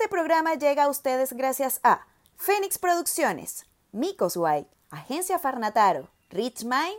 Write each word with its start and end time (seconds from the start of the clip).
Este 0.00 0.08
programa 0.08 0.54
llega 0.54 0.84
a 0.84 0.88
ustedes 0.88 1.34
gracias 1.34 1.78
a 1.82 2.06
Fénix 2.38 2.78
Producciones, 2.78 3.66
Micos 3.92 4.34
White, 4.34 4.70
Agencia 4.88 5.38
Farnataro, 5.38 6.08
Rich 6.30 6.64
Mind, 6.64 6.96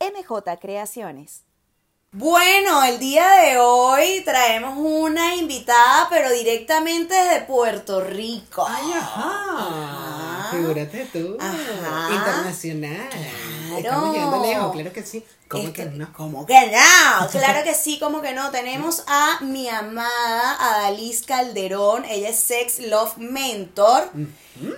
MJ 0.00 0.58
Creaciones. 0.60 1.44
Bueno, 2.10 2.82
el 2.82 2.98
día 2.98 3.30
de 3.42 3.58
hoy 3.58 4.22
traemos 4.24 4.76
una 4.76 5.36
invitada, 5.36 6.08
pero 6.10 6.28
directamente 6.32 7.14
desde 7.14 7.42
Puerto 7.42 8.00
Rico. 8.00 8.66
Ay, 8.68 8.94
ajá. 8.94 10.48
Figúrate 10.50 11.06
tú. 11.12 11.36
Ajá. 11.38 12.08
Internacional. 12.12 13.08
Claro. 13.70 13.88
Estamos 13.88 14.14
llegando 14.14 14.42
lejos, 14.42 14.72
claro 14.72 14.92
que 14.92 15.02
sí. 15.02 15.24
¿Cómo 15.48 15.72
que 15.72 15.84
no? 15.86 16.12
¿Cómo 16.12 16.46
que 16.46 16.66
no? 16.66 17.28
Claro 17.30 17.64
que 17.64 17.74
sí, 17.74 17.98
como 17.98 18.22
que 18.22 18.32
no. 18.32 18.50
Tenemos 18.50 19.04
a 19.08 19.40
mi 19.40 19.68
amada 19.68 20.56
Adaliz 20.60 21.22
Calderón. 21.22 22.04
Ella 22.04 22.28
es 22.28 22.40
Sex 22.40 22.80
Love 22.80 23.16
Mentor. 23.18 24.10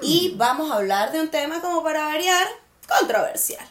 Y 0.00 0.34
vamos 0.36 0.70
a 0.70 0.76
hablar 0.76 1.12
de 1.12 1.20
un 1.20 1.30
tema 1.30 1.60
como 1.60 1.82
para 1.82 2.04
variar, 2.04 2.46
controversial. 2.88 3.66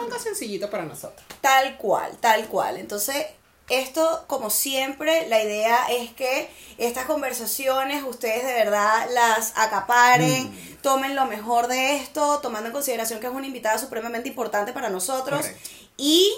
Algo 0.00 0.18
sencillito 0.18 0.68
para 0.68 0.84
nosotros. 0.84 1.24
Tal 1.40 1.76
cual, 1.76 2.16
tal 2.18 2.46
cual. 2.48 2.76
Entonces, 2.76 3.24
esto, 3.68 4.24
como 4.26 4.50
siempre, 4.50 5.26
la 5.28 5.42
idea 5.42 5.86
es 5.90 6.10
que 6.12 6.50
estas 6.76 7.06
conversaciones 7.06 8.02
ustedes 8.04 8.44
de 8.46 8.52
verdad 8.52 9.08
las 9.12 9.52
acaparen, 9.56 10.48
Mm. 10.50 10.76
tomen 10.82 11.14
lo 11.14 11.24
mejor 11.26 11.66
de 11.66 11.96
esto, 11.96 12.40
tomando 12.40 12.66
en 12.66 12.72
consideración 12.74 13.20
que 13.20 13.26
es 13.26 13.32
una 13.32 13.46
invitada 13.46 13.78
supremamente 13.78 14.28
importante 14.28 14.72
para 14.72 14.90
nosotros. 14.90 15.40
Correcto. 15.40 15.68
Y, 15.96 16.30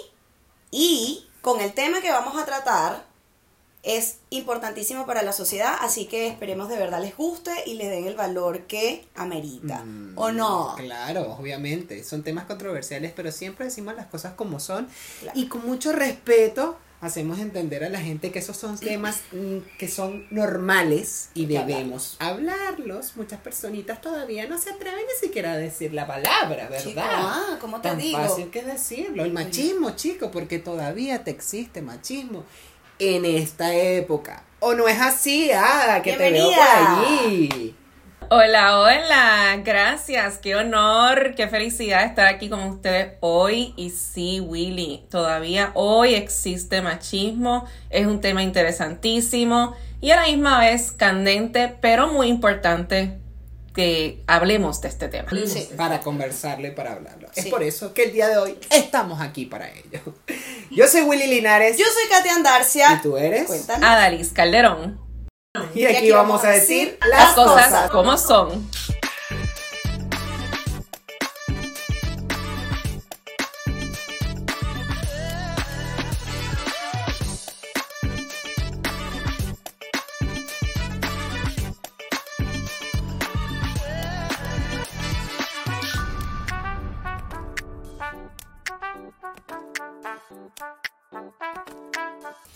y 0.70 1.26
con 1.42 1.60
el 1.60 1.72
tema 1.72 2.00
que 2.00 2.10
vamos 2.10 2.40
a 2.40 2.44
tratar, 2.44 3.04
es 3.82 4.18
importantísimo 4.30 5.06
para 5.06 5.22
la 5.22 5.32
sociedad, 5.32 5.76
así 5.80 6.06
que 6.06 6.26
esperemos 6.26 6.68
de 6.68 6.76
verdad 6.76 7.00
les 7.00 7.16
guste 7.16 7.52
y 7.66 7.74
les 7.74 7.88
den 7.88 8.06
el 8.06 8.16
valor 8.16 8.62
que 8.62 9.06
amerita. 9.14 9.84
Mm, 9.84 10.12
¿O 10.18 10.32
no? 10.32 10.74
Claro, 10.76 11.36
obviamente. 11.38 12.02
Son 12.02 12.24
temas 12.24 12.46
controversiales, 12.46 13.12
pero 13.14 13.30
siempre 13.30 13.66
decimos 13.66 13.94
las 13.94 14.06
cosas 14.06 14.34
como 14.34 14.58
son. 14.58 14.88
Claro. 15.20 15.38
Y 15.38 15.46
con 15.46 15.64
mucho 15.64 15.92
respeto 15.92 16.76
hacemos 17.00 17.38
entender 17.38 17.84
a 17.84 17.88
la 17.88 18.00
gente 18.00 18.32
que 18.32 18.38
esos 18.38 18.56
son 18.56 18.78
temas 18.78 19.20
mm, 19.32 19.58
que 19.78 19.88
son 19.88 20.26
normales 20.30 21.28
y 21.34 21.46
debemos 21.46 22.16
hablarlos. 22.18 23.16
Muchas 23.16 23.40
personitas 23.40 24.00
todavía 24.00 24.46
no 24.46 24.58
se 24.58 24.70
atreven 24.70 25.04
ni 25.06 25.26
siquiera 25.26 25.52
a 25.52 25.56
decir 25.56 25.92
la 25.92 26.06
palabra, 26.06 26.68
¿verdad? 26.68 26.82
Chico, 26.82 27.00
ah, 27.02 27.58
¿cómo 27.60 27.80
te 27.80 27.88
Tan 27.90 27.98
digo? 27.98 28.18
fácil 28.18 28.50
que 28.50 28.62
decirlo. 28.62 29.24
El 29.24 29.32
machismo, 29.32 29.90
chico, 29.96 30.30
porque 30.30 30.58
todavía 30.58 31.22
te 31.24 31.30
existe 31.30 31.82
machismo 31.82 32.44
en 32.98 33.24
esta 33.24 33.74
época. 33.74 34.42
¿O 34.60 34.74
no 34.74 34.88
es 34.88 35.00
así, 35.00 35.50
Ada, 35.52 36.02
que 36.02 36.14
te 36.14 36.30
veo 36.30 36.48
por 36.50 36.66
allí? 36.66 37.74
Hola, 38.28 38.80
hola, 38.80 39.62
gracias, 39.64 40.38
qué 40.38 40.56
honor, 40.56 41.36
qué 41.36 41.46
felicidad 41.46 42.04
estar 42.04 42.26
aquí 42.26 42.48
con 42.48 42.60
ustedes 42.60 43.14
hoy. 43.20 43.72
Y 43.76 43.90
sí, 43.90 44.40
Willy, 44.40 45.06
todavía 45.10 45.70
hoy 45.74 46.14
existe 46.14 46.82
machismo, 46.82 47.66
es 47.88 48.06
un 48.06 48.20
tema 48.20 48.42
interesantísimo 48.42 49.76
y 50.00 50.10
a 50.10 50.16
la 50.16 50.26
misma 50.26 50.58
vez 50.58 50.90
candente, 50.90 51.76
pero 51.80 52.08
muy 52.08 52.26
importante 52.26 53.18
que 53.72 54.24
hablemos 54.26 54.80
de 54.80 54.88
este 54.88 55.06
tema. 55.06 55.30
Sí. 55.46 55.68
Para 55.76 56.00
conversarlo 56.00 56.66
y 56.66 56.72
para 56.72 56.94
hablarlo. 56.94 57.28
Es 57.36 57.46
por 57.46 57.62
eso 57.62 57.94
que 57.94 58.04
el 58.04 58.12
día 58.12 58.26
de 58.26 58.38
hoy 58.38 58.58
estamos 58.70 59.20
aquí 59.20 59.44
para 59.44 59.70
ello. 59.70 60.00
Yo 60.70 60.88
soy 60.88 61.02
Willy 61.02 61.28
Linares. 61.28 61.76
Yo 61.78 61.84
soy 61.84 62.10
Katia 62.10 62.34
Andarcia. 62.34 62.94
¿Y 62.94 63.02
tú 63.02 63.16
eres? 63.16 63.68
Adalis 63.68 64.30
Calderón, 64.32 64.98
Y 65.74 65.84
aquí, 65.84 66.10
vamos 66.10 66.44
a 66.44 66.50
decir 66.50 66.98
las 67.00 67.10
las 67.10 67.34
cosas 67.34 67.66
cosas. 67.66 67.90
como 67.90 68.16
son. 68.16 68.68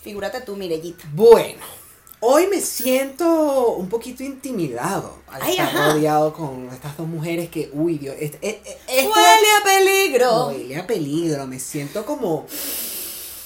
Figúrate 0.01 0.41
tú, 0.41 0.55
Mirellita. 0.55 1.03
Bueno, 1.13 1.61
hoy 2.21 2.47
me 2.47 2.61
siento 2.61 3.69
un 3.73 3.89
poquito 3.89 4.23
intimidado 4.23 5.17
al 5.27 5.41
Ay, 5.41 5.51
estar 5.51 5.67
ajá. 5.67 5.93
rodeado 5.93 6.33
con 6.33 6.69
estas 6.71 6.95
dos 6.97 7.07
mujeres 7.07 7.49
que, 7.49 7.69
uy, 7.73 7.97
Dios, 7.97 8.15
este, 8.19 8.37
este- 8.47 8.77
Huele 9.07 9.47
a 9.59 9.63
peligro. 9.63 10.47
huele 10.47 10.77
a 10.77 10.87
peligro, 10.87 11.45
me 11.47 11.59
siento 11.59 12.05
como, 12.05 12.45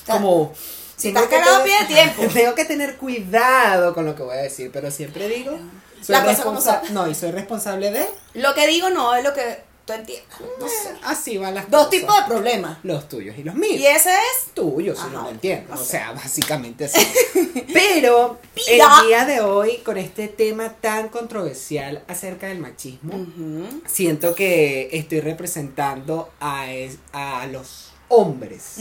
como... 0.08 0.54
Si 0.98 1.10
estás 1.10 1.26
cagado, 1.28 1.64
tener- 1.64 1.88
pide 1.88 1.94
tiempo. 2.16 2.34
Tengo 2.34 2.56
que 2.56 2.64
tener 2.66 2.96
cuidado 2.98 3.94
con 3.94 4.06
lo 4.06 4.16
que 4.16 4.24
voy 4.24 4.36
a 4.38 4.42
decir, 4.42 4.70
pero 4.72 4.90
siempre 4.92 5.28
digo, 5.28 5.58
soy 6.02 6.16
La 6.16 6.24
cosa 6.24 6.44
como 6.44 6.62
no, 6.92 7.08
y 7.10 7.16
soy 7.16 7.32
responsable 7.32 7.92
de, 7.92 8.06
Lo 8.36 8.54
que 8.54 8.66
digo 8.68 8.90
no 8.90 9.14
es 9.16 9.24
lo 9.24 9.34
que 9.34 9.62
tú 9.86 9.94
entiendas. 9.94 10.40
No 10.60 10.68
sé. 10.68 10.96
así 11.04 11.38
van 11.38 11.54
las 11.56 11.70
Dos 11.70 11.86
cosas. 11.86 12.00
tipos 12.02 12.16
de 12.18 12.24
problemas. 12.28 12.78
los 12.84 13.08
tuyos 13.08 13.38
y 13.38 13.44
los 13.44 13.56
míos. 13.56 13.76
Y 13.80 13.86
ese 13.86 14.10
es. 14.10 14.52
tuyo, 14.54 14.96
si 14.96 15.08
no 15.14 15.24
lo 15.24 15.30
entiendo. 15.30 15.74
no 15.74 15.80
O 15.80 15.84
sé. 15.84 15.92
sea, 15.92 16.12
básicamente 16.12 16.86
así. 16.86 17.06
Pero 17.74 18.40
el 18.68 19.08
día 19.08 19.26
de 19.26 19.42
hoy, 19.42 19.78
con 19.86 19.98
este 19.98 20.28
tema 20.28 20.70
tan 20.70 21.10
controversial 21.10 22.04
acerca 22.08 22.48
del 22.48 22.60
machismo, 22.60 23.26
siento 23.86 24.34
que 24.36 24.90
estoy 24.94 25.20
representando 25.22 26.32
a, 26.40 26.72
es- 26.72 26.98
a 27.14 27.46
los 27.48 27.92
hombres 28.08 28.78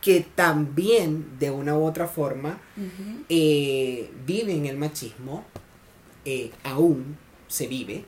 que 0.00 0.20
también, 0.34 1.38
de 1.40 1.50
una 1.50 1.76
u 1.76 1.84
otra 1.84 2.06
forma, 2.06 2.60
eh, 3.28 4.10
viven 4.24 4.66
el 4.66 4.76
machismo, 4.76 5.44
eh, 6.24 6.50
aún 6.64 7.16
se 7.48 7.66
vive, 7.66 8.04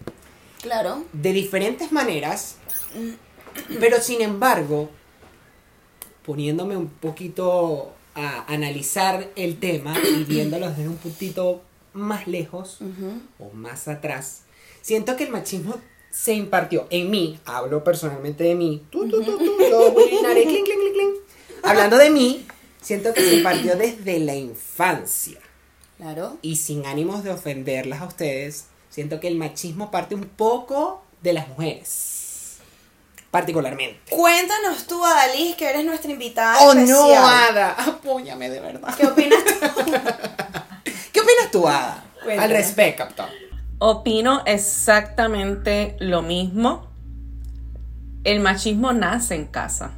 Claro. 0.62 1.04
de 1.12 1.32
diferentes 1.32 1.90
maneras, 1.92 2.56
pero 3.78 4.00
sin 4.00 4.20
embargo, 4.20 4.90
poniéndome 6.24 6.76
un 6.76 6.88
poquito 6.88 7.92
a 8.14 8.44
analizar 8.52 9.30
el 9.36 9.58
tema 9.58 9.96
y 9.98 10.24
viéndolo 10.24 10.68
desde 10.68 10.88
un 10.88 10.96
puntito 10.96 11.62
más 11.92 12.26
lejos 12.26 12.78
o 13.38 13.50
más 13.54 13.88
atrás, 13.88 14.42
siento 14.82 15.16
que 15.16 15.24
el 15.24 15.30
machismo 15.30 15.76
se 16.10 16.34
impartió 16.34 16.86
en 16.90 17.08
mí, 17.10 17.38
hablo 17.44 17.82
personalmente 17.84 18.44
de 18.44 18.54
mí, 18.54 18.84
tú, 18.90 19.08
tú, 19.08 19.22
tú, 19.22 19.38
tú, 19.38 19.56
yo, 19.70 19.92
Willy 19.92 20.16
Linares, 20.16 20.44
clink, 20.44 20.64
clink, 20.66 20.78
clink, 20.80 20.92
clink. 20.94 21.14
hablando 21.62 21.96
de 21.96 22.10
mí, 22.10 22.46
siento 22.82 23.14
que 23.14 23.20
se 23.22 23.36
impartió 23.36 23.76
desde 23.76 24.18
la 24.18 24.34
infancia 24.34 25.38
Claro. 25.96 26.38
y 26.42 26.56
sin 26.56 26.84
ánimos 26.86 27.22
de 27.24 27.30
ofenderlas 27.30 28.00
a 28.02 28.06
ustedes, 28.06 28.66
siento 28.90 29.20
que 29.20 29.28
el 29.28 29.36
machismo 29.36 29.90
parte 29.90 30.14
un 30.14 30.24
poco 30.24 31.02
de 31.22 31.32
las 31.32 31.48
mujeres. 31.48 32.58
Particularmente. 33.30 34.10
Cuéntanos 34.10 34.86
tú, 34.86 35.04
Adalys, 35.04 35.54
que 35.54 35.70
eres 35.70 35.84
nuestra 35.84 36.10
invitada. 36.10 36.58
¡Oh, 36.62 36.72
especial. 36.72 36.98
no, 36.98 37.28
Ada! 37.28 37.70
Apóyame 37.72 38.50
de 38.50 38.60
verdad. 38.60 38.92
¿Qué 38.96 39.06
opinas 39.06 39.38
tú? 39.44 39.52
¿Qué 41.12 41.20
opinas 41.20 41.50
tú, 41.52 41.68
Ada? 41.68 42.04
Cuéntame. 42.24 42.44
Al 42.44 42.50
respecto. 42.50 43.24
Opino 43.78 44.42
exactamente 44.46 45.96
lo 46.00 46.22
mismo. 46.22 46.88
El 48.24 48.40
machismo 48.40 48.92
nace 48.92 49.36
en 49.36 49.46
casa. 49.46 49.92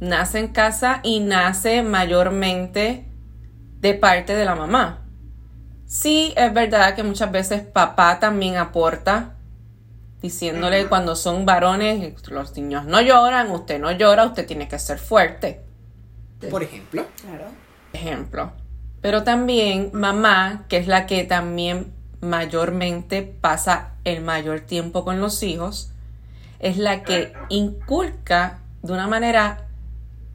Nace 0.00 0.40
en 0.40 0.48
casa 0.48 1.00
y 1.04 1.20
nace 1.20 1.82
mayormente 1.82 3.06
de 3.80 3.94
parte 3.94 4.34
de 4.34 4.44
la 4.44 4.54
mamá. 4.56 5.01
Sí, 5.92 6.32
es 6.38 6.54
verdad 6.54 6.94
que 6.94 7.02
muchas 7.02 7.30
veces 7.30 7.60
papá 7.60 8.18
también 8.18 8.56
aporta, 8.56 9.34
diciéndole 10.22 10.86
cuando 10.86 11.14
son 11.14 11.44
varones, 11.44 12.14
los 12.30 12.56
niños 12.56 12.86
no 12.86 13.02
lloran, 13.02 13.50
usted 13.50 13.78
no 13.78 13.92
llora, 13.92 14.24
usted 14.24 14.46
tiene 14.46 14.68
que 14.68 14.78
ser 14.78 14.98
fuerte 14.98 15.60
Por 16.50 16.62
ejemplo. 16.62 17.04
Claro. 17.20 17.44
ejemplo. 17.92 18.52
Pero 19.02 19.22
también 19.22 19.90
mamá, 19.92 20.64
que 20.70 20.78
es 20.78 20.86
la 20.86 21.04
que 21.04 21.24
también 21.24 21.92
mayormente 22.22 23.20
pasa 23.20 23.90
el 24.04 24.22
mayor 24.22 24.60
tiempo 24.60 25.04
con 25.04 25.20
los 25.20 25.42
hijos, 25.42 25.90
es 26.58 26.78
la 26.78 27.02
que 27.02 27.34
inculca 27.50 28.60
de 28.80 28.94
una 28.94 29.08
manera 29.08 29.66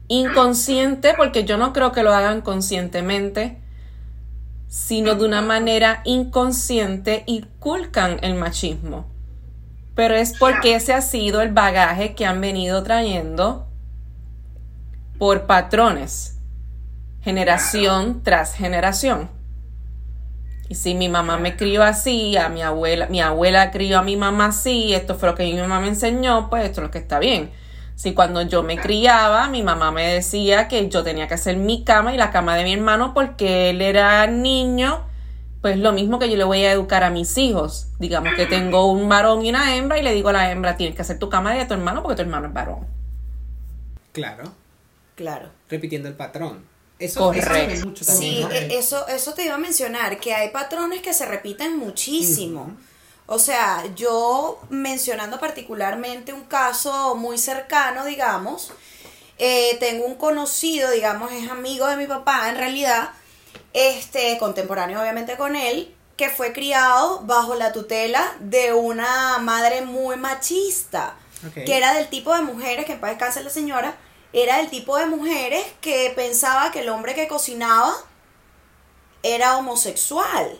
inconsciente, 0.06 1.14
porque 1.16 1.42
yo 1.42 1.56
no 1.56 1.72
creo 1.72 1.90
que 1.90 2.04
lo 2.04 2.14
hagan 2.14 2.42
conscientemente, 2.42 3.58
sino 4.68 5.14
de 5.14 5.24
una 5.24 5.42
manera 5.42 6.02
inconsciente 6.04 7.24
inculcan 7.26 8.18
el 8.22 8.34
machismo. 8.34 9.10
Pero 9.94 10.14
es 10.14 10.38
porque 10.38 10.76
ese 10.76 10.92
ha 10.92 11.00
sido 11.00 11.40
el 11.40 11.52
bagaje 11.52 12.14
que 12.14 12.26
han 12.26 12.40
venido 12.40 12.82
trayendo 12.82 13.66
por 15.18 15.46
patrones, 15.46 16.38
generación 17.22 18.22
tras 18.22 18.54
generación. 18.54 19.28
Y 20.68 20.74
si 20.74 20.94
mi 20.94 21.08
mamá 21.08 21.38
me 21.38 21.56
crió 21.56 21.82
así, 21.82 22.36
a 22.36 22.50
mi 22.50 22.62
abuela, 22.62 23.06
mi 23.06 23.20
abuela 23.20 23.70
crió 23.70 23.98
a 23.98 24.02
mi 24.02 24.16
mamá 24.16 24.46
así, 24.46 24.94
esto 24.94 25.14
fue 25.14 25.30
lo 25.30 25.34
que 25.34 25.44
mi 25.44 25.54
mamá 25.54 25.80
me 25.80 25.88
enseñó, 25.88 26.50
pues 26.50 26.66
esto 26.66 26.82
es 26.82 26.86
lo 26.86 26.90
que 26.90 26.98
está 26.98 27.18
bien. 27.18 27.50
Si 27.98 28.14
cuando 28.14 28.42
yo 28.42 28.62
me 28.62 28.78
criaba, 28.78 29.48
mi 29.48 29.64
mamá 29.64 29.90
me 29.90 30.06
decía 30.06 30.68
que 30.68 30.88
yo 30.88 31.02
tenía 31.02 31.26
que 31.26 31.34
hacer 31.34 31.56
mi 31.56 31.82
cama 31.82 32.14
y 32.14 32.16
la 32.16 32.30
cama 32.30 32.54
de 32.54 32.62
mi 32.62 32.72
hermano 32.72 33.12
porque 33.12 33.70
él 33.70 33.82
era 33.82 34.24
niño, 34.28 35.04
pues 35.62 35.78
lo 35.78 35.90
mismo 35.90 36.20
que 36.20 36.30
yo 36.30 36.36
le 36.36 36.44
voy 36.44 36.64
a 36.64 36.70
educar 36.70 37.02
a 37.02 37.10
mis 37.10 37.36
hijos. 37.36 37.88
Digamos 37.98 38.34
que 38.36 38.46
tengo 38.46 38.86
un 38.92 39.08
varón 39.08 39.44
y 39.44 39.50
una 39.50 39.74
hembra 39.74 39.98
y 39.98 40.04
le 40.04 40.14
digo 40.14 40.28
a 40.28 40.32
la 40.32 40.52
hembra, 40.52 40.76
tienes 40.76 40.94
que 40.94 41.02
hacer 41.02 41.18
tu 41.18 41.28
cama 41.28 41.52
de 41.54 41.66
tu 41.66 41.74
hermano 41.74 42.04
porque 42.04 42.14
tu 42.14 42.22
hermano 42.22 42.46
es 42.46 42.52
varón. 42.54 42.86
Claro. 44.12 44.44
Claro. 45.16 45.48
Repitiendo 45.68 46.06
el 46.08 46.14
patrón. 46.14 46.64
Eso, 47.00 47.18
Correcto. 47.18 47.72
eso 47.74 47.86
mucho 47.86 48.06
también, 48.06 48.32
Sí, 48.32 48.40
¿no? 48.42 48.50
eso, 48.76 49.08
eso 49.08 49.34
te 49.34 49.44
iba 49.44 49.56
a 49.56 49.58
mencionar, 49.58 50.20
que 50.20 50.34
hay 50.34 50.50
patrones 50.50 51.02
que 51.02 51.12
se 51.12 51.26
repiten 51.26 51.76
muchísimo. 51.76 52.76
O 53.30 53.38
sea, 53.38 53.84
yo 53.94 54.58
mencionando 54.70 55.38
particularmente 55.38 56.32
un 56.32 56.44
caso 56.44 57.14
muy 57.14 57.36
cercano, 57.36 58.06
digamos, 58.06 58.72
eh, 59.36 59.76
tengo 59.80 60.06
un 60.06 60.14
conocido, 60.14 60.90
digamos, 60.90 61.30
es 61.32 61.50
amigo 61.50 61.86
de 61.88 61.96
mi 61.96 62.06
papá 62.06 62.48
en 62.48 62.56
realidad, 62.56 63.10
este, 63.74 64.38
contemporáneo 64.38 64.98
obviamente 64.98 65.36
con 65.36 65.56
él, 65.56 65.94
que 66.16 66.30
fue 66.30 66.54
criado 66.54 67.20
bajo 67.26 67.54
la 67.54 67.72
tutela 67.72 68.34
de 68.40 68.72
una 68.72 69.36
madre 69.40 69.82
muy 69.82 70.16
machista, 70.16 71.14
que 71.54 71.76
era 71.76 71.92
del 71.92 72.08
tipo 72.08 72.34
de 72.34 72.40
mujeres, 72.40 72.86
que 72.86 72.94
en 72.94 73.00
paz 73.00 73.10
descanse 73.10 73.44
la 73.44 73.50
señora, 73.50 73.94
era 74.32 74.56
del 74.56 74.70
tipo 74.70 74.96
de 74.96 75.04
mujeres 75.04 75.66
que 75.82 76.14
pensaba 76.16 76.70
que 76.72 76.80
el 76.80 76.88
hombre 76.88 77.14
que 77.14 77.28
cocinaba 77.28 77.94
era 79.22 79.58
homosexual, 79.58 80.58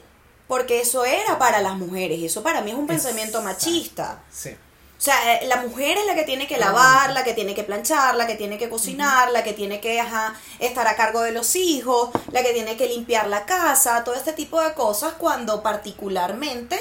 porque 0.48 0.80
eso 0.80 1.04
era 1.04 1.38
para 1.38 1.60
las 1.60 1.76
mujeres, 1.76 2.18
y 2.18 2.26
eso 2.26 2.42
para 2.42 2.62
mí 2.62 2.70
es 2.72 2.76
un 2.76 2.86
pensamiento 2.86 3.38
Exacto. 3.38 3.66
machista. 3.66 4.22
Sí. 4.32 4.50
O 4.50 5.00
sea, 5.00 5.34
eh, 5.36 5.46
la 5.46 5.62
mujer 5.62 5.96
es 5.96 6.06
la 6.06 6.16
que 6.16 6.24
tiene 6.24 6.48
que 6.48 6.58
lavar, 6.58 7.12
la 7.12 7.22
que 7.22 7.32
tiene 7.32 7.54
que 7.54 7.62
planchar, 7.62 8.16
la 8.16 8.26
que 8.26 8.34
tiene 8.34 8.58
que 8.58 8.68
cocinar, 8.68 9.30
la 9.30 9.44
que 9.44 9.52
tiene 9.52 9.80
que 9.80 10.00
ajá, 10.00 10.34
estar 10.58 10.88
a 10.88 10.96
cargo 10.96 11.20
de 11.20 11.30
los 11.30 11.54
hijos, 11.54 12.10
la 12.32 12.42
que 12.42 12.52
tiene 12.52 12.76
que 12.76 12.88
limpiar 12.88 13.28
la 13.28 13.44
casa, 13.44 14.02
todo 14.02 14.16
este 14.16 14.32
tipo 14.32 14.60
de 14.60 14.72
cosas, 14.72 15.12
cuando 15.12 15.62
particularmente 15.62 16.80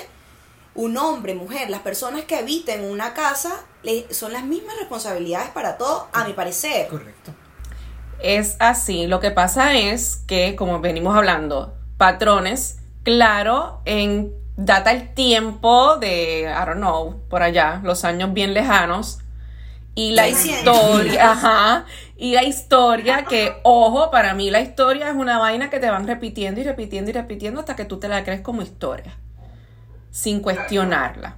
un 0.73 0.97
hombre, 0.97 1.35
mujer, 1.35 1.69
las 1.69 1.81
personas 1.81 2.23
que 2.23 2.35
habiten 2.35 2.85
una 2.85 3.13
casa, 3.13 3.65
son 4.09 4.33
las 4.33 4.43
mismas 4.43 4.77
responsabilidades 4.77 5.49
para 5.49 5.77
todo, 5.77 6.07
a 6.11 6.23
mi 6.23 6.33
parecer. 6.33 6.87
Correcto. 6.87 7.33
Es 8.19 8.55
así. 8.59 9.05
Lo 9.07 9.19
que 9.19 9.31
pasa 9.31 9.75
es 9.75 10.17
que, 10.27 10.55
como 10.55 10.79
venimos 10.79 11.15
hablando, 11.15 11.75
patrones, 11.97 12.77
claro, 13.07 13.79
en 13.85 14.33
data 14.57 14.91
el 14.91 15.13
tiempo 15.13 15.95
de, 15.95 16.41
I 16.41 16.65
don't 16.65 16.79
know, 16.79 17.21
por 17.29 17.41
allá, 17.41 17.79
los 17.81 18.03
años 18.03 18.33
bien 18.33 18.53
lejanos. 18.53 19.19
Y 19.95 20.11
la 20.11 20.25
600. 20.25 20.75
historia, 20.75 21.31
ajá, 21.31 21.85
y 22.17 22.33
la 22.33 22.43
historia 22.43 23.23
que, 23.23 23.55
ojo, 23.63 24.11
para 24.11 24.33
mí 24.33 24.51
la 24.51 24.59
historia 24.59 25.07
es 25.09 25.15
una 25.15 25.39
vaina 25.39 25.69
que 25.69 25.79
te 25.79 25.89
van 25.89 26.05
repitiendo 26.05 26.59
y 26.59 26.65
repitiendo 26.65 27.09
y 27.09 27.13
repitiendo 27.13 27.61
hasta 27.61 27.77
que 27.77 27.85
tú 27.85 27.97
te 27.97 28.09
la 28.09 28.25
crees 28.25 28.41
como 28.41 28.61
historia, 28.61 29.15
sin 30.11 30.41
cuestionarla. 30.41 31.37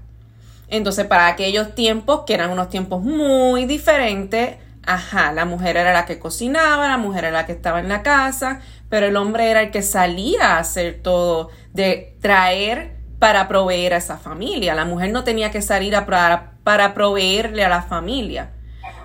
Entonces, 0.69 1.06
para 1.06 1.27
aquellos 1.27 1.75
tiempos, 1.75 2.24
que 2.25 2.33
eran 2.33 2.50
unos 2.50 2.69
tiempos 2.69 3.04
muy 3.04 3.66
diferentes, 3.66 4.56
ajá, 4.88 5.31
la 5.33 5.45
mujer 5.45 5.77
era 5.77 5.94
la 5.94 6.06
que 6.06 6.18
cocinaba, 6.18 6.88
la 6.88 6.98
mujer 6.98 7.25
era 7.25 7.42
la 7.42 7.45
que 7.45 7.51
estaba 7.51 7.80
en 7.80 7.89
la 7.89 8.01
casa, 8.01 8.60
pero 8.89 9.06
el 9.06 9.16
hombre 9.16 9.50
era 9.51 9.62
el 9.62 9.71
que 9.71 9.83
salía 9.83 10.56
a 10.56 10.60
hacer 10.60 11.00
todo, 11.01 11.50
de 11.74 12.18
traer 12.21 12.98
para 13.19 13.48
proveer 13.48 13.94
a 13.94 13.98
esa 13.98 14.18
familia. 14.18 14.75
La 14.75 14.86
mujer 14.86 15.12
no 15.12 15.24
tenía 15.24 15.51
que 15.51 15.62
salir 15.62 15.95
a 15.95 16.06
para, 16.06 16.54
para 16.63 16.94
proveerle 16.94 17.63
a 17.63 17.69
la 17.69 17.81
familia. 17.81 18.51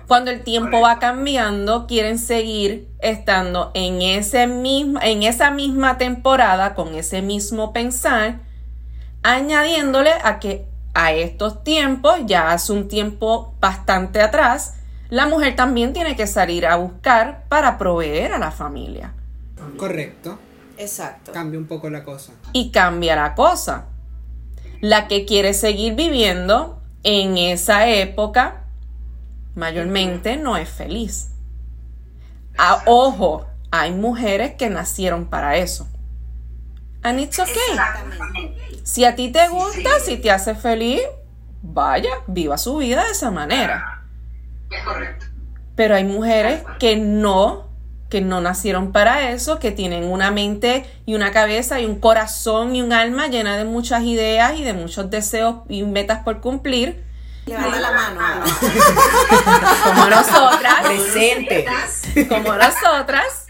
Cuando 0.07 0.29
el 0.29 0.43
tiempo 0.43 0.81
va 0.81 0.99
cambiando, 0.99 1.87
quieren 1.87 2.19
seguir 2.19 2.87
estando 2.99 3.71
en, 3.73 4.01
ese 4.01 4.45
mismo, 4.45 4.99
en 5.01 5.23
esa 5.23 5.49
misma 5.49 5.97
temporada, 5.97 6.75
con 6.75 6.93
ese 6.93 7.23
mismo 7.23 7.73
pensar, 7.73 8.39
añadiéndole 9.23 10.11
a 10.23 10.39
que 10.39 10.67
a 10.93 11.11
estos 11.11 11.63
tiempos, 11.63 12.19
ya 12.25 12.51
hace 12.51 12.71
un 12.71 12.87
tiempo 12.87 13.55
bastante 13.59 14.21
atrás, 14.21 14.75
la 15.09 15.25
mujer 15.25 15.55
también 15.55 15.91
tiene 15.93 16.15
que 16.15 16.27
salir 16.27 16.65
a 16.67 16.77
buscar 16.77 17.45
para 17.49 17.77
proveer 17.77 18.31
a 18.31 18.37
la 18.37 18.51
familia. 18.51 19.13
Correcto. 19.77 20.37
Exacto. 20.77 21.31
Cambia 21.31 21.59
un 21.59 21.67
poco 21.67 21.89
la 21.89 22.03
cosa. 22.03 22.33
Y 22.53 22.71
cambia 22.71 23.15
la 23.15 23.35
cosa. 23.35 23.85
La 24.81 25.07
que 25.07 25.25
quiere 25.25 25.53
seguir 25.53 25.95
viviendo 25.95 26.81
en 27.03 27.37
esa 27.37 27.87
época, 27.89 28.65
mayormente 29.55 30.37
no 30.37 30.57
es 30.57 30.69
feliz. 30.69 31.31
Ah, 32.57 32.83
ojo, 32.85 33.45
hay 33.71 33.91
mujeres 33.91 34.55
que 34.55 34.69
nacieron 34.69 35.25
para 35.25 35.57
eso. 35.57 35.87
And 37.03 37.19
it's 37.19 37.37
okay. 37.39 37.53
Si 38.83 39.05
a 39.05 39.15
ti 39.15 39.31
te 39.31 39.47
gusta, 39.49 39.99
si 39.99 40.17
te 40.17 40.31
hace 40.31 40.55
feliz, 40.55 41.01
vaya, 41.61 42.09
viva 42.27 42.57
su 42.57 42.77
vida 42.77 43.05
de 43.05 43.11
esa 43.11 43.31
manera. 43.31 44.03
Pero 45.75 45.95
hay 45.95 46.03
mujeres 46.03 46.63
que 46.79 46.95
no, 46.95 47.64
que 48.09 48.21
no 48.21 48.39
nacieron 48.41 48.91
para 48.91 49.29
eso, 49.31 49.59
que 49.59 49.71
tienen 49.71 50.03
una 50.05 50.31
mente 50.31 50.85
y 51.05 51.15
una 51.15 51.31
cabeza 51.31 51.79
y 51.79 51.85
un 51.85 51.99
corazón 51.99 52.75
y 52.75 52.81
un 52.81 52.93
alma 52.93 53.27
llena 53.27 53.57
de 53.57 53.65
muchas 53.65 54.03
ideas 54.03 54.59
y 54.59 54.63
de 54.63 54.73
muchos 54.73 55.09
deseos 55.09 55.57
y 55.69 55.83
metas 55.83 56.23
por 56.23 56.39
cumplir, 56.41 57.03
Levanta 57.47 57.79
la 57.79 57.91
mano. 57.91 58.19
Ana. 58.21 58.45
como 59.83 60.05
nosotras, 60.07 60.75
Presente. 60.83 61.65
como 62.27 62.53
nosotras, 62.55 63.45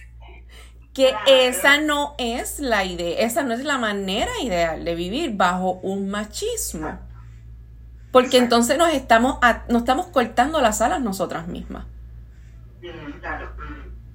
que 0.94 1.14
esa 1.28 1.78
no 1.80 2.14
es 2.18 2.60
la 2.60 2.84
idea, 2.86 3.20
esa 3.26 3.44
no 3.44 3.54
es 3.54 3.64
la 3.64 3.78
manera 3.78 4.32
ideal 4.42 4.84
de 4.86 4.96
vivir 4.96 5.32
bajo 5.36 5.74
un 5.84 6.10
machismo. 6.10 6.98
Porque 8.12 8.38
entonces 8.38 8.78
nos 8.78 8.94
estamos, 8.94 9.38
a- 9.42 9.64
nos 9.70 9.82
estamos 9.84 10.08
cortando 10.08 10.62
las 10.62 10.82
alas 10.82 11.02
nosotras 11.02 11.48
mismas. 11.48 11.86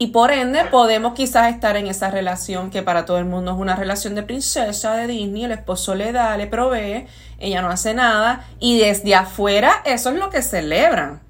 Y 0.02 0.06
por 0.06 0.30
ende 0.30 0.64
podemos 0.64 1.12
quizás 1.12 1.52
estar 1.52 1.76
en 1.76 1.86
esa 1.86 2.10
relación 2.10 2.70
que 2.70 2.80
para 2.82 3.04
todo 3.04 3.18
el 3.18 3.26
mundo 3.26 3.50
es 3.50 3.58
una 3.58 3.76
relación 3.76 4.14
de 4.14 4.22
princesa 4.22 4.96
de 4.96 5.06
Disney, 5.06 5.44
el 5.44 5.52
esposo 5.52 5.94
le 5.94 6.10
da, 6.10 6.38
le 6.38 6.46
provee, 6.46 7.06
ella 7.38 7.60
no 7.60 7.68
hace 7.68 7.92
nada 7.92 8.48
y 8.58 8.78
desde 8.78 9.14
afuera 9.14 9.82
eso 9.84 10.08
es 10.08 10.16
lo 10.16 10.30
que 10.30 10.40
celebran. 10.40 11.20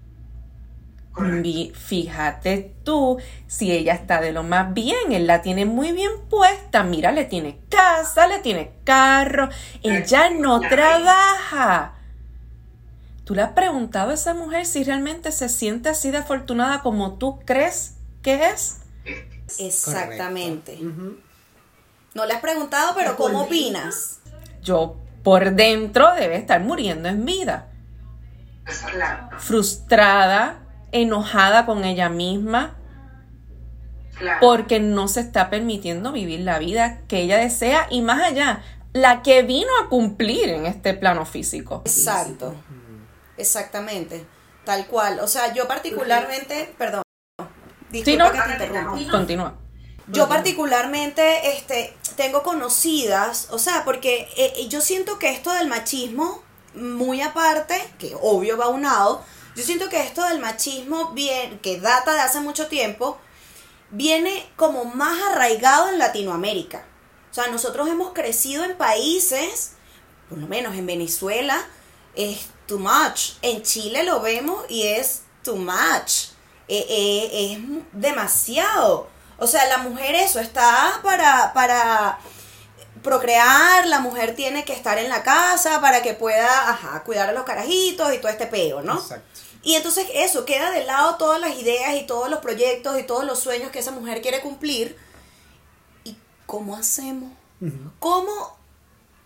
Fíjate 1.74 2.72
tú, 2.84 3.18
si 3.48 3.72
ella 3.72 3.92
está 3.92 4.20
de 4.20 4.30
lo 4.30 4.44
más 4.44 4.72
bien, 4.72 5.10
él 5.10 5.26
la 5.26 5.42
tiene 5.42 5.64
muy 5.64 5.90
bien 5.90 6.12
puesta, 6.30 6.84
mira, 6.84 7.10
le 7.10 7.24
tiene 7.24 7.58
casa, 7.70 8.28
le 8.28 8.38
tiene 8.38 8.70
carro, 8.84 9.48
ella 9.82 10.30
no 10.30 10.60
trabaja. 10.60 11.94
¿Tú 13.24 13.34
le 13.34 13.42
has 13.42 13.50
preguntado 13.50 14.12
a 14.12 14.14
esa 14.14 14.32
mujer 14.32 14.64
si 14.64 14.84
realmente 14.84 15.32
se 15.32 15.48
siente 15.48 15.88
así 15.88 16.12
de 16.12 16.18
afortunada 16.18 16.82
como 16.82 17.14
tú 17.14 17.40
crees 17.44 17.96
que 18.22 18.46
es? 18.46 18.78
Exactamente. 19.58 20.78
No 22.14 22.26
le 22.26 22.34
has 22.34 22.40
preguntado, 22.40 22.94
pero 22.94 23.16
¿cómo 23.16 23.42
opinas? 23.42 24.20
Yo 24.62 24.96
por 25.22 25.52
dentro 25.52 26.14
debe 26.14 26.36
estar 26.36 26.60
muriendo 26.60 27.08
en 27.08 27.24
vida, 27.24 27.68
frustrada, 29.38 30.60
enojada 30.92 31.66
con 31.66 31.84
ella 31.84 32.08
misma, 32.08 32.76
porque 34.40 34.80
no 34.80 35.08
se 35.08 35.20
está 35.20 35.50
permitiendo 35.50 36.12
vivir 36.12 36.40
la 36.40 36.58
vida 36.58 37.00
que 37.08 37.20
ella 37.22 37.38
desea 37.38 37.86
y 37.90 38.02
más 38.02 38.22
allá, 38.22 38.62
la 38.92 39.22
que 39.22 39.42
vino 39.42 39.70
a 39.82 39.88
cumplir 39.88 40.48
en 40.50 40.66
este 40.66 40.94
plano 40.94 41.24
físico. 41.24 41.82
Exacto. 41.84 42.54
Exactamente. 43.36 44.26
Tal 44.64 44.86
cual. 44.86 45.20
O 45.20 45.26
sea, 45.26 45.54
yo 45.54 45.66
particularmente, 45.66 46.74
perdón. 46.76 47.02
Sí, 47.90 48.02
Disculpa 48.02 48.25
no, 48.25 48.32
que 48.32 48.56
te 48.56 48.64
interrumpa. 48.64 49.11
continúa. 49.11 49.54
Yo 50.09 50.28
particularmente 50.28 51.56
este, 51.56 51.97
tengo 52.16 52.42
conocidas, 52.42 53.49
o 53.50 53.59
sea, 53.59 53.85
porque 53.85 54.28
eh, 54.37 54.66
yo 54.68 54.80
siento 54.80 55.18
que 55.18 55.30
esto 55.30 55.52
del 55.52 55.68
machismo, 55.68 56.42
muy 56.75 57.23
aparte, 57.23 57.80
que 57.99 58.16
obvio 58.20 58.56
va 58.56 58.68
unado, 58.68 59.25
yo 59.54 59.62
siento 59.62 59.88
que 59.88 60.02
esto 60.02 60.25
del 60.25 60.40
machismo, 60.40 61.11
bien, 61.12 61.59
que 61.61 61.80
data 61.80 62.12
de 62.14 62.20
hace 62.20 62.40
mucho 62.40 62.66
tiempo, 62.66 63.18
viene 63.90 64.49
como 64.56 64.85
más 64.85 65.20
arraigado 65.30 65.88
en 65.88 65.99
Latinoamérica. 65.99 66.85
O 67.30 67.35
sea, 67.35 67.47
nosotros 67.49 67.88
hemos 67.88 68.12
crecido 68.12 68.64
en 68.64 68.76
países, 68.76 69.73
por 70.28 70.38
lo 70.38 70.47
menos 70.49 70.75
en 70.75 70.87
Venezuela, 70.87 71.61
es 72.16 72.49
too 72.66 72.78
much. 72.78 73.32
En 73.42 73.62
Chile 73.62 74.02
lo 74.02 74.20
vemos 74.20 74.64
y 74.68 74.87
es 74.87 75.23
too 75.44 75.56
much. 75.56 76.29
Eh, 76.72 76.86
eh, 76.88 77.52
es 77.52 77.58
demasiado. 77.90 79.08
O 79.38 79.48
sea, 79.48 79.66
la 79.66 79.78
mujer 79.78 80.14
eso 80.14 80.38
está 80.38 81.00
para, 81.02 81.52
para, 81.52 82.20
procrear, 83.02 83.88
la 83.88 83.98
mujer 83.98 84.36
tiene 84.36 84.64
que 84.64 84.72
estar 84.72 84.96
en 84.98 85.08
la 85.08 85.24
casa 85.24 85.80
para 85.80 86.00
que 86.00 86.14
pueda, 86.14 86.70
ajá, 86.70 87.02
cuidar 87.02 87.28
a 87.28 87.32
los 87.32 87.42
carajitos 87.42 88.14
y 88.14 88.18
todo 88.18 88.30
este 88.30 88.46
peo, 88.46 88.82
¿no? 88.82 89.00
Exacto. 89.00 89.40
Y 89.64 89.74
entonces 89.74 90.06
eso, 90.14 90.44
queda 90.44 90.70
de 90.70 90.84
lado 90.84 91.16
todas 91.16 91.40
las 91.40 91.58
ideas 91.58 91.96
y 91.96 92.06
todos 92.06 92.30
los 92.30 92.38
proyectos 92.38 93.00
y 93.00 93.02
todos 93.02 93.24
los 93.24 93.40
sueños 93.40 93.72
que 93.72 93.80
esa 93.80 93.90
mujer 93.90 94.22
quiere 94.22 94.40
cumplir. 94.40 94.96
¿Y 96.04 96.16
cómo 96.46 96.76
hacemos? 96.76 97.32
¿Cómo, 97.98 98.56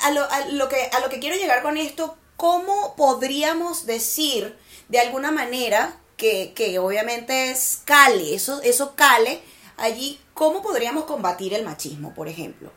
a 0.00 0.10
lo, 0.12 0.28
a 0.30 0.46
lo 0.46 0.68
que, 0.70 0.90
a 0.92 1.00
lo 1.00 1.10
que 1.10 1.20
quiero 1.20 1.36
llegar 1.36 1.62
con 1.62 1.76
esto, 1.76 2.16
cómo 2.38 2.96
podríamos 2.96 3.84
decir 3.84 4.58
de 4.88 5.00
alguna 5.00 5.30
manera 5.30 6.00
que, 6.16 6.52
que 6.54 6.78
obviamente 6.78 7.50
es 7.50 7.83
cale, 7.85 8.35
eso, 8.35 8.61
eso 8.62 8.94
cale 8.97 9.40
allí, 9.76 10.21
cómo 10.35 10.62
podríamos 10.62 11.04
combatir 11.04 11.54
el 11.54 11.64
machismo, 11.64 12.14
por 12.14 12.28
ejemplo? 12.28 12.73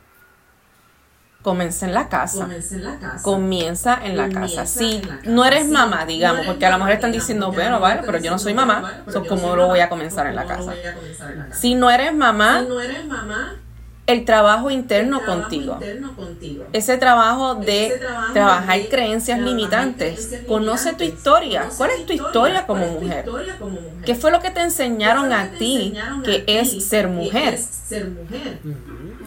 Comienza 1.42 1.86
en 1.86 1.94
la 1.94 2.08
casa. 2.08 2.40
Comienza 2.42 2.74
en 2.74 2.84
la 2.84 2.98
casa. 2.98 3.22
Comienza 3.22 4.00
en 4.04 4.16
la 4.16 4.28
casa. 4.28 4.66
Si 4.66 5.00
casa. 5.00 5.20
no 5.24 5.44
eres 5.44 5.66
Sí, 5.66 5.70
mamá, 5.70 6.04
no 6.04 6.06
digamos, 6.06 6.40
eres 6.40 6.46
porque 6.46 6.66
a 6.66 6.70
lo 6.70 6.78
mejor 6.78 6.92
están 6.92 7.12
diciendo, 7.12 7.52
bueno, 7.52 7.78
vale, 7.80 8.02
pero 8.04 8.18
yo 8.18 8.30
no 8.30 8.38
soy 8.38 8.54
mamá, 8.54 9.04
¿cómo 9.28 9.54
lo 9.54 9.68
voy 9.68 9.80
a 9.80 9.84
mamá, 9.84 9.88
comenzar 9.88 10.26
en 10.26 10.34
la 10.34 10.42
¿cómo 10.42 10.56
lo 10.56 10.66
casa? 10.66 10.70
voy 10.72 10.86
a 10.86 10.94
comenzar 10.94 11.30
en 11.32 11.38
la 11.38 11.48
casa? 11.48 11.60
Si 11.60 11.74
no 11.76 11.90
eres 11.90 12.12
mamá, 12.14 12.60
Si 12.62 12.68
no 12.68 12.80
eres 12.80 13.04
mamá, 13.06 13.60
el 14.08 14.24
trabajo 14.24 14.70
interno 14.70 15.18
el 15.18 15.24
trabajo 15.24 15.42
contigo. 15.42 15.74
interno 15.74 16.16
contigo. 16.16 16.64
Ese 16.72 16.96
trabajo 16.98 17.54
de 17.54 17.86
Ese 17.86 17.98
trabajo 17.98 18.32
trabajar 18.32 18.78
de 18.80 18.88
creencias 18.88 19.38
limitantes. 19.40 20.16
creencias 20.16 20.46
Conoce 20.48 20.92
tu 20.94 21.04
historia. 21.04 21.60
Conoce 21.62 21.76
¿Cuál 21.76 21.90
es 21.90 22.06
tu 22.06 22.12
historia 22.14 22.66
como 22.66 22.80
¿Cuál 22.80 22.90
es 22.90 22.98
tu 22.98 23.04
mujer? 23.04 23.18
historia 23.26 23.58
como 23.58 23.70
mujer? 23.72 24.04
¿Qué 24.04 24.14
fue 24.14 24.30
lo 24.30 24.40
que 24.40 24.50
te 24.50 24.60
enseñaron 24.62 25.28
¿Qué 25.28 25.34
fue 25.34 25.36
a 25.36 25.50
que 25.50 25.56
ti 25.58 25.94
que 26.24 26.44
es 26.46 26.84
ser 26.88 27.08
mujer? 27.08 27.54
es 27.54 27.60
ser 27.64 28.08
mujer? 28.10 28.58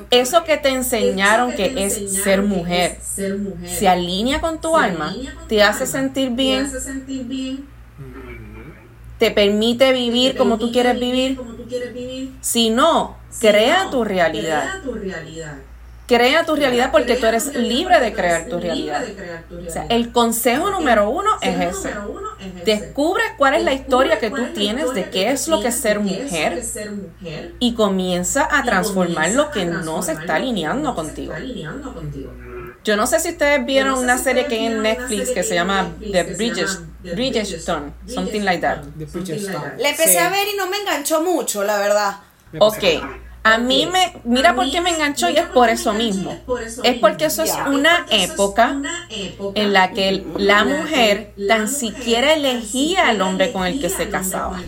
Eso 0.10 0.44
que 0.44 0.58
te 0.58 0.70
enseñaron 0.70 1.54
que 1.54 1.66
es 1.86 1.94
enseñaron 1.94 2.24
ser 2.24 2.42
que 2.42 2.48
mujer. 2.48 2.98
es 3.00 3.08
ser 3.08 3.38
mujer. 3.38 3.70
Se 3.70 3.88
alinea 3.88 4.42
con 4.42 4.60
tu 4.60 4.76
Se 4.76 4.84
alma, 4.84 5.16
te 5.48 5.58
tu 5.58 5.62
hace 5.64 5.84
alma, 5.84 5.86
sentir 5.86 6.30
Te 6.36 6.76
hace 6.78 6.82
sentir 6.82 7.24
bien. 7.26 7.66
Te 9.22 9.30
permite 9.30 9.94
vivir 9.94 10.32
te 10.32 10.38
como 10.40 10.58
tú 10.58 10.72
quieres 10.72 11.00
vivir. 11.00 11.38
Como 11.38 11.54
tú 11.54 11.64
quieres 11.68 11.94
vivir. 11.94 12.32
Si 12.42 12.72
no, 12.72 13.18
Si 13.30 13.48
crea 13.48 13.84
no, 13.84 13.92
tu 13.92 14.04
realidad. 14.04 14.64
Crea 14.64 14.82
tu 14.82 14.94
realidad. 14.96 15.58
Crea 16.08 16.44
tu 16.44 16.56
realidad 16.56 16.90
porque 16.92 17.18
tú 17.18 17.28
eres 17.28 17.56
libre 17.56 18.00
de 18.00 18.14
crear 18.14 18.48
tu 18.48 18.60
realidad. 18.60 19.04
O 19.68 19.70
sea, 19.70 19.86
el 19.90 20.12
consejo 20.12 20.72
número 20.72 21.08
uno 21.12 21.30
es 21.40 21.78
ese. 21.78 21.92
Descubre 22.66 23.22
cuál 23.38 23.54
es 23.54 23.64
la 23.64 23.74
historia 23.74 24.18
que 24.18 24.32
tú 24.32 24.48
tienes 24.56 24.92
de 24.96 25.12
qué 25.12 25.30
es 25.30 25.48
lo 25.48 25.62
que 25.62 25.68
es 25.68 25.76
ser 25.76 26.00
mujer 26.00 26.64
y 27.60 27.76
comienza 27.76 28.48
a 28.50 28.64
transformar 28.64 29.34
lo 29.34 29.52
que 29.52 29.66
no 29.66 30.02
se 30.02 30.14
está 30.14 30.38
alineando 30.38 30.96
contigo. 30.96 31.36
Yo 32.84 32.98
no 32.98 33.06
sé 33.06 33.20
si 33.20 33.30
ustedes 33.30 33.64
vieron 33.66 33.90
Yo 33.90 33.96
no 33.96 34.00
sé 34.00 34.04
una 34.06 34.18
si 34.18 34.24
serie 34.24 34.46
que 34.48 34.56
hay 34.56 34.66
en 34.66 34.82
Netflix 34.82 35.30
que 35.32 35.44
se 35.44 35.54
llama 35.56 35.92
Netflix 36.00 36.12
The 36.12 36.24
Bridges, 36.36 36.80
Bridgestone, 37.04 37.92
something 38.08 38.42
like 38.42 38.62
that. 38.62 38.84
Bridgestone. 38.96 39.78
La 39.78 39.90
empecé 39.90 40.14
Sí. 40.14 40.18
a 40.18 40.30
ver 40.30 40.48
y 40.54 40.58
no 40.58 40.68
me 40.68 40.78
enganchó 40.78 41.22
mucho, 41.22 41.64
la 41.64 41.78
verdad. 41.78 42.18
Ok, 42.60 42.84
a 43.44 43.58
mí 43.58 43.88
me, 43.92 44.14
mira 44.24 44.52
A 44.52 44.56
por 44.56 44.66
mí 44.66 44.72
qué 44.72 44.82
me 44.82 44.90
enganchó 44.92 45.30
y 45.30 45.38
es 45.38 45.48
por 45.48 45.70
eso 45.70 45.94
mismo. 45.94 46.40
es 46.84 46.98
porque 47.00 47.26
eso 47.26 47.44
es 47.44 47.54
una 47.68 48.06
época 48.10 48.82
en 49.56 49.74
la 49.74 49.92
que 49.92 50.26
la 50.38 50.64
mujer 50.64 51.34
tan 51.48 51.62
mujer 51.62 51.68
siquiera 51.70 52.34
elegía 52.34 53.08
al 53.10 53.22
hombre 53.22 53.52
con 53.52 53.66
el 53.66 53.80
que 53.80 53.90
se 53.90 54.10
casaba. 54.10 54.60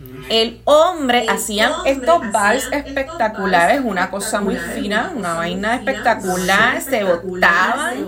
Con 0.00 0.24
el 0.30 0.60
hombre 0.64 1.22
El 1.22 1.28
hacían 1.28 1.72
hombre 1.72 1.92
estos 1.92 2.32
vals 2.32 2.68
espectaculares, 2.72 3.80
una 3.84 4.10
cosa 4.10 4.40
muy 4.40 4.56
fina, 4.56 5.12
una 5.14 5.34
vaina 5.34 5.74
espectacular, 5.74 6.80
se 6.80 7.04
botaban. 7.04 8.06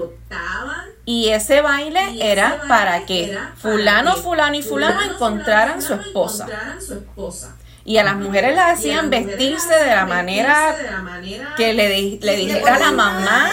Y 1.04 1.30
ese 1.30 1.60
baile 1.60 2.00
Y 2.12 2.20
ese 2.20 2.32
era 2.32 2.48
baile 2.48 2.68
para 2.68 3.06
que 3.06 3.32
era 3.32 3.52
fulano, 3.56 4.14
fulano 4.16 4.54
y 4.54 4.62
fulano 4.62 4.96
fulano, 4.96 5.12
encontraran 5.12 5.82
su 5.82 5.94
fulano 5.94 6.08
esposa. 6.08 6.44
encontraran 6.44 6.80
su 6.80 6.94
esposa. 6.94 7.56
Y 7.84 7.98
a 7.98 8.04
las 8.04 8.16
mujeres 8.16 8.54
las 8.54 8.78
hacían 8.78 9.10
vestirse 9.10 9.74
de 9.74 9.94
la 9.94 10.06
manera 10.06 10.66
vestirse 10.68 10.84
de 10.84 10.90
la 10.92 11.02
manera 11.02 11.54
que 11.56 11.72
le, 11.72 11.88
di- 11.88 12.18
le 12.22 12.36
dijera 12.36 12.76
a 12.76 12.78
la 12.78 12.92
mamá 12.92 13.50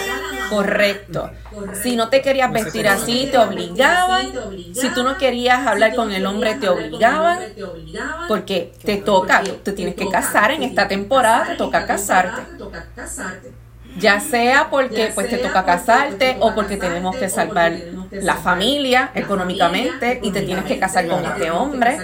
correcto. 0.48 1.30
Correcto. 1.50 1.80
Si 1.82 1.96
no 1.96 2.08
te 2.08 2.22
querías 2.22 2.52
vestir 2.52 2.86
así, 2.88 3.28
te 3.30 3.38
obligaban. 3.38 4.32
Si 4.72 4.88
tú 4.90 5.02
no 5.02 5.16
querías 5.18 5.66
hablar 5.66 5.94
con 5.94 6.12
el 6.12 6.26
hombre, 6.26 6.54
te 6.54 6.66
hablar 6.68 6.76
con 6.76 6.84
el 6.84 6.88
obligaban. 6.94 7.32
hombre, 7.38 7.50
te 7.50 7.64
obligaban. 7.64 8.28
Porque 8.28 8.72
te 8.84 8.96
toca, 8.98 9.42
Porque 9.42 9.58
te 9.64 9.72
tienes 9.72 9.94
que 9.96 10.04
toca, 10.04 10.20
casar 10.20 10.50
en 10.52 10.62
esta 10.62 10.86
temporada, 10.88 11.46
te 11.46 11.56
toca 11.56 11.86
casarte. 11.86 12.42
Ya 13.98 14.20
sea 14.20 14.70
porque 14.70 15.08
Ya 15.08 15.14
pues 15.14 15.28
te 15.28 15.38
toca 15.38 15.64
porque 15.64 15.66
casarte 15.72 16.36
o 16.38 16.54
porque 16.54 16.78
casarte, 16.78 16.86
tenemos 16.88 17.16
que 17.16 17.28
salvar 17.28 17.72
tenemos 17.72 18.08
que 18.08 18.16
la 18.22 18.34
salvar 18.34 18.44
familia 18.44 19.10
económicamente 19.16 20.20
y 20.22 20.30
te 20.30 20.42
tienes 20.42 20.64
que 20.64 20.78
casar 20.78 21.08
con 21.08 21.24
este 21.24 21.42
que 21.42 21.50
hombre. 21.50 21.98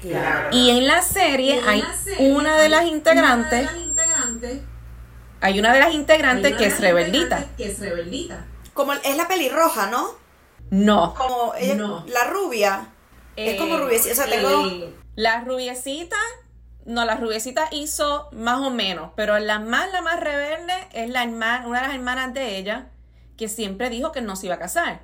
Claro. 0.00 0.48
Y 0.52 0.70
en 0.70 0.86
la 0.86 1.02
serie 1.02 1.58
en 1.58 1.68
hay 1.68 1.82
la 1.82 1.92
serie 1.94 2.32
una 2.32 2.56
de 2.58 2.68
las 2.68 2.86
integrantes, 2.86 3.60
una 3.62 3.72
de 3.72 3.76
las 3.76 3.86
integrantes, 3.86 4.60
hay 5.40 5.58
una 5.60 5.72
de 5.74 5.80
las 5.80 5.92
integrantes 5.94 6.50
una 6.52 6.58
que 6.58 6.64
de 6.64 6.68
es 6.68 6.72
las 6.74 6.80
rebeldita. 6.80 7.20
integrantes 7.38 7.56
Que 7.56 7.72
es 7.72 7.78
rebeldita. 7.80 8.46
Como 8.74 8.92
es 8.94 9.16
la 9.16 9.28
pelirroja, 9.28 9.86
¿no? 9.90 10.08
No. 10.70 11.14
Como 11.14 11.54
ella, 11.58 11.74
No. 11.74 12.04
la 12.08 12.24
rubia. 12.24 12.88
es 13.36 13.58
como 13.58 13.76
Eh, 13.76 13.78
rubiecita. 13.80 14.12
O 14.12 14.16
sea, 14.16 14.26
tengo. 14.26 14.66
Eh, 14.66 14.94
La 15.16 15.40
rubiecita, 15.40 16.16
no, 16.86 17.04
la 17.04 17.16
rubiecita 17.16 17.68
hizo 17.72 18.28
más 18.32 18.60
o 18.60 18.70
menos, 18.70 19.10
pero 19.16 19.38
la 19.38 19.58
más, 19.58 19.90
la 19.92 20.00
más 20.02 20.18
rebelde 20.20 20.72
es 20.92 21.10
la 21.10 21.24
hermana, 21.24 21.66
una 21.66 21.80
de 21.82 21.86
las 21.88 21.94
hermanas 21.96 22.32
de 22.34 22.56
ella, 22.56 22.86
que 23.36 23.48
siempre 23.48 23.90
dijo 23.90 24.12
que 24.12 24.20
no 24.20 24.36
se 24.36 24.46
iba 24.46 24.54
a 24.54 24.58
casar. 24.58 25.00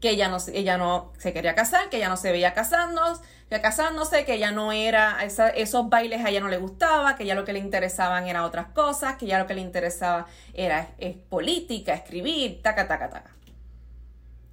Que 0.00 0.10
ella 0.10 0.28
no, 0.28 0.38
ella 0.52 0.78
no 0.78 1.12
se 1.18 1.32
quería 1.32 1.54
casar, 1.54 1.90
que 1.90 1.98
ella 1.98 2.08
no 2.08 2.16
se 2.16 2.32
veía 2.32 2.54
casándose, 2.54 3.22
que 3.50 3.60
casándose, 3.60 4.24
que 4.24 4.34
ella 4.34 4.52
no 4.52 4.72
era, 4.72 5.18
esos 5.24 5.88
bailes 5.88 6.24
a 6.24 6.30
ella 6.30 6.40
no 6.40 6.48
le 6.48 6.58
gustaba, 6.58 7.16
que 7.16 7.26
ya 7.26 7.34
lo 7.34 7.44
que 7.44 7.52
le 7.52 7.58
interesaban 7.58 8.26
eran 8.26 8.44
otras 8.44 8.68
cosas, 8.68 9.16
que 9.16 9.26
ya 9.26 9.38
lo 9.38 9.46
que 9.46 9.54
le 9.54 9.60
interesaba 9.60 10.26
era 10.54 10.88
es 10.98 11.16
política, 11.16 11.92
escribir, 11.94 12.62
taca, 12.62 12.88
taca, 12.88 13.10
taca. 13.10 13.36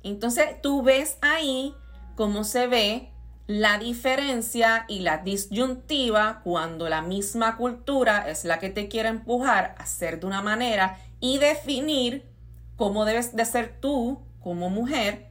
Entonces 0.04 0.62
tú 0.62 0.82
ves 0.82 1.18
ahí 1.22 1.76
cómo 2.16 2.44
se 2.44 2.68
ve 2.68 3.12
la 3.46 3.78
diferencia 3.78 4.86
y 4.90 5.00
la 5.00 5.20
disyuntiva 5.20 6.42
cuando 6.44 6.90
la 6.90 7.02
misma 7.02 7.56
cultura 7.56 8.30
es 8.30 8.44
la 8.44 8.60
que 8.60 8.70
te 8.70 8.90
quiere 8.90 9.10
empujar 9.10 9.76
a 9.78 9.86
ser 9.86 10.20
de 10.20 10.26
una 10.26 10.42
manera 10.42 10.98
y 11.20 11.38
definir 11.38 12.30
cómo 12.76 13.06
debes 13.06 13.36
de 13.36 13.46
ser 13.46 13.80
tú 13.80 14.22
como 14.42 14.70
mujer 14.70 15.27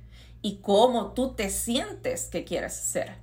y 0.47 0.59
cómo 0.59 1.11
tú 1.11 1.35
te 1.35 1.51
sientes 1.51 2.29
que 2.29 2.45
quieres 2.45 2.73
ser. 2.73 3.17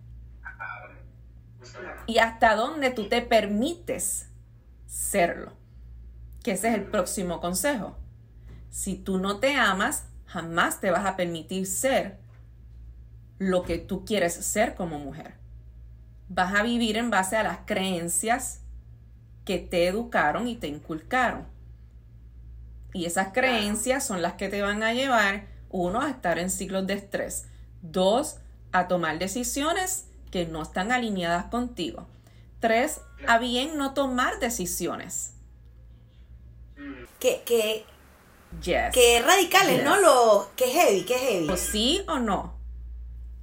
Y 2.06 2.18
hasta 2.18 2.54
dónde 2.54 2.90
tú 2.92 3.08
te 3.08 3.22
permites 3.22 4.28
serlo. 4.88 5.54
Que 6.44 6.52
ese 6.52 6.68
es 6.68 6.74
el 6.74 6.84
próximo 6.84 7.40
consejo. 7.40 7.96
Si 8.70 8.98
tú 8.98 9.20
no 9.20 9.40
te 9.40 9.56
amas, 9.56 10.08
jamás 10.26 10.82
te 10.82 10.92
vas 10.92 11.06
a 11.06 11.16
permitir 11.16 11.66
ser 11.66 12.20
lo 13.40 13.64
que 13.64 13.78
tú 13.78 14.04
quieres 14.04 14.34
ser 14.34 14.76
como 14.76 15.00
mujer. 15.00 15.36
Vas 16.28 16.54
a 16.54 16.62
vivir 16.62 16.98
en 16.98 17.10
base 17.10 17.38
a 17.38 17.44
las 17.44 17.60
creencias 17.66 18.60
que 19.46 19.60
te 19.60 19.88
educaron 19.88 20.50
y 20.50 20.58
te 20.58 20.68
inculcaron. 20.68 21.48
Y 22.92 23.06
esas 23.06 23.30
creencias 23.32 24.06
son 24.06 24.22
las 24.22 24.34
que 24.34 24.50
te 24.50 24.62
van 24.62 24.84
a 24.84 24.92
llevar, 24.92 25.53
uno, 25.74 26.02
a 26.02 26.10
estar 26.10 26.40
en 26.40 26.50
ciclos 26.50 26.88
de 26.88 26.94
estrés, 26.94 27.48
dos, 27.82 28.38
a 28.72 28.88
tomar 28.88 29.20
decisiones 29.20 30.06
que 30.32 30.46
no 30.46 30.62
están 30.62 30.92
alineadas 30.94 31.46
contigo, 31.46 32.08
tres, 32.60 33.02
a 33.28 33.40
bien 33.40 33.78
no 33.78 33.94
tomar 33.94 34.40
decisiones. 34.40 35.34
Que, 37.20 37.44
que, 37.46 37.86
Yes. 38.62 38.94
que 38.94 39.20
radicales, 39.26 39.78
Yes. 39.78 39.84
¿no? 39.84 40.00
Lo, 40.00 40.52
que 40.56 40.66
heavy, 40.66 41.04
que 41.06 41.18
heavy. 41.18 41.50
O 41.50 41.58
sí 41.58 42.04
o 42.08 42.20
no. 42.20 42.56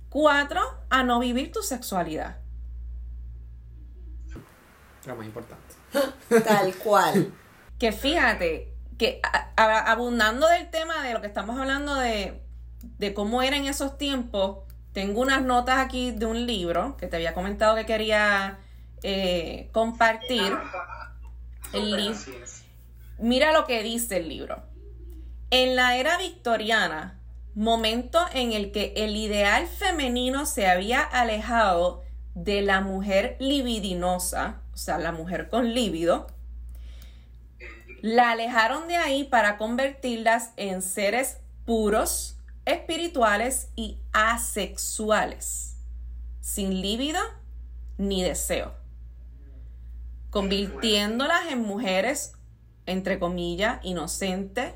Cuatro, 0.09 0.61
a 0.89 1.03
no 1.03 1.19
vivir 1.19 1.51
tu 1.51 1.63
sexualidad. 1.63 2.39
Lo 5.07 5.17
más 5.17 5.27
importante. 5.27 5.75
Tal 6.45 6.75
cual. 6.77 7.33
Que 7.79 7.91
fíjate, 7.93 8.70
que 9.01 9.19
a- 9.23 9.49
a- 9.57 9.91
abundando 9.93 10.47
del 10.47 10.69
tema 10.69 11.03
de 11.03 11.15
lo 11.15 11.23
que 11.23 11.27
estamos 11.27 11.59
hablando 11.59 11.95
de, 11.95 12.39
de 12.99 13.15
cómo 13.15 13.41
era 13.41 13.57
en 13.57 13.65
esos 13.65 13.97
tiempos, 13.97 14.59
tengo 14.93 15.23
unas 15.23 15.41
notas 15.43 15.79
aquí 15.79 16.11
de 16.11 16.27
un 16.27 16.47
libro 16.47 16.99
que 16.99 17.07
te 17.07 17.17
había 17.17 17.33
comentado 17.33 17.77
que 17.77 17.87
quería 17.87 18.59
eh, 19.03 19.71
compartir. 19.73 20.53
El 21.73 21.97
libro. 21.97 22.19
Mira 23.19 23.53
lo 23.53 23.65
que 23.65 23.83
dice 23.83 24.19
el 24.19 24.29
libro. 24.29 24.63
En 25.51 25.77
la 25.77 25.97
era 25.97 26.19
victoriana, 26.19 27.19
momento 27.55 28.19
en 28.35 28.53
el 28.53 28.71
que 28.71 28.93
el 28.97 29.17
ideal 29.17 29.67
femenino 29.67 30.45
se 30.45 30.67
había 30.67 31.01
alejado 31.01 32.03
de 32.35 32.61
la 32.61 32.83
mujer 32.83 33.37
libidinosa, 33.41 34.61
o 34.75 34.77
sea, 34.77 34.99
la 34.99 35.13
mujer 35.13 35.49
con 35.49 35.73
líbido, 35.73 36.27
la 38.03 38.31
alejaron 38.31 38.89
de 38.89 38.97
ahí 38.97 39.25
para 39.25 39.57
convertirlas 39.57 40.53
en 40.57 40.83
seres 40.83 41.39
puros, 41.65 42.39
espirituales 42.65 43.69
y 43.77 43.99
asexuales, 44.13 45.77
sin 46.41 46.81
líbido 46.81 47.21
ni 47.99 48.23
deseo, 48.23 48.75
convirtiéndolas 50.31 51.51
en 51.51 51.63
mujeres, 51.63 52.33
entre 52.87 53.19
comillas, 53.19 53.81
inocentes 53.83 54.75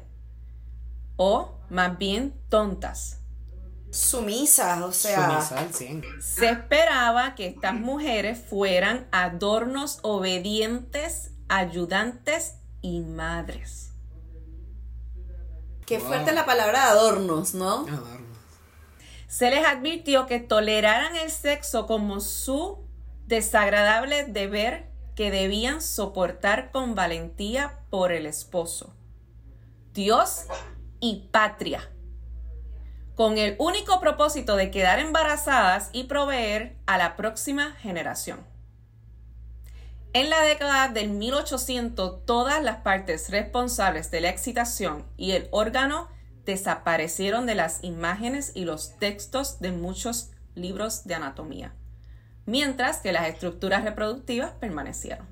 o 1.17 1.59
más 1.71 1.97
bien 1.99 2.35
tontas. 2.49 3.21
Sumisas, 3.91 4.83
o 4.83 4.93
sea. 4.93 5.31
Sumisa 5.31 5.59
al 5.61 5.73
100. 5.73 6.05
Se 6.21 6.51
esperaba 6.51 7.37
que 7.37 7.47
estas 7.47 7.75
mujeres 7.75 8.43
fueran 8.51 9.07
adornos 9.13 10.01
obedientes, 10.03 11.31
ayudantes 11.49 12.57
y 12.85 13.01
madres. 13.01 13.93
Qué 15.87 15.97
Wow. 15.99 16.07
fuerte 16.07 16.33
la 16.33 16.45
palabra 16.45 16.91
adornos, 16.91 17.55
¿no? 17.55 17.87
Se 19.27 19.51
les 19.51 19.67
advirtió 19.67 20.27
que 20.27 20.39
toleraran 20.39 21.17
el 21.17 21.31
sexo 21.31 21.87
como 21.87 22.21
su 22.21 22.87
desagradable 23.27 24.25
deber 24.25 24.91
que 25.17 25.31
debían 25.31 25.81
soportar 25.81 26.73
con 26.73 26.95
valentía 26.95 27.81
por 27.89 28.13
el 28.13 28.27
esposo, 28.27 28.95
Dios 29.95 30.43
y 31.01 31.31
patria, 31.33 31.91
con 33.15 33.39
el 33.39 33.57
único 33.59 33.99
propósito 33.99 34.57
de 34.57 34.71
quedar 34.71 34.99
embarazadas 34.99 35.89
y 35.93 36.05
proveer 36.05 36.77
a 36.87 36.99
la 36.99 37.17
próxima 37.17 37.73
generación. 37.77 38.45
En 40.17 40.31
la 40.31 40.43
década 40.43 40.87
del 40.87 41.11
1800, 41.11 42.25
todas 42.25 42.63
las 42.63 42.83
partes 42.83 43.31
responsables 43.31 44.13
de 44.13 44.21
la 44.21 44.29
excitación 44.29 45.05
y 45.17 45.33
el 45.33 45.49
órgano 45.51 46.09
desaparecieron 46.45 47.47
de 47.47 47.57
las 47.57 47.83
imágenes 47.83 48.53
y 48.55 48.65
los 48.65 48.97
textos 49.01 49.59
de 49.59 49.73
muchos 49.73 50.31
libros 50.55 51.03
de 51.05 51.17
anatomía, 51.17 51.75
mientras 52.47 52.99
que 52.99 53.11
las 53.11 53.27
estructuras 53.27 53.83
reproductivas 53.83 54.53
permanecieron. 54.53 55.27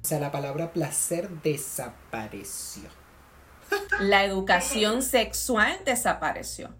O 0.00 0.06
sea, 0.06 0.20
la 0.20 0.30
palabra 0.30 0.72
placer 0.72 1.30
desapareció. 1.42 2.88
La 3.98 4.24
educación 4.24 5.02
sexual 5.02 5.80
desapareció. 5.84 6.70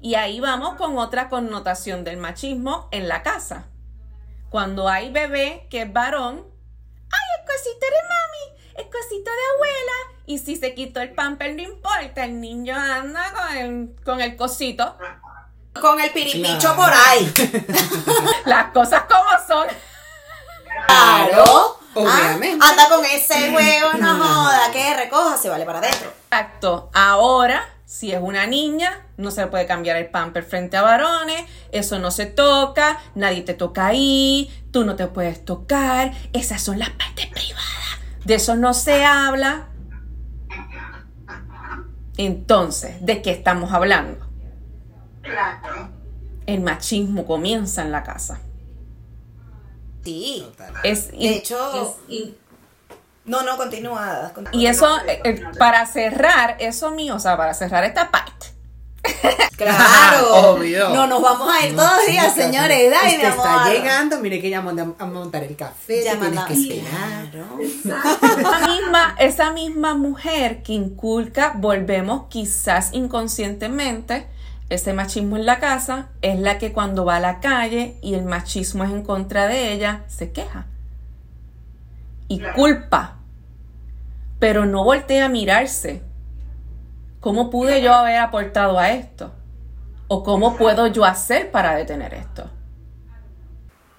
Y 0.00 0.16
ahí 0.16 0.38
vamos 0.38 0.74
con 0.74 0.98
otra 0.98 1.30
connotación 1.30 2.04
del 2.04 2.18
machismo 2.18 2.88
en 2.90 3.08
la 3.08 3.22
casa. 3.22 3.70
Cuando 4.50 4.88
hay 4.88 5.10
bebé 5.10 5.66
que 5.70 5.82
es 5.82 5.92
varón, 5.92 6.44
¡ay, 7.12 7.40
el 7.40 7.46
cosito 7.46 7.86
de 7.86 8.02
mami! 8.08 8.60
¡El 8.76 8.84
cosito 8.90 9.30
de 9.30 9.54
abuela! 9.54 10.20
Y 10.26 10.38
si 10.38 10.56
se 10.56 10.74
quitó 10.74 11.00
el 11.00 11.12
pamper, 11.14 11.54
no 11.54 11.62
importa, 11.62 12.24
el 12.24 12.40
niño 12.40 12.76
anda 12.76 13.32
con 13.32 13.56
el, 13.56 13.96
con 14.04 14.20
el 14.20 14.36
cosito. 14.36 14.96
Con 15.80 16.00
el 16.00 16.10
piripicho 16.10 16.74
Claro. 16.74 16.76
por 16.76 16.92
ahí. 16.92 17.32
Las 18.44 18.72
cosas 18.72 19.04
como 19.04 19.30
son. 19.46 19.68
Claro. 20.86 21.78
Obviamente. 21.94 22.58
Ah, 22.64 22.70
anda 22.70 22.88
con 22.88 23.04
ese 23.04 23.50
huevo, 23.50 23.92
no 23.98 24.16
joda, 24.16 24.70
que 24.72 24.94
recoja, 24.96 25.36
se 25.36 25.48
vale 25.48 25.64
para 25.64 25.78
adentro. 25.78 26.12
Exacto. 26.24 26.90
Ahora, 26.94 27.68
si 27.90 28.12
es 28.12 28.22
una 28.22 28.46
niña, 28.46 29.04
no 29.16 29.32
se 29.32 29.40
le 29.40 29.46
puede 29.48 29.66
cambiar 29.66 29.96
el 29.96 30.10
pamper 30.10 30.44
frente 30.44 30.76
a 30.76 30.82
varones, 30.82 31.42
eso 31.72 31.98
no 31.98 32.12
se 32.12 32.26
toca, 32.26 33.00
nadie 33.16 33.42
te 33.42 33.52
toca 33.52 33.86
ahí, 33.86 34.48
tú 34.70 34.84
no 34.84 34.94
te 34.94 35.08
puedes 35.08 35.44
tocar, 35.44 36.12
esas 36.32 36.62
son 36.62 36.78
las 36.78 36.90
partes 36.90 37.26
privadas, 37.26 37.98
de 38.24 38.34
eso 38.36 38.54
no 38.54 38.74
se 38.74 39.04
habla. 39.04 39.70
Entonces, 42.16 43.04
¿de 43.04 43.22
qué 43.22 43.32
estamos 43.32 43.72
hablando? 43.72 44.24
El 46.46 46.60
machismo 46.60 47.26
comienza 47.26 47.82
en 47.82 47.90
la 47.90 48.04
casa. 48.04 48.40
Sí. 50.04 50.44
Total. 50.46 50.74
Es, 50.84 51.10
De 51.10 51.36
hecho, 51.36 51.98
Es 52.08 52.34
no, 53.30 53.42
no, 53.42 53.56
continúa. 53.56 54.30
continúa. 54.34 54.60
y 54.60 54.66
eso, 54.66 54.98
eh, 55.06 55.42
para 55.58 55.86
cerrar, 55.86 56.56
eso 56.58 56.90
mío, 56.90 57.16
o 57.16 57.20
sea, 57.20 57.36
para 57.36 57.54
cerrar 57.54 57.84
esta 57.84 58.10
parte, 58.10 58.46
Claro. 59.56 60.52
Obvio. 60.54 60.90
No 60.90 61.06
nos 61.06 61.22
vamos 61.22 61.48
a 61.52 61.66
ir 61.66 61.74
No, 61.74 61.82
todos 61.82 62.06
días, 62.06 62.34
chica, 62.34 62.46
señores. 62.46 62.92
Está 62.92 63.70
llegando, 63.70 64.18
mire 64.20 64.40
que 64.40 64.50
ya 64.50 64.58
a 64.58 65.06
montar 65.06 65.44
el 65.44 65.56
café, 65.56 66.04
Ya 66.04 66.18
tienes 66.18 66.44
que 66.44 66.52
esperar. 66.54 67.30
Claro. 67.30 67.58
esa 67.60 68.68
misma, 68.68 69.16
esa 69.18 69.50
misma 69.52 69.94
mujer 69.94 70.62
que 70.62 70.72
inculca, 70.72 71.52
volvemos 71.56 72.24
quizás 72.28 72.90
inconscientemente, 72.92 74.26
ese 74.68 74.92
machismo 74.92 75.36
en 75.36 75.46
la 75.46 75.58
casa, 75.58 76.08
es 76.22 76.38
la 76.38 76.58
que 76.58 76.72
cuando 76.72 77.04
va 77.04 77.16
a 77.16 77.20
la 77.20 77.40
calle 77.40 77.96
y 78.02 78.14
el 78.14 78.24
machismo 78.24 78.84
es 78.84 78.90
en 78.90 79.02
contra 79.02 79.46
de 79.46 79.72
ella, 79.72 80.04
se 80.08 80.32
queja. 80.32 80.66
Y 82.28 82.40
culpa. 82.54 83.19
Pero 84.40 84.66
no 84.66 84.82
voltea 84.82 85.26
a 85.26 85.28
mirarse. 85.28 86.02
¿Cómo 87.20 87.50
pude 87.50 87.82
yo 87.82 87.94
haber 87.94 88.18
aportado 88.18 88.78
a 88.78 88.90
esto? 88.90 89.32
¿O 90.08 90.24
cómo 90.24 90.56
puedo 90.56 90.88
yo 90.88 91.04
hacer 91.04 91.52
para 91.52 91.76
detener 91.76 92.14
esto? 92.14 92.50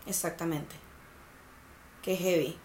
Exactamente. 0.06 0.75
Qué 2.01 2.17
heavy. 2.17 2.60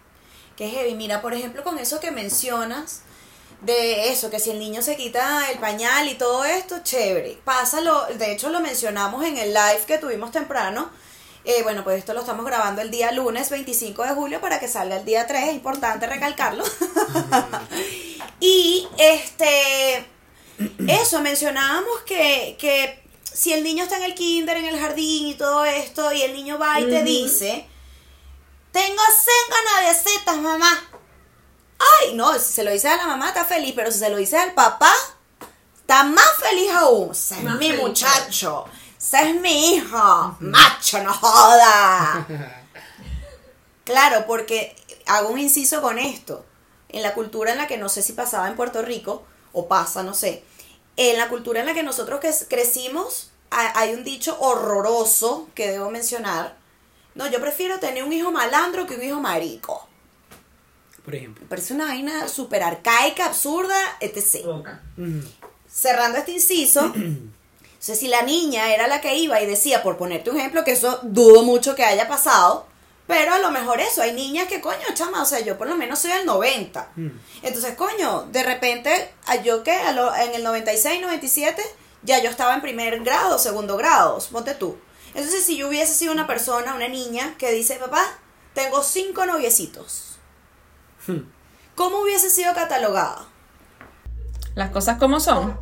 Qué 0.57 0.67
heavy. 0.69 0.95
Mira, 0.95 1.21
por 1.21 1.33
ejemplo, 1.33 1.63
con 1.63 1.77
eso 1.77 1.99
que 1.99 2.11
mencionas, 2.11 3.03
de 3.61 4.09
eso, 4.09 4.29
que 4.29 4.39
si 4.39 4.51
el 4.51 4.59
niño 4.59 4.81
se 4.81 4.97
quita 4.97 5.49
el 5.51 5.59
pañal 5.59 6.07
y 6.07 6.15
todo 6.15 6.43
esto, 6.45 6.79
chévere. 6.83 7.39
Pásalo, 7.43 8.07
de 8.17 8.31
hecho 8.31 8.49
lo 8.49 8.59
mencionamos 8.59 9.23
en 9.23 9.37
el 9.37 9.53
live 9.53 9.83
que 9.87 9.97
tuvimos 9.97 10.31
temprano. 10.31 10.89
Eh, 11.49 11.63
bueno, 11.63 11.81
pues 11.85 11.99
esto 11.99 12.13
lo 12.13 12.19
estamos 12.19 12.45
grabando 12.45 12.81
el 12.81 12.91
día 12.91 13.09
lunes 13.13 13.49
25 13.49 14.03
de 14.03 14.09
julio 14.09 14.41
para 14.41 14.59
que 14.59 14.67
salga 14.67 14.97
el 14.97 15.05
día 15.05 15.25
3, 15.25 15.47
es 15.47 15.53
importante 15.53 16.05
recalcarlo. 16.05 16.65
y 18.41 18.85
este, 18.97 20.05
eso, 20.89 21.21
mencionábamos 21.21 22.01
que, 22.05 22.57
que 22.59 23.01
si 23.23 23.53
el 23.53 23.63
niño 23.63 23.83
está 23.83 23.95
en 23.95 24.03
el 24.03 24.13
kinder, 24.13 24.57
en 24.57 24.65
el 24.65 24.77
jardín 24.77 25.27
y 25.27 25.35
todo 25.35 25.63
esto, 25.63 26.11
y 26.11 26.21
el 26.21 26.33
niño 26.33 26.59
va 26.59 26.81
y 26.81 26.89
te 26.89 27.01
dice, 27.03 27.65
tengo 28.73 29.01
ganas 29.49 30.03
de 30.03 30.11
setas, 30.11 30.37
mamá. 30.39 30.89
Ay, 31.79 32.13
no, 32.13 32.33
si 32.33 32.51
se 32.51 32.65
lo 32.65 32.71
dice 32.71 32.89
a 32.89 32.97
la 32.97 33.07
mamá 33.07 33.29
está 33.29 33.45
feliz, 33.45 33.71
pero 33.73 33.89
si 33.89 33.99
se 33.99 34.09
lo 34.09 34.17
dice 34.17 34.37
al 34.37 34.53
papá, 34.53 34.91
está 35.79 36.03
más 36.03 36.33
feliz 36.41 36.71
aún. 36.71 37.07
Más 37.07 37.57
mi 37.57 37.69
feliz. 37.69 37.81
muchacho, 37.81 38.65
ese 38.99 39.29
es 39.29 39.41
mi 39.41 39.75
hijo, 39.75 40.37
macho, 40.39 41.01
no 41.03 41.13
joda. 41.13 42.25
Claro, 43.83 44.25
porque 44.27 44.75
hago 45.05 45.29
un 45.29 45.39
inciso 45.39 45.81
con 45.81 45.97
esto. 45.97 46.45
En 46.89 47.03
la 47.03 47.13
cultura 47.13 47.53
en 47.53 47.57
la 47.57 47.67
que 47.67 47.77
no 47.77 47.87
sé 47.87 48.01
si 48.01 48.11
pasaba 48.13 48.47
en 48.49 48.55
Puerto 48.57 48.81
Rico, 48.81 49.23
o 49.53 49.67
pasa, 49.69 50.03
no 50.03 50.13
sé. 50.13 50.43
En 50.97 51.17
la 51.17 51.29
cultura 51.29 51.61
en 51.61 51.65
la 51.67 51.73
que 51.73 51.83
nosotros 51.83 52.19
cre- 52.19 52.47
crecimos, 52.49 53.31
ha- 53.49 53.79
hay 53.79 53.93
un 53.93 54.03
dicho 54.03 54.37
horroroso 54.41 55.47
que 55.55 55.71
debo 55.71 55.89
mencionar. 55.89 56.57
No, 57.15 57.27
yo 57.27 57.39
prefiero 57.39 57.79
tener 57.79 58.03
un 58.03 58.11
hijo 58.11 58.29
malandro 58.31 58.85
que 58.87 58.95
un 58.95 59.03
hijo 59.03 59.21
marico. 59.21 59.87
Por 61.05 61.15
ejemplo. 61.15 61.43
Me 61.43 61.49
parece 61.49 61.73
una 61.73 61.85
vaina 61.85 62.27
súper 62.27 62.63
arcaica, 62.63 63.25
absurda, 63.27 63.79
etc. 64.01 64.45
Cerrando 65.71 66.17
este 66.17 66.33
inciso, 66.33 66.93
o 67.79 67.83
sea, 67.83 67.95
si 67.95 68.07
la 68.07 68.23
niña 68.23 68.73
era 68.73 68.87
la 68.87 69.01
que 69.01 69.15
iba 69.15 69.41
y 69.41 69.45
decía, 69.45 69.83
por 69.83 69.97
ponerte 69.97 70.29
un 70.29 70.37
ejemplo, 70.37 70.63
que 70.63 70.71
eso 70.71 70.99
dudo 71.03 71.43
mucho 71.43 71.75
que 71.75 71.85
haya 71.85 72.07
pasado, 72.07 72.65
pero 73.05 73.33
a 73.33 73.39
lo 73.39 73.51
mejor 73.51 73.79
eso, 73.79 74.01
hay 74.01 74.13
niñas 74.13 74.47
que, 74.47 74.59
coño, 74.59 74.83
chama, 74.93 75.21
o 75.21 75.25
sea, 75.25 75.39
yo 75.39 75.57
por 75.57 75.67
lo 75.67 75.75
menos 75.75 75.99
soy 75.99 76.11
del 76.11 76.25
90. 76.25 76.89
Mm. 76.95 77.07
Entonces, 77.43 77.75
coño, 77.75 78.23
de 78.31 78.43
repente, 78.43 79.13
yo 79.43 79.63
que 79.63 79.73
en 79.73 80.33
el 80.35 80.43
96, 80.43 81.01
97, 81.01 81.61
ya 82.03 82.21
yo 82.21 82.29
estaba 82.29 82.53
en 82.53 82.61
primer 82.61 83.01
grado, 83.03 83.39
segundo 83.39 83.77
grado, 83.77 84.19
ponte 84.31 84.55
tú. 84.55 84.77
Entonces, 85.13 85.43
si 85.45 85.55
yo 85.55 85.69
hubiese 85.69 85.93
sido 85.93 86.11
una 86.11 86.27
persona, 86.27 86.75
una 86.75 86.89
niña, 86.89 87.35
que 87.37 87.51
dice, 87.51 87.75
papá, 87.75 88.03
tengo 88.53 88.83
cinco 88.83 89.25
noviecitos, 89.25 90.07
Hmm. 91.07 91.21
¿cómo 91.75 92.01
hubiese 92.01 92.29
sido 92.29 92.53
catalogada? 92.53 93.25
Las 94.55 94.71
cosas 94.71 94.97
como 94.97 95.19
son. 95.21 95.57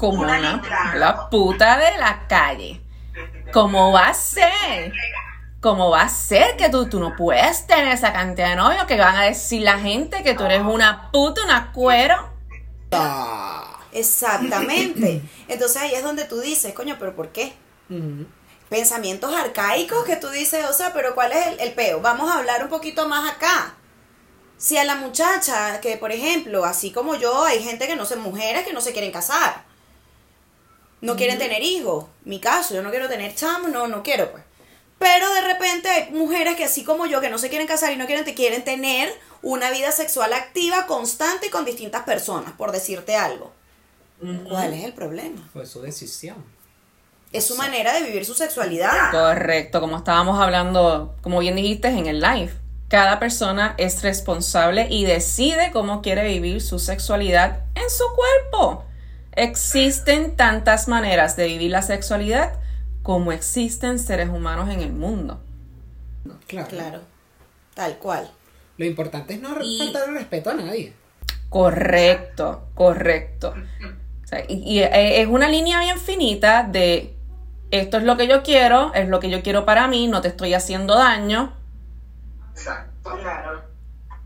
Como 0.00 0.22
una, 0.22 0.62
la 0.94 1.28
puta 1.28 1.76
de 1.76 1.98
la 1.98 2.26
calle. 2.26 2.80
¿Cómo 3.52 3.92
va 3.92 4.08
a 4.08 4.14
ser? 4.14 4.92
¿Cómo 5.60 5.90
va 5.90 6.02
a 6.02 6.08
ser 6.08 6.56
que 6.56 6.70
tú, 6.70 6.88
tú 6.88 6.98
no 6.98 7.14
puedes 7.16 7.66
tener 7.66 7.88
esa 7.88 8.12
cantidad 8.14 8.48
de 8.48 8.56
novios 8.56 8.84
que 8.84 8.96
van 8.96 9.16
a 9.16 9.24
decir 9.24 9.60
la 9.60 9.78
gente 9.78 10.22
que 10.22 10.32
tú 10.32 10.44
eres 10.44 10.62
una 10.62 11.10
puta, 11.10 11.44
una 11.44 11.70
cuero? 11.72 12.30
Exactamente. 13.92 15.22
Entonces 15.48 15.82
ahí 15.82 15.94
es 15.94 16.02
donde 16.02 16.24
tú 16.24 16.40
dices, 16.40 16.72
coño, 16.72 16.96
pero 16.98 17.14
¿por 17.14 17.28
qué? 17.28 17.52
Pensamientos 18.70 19.34
arcaicos 19.34 20.04
que 20.04 20.16
tú 20.16 20.30
dices, 20.30 20.64
o 20.70 20.72
sea, 20.72 20.94
pero 20.94 21.14
¿cuál 21.14 21.32
es 21.32 21.46
el, 21.48 21.60
el 21.60 21.72
peo? 21.74 22.00
Vamos 22.00 22.30
a 22.30 22.38
hablar 22.38 22.62
un 22.62 22.70
poquito 22.70 23.06
más 23.06 23.30
acá. 23.30 23.74
Si 24.56 24.78
a 24.78 24.84
la 24.84 24.94
muchacha, 24.94 25.80
que 25.82 25.98
por 25.98 26.12
ejemplo, 26.12 26.64
así 26.64 26.90
como 26.90 27.16
yo, 27.16 27.44
hay 27.44 27.62
gente 27.62 27.86
que 27.86 27.96
no 27.96 28.06
se, 28.06 28.16
mujeres 28.16 28.64
que 28.64 28.72
no 28.72 28.80
se 28.80 28.92
quieren 28.92 29.10
casar, 29.10 29.64
no 31.00 31.16
quieren 31.16 31.38
tener 31.38 31.62
hijos. 31.62 32.06
Mi 32.24 32.40
caso, 32.40 32.74
yo 32.74 32.82
no 32.82 32.90
quiero 32.90 33.08
tener 33.08 33.34
chamos, 33.34 33.70
no, 33.70 33.88
no 33.88 34.02
quiero, 34.02 34.30
pues. 34.30 34.44
Pero 34.98 35.32
de 35.32 35.40
repente 35.40 35.88
hay 35.88 36.10
mujeres 36.10 36.56
que 36.56 36.64
así 36.64 36.84
como 36.84 37.06
yo, 37.06 37.22
que 37.22 37.30
no 37.30 37.38
se 37.38 37.48
quieren 37.48 37.66
casar 37.66 37.92
y 37.92 37.96
no 37.96 38.06
quieren, 38.06 38.24
te 38.24 38.34
quieren 38.34 38.64
tener 38.64 39.10
una 39.40 39.70
vida 39.70 39.92
sexual 39.92 40.34
activa, 40.34 40.86
constante 40.86 41.46
y 41.46 41.50
con 41.50 41.64
distintas 41.64 42.02
personas, 42.02 42.52
por 42.52 42.70
decirte 42.70 43.16
algo. 43.16 43.50
¿Cuál 44.46 44.74
es 44.74 44.84
el 44.84 44.92
problema? 44.92 45.48
Fue 45.54 45.64
su 45.64 45.80
decisión. 45.80 46.36
Es 47.32 47.46
su 47.46 47.56
manera 47.56 47.94
de 47.94 48.02
vivir 48.02 48.26
su 48.26 48.34
sexualidad. 48.34 49.10
Correcto, 49.10 49.80
como 49.80 49.96
estábamos 49.96 50.38
hablando, 50.38 51.14
como 51.22 51.38
bien 51.38 51.56
dijiste 51.56 51.88
en 51.88 52.06
el 52.06 52.20
live. 52.20 52.52
Cada 52.88 53.18
persona 53.18 53.74
es 53.78 54.02
responsable 54.02 54.88
y 54.90 55.04
decide 55.04 55.70
cómo 55.72 56.02
quiere 56.02 56.24
vivir 56.26 56.60
su 56.60 56.78
sexualidad 56.78 57.60
en 57.74 57.88
su 57.88 58.04
cuerpo. 58.14 58.84
Existen 59.32 60.36
tantas 60.36 60.88
maneras 60.88 61.36
de 61.36 61.46
vivir 61.46 61.70
la 61.70 61.82
sexualidad 61.82 62.58
como 63.02 63.32
existen 63.32 63.98
seres 63.98 64.28
humanos 64.28 64.68
en 64.68 64.80
el 64.80 64.92
mundo. 64.92 65.40
Claro. 66.46 66.68
Claro, 66.68 67.00
tal 67.74 67.96
cual. 67.98 68.30
Lo 68.76 68.84
importante 68.84 69.34
es 69.34 69.40
no 69.40 69.56
Y- 69.62 69.78
faltar 69.78 70.08
el 70.08 70.14
respeto 70.14 70.50
a 70.50 70.54
nadie. 70.54 70.92
Correcto, 71.48 72.68
correcto. 72.74 73.54
O 74.24 74.26
sea, 74.26 74.44
y, 74.48 74.54
y, 74.64 74.80
eh, 74.80 75.20
es 75.22 75.28
una 75.28 75.48
línea 75.48 75.80
bien 75.80 75.98
finita 75.98 76.62
de 76.62 77.16
esto 77.70 77.98
es 77.98 78.04
lo 78.04 78.16
que 78.16 78.26
yo 78.28 78.42
quiero, 78.42 78.92
es 78.94 79.08
lo 79.08 79.20
que 79.20 79.30
yo 79.30 79.42
quiero 79.42 79.64
para 79.64 79.86
mí, 79.88 80.06
no 80.08 80.20
te 80.20 80.28
estoy 80.28 80.54
haciendo 80.54 80.96
daño, 80.96 81.52
Exacto. 82.52 83.16
Claro. 83.18 83.62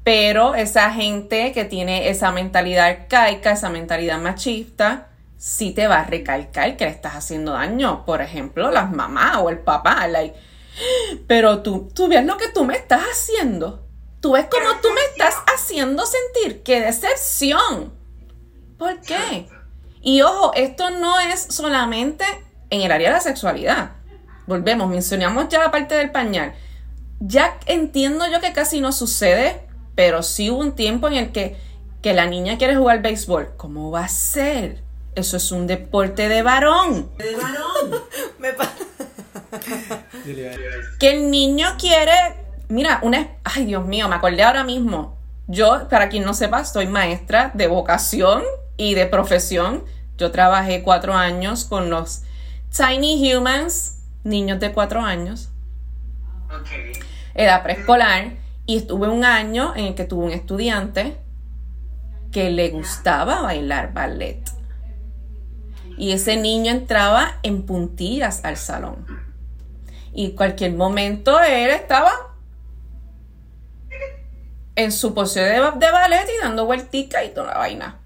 Pero 0.04 0.54
esa 0.54 0.90
gente 0.92 1.52
que 1.52 1.64
tiene 1.64 2.10
esa 2.10 2.30
mentalidad 2.30 2.86
arcaica, 2.86 3.52
esa 3.52 3.70
mentalidad 3.70 4.20
machista, 4.20 5.08
sí 5.38 5.72
te 5.72 5.86
va 5.86 6.00
a 6.00 6.04
recalcar 6.04 6.76
que 6.76 6.84
le 6.84 6.90
estás 6.90 7.14
haciendo 7.14 7.52
daño. 7.52 8.04
Por 8.04 8.20
ejemplo, 8.20 8.70
las 8.70 8.92
mamás 8.92 9.38
o 9.38 9.48
el 9.48 9.58
papá, 9.58 10.06
like, 10.06 10.36
pero 11.26 11.62
tú, 11.62 11.90
tú 11.94 12.08
ves 12.08 12.24
lo 12.24 12.36
que 12.36 12.48
tú 12.48 12.64
me 12.64 12.76
estás 12.76 13.02
haciendo. 13.02 13.86
Tú 14.20 14.32
ves 14.32 14.46
cómo 14.50 14.80
tú 14.82 14.88
me 14.92 15.00
estás 15.12 15.42
haciendo 15.54 16.04
sentir. 16.04 16.62
¡Qué 16.62 16.80
decepción! 16.80 17.92
¿Por 18.78 19.00
qué? 19.00 19.48
Y 20.02 20.20
ojo, 20.20 20.52
esto 20.54 20.90
no 20.90 21.18
es 21.18 21.46
solamente 21.48 22.24
en 22.68 22.82
el 22.82 22.92
área 22.92 23.08
de 23.08 23.14
la 23.14 23.20
sexualidad. 23.20 23.92
Volvemos, 24.46 24.88
mencionamos 24.88 25.48
ya 25.48 25.60
la 25.60 25.70
parte 25.70 25.94
del 25.94 26.10
pañal. 26.10 26.54
Ya 27.20 27.58
entiendo 27.66 28.26
yo 28.30 28.40
que 28.40 28.52
casi 28.52 28.80
no 28.80 28.92
sucede, 28.92 29.66
pero 29.94 30.22
sí 30.22 30.50
hubo 30.50 30.60
un 30.60 30.74
tiempo 30.74 31.08
en 31.08 31.14
el 31.14 31.32
que, 31.32 31.56
que 32.02 32.12
la 32.14 32.26
niña 32.26 32.58
quiere 32.58 32.76
jugar 32.76 33.02
béisbol. 33.02 33.54
¿Cómo 33.56 33.90
va 33.90 34.04
a 34.04 34.08
ser? 34.08 34.82
Eso 35.14 35.36
es 35.36 35.52
un 35.52 35.66
deporte 35.66 36.28
de 36.28 36.42
varón. 36.42 37.10
De 37.16 37.36
varón. 37.36 38.02
Me 38.38 38.52
Que 40.98 41.10
el 41.10 41.30
niño 41.30 41.76
quiere. 41.78 42.12
Mira, 42.68 42.98
una. 43.02 43.28
Ay, 43.44 43.66
Dios 43.66 43.86
mío, 43.86 44.08
me 44.08 44.16
acordé 44.16 44.42
ahora 44.42 44.64
mismo. 44.64 45.16
Yo, 45.46 45.88
para 45.88 46.08
quien 46.08 46.24
no 46.24 46.34
sepa, 46.34 46.64
soy 46.64 46.86
maestra 46.86 47.52
de 47.54 47.66
vocación 47.68 48.42
y 48.76 48.94
de 48.94 49.06
profesión. 49.06 49.84
Yo 50.16 50.30
trabajé 50.30 50.82
cuatro 50.82 51.14
años 51.14 51.64
con 51.64 51.90
los 51.90 52.22
Tiny 52.76 53.34
Humans, 53.34 53.98
niños 54.24 54.58
de 54.58 54.72
cuatro 54.72 55.00
años, 55.00 55.50
Ok. 56.46 56.68
edad 57.34 57.62
preescolar, 57.62 58.32
y 58.66 58.76
estuve 58.76 59.08
un 59.08 59.24
año 59.24 59.74
en 59.76 59.86
el 59.86 59.94
que 59.94 60.04
tuve 60.04 60.26
un 60.26 60.30
estudiante 60.32 61.18
que 62.32 62.50
le 62.50 62.70
gustaba 62.70 63.42
bailar 63.42 63.92
ballet. 63.92 64.42
Y 65.96 66.12
ese 66.12 66.36
niño 66.36 66.72
entraba 66.72 67.38
en 67.42 67.64
puntillas 67.64 68.44
al 68.44 68.56
salón. 68.56 69.06
Y 70.12 70.32
cualquier 70.32 70.72
momento 70.72 71.40
él 71.40 71.70
estaba 71.70 72.10
en 74.76 74.90
su 74.90 75.14
pose 75.14 75.40
de, 75.40 75.54
de 75.54 75.90
ballet 75.90 76.26
y 76.36 76.42
dando 76.42 76.66
vueltica 76.66 77.24
y 77.24 77.32
toda 77.32 77.52
la 77.52 77.58
vaina. 77.58 78.00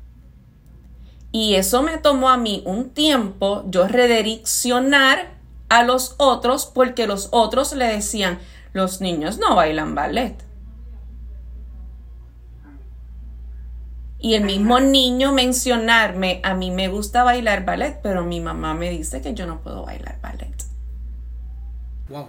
Y 1.32 1.54
eso 1.54 1.82
me 1.82 1.98
tomó 1.98 2.30
a 2.30 2.36
mí 2.36 2.62
un 2.66 2.90
tiempo 2.90 3.64
yo 3.68 3.86
redireccionar 3.86 5.38
a 5.68 5.84
los 5.84 6.14
otros 6.18 6.66
porque 6.66 7.06
los 7.06 7.28
otros 7.30 7.72
le 7.74 7.86
decían, 7.86 8.38
los 8.72 9.00
niños 9.00 9.38
no 9.38 9.54
bailan 9.54 9.94
ballet. 9.94 10.47
Y 14.20 14.34
el 14.34 14.44
mismo 14.44 14.80
niño 14.80 15.32
mencionarme, 15.32 16.40
a 16.42 16.54
mí 16.54 16.70
me 16.70 16.88
gusta 16.88 17.22
bailar 17.22 17.64
ballet, 17.64 18.00
pero 18.02 18.24
mi 18.24 18.40
mamá 18.40 18.74
me 18.74 18.90
dice 18.90 19.20
que 19.20 19.32
yo 19.32 19.46
no 19.46 19.60
puedo 19.60 19.84
bailar 19.84 20.20
ballet. 20.20 20.54
Wow. 22.08 22.28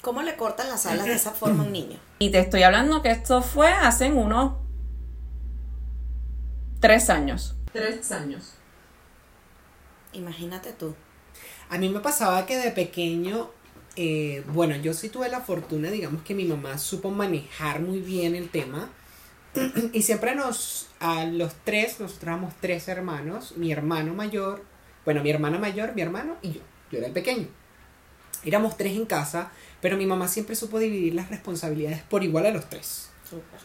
¿Cómo 0.00 0.22
le 0.22 0.36
cortan 0.36 0.68
las 0.68 0.86
alas 0.86 1.06
de 1.06 1.14
esa 1.14 1.32
forma 1.32 1.62
a 1.62 1.66
un 1.66 1.72
niño? 1.74 1.98
Y 2.18 2.30
te 2.30 2.38
estoy 2.38 2.62
hablando 2.62 3.02
que 3.02 3.10
esto 3.10 3.42
fue 3.42 3.68
hace 3.68 4.10
unos 4.12 4.54
tres 6.80 7.10
años. 7.10 7.54
Tres 7.72 8.10
años. 8.10 8.54
Imagínate 10.12 10.72
tú. 10.72 10.94
A 11.70 11.78
mí 11.78 11.88
me 11.88 12.00
pasaba 12.00 12.44
que 12.46 12.58
de 12.58 12.70
pequeño, 12.70 13.50
eh, 13.96 14.44
bueno, 14.48 14.76
yo 14.76 14.92
sí 14.92 15.08
tuve 15.08 15.28
la 15.28 15.40
fortuna, 15.40 15.90
digamos 15.90 16.22
que 16.22 16.34
mi 16.34 16.44
mamá 16.44 16.78
supo 16.78 17.10
manejar 17.10 17.80
muy 17.80 18.00
bien 18.00 18.34
el 18.34 18.50
tema. 18.50 18.90
Y 19.92 20.02
siempre 20.02 20.34
nos, 20.34 20.88
a 20.98 21.24
los 21.26 21.52
tres, 21.64 22.00
nosotros 22.00 22.22
éramos 22.22 22.54
tres 22.60 22.88
hermanos, 22.88 23.54
mi 23.56 23.70
hermano 23.70 24.14
mayor, 24.14 24.64
bueno, 25.04 25.22
mi 25.22 25.30
hermana 25.30 25.58
mayor, 25.58 25.94
mi 25.94 26.02
hermano 26.02 26.36
y 26.42 26.52
yo. 26.52 26.60
Yo 26.90 26.98
era 26.98 27.06
el 27.06 27.12
pequeño. 27.12 27.48
Éramos 28.44 28.76
tres 28.76 28.96
en 28.96 29.06
casa, 29.06 29.50
pero 29.80 29.96
mi 29.96 30.06
mamá 30.06 30.28
siempre 30.28 30.56
supo 30.56 30.78
dividir 30.78 31.14
las 31.14 31.30
responsabilidades 31.30 32.02
por 32.02 32.24
igual 32.24 32.46
a 32.46 32.50
los 32.50 32.68
tres. 32.68 33.10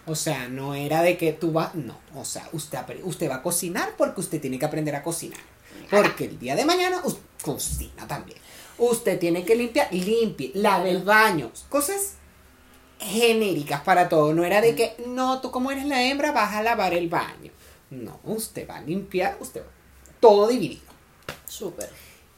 O 0.06 0.15
sea, 0.15 0.47
no 0.47 0.76
era 0.76 1.02
de 1.02 1.17
que 1.17 1.34
tú 1.34 1.52
vas, 1.52 1.76
no, 1.76 1.97
o 2.15 2.23
sea, 2.23 2.47
usted, 2.54 2.80
usted 3.04 3.30
va 3.30 3.36
a 3.36 3.41
cocinar 3.41 3.95
porque 3.97 4.21
usted 4.21 4.39
tiene 4.39 4.58
que 4.58 4.65
aprender 4.65 4.95
a 4.95 5.04
cocinar. 5.04 5.39
Porque 5.89 6.26
el 6.26 6.39
día 6.39 6.56
de 6.56 6.65
mañana 6.65 7.02
cocina 7.41 8.08
también. 8.08 8.38
Usted 8.78 9.19
tiene 9.19 9.43
que 9.43 9.56
limpiar, 9.56 9.91
limpie, 9.91 10.52
lave 10.54 10.91
el 10.91 11.04
baño, 11.04 11.52
cosas 11.69 12.15
genéricas 12.99 13.81
para 13.81 14.10
todo. 14.10 14.33
No 14.33 14.43
era 14.43 14.62
de 14.62 14.75
que, 14.75 14.95
no, 15.07 15.41
tú 15.41 15.51
como 15.51 15.71
eres 15.71 15.86
la 15.86 16.03
hembra 16.03 16.31
vas 16.31 16.55
a 16.55 16.63
lavar 16.63 16.93
el 16.93 17.10
baño. 17.10 17.51
No, 17.89 18.19
usted 18.23 18.67
va 18.67 18.77
a 18.77 18.81
limpiar, 18.81 19.38
usted 19.39 19.62
va. 19.62 19.71
Todo 20.19 20.47
dividido. 20.47 20.81
Súper. 21.45 21.89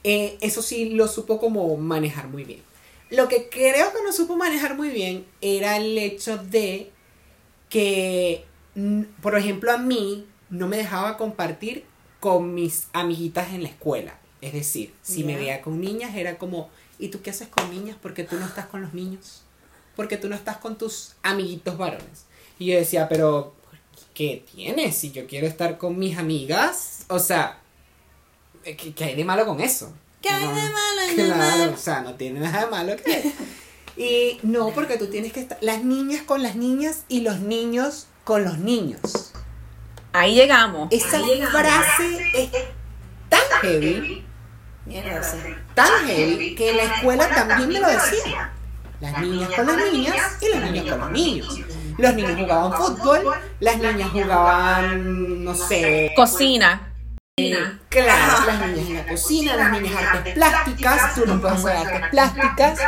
Eh, 0.04 0.38
eso 0.42 0.62
sí 0.62 0.92
lo 0.92 1.08
supo 1.08 1.40
como 1.40 1.76
manejar 1.78 2.28
muy 2.28 2.44
bien. 2.44 2.62
Lo 3.10 3.28
que 3.28 3.50
creo 3.50 3.92
que 3.92 4.04
no 4.04 4.14
supo 4.14 4.36
manejar 4.36 4.76
muy 4.76 4.90
bien 4.90 5.26
era 5.42 5.78
el 5.78 5.98
hecho 5.98 6.38
de 6.38 6.92
que, 7.70 8.46
por 9.22 9.36
ejemplo, 9.38 9.72
a 9.72 9.78
mí 9.78 10.28
no 10.50 10.68
me 10.68 10.78
dejaba 10.78 11.18
compartir 11.18 11.86
con 12.20 12.54
mis 12.54 12.88
amiguitas 12.94 13.54
en 13.54 13.64
la 13.64 13.70
escuela. 13.70 14.20
Es 14.42 14.54
decir, 14.54 14.94
si 15.02 15.24
me 15.24 15.36
veía 15.36 15.62
con 15.62 15.82
niñas 15.82 16.16
era 16.16 16.38
como, 16.38 16.70
¿y 16.98 17.10
tú 17.10 17.22
qué 17.22 17.32
haces 17.32 17.48
con 17.48 17.70
niñas? 17.72 17.98
Porque 18.02 18.24
tú 18.24 18.38
no 18.38 18.46
estás 18.46 18.68
con 18.68 18.82
los 18.82 18.94
niños. 18.94 19.44
Porque 20.00 20.16
tú 20.16 20.30
no 20.30 20.36
estás 20.36 20.56
con 20.56 20.78
tus 20.78 21.16
amiguitos 21.24 21.78
varones. 21.78 22.24
Y 22.58 22.68
yo 22.68 22.78
decía, 22.78 23.10
pero, 23.10 23.54
¿qué 24.14 24.46
tienes? 24.50 24.96
Si 24.96 25.12
yo 25.12 25.28
quiero 25.28 25.46
estar 25.46 25.78
con 25.78 26.00
mis 26.00 26.18
amigas, 26.18 27.04
o 27.10 27.20
sea, 27.20 27.60
¿qué, 28.64 28.94
qué 28.96 29.04
hay 29.04 29.16
de 29.18 29.26
malo 29.26 29.46
con 29.46 29.60
eso? 29.60 29.92
¿Qué 30.22 30.30
hay 30.30 30.40
de 30.48 30.54
malo 30.54 31.02
en 31.04 31.20
el 31.20 31.26
Claro, 31.26 31.58
mal? 31.66 31.74
o 31.74 31.78
sea, 31.78 32.00
no 32.00 32.14
tiene 32.14 32.40
nada 32.40 32.62
de 32.64 32.72
malo 32.72 32.96
que... 32.96 33.34
Y 33.98 34.40
no, 34.44 34.70
porque 34.70 34.96
tú 34.96 35.08
tienes 35.08 35.34
que 35.34 35.42
estar, 35.42 35.58
las 35.60 35.84
niñas 35.84 36.22
con 36.22 36.44
las 36.44 36.56
niñas 36.56 37.04
y 37.10 37.20
los 37.20 37.42
niños 37.42 38.08
con 38.24 38.46
los 38.46 38.58
niños. 38.58 39.34
Ahí 40.14 40.34
llegamos. 40.34 40.88
Esa 40.94 41.18
Ahí 41.18 41.26
llegamos. 41.26 41.62
frase 41.62 42.32
es 42.36 42.52
tan 43.28 43.42
heavy, 43.64 44.24
Mierda, 44.86 45.22
sí. 45.22 45.38
tan 45.76 46.08
heavy, 46.08 46.56
que 46.56 46.70
en 46.70 46.78
la 46.78 46.84
escuela 46.84 47.30
también 47.36 47.68
me 47.68 47.82
lo 47.82 47.88
decían. 47.90 48.59
Las 49.00 49.22
niñas 49.22 49.50
con 49.56 49.66
las 49.66 49.94
niñas 49.94 50.38
y 50.42 50.48
los 50.50 50.72
niños 50.72 50.90
con 50.90 51.00
los 51.00 51.12
niños. 51.12 51.60
Los 51.98 52.16
niños 52.16 52.40
jugaban 52.40 52.74
fútbol, 52.74 53.34
las 53.60 53.78
niñas 53.78 54.10
jugaban, 54.12 55.44
no 55.44 55.56
sé, 55.56 56.12
Cocina. 56.16 56.94
Cocina. 57.38 57.80
Claro, 57.90 58.46
las 58.46 58.68
niñas 58.68 58.88
en 58.88 58.94
la 58.96 59.06
cocina, 59.08 59.56
las 59.56 59.72
niñas 59.72 60.04
artes 60.04 60.34
plásticas, 60.34 61.16
tú 61.16 61.26
no 61.26 61.42
puedes 61.42 61.60
hacer 61.60 61.78
artes 61.78 62.10
plásticas, 62.10 62.80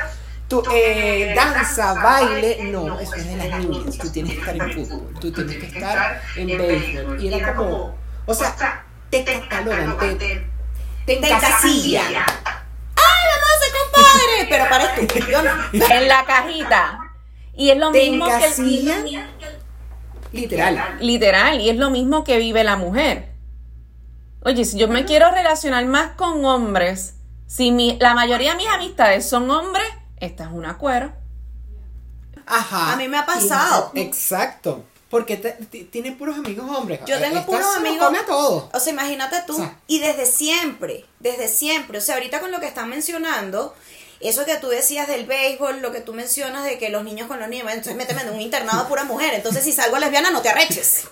tú, 0.48 0.64
eh, 0.74 1.34
danza, 1.36 1.94
baile, 1.94 2.70
no, 2.72 3.00
eso 3.00 3.16
es 3.16 3.28
de 3.28 3.36
las 3.38 3.60
niñas, 3.60 3.98
tú 3.98 4.10
tienes 4.10 4.34
que 4.34 4.40
estar 4.40 4.56
en 4.56 4.74
fútbol, 4.74 5.14
tú 5.20 5.32
tienes 5.32 5.58
que 5.58 5.66
estar 5.66 6.22
en 6.36 6.48
béisbol, 6.48 7.22
y 7.24 7.34
era 7.34 7.56
como, 7.56 7.96
o 8.26 8.34
sea, 8.34 8.86
te 9.10 9.24
catalogan, 9.24 9.98
te, 9.98 10.16
te 10.16 10.48
Te 11.06 11.14
encasillan. 11.16 12.14
¡Ay, 13.12 13.26
no 13.40 13.48
sé, 13.60 13.72
compadre! 13.80 14.48
Pero 14.50 14.70
para 14.70 14.96
tú, 14.96 15.02
yo 15.30 15.42
no. 15.44 15.96
En 15.96 16.08
la 16.08 16.26
cajita. 16.26 17.00
Y 17.54 17.70
es 17.70 17.78
lo 17.78 17.92
Te 17.92 18.10
mismo 18.10 18.26
que 18.28 18.46
el 18.46 19.32
Literal. 20.32 20.98
Literal, 21.02 21.62
y 21.62 21.70
es 21.70 21.78
lo 21.78 21.90
mismo 21.90 22.24
que 22.24 22.38
vive 22.38 22.64
la 22.64 22.78
mujer. 22.78 23.34
Oye, 24.44 24.66
si 24.66 24.78
yo 24.78 24.88
me 24.88 25.06
quiero 25.06 25.30
relacionar 25.30 25.86
más 25.86 26.12
con 26.16 26.44
hombres, 26.46 27.16
si 27.46 27.72
mi, 27.72 27.98
la 28.00 28.14
mayoría 28.16 28.52
de 28.52 28.58
mis 28.58 28.68
amistades 28.68 29.30
son 29.30 29.52
hombres, 29.52 29.86
esta 30.18 30.46
es 30.46 30.50
una 30.52 30.78
cuero. 30.78 31.12
Ajá. 32.48 32.94
A 32.94 32.96
mí 32.96 33.08
me 33.08 33.18
ha 33.18 33.26
pasado. 33.26 33.92
Exacto. 33.94 34.86
Porque 35.12 35.38
te- 35.38 35.52
ti- 35.66 35.84
tiene 35.84 36.14
puros 36.14 36.38
amigos 36.38 36.66
hombres. 36.76 37.02
Yo 37.06 37.20
tengo 37.20 37.36
Esta 37.40 37.46
puros 37.46 37.76
amigos. 37.78 38.06
come 38.08 38.18
a 38.18 38.26
todo. 38.26 38.70
O 38.74 38.80
sea, 38.80 38.94
imagínate 38.94 39.36
tú. 39.46 39.54
O 39.54 39.58
sea. 39.58 39.78
y 39.86 40.00
desde 40.00 40.26
siempre, 40.26 41.06
desde 41.20 41.48
siempre. 41.50 41.98
O 41.98 42.02
sea, 42.02 42.16
ahorita 42.16 42.40
con 42.40 42.50
lo 42.52 42.60
que 42.60 42.68
están 42.68 42.90
mencionando, 42.90 43.76
eso 44.24 44.46
que 44.46 44.56
tú 44.58 44.68
decías 44.70 45.08
del 45.08 45.26
béisbol, 45.26 45.82
lo 45.82 45.92
que 45.92 46.02
tú 46.02 46.14
mencionas 46.14 46.64
de 46.64 46.78
que 46.78 46.90
los 46.90 47.04
niños 47.04 47.28
con 47.28 47.40
los 47.40 47.50
niños, 47.50 47.68
entonces 47.70 47.96
méteme 47.96 48.22
en 48.22 48.30
un 48.30 48.42
internado 48.42 48.84
de 48.84 48.90
pura 48.90 49.04
mujer. 49.04 49.34
Entonces, 49.34 49.64
si 49.64 49.72
salgo 49.72 49.98
lesbiana, 49.98 50.32
no 50.32 50.42
te 50.42 50.50
arreches. 50.50 51.04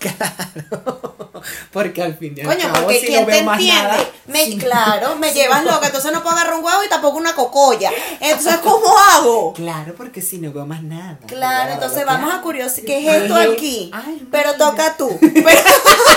Porque 1.72 2.02
al 2.02 2.16
fin 2.18 2.34
y 2.36 2.40
al 2.42 2.46
Coño, 2.48 2.70
cabo, 2.72 2.82
porque 2.84 3.00
si 3.00 3.06
¿quién 3.06 3.20
no 3.20 3.26
te 3.26 3.32
veo 3.32 3.44
más 3.44 3.58
entiende? 3.58 3.82
nada, 3.82 4.04
me. 4.26 4.58
Claro, 4.58 5.16
me 5.16 5.32
llevas 5.32 5.64
loca, 5.64 5.86
entonces 5.86 6.12
no 6.12 6.22
puedo 6.22 6.36
agarrar 6.36 6.54
un 6.58 6.64
huevo 6.64 6.84
y 6.84 6.88
tampoco 6.88 7.16
una 7.16 7.34
cocoya. 7.34 7.90
Entonces, 8.20 8.56
¿cómo 8.58 8.86
hago? 9.12 9.54
Claro, 9.54 9.94
porque 9.96 10.20
si 10.20 10.36
no 10.38 10.52
veo 10.52 10.66
más 10.66 10.82
nada. 10.82 11.18
Claro, 11.26 11.72
entonces 11.72 12.04
vamos 12.04 12.34
a 12.34 12.42
curiosidad. 12.42 12.86
¿Qué 12.86 13.06
es 13.08 13.22
esto 13.22 13.34
ay, 13.36 13.52
aquí? 13.52 13.90
ay, 13.94 14.28
Pero 14.30 14.52
mira. 14.52 14.58
toca 14.58 14.96
tú. 14.98 15.18
Pero- 15.18 15.62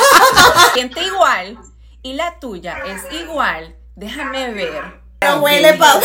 Siente 0.73 1.01
igual 1.03 1.57
y 2.01 2.13
la 2.13 2.37
tuya 2.39 2.77
es 2.85 3.13
igual. 3.21 3.75
Déjame 3.95 4.51
ver. 4.51 5.02
Huele, 5.39 5.73
pa. 5.73 5.99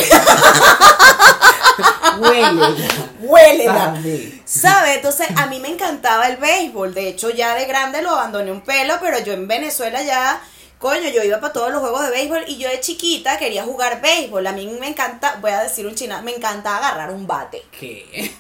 Huele. 3.20 3.66
Sabe. 3.66 4.42
¿Sabe? 4.44 4.94
Entonces, 4.94 5.28
a 5.36 5.46
mí 5.46 5.60
me 5.60 5.68
encantaba 5.68 6.28
el 6.28 6.36
béisbol. 6.36 6.94
De 6.94 7.08
hecho, 7.08 7.30
ya 7.30 7.54
de 7.54 7.66
grande 7.66 8.02
lo 8.02 8.10
abandoné 8.10 8.50
un 8.50 8.62
pelo, 8.62 8.94
pero 9.00 9.18
yo 9.20 9.32
en 9.32 9.46
Venezuela 9.46 10.02
ya, 10.02 10.40
coño, 10.78 11.08
yo 11.10 11.22
iba 11.22 11.40
para 11.40 11.52
todos 11.52 11.70
los 11.70 11.80
juegos 11.80 12.04
de 12.04 12.10
béisbol 12.10 12.44
y 12.48 12.58
yo 12.58 12.68
de 12.68 12.80
chiquita 12.80 13.38
quería 13.38 13.64
jugar 13.64 14.00
béisbol. 14.00 14.46
A 14.46 14.52
mí 14.52 14.66
me 14.80 14.88
encanta, 14.88 15.36
voy 15.40 15.52
a 15.52 15.62
decir 15.62 15.86
un 15.86 15.94
china, 15.94 16.22
me 16.22 16.34
encanta 16.34 16.76
agarrar 16.76 17.10
un 17.10 17.26
bate. 17.26 17.64
¿Qué? 17.78 18.34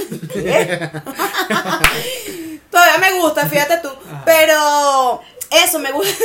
Todavía 2.70 2.98
me 2.98 3.18
gusta, 3.18 3.46
fíjate 3.46 3.78
tú. 3.78 3.90
Pero 4.24 5.20
eso 5.50 5.78
me 5.78 5.92
gusta. 5.92 6.24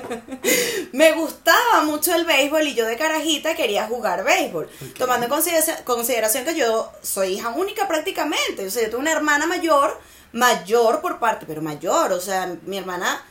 me 0.92 1.12
gustaba 1.12 1.82
mucho 1.84 2.14
el 2.14 2.24
béisbol 2.24 2.66
y 2.68 2.74
yo 2.74 2.86
de 2.86 2.96
carajita 2.96 3.54
quería 3.54 3.86
jugar 3.86 4.24
béisbol. 4.24 4.68
Tomando 4.98 5.26
en 5.26 5.30
consideración, 5.30 5.76
consideración 5.84 6.44
que 6.44 6.54
yo 6.54 6.92
soy 7.02 7.34
hija 7.34 7.50
única 7.50 7.88
prácticamente. 7.88 8.66
O 8.66 8.70
sea, 8.70 8.82
yo 8.82 8.88
tengo 8.90 9.00
una 9.00 9.12
hermana 9.12 9.46
mayor, 9.46 10.00
mayor 10.32 11.00
por 11.00 11.18
parte, 11.18 11.44
pero 11.46 11.62
mayor. 11.62 12.12
O 12.12 12.20
sea, 12.20 12.56
mi 12.64 12.78
hermana 12.78 13.24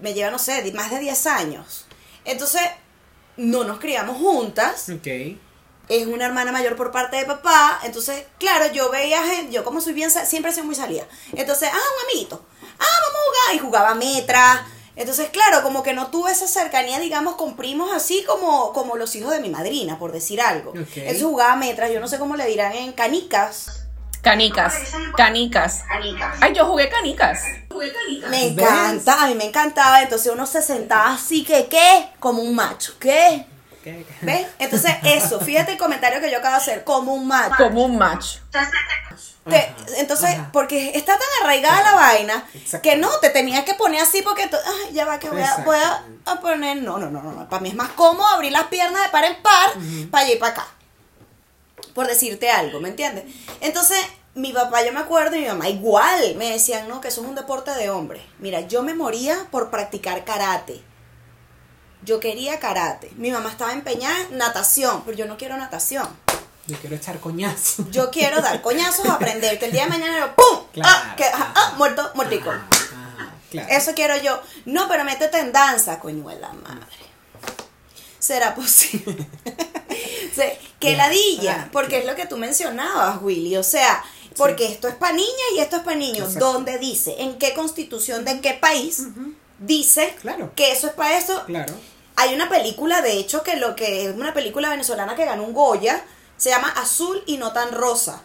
me 0.00 0.14
lleva, 0.14 0.30
no 0.30 0.38
sé, 0.38 0.70
más 0.72 0.90
de 0.90 0.98
10 0.98 1.26
años. 1.26 1.86
Entonces, 2.24 2.62
no 3.36 3.64
nos 3.64 3.78
criamos 3.78 4.18
juntas 4.18 4.88
Ok. 4.90 5.06
es 5.88 6.06
una 6.06 6.26
hermana 6.26 6.52
mayor 6.52 6.76
por 6.76 6.90
parte 6.90 7.16
de 7.16 7.24
papá. 7.24 7.80
Entonces, 7.84 8.24
claro, 8.38 8.72
yo 8.72 8.90
veía 8.90 9.22
gente, 9.22 9.52
yo 9.52 9.64
como 9.64 9.80
soy 9.80 9.92
bien, 9.92 10.10
siempre 10.10 10.52
sido 10.52 10.64
muy 10.66 10.74
salida. 10.74 11.06
Entonces, 11.32 11.68
ah, 11.72 11.76
un 11.76 12.10
amiguito. 12.10 12.44
Ah, 12.82 13.00
vamos 13.02 13.20
a 13.20 13.24
jugar. 13.26 13.56
Y 13.56 13.58
jugaba 13.58 13.94
metra. 13.94 14.66
Entonces, 14.94 15.30
claro, 15.30 15.62
como 15.62 15.82
que 15.82 15.94
no 15.94 16.08
tuve 16.08 16.32
esa 16.32 16.46
cercanía, 16.46 16.98
digamos, 16.98 17.36
con 17.36 17.56
primos 17.56 17.92
así 17.94 18.24
como, 18.24 18.72
como 18.72 18.96
los 18.96 19.14
hijos 19.16 19.32
de 19.32 19.40
mi 19.40 19.48
madrina, 19.48 19.98
por 19.98 20.12
decir 20.12 20.40
algo. 20.40 20.70
Ok. 20.70 20.96
Entonces 20.96 21.22
jugaba 21.22 21.56
metras, 21.56 21.90
yo 21.90 22.00
no 22.00 22.08
sé 22.08 22.18
cómo 22.18 22.36
le 22.36 22.46
dirán 22.46 22.72
en 22.72 22.92
canicas. 22.92 23.78
Canicas, 24.20 24.74
canicas. 25.16 25.82
Canicas. 25.88 26.36
Ay, 26.40 26.52
yo 26.54 26.66
jugué 26.66 26.88
canicas. 26.88 27.42
Jugué 27.72 27.92
canicas. 27.92 28.30
Me 28.30 28.50
¿Ves? 28.50 28.66
encanta, 28.66 29.24
a 29.24 29.26
mí 29.26 29.34
me 29.34 29.46
encantaba. 29.46 30.02
Entonces 30.02 30.30
uno 30.32 30.46
se 30.46 30.62
sentaba 30.62 31.14
así 31.14 31.42
que, 31.42 31.66
¿qué? 31.66 32.10
Como 32.20 32.42
un 32.42 32.54
macho, 32.54 32.94
¿qué? 33.00 33.46
¿Qué? 33.82 34.06
¿Ves? 34.20 34.46
Entonces, 34.58 34.92
eso, 35.02 35.40
fíjate 35.40 35.72
el 35.72 35.78
comentario 35.78 36.20
que 36.20 36.30
yo 36.30 36.38
acabo 36.38 36.54
de 36.54 36.60
hacer, 36.62 36.84
como 36.84 37.14
un 37.14 37.26
macho. 37.26 37.56
Como 37.58 37.84
un 37.84 37.98
match. 37.98 38.36
Te- 39.44 39.56
Ajá, 39.56 39.74
entonces, 39.96 40.30
ajá. 40.30 40.50
porque 40.52 40.92
está 40.94 41.14
tan 41.18 41.26
arraigada 41.42 41.82
la 41.82 41.94
vaina 41.94 42.46
que 42.80 42.96
no, 42.96 43.08
te 43.18 43.30
tenías 43.30 43.64
que 43.64 43.74
poner 43.74 44.00
así 44.00 44.22
porque 44.22 44.46
tú, 44.46 44.56
ay, 44.64 44.94
ya 44.94 45.04
va 45.04 45.18
que 45.18 45.28
voy 45.30 45.42
a, 45.42 45.56
voy 45.64 45.76
a, 45.76 46.04
a 46.30 46.40
poner, 46.40 46.76
no, 46.80 46.96
no, 46.98 47.10
no, 47.10 47.20
no, 47.20 47.32
no, 47.32 47.48
para 47.48 47.60
mí 47.60 47.70
es 47.70 47.74
más 47.74 47.88
cómodo 47.90 48.24
abrir 48.28 48.52
las 48.52 48.64
piernas 48.68 49.02
de 49.02 49.08
par 49.08 49.24
en 49.24 49.42
par 49.42 49.70
para 50.12 50.24
allá 50.24 50.34
y 50.34 50.38
para 50.38 50.52
acá, 50.52 50.66
por 51.92 52.06
decirte 52.06 52.50
algo, 52.52 52.78
¿me 52.78 52.90
entiendes? 52.90 53.24
Entonces, 53.60 53.98
mi 54.34 54.52
papá, 54.52 54.84
yo 54.84 54.92
me 54.92 55.00
acuerdo, 55.00 55.34
y 55.34 55.40
mi 55.40 55.48
mamá 55.48 55.68
igual, 55.68 56.36
me 56.36 56.50
decían, 56.50 56.86
no, 56.88 57.00
que 57.00 57.08
eso 57.08 57.20
es 57.22 57.26
un 57.26 57.34
deporte 57.34 57.72
de 57.72 57.90
hombres. 57.90 58.22
Mira, 58.38 58.60
yo 58.60 58.84
me 58.84 58.94
moría 58.94 59.36
por 59.50 59.70
practicar 59.70 60.24
karate. 60.24 60.80
Yo 62.04 62.18
quería 62.20 62.58
karate. 62.58 63.10
Mi 63.16 63.30
mamá 63.30 63.50
estaba 63.50 63.72
empeñada 63.72 64.18
en 64.22 64.38
natación, 64.38 65.02
pero 65.04 65.16
yo 65.16 65.26
no 65.26 65.36
quiero 65.36 65.56
natación. 65.56 66.08
Yo 66.66 66.76
quiero 66.78 66.96
echar 66.96 67.18
coñazo. 67.20 67.84
Yo 67.90 68.10
quiero 68.10 68.40
dar 68.40 68.60
coñazos, 68.68 69.08
aprender 69.08 69.58
que 69.58 69.66
el 69.66 69.72
día 69.72 69.84
de 69.84 69.90
mañana 69.90 70.18
yo, 70.18 70.34
¡pum! 70.34 70.66
Claro. 70.72 70.88
¡Ah! 70.90 71.14
Que, 71.16 71.24
ah, 71.24 71.52
ah, 71.54 71.74
muerto, 71.76 72.10
muertico. 72.14 72.50
Ajá, 72.50 73.34
claro. 73.50 73.68
Eso 73.70 73.92
quiero 73.94 74.16
yo. 74.16 74.40
No, 74.64 74.88
pero 74.88 75.04
métete 75.04 75.38
en 75.38 75.52
danza, 75.52 75.98
coñuela 76.00 76.52
madre. 76.52 76.86
¿Será 78.18 78.54
posible? 78.54 79.26
Que 80.80 80.96
ladilla, 80.96 81.64
Ah, 81.66 81.68
porque 81.70 81.98
es 81.98 82.06
lo 82.06 82.16
que 82.16 82.26
tú 82.26 82.36
mencionabas, 82.38 83.22
Willy. 83.22 83.56
O 83.56 83.62
sea, 83.62 84.02
porque 84.36 84.66
esto 84.66 84.88
es 84.88 84.94
para 84.96 85.12
niñas 85.12 85.30
y 85.54 85.60
esto 85.60 85.76
es 85.76 85.82
para 85.82 85.96
niños. 85.96 86.28
Exacto. 86.28 86.52
¿Dónde 86.52 86.78
dice? 86.78 87.22
¿En 87.22 87.38
qué 87.38 87.54
constitución 87.54 88.24
de 88.24 88.40
qué 88.40 88.54
país 88.54 89.04
dice 89.60 90.16
Claro. 90.22 90.50
que 90.56 90.72
eso 90.72 90.88
es 90.88 90.94
para 90.94 91.16
eso? 91.18 91.44
Claro. 91.46 91.72
Hay 92.16 92.34
una 92.34 92.48
película, 92.48 93.00
de 93.02 93.14
hecho, 93.14 93.42
que 93.42 93.56
lo 93.56 93.74
que 93.74 94.06
es 94.06 94.14
una 94.14 94.34
película 94.34 94.70
venezolana 94.70 95.14
que 95.14 95.24
ganó 95.24 95.44
un 95.44 95.52
Goya, 95.52 96.04
se 96.36 96.50
llama 96.50 96.68
Azul 96.68 97.22
y 97.26 97.36
no 97.36 97.52
tan 97.52 97.72
rosa. 97.72 98.22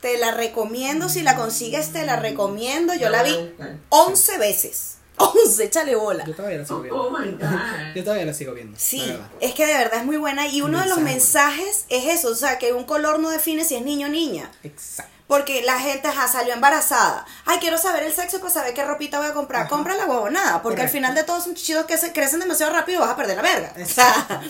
Te 0.00 0.18
la 0.18 0.32
recomiendo, 0.32 1.08
si 1.08 1.22
la 1.22 1.36
consigues 1.36 1.92
te 1.92 2.04
la 2.04 2.16
recomiendo. 2.16 2.94
Yo 2.94 3.08
La 3.08 3.22
vi 3.22 3.34
buscar. 3.34 3.76
11 3.88 4.38
veces. 4.38 4.96
11, 5.16 5.64
échale 5.64 5.94
bola. 5.94 6.24
Yo 6.24 6.34
todavía 6.34 6.58
la 6.58 6.64
sigo 6.64 6.78
Oh, 6.90 7.10
viendo. 7.16 7.18
my 7.18 7.32
God. 7.32 7.94
Yo 7.94 8.04
todavía 8.04 8.26
la 8.26 8.34
sigo 8.34 8.52
viendo. 8.52 8.76
Sí, 8.78 9.16
es 9.40 9.54
que 9.54 9.66
de 9.66 9.74
verdad 9.74 10.00
es 10.00 10.04
muy 10.04 10.16
buena. 10.16 10.46
Y 10.48 10.60
uno 10.62 10.80
de 10.80 10.86
los 10.88 10.98
Mensaje. 10.98 11.60
mensajes 11.62 11.84
es 11.88 12.18
eso, 12.18 12.28
o 12.30 12.34
sea, 12.34 12.58
que 12.58 12.72
un 12.72 12.84
color 12.84 13.18
no 13.20 13.30
define 13.30 13.64
si 13.64 13.76
es 13.76 13.82
niño 13.82 14.06
o 14.08 14.10
niña. 14.10 14.50
Exacto. 14.62 15.12
Porque 15.26 15.62
la 15.62 15.78
gente 15.80 16.08
ajá, 16.08 16.28
salió 16.28 16.52
embarazada. 16.52 17.24
Ay, 17.46 17.58
quiero 17.58 17.78
saber 17.78 18.02
el 18.02 18.12
sexo 18.12 18.40
para 18.40 18.50
saber 18.52 18.74
qué 18.74 18.84
ropita 18.84 19.18
voy 19.18 19.28
a 19.28 19.32
comprar. 19.32 19.62
Ajá. 19.62 19.70
Compra 19.70 19.96
la 19.96 20.04
huevonada. 20.04 20.62
Porque 20.62 20.82
al 20.82 20.90
final 20.90 21.14
de 21.14 21.24
todo 21.24 21.40
son 21.40 21.54
chidos 21.54 21.86
que 21.86 21.96
se 21.96 22.12
crecen 22.12 22.40
demasiado 22.40 22.72
rápido 22.72 22.98
y 22.98 23.00
vas 23.00 23.10
a 23.10 23.16
perder 23.16 23.36
la 23.36 23.42
verga. 23.42 23.72
O 23.82 23.86
sea, 23.86 24.42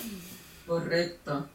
Correcto. 0.67 1.49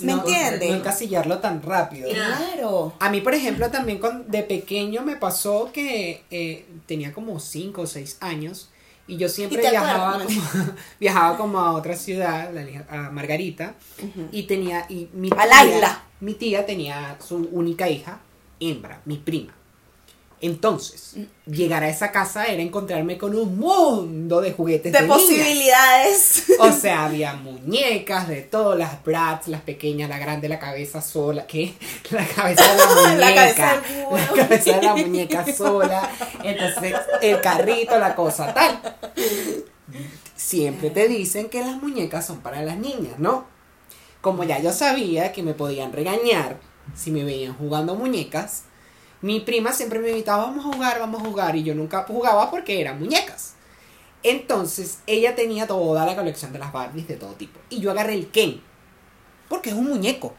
¿Me 0.00 0.12
No- 0.12 0.18
entiendes? 0.20 0.70
No 0.70 0.76
encasillarlo 0.76 1.38
tan 1.38 1.62
rápido. 1.62 2.08
claro. 2.10 2.94
A 3.00 3.10
mí, 3.10 3.20
por 3.20 3.34
ejemplo, 3.34 3.70
también 3.70 3.98
con, 3.98 4.30
de 4.30 4.42
pequeño 4.42 5.02
me 5.02 5.16
pasó 5.16 5.70
que 5.72 6.22
eh, 6.30 6.66
tenía 6.86 7.12
como 7.12 7.38
5 7.38 7.82
o 7.82 7.86
6 7.86 8.18
años 8.20 8.70
y 9.06 9.16
yo 9.18 9.28
siempre 9.28 9.58
¿Y 9.58 9.62
te 9.64 9.70
viajaba 9.70 10.18
como, 10.24 10.40
viajaba 11.00 11.36
como 11.36 11.58
a 11.60 11.72
otra 11.72 11.94
ciudad, 11.96 12.50
la 12.52 12.62
a 12.88 13.10
Margarita, 13.10 13.74
y 14.32 14.44
tenía, 14.44 14.86
y 14.88 15.08
mi 15.12 15.28
A 15.36 15.44
Laila. 15.46 16.02
mi 16.20 16.34
tía 16.34 16.64
tenía 16.64 17.16
su 17.26 17.36
única 17.52 17.88
hija, 17.88 18.20
hembra, 18.60 19.00
mi 19.04 19.16
prima. 19.18 19.52
Entonces, 20.46 21.14
llegar 21.46 21.82
a 21.84 21.88
esa 21.88 22.12
casa 22.12 22.44
era 22.44 22.60
encontrarme 22.60 23.16
con 23.16 23.34
un 23.34 23.56
mundo 23.58 24.42
de 24.42 24.52
juguetes 24.52 24.92
de, 24.92 24.98
De 24.98 25.04
niñas. 25.06 25.18
posibilidades. 25.22 26.44
O 26.58 26.70
sea, 26.70 27.06
había 27.06 27.32
muñecas 27.32 28.28
de 28.28 28.42
todo, 28.42 28.74
las 28.74 29.02
brats, 29.02 29.48
las 29.48 29.62
pequeñas, 29.62 30.10
la 30.10 30.18
grande, 30.18 30.50
la 30.50 30.58
cabeza 30.58 31.00
sola, 31.00 31.46
¿qué? 31.46 31.72
La 32.10 32.26
cabeza 32.26 32.62
de 32.74 32.78
la 32.78 32.86
muñeca. 33.10 33.34
Cabeza. 33.54 33.82
La 34.10 34.26
cabeza 34.36 34.72
de 34.76 34.82
la 34.82 34.96
muñeca 34.96 35.54
sola. 35.54 36.10
Entonces, 36.42 36.94
el 37.22 37.40
carrito, 37.40 37.98
la 37.98 38.14
cosa 38.14 38.52
tal. 38.52 38.78
Siempre 40.36 40.90
te 40.90 41.08
dicen 41.08 41.48
que 41.48 41.60
las 41.60 41.80
muñecas 41.82 42.26
son 42.26 42.40
para 42.40 42.60
las 42.62 42.76
niñas, 42.76 43.18
¿no? 43.18 43.46
Como 44.20 44.44
ya 44.44 44.58
yo 44.58 44.72
sabía 44.72 45.32
que 45.32 45.42
me 45.42 45.54
podían 45.54 45.92
regañar 45.94 46.58
si 46.94 47.10
me 47.10 47.24
veían 47.24 47.56
jugando 47.56 47.94
muñecas, 47.94 48.64
mi 49.24 49.40
prima 49.40 49.72
siempre 49.72 50.00
me 50.00 50.10
invitaba, 50.10 50.44
vamos 50.44 50.66
a 50.66 50.72
jugar, 50.74 50.98
vamos 51.00 51.22
a 51.22 51.24
jugar, 51.24 51.56
y 51.56 51.62
yo 51.62 51.74
nunca 51.74 52.04
jugaba 52.06 52.50
porque 52.50 52.78
eran 52.78 52.98
muñecas. 52.98 53.54
Entonces, 54.22 54.98
ella 55.06 55.34
tenía 55.34 55.66
toda 55.66 56.04
la 56.04 56.14
colección 56.14 56.52
de 56.52 56.58
las 56.58 56.72
Barbies 56.72 57.08
de 57.08 57.16
todo 57.16 57.32
tipo. 57.32 57.58
Y 57.70 57.80
yo 57.80 57.90
agarré 57.90 58.12
el 58.14 58.30
Ken. 58.30 58.60
Porque 59.48 59.70
es 59.70 59.74
un 59.76 59.86
muñeco. 59.88 60.34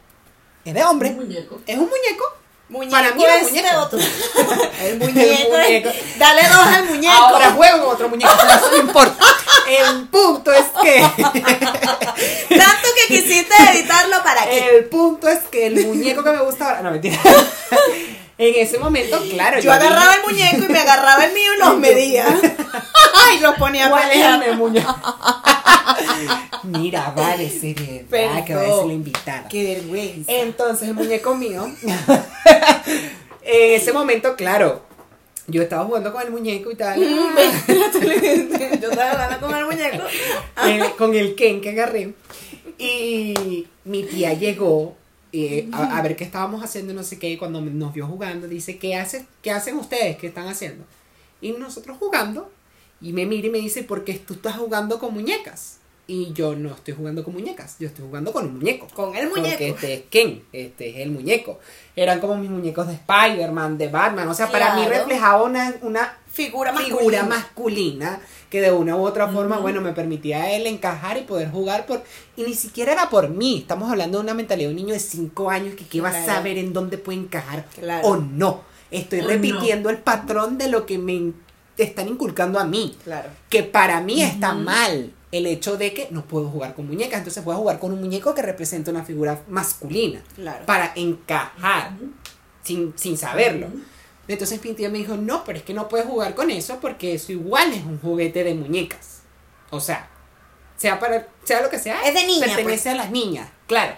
Es 0.64 0.74
de 0.76 0.84
hombre. 0.84 1.10
Un 1.10 1.16
muñeco. 1.18 1.60
Es 1.66 1.76
un 1.78 1.90
muñeco. 1.90 2.24
Muñeco 2.70 2.92
Para 2.92 3.12
mí 3.14 3.24
es 3.24 3.44
muñeco. 3.44 3.68
de 3.70 3.76
otro. 3.78 4.00
El 4.84 4.98
muñeco. 5.00 5.20
es- 5.20 5.50
muñeco. 5.50 5.90
Dale 6.18 6.42
dos 6.48 6.66
al 6.68 6.86
muñeco. 6.86 7.14
Ahora 7.14 7.52
juego 7.54 7.86
con 7.86 7.94
otro 7.96 8.10
muñeco, 8.10 8.32
pero 8.40 8.54
eso 8.56 8.72
no 8.72 8.78
importa. 8.78 9.26
El 9.68 10.08
punto 10.10 10.52
es 10.52 10.66
que. 10.84 11.02
Tanto 12.50 12.88
que 12.98 13.08
quisiste 13.08 13.54
editarlo 13.72 14.18
para 14.24 14.46
que. 14.46 14.78
El 14.78 14.86
punto 14.86 15.28
es 15.28 15.40
que 15.52 15.68
el 15.68 15.86
muñeco 15.88 16.24
que 16.24 16.32
me 16.32 16.42
gusta 16.42 16.66
ahora. 16.70 16.82
No, 16.82 16.92
mentira. 16.92 17.20
En 18.38 18.54
ese 18.56 18.78
momento, 18.80 19.18
claro. 19.30 19.60
Yo 19.62 19.72
agarraba 19.72 20.12
dije, 20.14 20.20
el 20.20 20.24
muñeco 20.34 20.66
y 20.70 20.74
me 20.74 20.80
agarraba 20.80 21.26
el 21.26 21.34
mío 21.34 21.52
y 21.56 21.60
los 21.60 21.78
medía. 21.80 22.26
y 23.38 23.40
los 23.42 23.56
ponía 23.56 23.88
a 23.88 23.90
¿Cuál 23.90 24.04
es 24.04 24.10
pelear. 24.10 24.44
el 24.44 24.58
muñeco? 24.58 24.96
Mira, 26.64 27.14
vale, 27.16 27.50
seriedad, 27.50 28.44
que 28.44 28.56
va 28.56 28.62
a 28.62 28.66
ser 28.66 28.86
la 28.88 28.94
invitada. 28.94 29.48
Qué 29.48 29.76
vergüenza. 29.76 30.32
Entonces, 30.32 30.88
el 30.90 30.96
muñeco 30.96 31.36
mío, 31.36 31.70
en 33.44 33.72
ese 33.74 33.94
momento, 33.94 34.36
claro, 34.36 34.82
yo 35.48 35.62
estaba 35.62 35.86
jugando 35.86 36.12
con 36.12 36.24
el 36.24 36.32
muñeco 36.32 36.72
y 36.72 36.76
tal, 36.76 37.00
Yo 37.00 38.90
estaba 38.90 39.12
hablando 39.12 39.40
con 39.48 39.56
el 39.56 39.66
muñeco. 39.66 40.04
con 40.98 41.14
el 41.16 41.36
Ken 41.36 41.62
que 41.62 41.70
agarré. 41.70 42.14
Y 42.78 43.68
mi 43.86 44.04
tía 44.04 44.34
llegó 44.34 44.96
eh, 45.38 45.70
a, 45.72 45.98
a 45.98 46.02
ver 46.02 46.16
qué 46.16 46.24
estábamos 46.24 46.64
haciendo, 46.64 46.94
no 46.94 47.04
sé 47.04 47.20
qué, 47.20 47.30
y 47.30 47.38
cuando 47.38 47.62
nos 47.62 47.94
vio 47.94 48.08
jugando, 48.08 48.48
dice, 48.48 48.78
¿qué, 48.78 48.96
hace, 48.96 49.26
¿qué 49.42 49.52
hacen 49.52 49.78
ustedes? 49.78 50.18
¿Qué 50.18 50.28
están 50.28 50.48
haciendo? 50.48 50.86
Y 51.42 51.52
nosotros 51.52 51.98
jugando, 52.00 52.52
y 53.02 53.12
me 53.14 53.26
mira 53.26 53.48
y 53.48 53.50
me 53.52 53.58
dice, 53.60 53.84
¿por 53.84 54.04
qué 54.04 54.14
tú 54.16 54.36
estás 54.36 54.56
jugando 54.58 55.00
con 55.00 55.14
muñecas? 55.14 55.78
Y 56.08 56.32
yo 56.34 56.56
no 56.56 56.70
estoy 56.70 56.94
jugando 56.94 57.24
con 57.24 57.34
muñecas, 57.34 57.78
yo 57.80 57.88
estoy 57.88 58.06
jugando 58.06 58.32
con 58.32 58.46
un 58.46 58.58
muñeco. 58.60 58.88
Con 58.94 59.16
el 59.16 59.28
Porque 59.28 59.42
muñeco. 59.42 59.64
este 59.64 59.94
es 59.96 60.02
Ken, 60.12 60.44
este 60.54 60.90
es 60.92 60.96
el 60.98 61.10
muñeco. 61.10 61.60
Eran 61.96 62.20
como 62.20 62.36
mis 62.38 62.50
muñecos 62.52 62.88
de 62.88 62.94
Spider-Man, 62.94 63.78
de 63.80 63.88
Batman. 63.88 64.28
O 64.28 64.34
sea, 64.36 64.52
para 64.52 64.76
mí 64.76 64.86
reflejaba 64.86 65.42
una, 65.44 65.74
una 65.82 66.16
Figura 66.32 66.72
masculina. 66.72 66.98
figura 67.00 67.24
masculina 67.24 68.20
que 68.50 68.62
de 68.62 68.72
una 68.72 68.96
u 68.96 69.02
otra 69.06 69.28
forma, 69.28 69.58
bueno, 69.60 69.82
me 69.82 69.92
permitía 69.94 70.44
a 70.44 70.52
él 70.52 70.68
encajar 70.68 71.18
y 71.18 71.22
poder 71.22 71.50
jugar 71.52 71.86
por... 71.86 72.04
Y 72.38 72.44
ni 72.44 72.54
siquiera 72.54 72.94
era 72.94 73.10
por 73.10 73.30
mí, 73.30 73.58
estamos 73.60 73.90
hablando 73.92 74.18
de 74.20 74.24
una 74.24 74.34
mentalidad 74.34 74.70
de 74.70 74.74
un 74.76 74.78
niño 74.82 74.94
de 74.94 75.00
5 75.00 75.50
años 75.50 75.76
que, 75.76 75.86
que 75.86 76.02
va 76.02 76.10
a 76.10 76.26
saber 76.26 76.58
en 76.58 76.72
dónde 76.74 76.98
puede 76.98 77.20
encajar 77.20 77.66
Claro. 77.76 78.08
o 78.08 78.18
no. 78.18 78.62
Estoy 78.92 79.22
O 79.22 79.28
repitiendo 79.28 79.90
el 79.90 79.98
patrón 79.98 80.58
de 80.58 80.70
lo 80.70 80.86
que 80.86 80.98
me 80.98 81.34
están 81.78 82.08
inculcando 82.08 82.60
a 82.60 82.66
mí. 82.66 82.96
Claro. 83.04 83.30
Que 83.50 83.64
para 83.64 84.00
mí 84.02 84.22
está 84.22 84.54
mal 84.54 85.12
el 85.32 85.48
hecho 85.48 85.76
de 85.76 85.94
que 85.94 86.08
no 86.12 86.24
puedo 86.24 86.48
jugar 86.50 86.76
con 86.76 86.88
muñecas, 86.88 87.18
entonces 87.18 87.44
voy 87.44 87.56
a 87.56 87.58
jugar 87.58 87.80
con 87.80 87.92
un 87.92 88.00
muñeco 88.00 88.34
que 88.34 88.42
representa 88.42 88.92
una 88.92 89.04
figura 89.04 89.42
masculina 89.50 90.22
Claro. 90.36 90.66
para 90.66 90.94
encajar 90.96 91.92
sin, 92.64 92.94
sin 92.96 93.18
saberlo. 93.18 93.68
Entonces 94.28 94.64
mi 94.64 94.74
tía 94.74 94.90
me 94.90 94.98
dijo, 94.98 95.16
no, 95.18 95.44
pero 95.44 95.58
es 95.60 95.64
que 95.64 95.74
no 95.74 95.88
puedes 95.88 96.08
jugar 96.08 96.34
con 96.36 96.50
eso 96.50 96.80
porque 96.80 97.14
eso 97.14 97.32
igual 97.32 97.72
es 97.74 97.84
un 97.84 98.00
juguete 98.00 98.44
de 98.44 98.56
muñecas. 98.56 99.22
O 99.70 99.80
sea, 99.80 100.10
sea 100.78 101.00
para 101.00 101.28
sea 101.44 101.62
lo 101.62 101.70
que 101.70 101.80
sea, 101.80 102.02
Es 102.04 102.14
de 102.14 102.26
niña, 102.26 102.48
pertenece 102.48 102.84
pues. 102.90 102.94
a 102.94 102.96
las 102.96 103.12
niñas, 103.12 103.50
claro. 103.68 103.96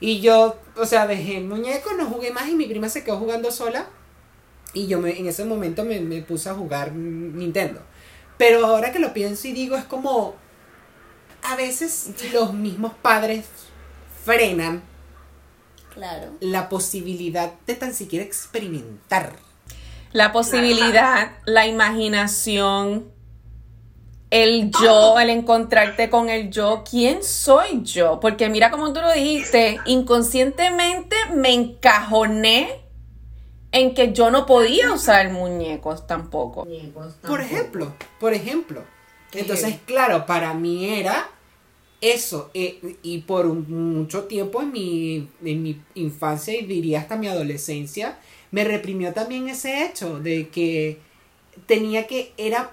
Y 0.00 0.20
yo, 0.20 0.56
o 0.76 0.86
sea, 0.86 1.06
dejé 1.08 1.38
el 1.38 1.44
muñeco, 1.44 1.92
no 1.94 2.06
jugué 2.06 2.30
más 2.30 2.48
y 2.48 2.54
mi 2.54 2.66
prima 2.66 2.88
se 2.88 3.02
quedó 3.02 3.18
jugando 3.18 3.50
sola. 3.50 3.86
Y 4.74 4.86
yo 4.86 5.00
me, 5.00 5.18
en 5.18 5.26
ese 5.26 5.44
momento 5.44 5.84
me, 5.84 5.98
me 6.00 6.22
puse 6.22 6.48
a 6.50 6.54
jugar 6.54 6.92
Nintendo. 6.92 7.82
Pero 8.36 8.64
ahora 8.64 8.92
que 8.92 9.00
lo 9.00 9.12
pienso 9.12 9.48
y 9.48 9.52
digo, 9.52 9.76
es 9.76 9.84
como, 9.84 10.36
a 11.42 11.56
veces 11.56 12.10
los 12.32 12.52
mismos 12.54 12.92
padres 13.02 13.46
frenan 14.24 14.82
Claro. 15.94 16.30
la 16.38 16.68
posibilidad 16.68 17.54
de 17.66 17.74
tan 17.74 17.92
siquiera 17.92 18.24
experimentar. 18.24 19.32
La 20.12 20.32
posibilidad, 20.32 21.32
la 21.44 21.66
imaginación, 21.66 23.06
el 24.30 24.70
yo, 24.70 25.18
el 25.18 25.30
encontrarte 25.30 26.10
con 26.10 26.28
el 26.28 26.50
yo. 26.50 26.82
¿Quién 26.88 27.22
soy 27.22 27.82
yo? 27.82 28.18
Porque 28.20 28.48
mira 28.48 28.70
como 28.70 28.92
tú 28.92 29.00
lo 29.00 29.12
dijiste, 29.12 29.78
inconscientemente 29.86 31.16
me 31.34 31.52
encajoné 31.52 32.80
en 33.72 33.94
que 33.94 34.12
yo 34.12 34.30
no 34.30 34.46
podía 34.46 34.92
usar 34.92 35.30
muñecos 35.30 36.06
tampoco. 36.06 36.66
Por 37.28 37.40
ejemplo, 37.40 37.92
por 38.18 38.32
ejemplo. 38.34 38.82
Entonces, 39.32 39.76
claro, 39.84 40.24
para 40.24 40.54
mí 40.54 40.86
era 40.88 41.28
eso. 42.00 42.50
eh, 42.54 42.96
y 43.02 43.18
por 43.22 43.44
un- 43.46 43.66
mucho 43.98 44.24
tiempo 44.24 44.62
en 44.62 44.72
mi, 44.72 45.28
en 45.44 45.62
mi 45.62 45.82
infancia 45.96 46.58
y 46.58 46.64
diría 46.64 47.00
hasta 47.00 47.16
mi 47.16 47.26
adolescencia, 47.28 48.18
me 48.50 48.64
reprimió 48.64 49.12
también 49.12 49.48
ese 49.48 49.84
hecho 49.84 50.20
de 50.20 50.48
que 50.48 50.98
tenía 51.66 52.06
que, 52.06 52.32
era 52.36 52.72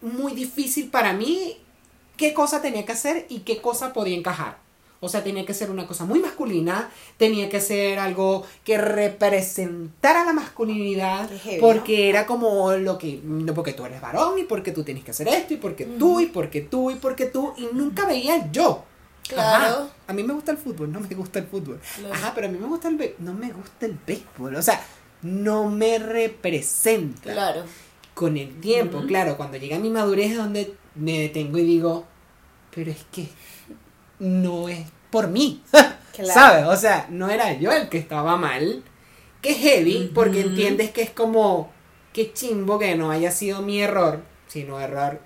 muy 0.00 0.32
difícil 0.32 0.90
para 0.90 1.12
mí 1.12 1.56
qué 2.16 2.34
cosa 2.34 2.60
tenía 2.60 2.84
que 2.84 2.92
hacer 2.92 3.26
y 3.28 3.40
qué 3.40 3.60
cosa 3.60 3.92
podía 3.92 4.16
encajar. 4.16 4.64
O 5.00 5.08
sea, 5.10 5.22
tenía 5.22 5.44
que 5.44 5.52
ser 5.52 5.70
una 5.70 5.86
cosa 5.86 6.06
muy 6.06 6.18
masculina, 6.18 6.88
tenía 7.18 7.50
que 7.50 7.60
ser 7.60 7.98
algo 7.98 8.46
que 8.64 8.78
representara 8.78 10.24
la 10.24 10.32
masculinidad, 10.32 11.28
heavy, 11.42 11.60
porque 11.60 12.08
era 12.08 12.24
como 12.24 12.72
lo 12.72 12.96
que, 12.96 13.20
no 13.22 13.52
porque 13.52 13.74
tú 13.74 13.84
eres 13.84 14.00
varón 14.00 14.38
y 14.38 14.44
porque 14.44 14.72
tú 14.72 14.82
tienes 14.82 15.04
que 15.04 15.10
hacer 15.10 15.28
esto 15.28 15.52
y 15.52 15.56
porque 15.58 15.84
tú 15.84 16.20
y 16.20 16.26
porque 16.26 16.62
tú 16.62 16.90
y 16.90 16.94
porque 16.94 17.26
tú 17.26 17.52
y 17.58 17.68
nunca 17.74 18.06
veía 18.06 18.36
el 18.36 18.50
yo. 18.50 18.84
Claro. 19.28 19.74
Ajá, 19.74 19.88
a 20.06 20.12
mí 20.14 20.22
me 20.22 20.32
gusta 20.32 20.52
el 20.52 20.58
fútbol, 20.58 20.90
no 20.90 21.00
me 21.00 21.14
gusta 21.14 21.38
el 21.38 21.46
fútbol. 21.48 21.80
Ajá, 22.10 22.32
pero 22.34 22.46
a 22.46 22.50
mí 22.50 22.58
me 22.58 22.66
gusta 22.66 22.88
el 22.88 23.14
no 23.18 23.34
me 23.34 23.52
gusta 23.52 23.84
el 23.84 23.98
béisbol, 24.06 24.56
o 24.56 24.62
sea, 24.62 24.82
no 25.24 25.68
me 25.70 25.98
representa 25.98 27.32
Claro. 27.32 27.64
con 28.14 28.36
el 28.36 28.60
tiempo, 28.60 29.02
claro, 29.06 29.36
cuando 29.36 29.56
llega 29.56 29.78
mi 29.78 29.90
madurez 29.90 30.30
es 30.32 30.36
donde 30.36 30.74
me 30.94 31.18
detengo 31.18 31.58
y 31.58 31.64
digo, 31.64 32.04
pero 32.72 32.90
es 32.92 33.04
que 33.10 33.26
no 34.20 34.68
es 34.68 34.86
por 35.10 35.28
mí, 35.28 35.62
Claro. 36.14 36.32
¿sabes? 36.32 36.64
O 36.66 36.76
sea, 36.76 37.08
no 37.10 37.28
era 37.30 37.52
yo 37.58 37.72
el 37.72 37.88
que 37.88 37.98
estaba 37.98 38.36
mal, 38.36 38.84
que 39.42 39.50
es 39.52 39.58
heavy, 39.58 40.10
porque 40.14 40.42
entiendes 40.42 40.90
que 40.92 41.02
es 41.02 41.10
como, 41.10 41.70
qué 42.12 42.32
chimbo 42.32 42.78
que 42.78 42.94
no 42.94 43.10
haya 43.10 43.30
sido 43.32 43.62
mi 43.62 43.80
error, 43.80 44.22
sino 44.46 44.78
error 44.78 45.20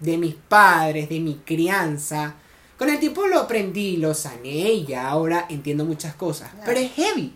de 0.00 0.18
mis 0.18 0.34
padres, 0.34 1.08
de 1.08 1.20
mi 1.20 1.36
crianza. 1.44 2.34
Con 2.76 2.88
el 2.90 2.98
tiempo 2.98 3.26
lo 3.28 3.38
aprendí, 3.38 3.96
lo 3.98 4.12
sané 4.14 4.72
y 4.72 4.86
ya 4.86 5.08
ahora 5.08 5.46
entiendo 5.48 5.84
muchas 5.84 6.14
cosas, 6.14 6.50
pero 6.64 6.80
es 6.80 6.90
heavy. 6.92 7.34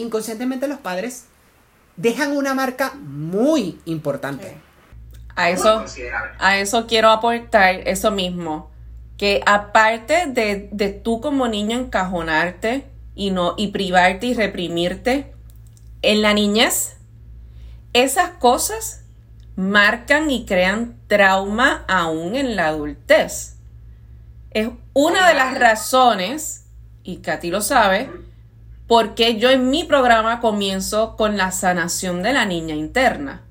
Inconscientemente 0.00 0.66
los 0.66 0.78
padres 0.78 1.26
dejan 1.96 2.36
una 2.36 2.54
marca 2.54 2.94
muy 2.94 3.78
importante. 3.84 4.56
A 5.36 5.50
eso, 5.50 5.84
a 6.38 6.58
eso 6.58 6.86
quiero 6.86 7.10
aportar 7.10 7.86
eso 7.86 8.10
mismo. 8.10 8.70
Que 9.16 9.42
aparte 9.44 10.26
de, 10.26 10.70
de 10.72 10.88
tú 10.90 11.20
como 11.20 11.48
niño 11.48 11.78
encajonarte 11.78 12.86
y 13.14 13.30
no, 13.30 13.54
y 13.58 13.68
privarte 13.68 14.26
y 14.26 14.34
reprimirte, 14.34 15.32
en 16.00 16.22
la 16.22 16.32
niñez, 16.32 16.96
esas 17.92 18.30
cosas 18.30 19.02
marcan 19.56 20.30
y 20.30 20.46
crean 20.46 20.96
trauma 21.06 21.84
aún 21.86 22.34
en 22.34 22.56
la 22.56 22.68
adultez. 22.68 23.56
Es 24.52 24.70
una 24.94 25.28
de 25.28 25.34
las 25.34 25.58
razones, 25.58 26.64
y 27.02 27.18
Katy 27.18 27.50
lo 27.50 27.60
sabe, 27.60 28.10
por 28.90 29.14
qué 29.14 29.36
yo 29.36 29.50
en 29.50 29.70
mi 29.70 29.84
programa 29.84 30.40
comienzo 30.40 31.14
con 31.14 31.36
la 31.36 31.52
sanación 31.52 32.24
de 32.24 32.32
la 32.32 32.44
niña 32.44 32.74
interna. 32.74 33.46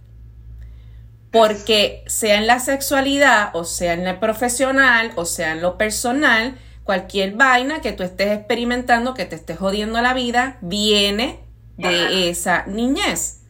Porque 1.32 2.04
sea 2.08 2.36
en 2.36 2.45
la 2.45 2.60
sexualidad, 2.60 3.52
o 3.54 3.63
sea 3.63 3.93
en 3.93 4.04
lo 4.04 4.19
profesional, 4.19 5.13
o 5.15 5.23
sea 5.23 5.54
en 5.54 5.62
lo 5.62 5.78
personal, 5.78 6.58
cualquier 6.84 7.36
vaina 7.36 7.80
que 7.80 7.93
tú 7.93 8.04
estés 8.04 8.34
experimentando, 8.34 9.13
que 9.13 9.23
te 9.23 9.38
estés 9.38 9.58
jodiendo 9.58 10.02
la 10.02 10.13
vida, 10.13 10.58
viene 10.60 11.39
de 11.78 12.30
esa 12.30 12.65
niñez. 12.65 13.43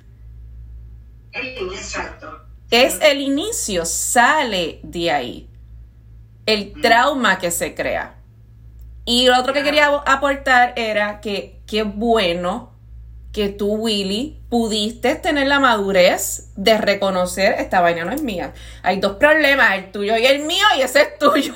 Exacto. 1.32 2.46
Es 2.70 3.00
el 3.02 3.20
inicio, 3.20 3.84
sale 3.86 4.80
de 4.84 5.10
ahí. 5.10 5.50
El 6.46 6.80
trauma 6.84 7.40
que 7.40 7.50
se 7.50 7.74
crea. 7.74 8.18
Y 9.06 9.26
lo 9.26 9.40
otro 9.40 9.54
que 9.54 9.64
quería 9.64 9.88
aportar 10.06 10.74
era 10.76 11.20
que 11.20 11.59
qué 11.70 11.84
bueno 11.84 12.74
que 13.32 13.50
tú, 13.50 13.74
Willy, 13.76 14.42
pudiste 14.50 15.14
tener 15.16 15.48
la 15.48 15.60
madurez 15.60 16.50
de 16.56 16.78
reconocer 16.80 17.54
esta 17.60 17.80
vaina 17.80 18.04
no 18.04 18.12
es 18.12 18.24
mía. 18.24 18.54
Hay 18.82 19.00
dos 19.00 19.18
problemas, 19.18 19.78
el 19.78 19.92
tuyo 19.92 20.18
y 20.18 20.26
el 20.26 20.46
mío, 20.46 20.66
y 20.78 20.82
ese 20.82 21.02
es 21.02 21.20
tuyo. 21.20 21.54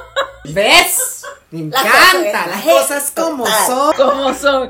¿Ves? 0.44 1.24
Me 1.50 1.60
encanta 1.60 2.46
las 2.46 2.62
cosas 2.62 3.10
como 3.10 3.44
total. 3.44 3.66
son. 3.66 3.94
como 3.96 4.34
son. 4.34 4.68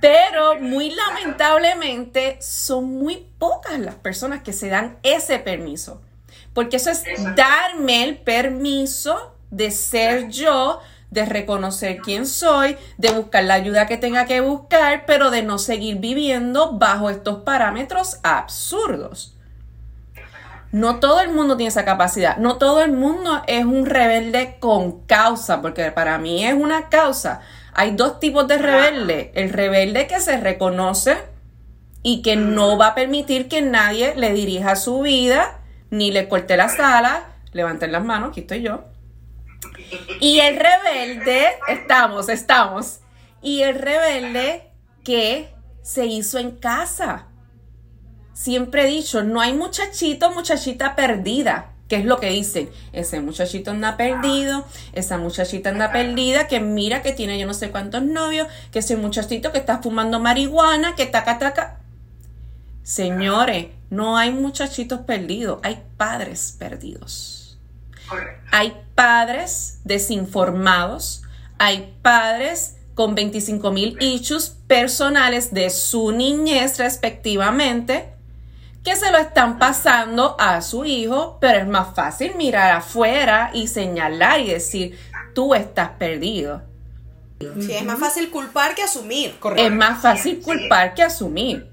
Pero 0.00 0.58
muy 0.60 0.90
lamentablemente 0.90 2.38
son 2.40 2.86
muy 2.86 3.28
pocas 3.38 3.78
las 3.78 3.96
personas 3.96 4.42
que 4.42 4.54
se 4.54 4.68
dan 4.68 4.98
ese 5.02 5.38
permiso. 5.38 6.00
Porque 6.54 6.76
eso 6.76 6.90
es 6.90 7.04
darme 7.36 8.04
el 8.04 8.18
permiso 8.18 9.36
de 9.50 9.70
ser 9.70 10.30
yo, 10.30 10.80
de 11.12 11.26
reconocer 11.26 11.98
quién 11.98 12.26
soy, 12.26 12.78
de 12.96 13.10
buscar 13.12 13.44
la 13.44 13.54
ayuda 13.54 13.86
que 13.86 13.98
tenga 13.98 14.24
que 14.24 14.40
buscar, 14.40 15.04
pero 15.06 15.30
de 15.30 15.42
no 15.42 15.58
seguir 15.58 15.98
viviendo 15.98 16.78
bajo 16.78 17.10
estos 17.10 17.42
parámetros 17.42 18.18
absurdos. 18.22 19.36
No 20.72 21.00
todo 21.00 21.20
el 21.20 21.30
mundo 21.30 21.58
tiene 21.58 21.68
esa 21.68 21.84
capacidad. 21.84 22.38
No 22.38 22.56
todo 22.56 22.82
el 22.82 22.92
mundo 22.92 23.42
es 23.46 23.66
un 23.66 23.84
rebelde 23.84 24.56
con 24.58 25.02
causa, 25.02 25.60
porque 25.60 25.92
para 25.92 26.16
mí 26.16 26.46
es 26.46 26.54
una 26.54 26.88
causa. 26.88 27.42
Hay 27.74 27.90
dos 27.90 28.18
tipos 28.18 28.48
de 28.48 28.56
rebelde. 28.56 29.32
El 29.34 29.50
rebelde 29.50 30.06
que 30.06 30.18
se 30.18 30.38
reconoce 30.38 31.18
y 32.02 32.22
que 32.22 32.36
no 32.36 32.78
va 32.78 32.88
a 32.88 32.94
permitir 32.94 33.48
que 33.48 33.60
nadie 33.60 34.14
le 34.16 34.32
dirija 34.32 34.76
su 34.76 35.02
vida 35.02 35.58
ni 35.90 36.10
le 36.10 36.26
corte 36.26 36.56
las 36.56 36.80
alas. 36.80 37.20
Levanten 37.52 37.92
las 37.92 38.02
manos, 38.02 38.30
aquí 38.30 38.40
estoy 38.40 38.62
yo. 38.62 38.91
Y 40.20 40.40
el 40.40 40.56
rebelde, 40.56 41.46
estamos, 41.68 42.28
estamos. 42.28 43.00
Y 43.42 43.62
el 43.62 43.74
rebelde 43.74 44.70
que 45.04 45.52
se 45.82 46.06
hizo 46.06 46.38
en 46.38 46.52
casa. 46.52 47.26
Siempre 48.32 48.84
he 48.84 48.86
dicho, 48.86 49.22
no 49.22 49.40
hay 49.40 49.52
muchachito, 49.52 50.32
muchachita 50.32 50.96
perdida. 50.96 51.72
¿Qué 51.88 51.96
es 51.96 52.04
lo 52.06 52.18
que 52.18 52.30
dicen? 52.30 52.70
Ese 52.94 53.20
muchachito 53.20 53.70
anda 53.70 53.98
perdido, 53.98 54.64
esa 54.94 55.18
muchachita 55.18 55.68
anda 55.68 55.92
perdida, 55.92 56.46
que 56.46 56.58
mira 56.58 57.02
que 57.02 57.12
tiene 57.12 57.38
yo 57.38 57.46
no 57.46 57.52
sé 57.52 57.70
cuántos 57.70 58.02
novios, 58.02 58.48
que 58.70 58.78
ese 58.78 58.96
muchachito 58.96 59.52
que 59.52 59.58
está 59.58 59.82
fumando 59.82 60.18
marihuana, 60.18 60.94
que 60.94 61.04
taca, 61.04 61.38
taca. 61.38 61.80
Señores, 62.82 63.66
no 63.90 64.16
hay 64.16 64.32
muchachitos 64.32 65.00
perdidos, 65.00 65.60
hay 65.62 65.82
padres 65.98 66.56
perdidos. 66.58 67.41
Correcto. 68.12 68.48
Hay 68.52 68.76
padres 68.94 69.80
desinformados, 69.84 71.22
hay 71.58 71.94
padres 72.02 72.76
con 72.94 73.14
25 73.14 73.70
mil 73.72 73.96
issues 74.00 74.50
personales 74.66 75.52
de 75.52 75.70
su 75.70 76.12
niñez 76.12 76.78
respectivamente 76.78 78.12
que 78.84 78.96
se 78.96 79.10
lo 79.12 79.18
están 79.18 79.58
pasando 79.58 80.36
a 80.38 80.60
su 80.60 80.84
hijo, 80.84 81.38
pero 81.40 81.58
es 81.58 81.66
más 81.66 81.94
fácil 81.94 82.34
mirar 82.36 82.72
afuera 82.72 83.50
y 83.54 83.68
señalar 83.68 84.40
y 84.40 84.48
decir, 84.48 84.98
tú 85.34 85.54
estás 85.54 85.90
perdido. 85.90 86.62
Sí, 87.60 87.72
es 87.72 87.84
más 87.84 87.98
fácil 87.98 88.30
culpar 88.30 88.74
que 88.74 88.82
asumir. 88.82 89.36
Correcto. 89.38 89.64
Es 89.64 89.72
más 89.72 90.00
fácil 90.00 90.40
culpar 90.40 90.94
que 90.94 91.02
asumir. 91.02 91.70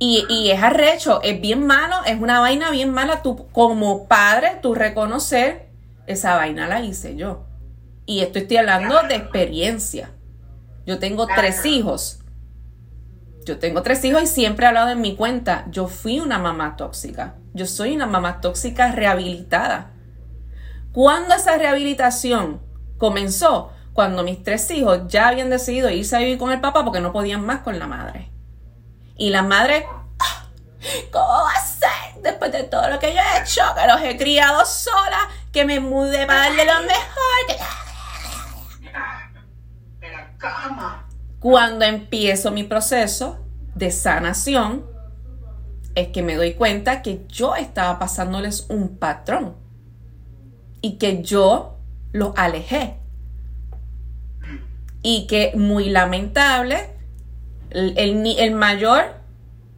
Y, 0.00 0.24
y 0.28 0.50
es 0.50 0.62
arrecho, 0.62 1.20
es 1.22 1.40
bien 1.40 1.66
malo, 1.66 1.96
es 2.06 2.20
una 2.20 2.38
vaina 2.40 2.70
bien 2.70 2.92
mala. 2.92 3.22
Tú, 3.22 3.48
como 3.50 4.06
padre, 4.06 4.58
tú 4.62 4.74
reconocer, 4.74 5.67
esa 6.08 6.36
vaina 6.36 6.66
la 6.66 6.80
hice 6.80 7.16
yo. 7.16 7.44
Y 8.06 8.20
esto 8.20 8.38
estoy 8.38 8.56
hablando 8.56 9.02
de 9.02 9.16
experiencia. 9.16 10.10
Yo 10.86 10.98
tengo 10.98 11.26
tres 11.26 11.64
hijos. 11.66 12.20
Yo 13.44 13.58
tengo 13.58 13.82
tres 13.82 14.02
hijos 14.04 14.22
y 14.22 14.26
siempre 14.26 14.64
he 14.64 14.68
hablado 14.68 14.90
en 14.90 15.02
mi 15.02 15.14
cuenta. 15.14 15.66
Yo 15.70 15.86
fui 15.86 16.18
una 16.18 16.38
mamá 16.38 16.76
tóxica. 16.76 17.34
Yo 17.52 17.66
soy 17.66 17.94
una 17.94 18.06
mamá 18.06 18.40
tóxica 18.40 18.92
rehabilitada. 18.92 19.90
¿Cuándo 20.92 21.34
esa 21.34 21.58
rehabilitación 21.58 22.62
comenzó? 22.96 23.72
Cuando 23.92 24.22
mis 24.22 24.42
tres 24.42 24.70
hijos 24.70 25.02
ya 25.08 25.28
habían 25.28 25.50
decidido 25.50 25.90
irse 25.90 26.16
a 26.16 26.20
vivir 26.20 26.38
con 26.38 26.50
el 26.50 26.60
papá 26.60 26.84
porque 26.84 27.00
no 27.00 27.12
podían 27.12 27.44
más 27.44 27.60
con 27.60 27.78
la 27.78 27.86
madre. 27.86 28.30
Y 29.16 29.30
la 29.30 29.42
madre, 29.42 29.86
"Ah, 30.18 30.46
¿cómo 31.12 31.26
va 31.26 31.52
a 31.52 31.60
ser? 31.60 32.22
Después 32.22 32.52
de 32.52 32.62
todo 32.64 32.88
lo 32.88 32.98
que 32.98 33.12
yo 33.12 33.20
he 33.20 33.42
hecho, 33.42 33.62
que 33.76 33.86
los 33.86 34.00
he 34.00 34.16
criado 34.16 34.64
sola, 34.64 35.18
que 35.52 35.64
me 35.64 35.80
mudé 35.80 36.26
para 36.26 36.40
darle 36.40 36.64
lo 36.64 36.80
mejor. 36.82 37.46
que-". 37.48 37.56
En 40.06 40.12
la 40.12 40.36
cama. 40.38 41.08
Cuando 41.40 41.84
empiezo 41.84 42.50
mi 42.50 42.64
proceso 42.64 43.44
de 43.74 43.90
sanación, 43.90 44.84
es 45.94 46.08
que 46.08 46.22
me 46.22 46.36
doy 46.36 46.54
cuenta 46.54 47.02
que 47.02 47.24
yo 47.28 47.54
estaba 47.56 47.98
pasándoles 47.98 48.66
un 48.68 48.98
patrón 48.98 49.56
y 50.80 50.98
que 50.98 51.22
yo 51.22 51.78
los 52.12 52.32
alejé. 52.36 52.98
Y 55.02 55.26
que 55.28 55.52
muy 55.56 55.90
lamentable, 55.90 56.90
el, 57.70 57.94
el 58.38 58.54
mayor, 58.54 59.14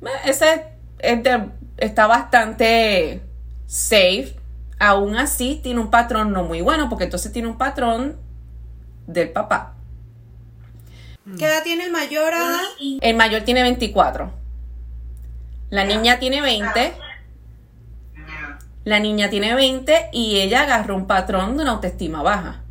eh, 0.03 0.07
ese 0.25 0.65
es 0.99 1.23
de- 1.23 1.51
está 1.77 2.07
bastante 2.07 3.23
safe. 3.67 4.35
Aún 4.81 5.17
así 5.17 5.61
tiene 5.63 5.79
un 5.79 5.91
patrón 5.91 6.33
no 6.33 6.43
muy 6.43 6.63
bueno, 6.63 6.89
porque 6.89 7.05
entonces 7.05 7.31
tiene 7.33 7.49
un 7.49 7.59
patrón 7.59 8.17
del 9.07 9.31
papá. 9.31 9.75
¿Qué 11.39 11.45
edad 11.45 11.63
tiene 11.63 11.85
el 11.85 11.93
mayor, 11.93 12.33
Ada? 12.33 12.61
El 13.03 13.15
mayor 13.15 13.43
tiene 13.43 13.63
24. 13.63 14.33
La 15.69 15.85
niña 15.85 16.19
tiene 16.19 16.41
20. 16.41 16.95
Ya. 18.17 18.59
La 18.85 19.01
niña 19.01 19.29
tiene 19.29 19.55
20 19.55 20.09
y 20.13 20.41
ella 20.41 20.63
agarró 20.63 20.97
un 20.97 21.07
patrón 21.07 21.59
de 21.59 21.63
una 21.63 21.73
autoestima 21.73 22.23
baja. 22.23 22.63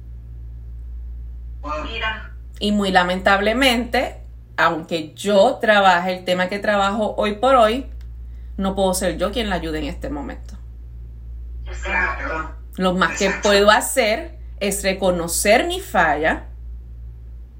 Mira. 1.83 2.33
Y 2.59 2.71
muy 2.71 2.91
lamentablemente, 2.91 4.17
aunque 4.57 5.13
yo 5.13 5.59
trabaje 5.61 6.17
el 6.17 6.25
tema 6.25 6.49
que 6.49 6.57
trabajo 6.57 7.13
hoy 7.17 7.35
por 7.35 7.55
hoy, 7.55 7.85
no 8.57 8.73
puedo 8.73 8.95
ser 8.95 9.17
yo 9.17 9.31
quien 9.31 9.49
la 9.49 9.55
ayude 9.55 9.77
en 9.77 9.85
este 9.85 10.09
momento. 10.09 10.58
Lo 12.75 12.93
más 12.93 13.17
que 13.17 13.29
puedo 13.43 13.71
hacer 13.71 14.37
es 14.59 14.83
reconocer 14.83 15.65
mi 15.67 15.79
falla, 15.79 16.45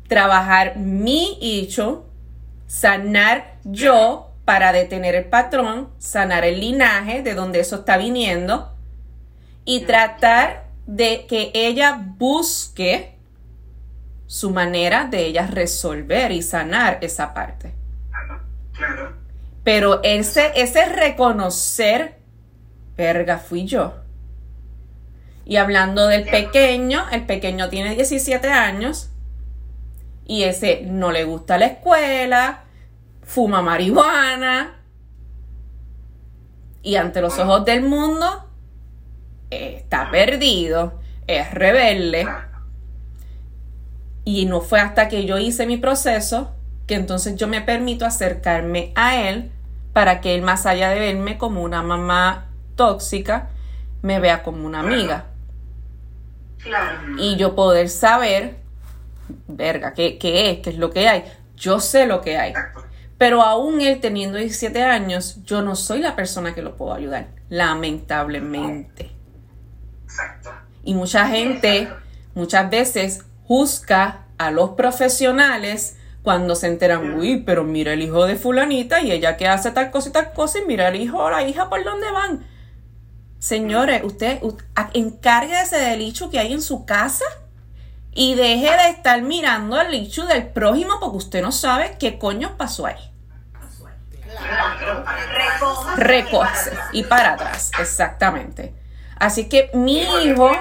trabajar 0.08 0.78
mi 0.78 1.38
hecho, 1.42 2.06
sanar 2.68 3.58
yo 3.64 4.32
para 4.46 4.72
detener 4.72 5.16
el 5.16 5.26
patrón, 5.26 5.90
sanar 5.98 6.44
el 6.44 6.60
linaje 6.60 7.22
de 7.22 7.36
donde 7.36 7.60
eso 7.60 7.78
está 7.78 7.98
viniendo 7.98 8.76
y 9.66 9.82
tratar 9.82 10.66
de 10.88 11.28
que 11.28 11.52
ella 11.54 12.00
busque 12.18 13.16
su 14.26 14.52
manera 14.52 15.06
de 15.06 15.26
ella 15.26 15.48
resolver 15.48 16.32
y 16.32 16.42
sanar 16.42 17.00
esa 17.02 17.34
parte. 17.34 17.74
Pero 19.64 20.02
ese, 20.04 20.52
ese 20.56 20.86
reconocer, 20.86 22.19
verga, 23.00 23.40
fui 23.40 23.66
yo. 23.66 23.94
Y 25.46 25.56
hablando 25.56 26.08
del 26.08 26.26
pequeño, 26.26 27.06
el 27.12 27.26
pequeño 27.26 27.70
tiene 27.70 27.96
17 27.96 28.48
años 28.50 29.10
y 30.26 30.44
ese 30.44 30.82
no 30.86 31.12
le 31.12 31.24
gusta 31.24 31.58
la 31.58 31.66
escuela, 31.66 32.66
fuma 33.24 33.64
marihuana 33.64 34.82
y 36.84 36.98
ante 36.98 37.22
los 37.22 37.40
ojos 37.40 37.66
del 37.66 37.82
mundo 37.82 38.46
está 39.50 40.12
perdido, 40.12 41.00
es 41.26 41.52
rebelde. 41.52 42.28
Y 44.26 44.46
no 44.46 44.62
fue 44.62 44.82
hasta 44.82 45.08
que 45.08 45.26
yo 45.26 45.40
hice 45.40 45.66
mi 45.66 45.78
proceso 45.78 46.52
que 46.86 46.96
entonces 46.96 47.36
yo 47.38 47.48
me 47.48 47.62
permito 47.62 48.06
acercarme 48.06 48.92
a 48.96 49.16
él 49.16 49.52
para 49.94 50.22
que 50.22 50.36
él, 50.36 50.42
más 50.42 50.66
allá 50.66 50.90
de 50.90 51.00
verme 51.00 51.38
como 51.38 51.64
una 51.64 51.82
mamá 51.82 52.49
tóxica, 52.80 53.50
me 54.02 54.22
vea 54.22 54.42
como 54.42 54.66
una 54.66 54.80
amiga. 54.80 55.26
Claro. 56.64 57.18
Y 57.18 57.36
yo 57.36 57.54
poder 57.54 57.90
saber, 57.90 58.56
verga, 59.48 59.94
¿qué, 59.94 60.18
qué 60.18 60.50
es? 60.50 60.60
¿Qué 60.60 60.70
es 60.70 60.78
lo 60.78 60.90
que 60.90 61.10
hay? 61.10 61.26
Yo 61.58 61.82
sé 61.82 62.06
lo 62.06 62.22
que 62.22 62.38
hay. 62.38 62.54
Pero 63.18 63.42
aún 63.42 63.82
él 63.82 64.00
teniendo 64.00 64.38
17 64.38 64.82
años, 64.82 65.44
yo 65.44 65.62
no 65.62 65.76
soy 65.76 66.00
la 66.00 66.16
persona 66.16 66.56
que 66.56 66.62
lo 66.62 66.78
puedo 66.78 66.94
ayudar, 66.94 67.28
lamentablemente. 67.50 69.12
Exacto. 70.06 70.52
Y 70.86 70.94
mucha 70.94 71.28
gente 71.28 71.90
muchas 72.34 72.70
veces 72.70 73.26
juzga 73.44 74.26
a 74.38 74.52
los 74.52 74.70
profesionales 74.70 75.98
cuando 76.24 76.56
se 76.56 76.68
enteran, 76.68 77.20
uy, 77.20 77.44
pero 77.46 77.66
mira 77.66 77.92
el 77.92 78.02
hijo 78.02 78.26
de 78.26 78.38
fulanita 78.38 79.02
y 79.02 79.12
ella 79.12 79.36
que 79.36 79.50
hace 79.50 79.72
tal 79.72 79.92
cosa 79.92 80.08
y 80.08 80.12
tal 80.14 80.32
cosa 80.32 80.60
y 80.60 80.66
mira 80.66 80.88
el 80.88 80.96
hijo 80.96 81.18
o 81.18 81.30
la 81.30 81.44
hija 81.44 81.68
por 81.68 81.84
dónde 81.84 82.10
van. 82.12 82.46
Señores, 83.40 84.04
usted 84.04 84.42
u- 84.44 84.58
a- 84.76 84.90
encárguese 84.94 85.78
del 85.78 86.00
licho 86.00 86.30
que 86.30 86.40
hay 86.40 86.54
en 86.54 86.62
su 86.62 86.86
casa 86.86 87.26
y 88.14 88.36
deje 88.36 88.70
de 88.70 88.90
estar 88.90 89.22
mirando 89.22 89.80
el 89.80 89.92
licho 89.92 90.26
del 90.26 90.48
prójimo 90.48 91.00
porque 91.00 91.18
usted 91.18 91.42
no 91.42 91.52
sabe 91.52 91.96
qué 92.00 92.18
coño 92.20 92.58
pasó 92.58 92.86
ahí. 92.86 92.96
Claro. 94.22 95.06
recoge 95.96 96.72
y 96.94 97.04
para 97.04 97.34
atrás, 97.34 97.72
exactamente. 97.80 98.74
Así 99.18 99.50
que 99.50 99.70
mi 99.74 100.02
hijo 100.02 100.52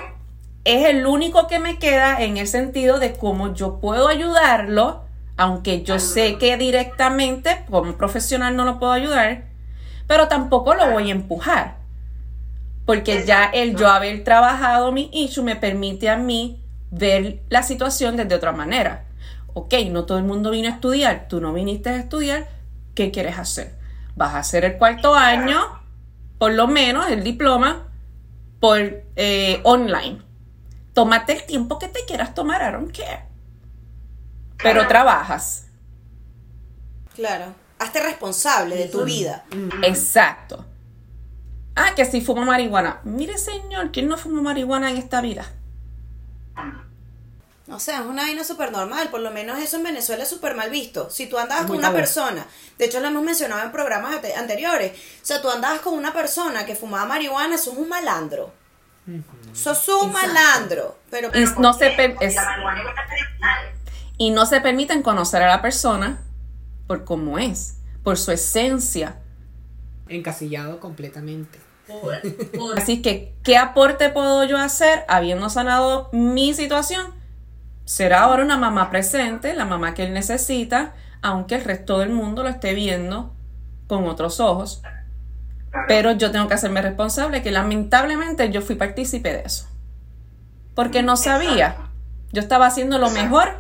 es 0.65 0.87
el 0.87 1.07
único 1.07 1.47
que 1.47 1.59
me 1.59 1.79
queda 1.79 2.21
en 2.21 2.37
el 2.37 2.47
sentido 2.49 2.99
de 2.99 3.13
cómo 3.15 3.55
yo 3.55 3.79
puedo 3.81 4.09
ayudarlo, 4.09 5.05
aunque 5.37 5.83
yo 5.83 5.99
sé 6.01 6.39
que 6.39 6.57
directamente 6.57 7.65
como 7.71 7.93
profesional 7.97 8.57
no 8.57 8.65
lo 8.65 8.79
puedo 8.79 8.93
ayudar, 8.93 9.45
pero 10.07 10.29
tampoco 10.29 10.75
lo 10.75 10.91
voy 10.91 11.09
a 11.11 11.13
empujar. 11.13 11.78
Porque 12.89 13.27
ya 13.27 13.45
el 13.45 13.77
yo 13.77 13.91
haber 13.91 14.25
trabajado 14.25 14.93
mi 14.93 15.11
issue 15.13 15.45
me 15.45 15.57
permite 15.57 16.09
a 16.09 16.17
mí 16.17 16.65
ver 16.91 17.43
la 17.51 17.63
situación 17.63 18.17
desde 18.17 18.35
otra 18.35 18.53
manera. 18.53 19.05
Ok, 19.53 19.75
no 19.91 20.07
todo 20.07 20.17
el 20.17 20.25
mundo 20.25 20.51
vino 20.53 20.69
a 20.69 20.71
estudiar, 20.71 21.29
tú 21.29 21.39
no 21.39 21.53
viniste 21.53 21.91
a 21.91 21.97
estudiar, 21.97 22.49
¿qué 22.95 23.11
quieres 23.11 23.39
hacer? 23.39 23.75
Vas 24.17 24.33
a 24.33 24.39
hacer 24.39 24.65
el 24.65 24.79
cuarto 24.79 25.15
año, 25.15 25.83
por 26.39 26.53
lo 26.53 26.67
menos 26.67 27.11
el 27.11 27.23
diploma, 27.23 27.89
por 28.59 28.79
eh, 29.17 29.61
online. 29.65 30.23
Tómate 30.95 31.35
el 31.35 31.45
tiempo 31.45 31.79
que 31.79 31.89
te 31.89 32.07
quieras 32.07 32.35
tomar, 32.35 32.63
I 32.63 32.73
don't 32.73 32.97
care. 32.97 33.27
Pero 34.63 34.89
trabajas. 34.89 35.67
Claro. 37.15 37.55
Hazte 37.79 38.01
responsable 38.01 38.77
de 38.77 38.87
tu 38.87 39.05
vida. 39.05 39.45
Exacto. 39.83 40.65
Ah, 41.79 41.95
que 41.95 42.05
si 42.05 42.21
fuma 42.21 42.45
marihuana. 42.45 43.01
Mire, 43.05 43.39
señor, 43.39 43.91
¿quién 43.93 44.09
no 44.09 44.17
fuma 44.19 44.43
marihuana 44.43 44.91
en 44.91 44.97
esta 44.97 45.21
vida? 45.21 45.47
O 47.71 47.79
sea, 47.79 48.01
es 48.01 48.07
una 48.07 48.23
vaina 48.23 48.45
súper 48.45 48.73
normal, 48.73 49.11
por 49.11 49.21
lo 49.21 49.31
menos 49.31 49.59
eso 49.59 49.77
en 49.77 49.83
Venezuela 49.83 50.23
es 50.23 50.29
súper 50.31 50.55
mal 50.57 50.71
visto. 50.71 51.11
Si 51.11 51.27
tú 51.27 51.37
andabas 51.39 51.65
Muy 51.67 51.77
con 51.77 51.79
una 51.85 51.93
persona, 51.93 52.47
de 52.79 52.85
hecho 52.87 52.99
lo 53.01 53.09
hemos 53.09 53.23
mencionado 53.23 53.63
en 53.63 53.71
programas 53.73 54.15
ante- 54.15 54.35
anteriores, 54.35 54.93
o 55.23 55.27
sea, 55.27 55.43
tú 55.43 55.51
andabas 55.51 55.81
con 55.81 55.93
una 55.93 56.15
persona 56.15 56.65
que 56.65 56.75
fumaba 56.75 57.05
marihuana, 57.05 57.57
eso 57.57 57.73
es 57.73 57.79
un 57.79 57.89
malandro. 57.89 58.55
Eso 59.53 59.73
es 59.73 59.89
un 59.89 60.13
malandro. 60.13 60.99
Pero, 61.11 61.29
Y 61.35 61.45
no 61.61 61.73
se 61.75 61.95
es- 62.21 62.37
y 64.17 64.31
no 64.31 64.47
se 64.47 64.61
permiten 64.63 65.03
conocer 65.03 65.43
a 65.43 65.49
la 65.49 65.61
persona 65.63 66.19
por 66.87 67.05
cómo 67.05 67.39
es, 67.39 67.77
por 68.03 68.17
su 68.17 68.33
esencia. 68.33 69.17
Encasillado 70.09 70.81
completamente. 70.81 71.61
Por, 71.89 72.21
por 72.57 72.79
Así 72.79 73.03
que, 73.03 73.35
¿qué 73.43 73.57
aporte 73.57 74.11
puedo 74.11 74.45
yo 74.45 74.59
hacer 74.59 75.05
habiendo 75.09 75.49
sanado 75.49 76.11
mi 76.13 76.55
situación? 76.55 77.15
Será 77.87 78.21
ahora 78.21 78.45
una 78.45 78.59
mamá 78.59 78.91
presente, 78.91 79.55
la 79.55 79.65
mamá 79.65 79.95
que 79.95 80.05
él 80.05 80.13
necesita, 80.13 80.93
aunque 81.23 81.55
el 81.55 81.65
resto 81.65 81.99
del 81.99 82.11
mundo 82.11 82.43
lo 82.43 82.51
esté 82.51 82.75
viendo 82.75 83.35
con 83.87 84.07
otros 84.07 84.39
ojos. 84.39 84.83
Pero 85.87 86.13
yo 86.13 86.31
tengo 86.31 86.49
que 86.49 86.55
hacerme 86.55 86.83
responsable 86.83 87.43
que 87.43 87.51
lamentablemente 87.51 88.51
yo 88.51 88.61
fui 88.61 88.75
partícipe 88.75 89.33
de 89.33 89.43
eso. 89.45 89.67
Porque 90.75 91.03
no 91.03 91.17
sabía. 91.17 91.77
Yo 92.33 92.41
estaba 92.43 92.67
haciendo 92.67 92.99
lo 92.99 93.11
mejor 93.11 93.55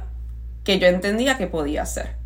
que 0.65 0.79
yo 0.79 0.87
entendía 0.87 1.39
que 1.39 1.47
podía 1.47 1.83
hacer. 1.83 2.17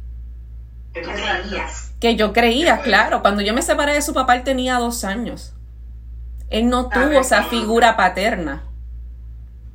Que 2.00 2.16
yo 2.16 2.32
creía, 2.32 2.82
claro. 2.82 3.22
Cuando 3.22 3.42
yo 3.42 3.54
me 3.54 3.62
separé 3.62 3.94
de 3.94 4.02
su 4.02 4.12
papá, 4.12 4.34
él 4.34 4.42
tenía 4.42 4.78
dos 4.78 5.04
años. 5.04 5.54
Él 6.52 6.68
no 6.68 6.88
tuvo 6.88 7.20
esa 7.20 7.44
figura 7.44 7.96
paterna. 7.96 8.62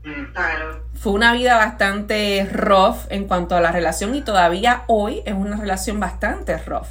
Mm, 0.04 0.32
Claro. 0.34 0.86
Fue 0.94 1.12
una 1.12 1.34
vida 1.34 1.58
bastante 1.58 2.48
rough 2.52 3.06
en 3.10 3.26
cuanto 3.28 3.56
a 3.56 3.62
la 3.62 3.72
relación 3.72 4.16
y 4.16 4.22
todavía 4.22 4.84
hoy 4.88 5.22
es 5.26 5.34
una 5.34 5.58
relación 5.58 6.00
bastante 6.00 6.58
rough. 6.58 6.88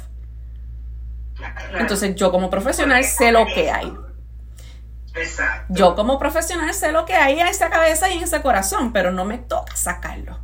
claro. 1.35 1.79
Entonces 1.79 2.15
yo 2.15 2.31
como 2.31 2.49
profesional 2.49 3.03
sé 3.03 3.31
lo 3.31 3.45
que 3.45 3.69
hay. 3.71 3.93
Exacto. 5.15 5.73
Yo 5.73 5.95
como 5.95 6.19
profesional 6.19 6.73
sé 6.73 6.91
lo 6.91 7.05
que 7.05 7.13
hay 7.15 7.39
en 7.39 7.47
esa 7.47 7.69
cabeza 7.69 8.09
y 8.09 8.17
en 8.17 8.23
ese 8.23 8.41
corazón, 8.41 8.93
pero 8.93 9.11
no 9.11 9.25
me 9.25 9.37
toca 9.39 9.75
sacarlo. 9.75 10.39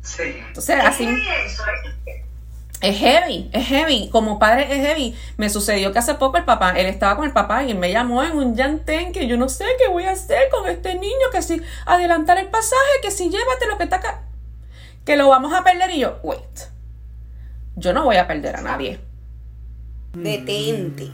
Sí. 0.00 0.22
Entonces 0.48 0.78
así 0.84 1.06
eso 1.46 1.62
es- 2.82 2.98
heavy, 2.98 3.48
es 3.52 3.66
heavy. 3.66 4.08
Como 4.10 4.38
padre 4.38 4.64
es 4.70 4.86
heavy. 4.86 5.16
Me 5.36 5.48
sucedió 5.48 5.92
que 5.92 5.98
hace 6.00 6.14
poco 6.14 6.36
el 6.36 6.44
papá, 6.44 6.72
él 6.72 6.86
estaba 6.86 7.16
con 7.16 7.24
el 7.24 7.32
papá 7.32 7.64
y 7.64 7.70
él 7.70 7.78
me 7.78 7.90
llamó 7.92 8.22
en 8.22 8.32
un 8.36 8.54
llantén 8.56 9.12
que 9.12 9.26
yo 9.26 9.36
no 9.36 9.48
sé 9.48 9.64
qué 9.78 9.88
voy 9.88 10.04
a 10.04 10.10
hacer 10.12 10.48
con 10.50 10.68
este 10.68 10.94
niño, 10.96 11.26
que 11.32 11.40
si 11.42 11.62
adelantar 11.86 12.38
el 12.38 12.46
pasaje, 12.48 12.92
que 13.02 13.10
si 13.10 13.30
llévate 13.30 13.66
lo 13.68 13.78
que 13.78 13.84
está 13.84 13.96
acá, 13.96 14.22
que 15.04 15.16
lo 15.16 15.28
vamos 15.28 15.52
a 15.54 15.64
perder 15.64 15.90
y 15.92 16.00
yo, 16.00 16.18
wait. 16.22 16.40
Yo 17.76 17.92
no 17.92 18.04
voy 18.04 18.16
a 18.16 18.26
perder 18.26 18.56
a 18.56 18.60
nadie. 18.60 19.00
detente. 20.14 21.10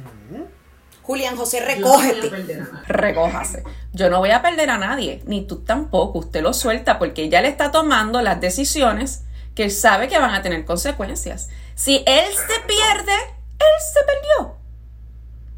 Julián 1.02 1.36
José, 1.36 1.60
yo 1.60 1.80
no 1.80 1.88
voy 1.88 2.02
a 2.02 2.08
recógete. 2.10 2.28
perder 2.28 2.60
a 2.60 2.64
nadie. 2.64 2.84
recójase. 2.86 3.62
Yo 3.92 4.10
no 4.10 4.18
voy 4.18 4.30
a 4.30 4.42
perder 4.42 4.68
a 4.70 4.76
nadie, 4.78 5.22
ni 5.24 5.46
tú 5.46 5.60
tampoco. 5.60 6.18
Usted 6.18 6.42
lo 6.42 6.52
suelta 6.52 6.98
porque 6.98 7.28
ya 7.30 7.40
le 7.40 7.48
está 7.48 7.70
tomando 7.70 8.20
las 8.20 8.40
decisiones 8.40 9.22
que 9.58 9.64
él 9.64 9.72
sabe 9.72 10.06
que 10.06 10.20
van 10.20 10.36
a 10.36 10.40
tener 10.40 10.64
consecuencias. 10.64 11.48
Si 11.74 12.04
él 12.06 12.32
se 12.32 12.60
pierde, 12.60 13.12
él 13.58 13.66
se 13.92 14.00
perdió. 14.04 14.56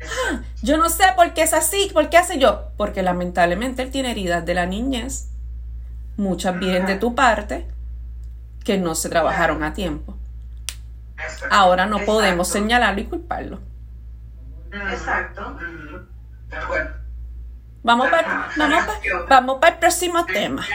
Ah, 0.01 0.42
yo 0.62 0.78
no 0.78 0.88
sé 0.88 1.05
por 1.14 1.34
qué 1.34 1.42
es 1.42 1.53
así, 1.53 1.90
por 1.92 2.09
qué 2.09 2.16
hace 2.16 2.38
yo. 2.38 2.70
Porque 2.78 3.03
lamentablemente 3.03 3.82
él 3.82 3.90
tiene 3.90 4.12
heridas 4.12 4.46
de 4.46 4.55
la 4.55 4.64
niñez. 4.64 5.28
Muchas 6.16 6.59
vienen 6.59 6.86
de 6.86 6.96
tu 6.96 7.14
parte 7.14 7.66
que 8.64 8.78
no 8.78 8.94
se 8.94 9.11
trabajaron 9.11 9.62
a 9.62 9.74
tiempo. 9.74 10.16
Ahora 11.51 11.84
no 11.84 11.98
podemos 11.98 12.48
señalarlo 12.48 13.03
y 13.03 13.05
culparlo. 13.05 13.61
Exacto. 14.72 15.59
De 16.48 16.57
acuerdo. 16.57 16.99
Vamos 17.83 18.11
para 18.11 18.51
vamos 18.57 18.85
pa- 18.85 19.01
vamos 19.28 19.59
para 19.59 19.74
el 19.74 19.78
próximo 19.81 20.26
tema. 20.26 20.66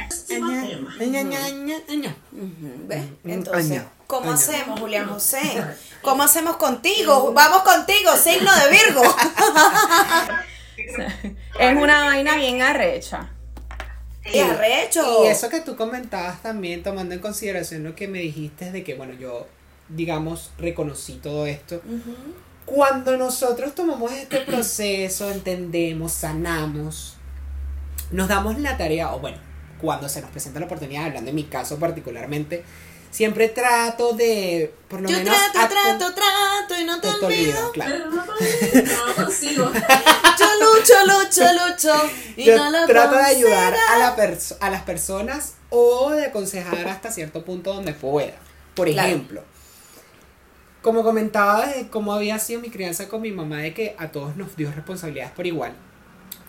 ¿cómo 4.07 4.31
hacemos, 4.31 4.79
Julián 4.79 5.07
José? 5.07 5.63
¿Cómo 6.01 6.23
hacemos 6.23 6.57
contigo? 6.57 7.31
Vamos 7.33 7.61
contigo, 7.63 8.15
signo 8.15 8.51
de 8.55 8.71
Virgo. 8.71 9.03
Es 11.59 11.77
una 11.77 12.05
vaina 12.05 12.35
bien 12.35 12.61
arrecha. 12.61 13.29
Y 14.25 14.39
arrecho. 14.39 15.23
Y 15.23 15.27
eso 15.27 15.49
que 15.49 15.61
tú 15.61 15.75
comentabas 15.75 16.41
también, 16.41 16.81
tomando 16.83 17.13
en 17.13 17.21
consideración 17.21 17.83
lo 17.83 17.95
que 17.95 18.07
me 18.07 18.19
dijiste 18.19 18.71
de 18.71 18.83
que, 18.83 18.95
bueno, 18.95 19.13
yo, 19.13 19.47
digamos, 19.87 20.51
reconocí 20.57 21.13
todo 21.13 21.45
esto. 21.45 21.81
Cuando 22.65 23.15
nosotros 23.17 23.75
tomamos 23.75 24.11
este 24.11 24.41
proceso, 24.41 25.29
entendemos, 25.29 26.11
sanamos, 26.13 27.15
nos 28.11 28.27
damos 28.27 28.57
la 28.59 28.75
tarea, 28.77 29.13
o 29.13 29.19
bueno, 29.19 29.37
cuando 29.79 30.09
se 30.09 30.21
nos 30.21 30.31
presenta 30.31 30.59
la 30.59 30.65
oportunidad, 30.65 31.05
hablando 31.05 31.29
en 31.29 31.35
mi 31.35 31.43
caso 31.43 31.77
particularmente, 31.77 32.63
siempre 33.11 33.49
trato 33.49 34.13
de, 34.13 34.73
por 34.89 35.01
lo 35.01 35.09
Yo 35.09 35.17
menos... 35.17 35.35
trato, 35.53 35.69
trato, 35.69 36.13
trato 36.15 36.81
y 36.81 36.85
no 36.85 36.99
te 36.99 37.07
olvido, 37.07 37.27
olvido. 37.27 37.71
claro. 37.71 37.91
Pero 37.93 38.09
no, 38.09 38.25
no 38.97 39.05
lo 39.07 39.15
consigo. 39.15 39.71
Yo 39.71 40.45
lucho, 40.59 40.93
lucho, 41.05 41.43
lucho 41.53 41.93
y 42.35 42.45
Yo 42.45 42.57
no 42.57 42.71
lo 42.71 42.87
trato 42.87 43.15
de 43.15 43.23
ayudar 43.23 43.75
a, 43.93 43.97
la 43.99 44.15
perso- 44.15 44.57
a 44.59 44.69
las 44.71 44.81
personas 44.83 45.53
o 45.69 46.11
de 46.11 46.25
aconsejar 46.25 46.87
hasta 46.87 47.11
cierto 47.11 47.45
punto 47.45 47.73
donde 47.73 47.93
pueda. 47.93 48.33
Por 48.73 48.91
Claro. 48.91 49.11
Como 50.85 51.03
comentaba 51.03 51.65
de 51.65 51.87
cómo 51.87 52.13
había 52.13 52.37
sido 52.37 52.61
mi 52.61 52.69
crianza 52.69 53.09
con 53.09 53.19
mi 53.19 53.31
mamá, 53.31 53.57
de 53.57 53.73
que 53.73 53.95
a 53.97 54.11
todos 54.11 54.37
nos 54.37 54.55
dio 54.55 54.71
responsabilidades 54.71 55.33
por 55.33 55.47
igual. 55.47 55.73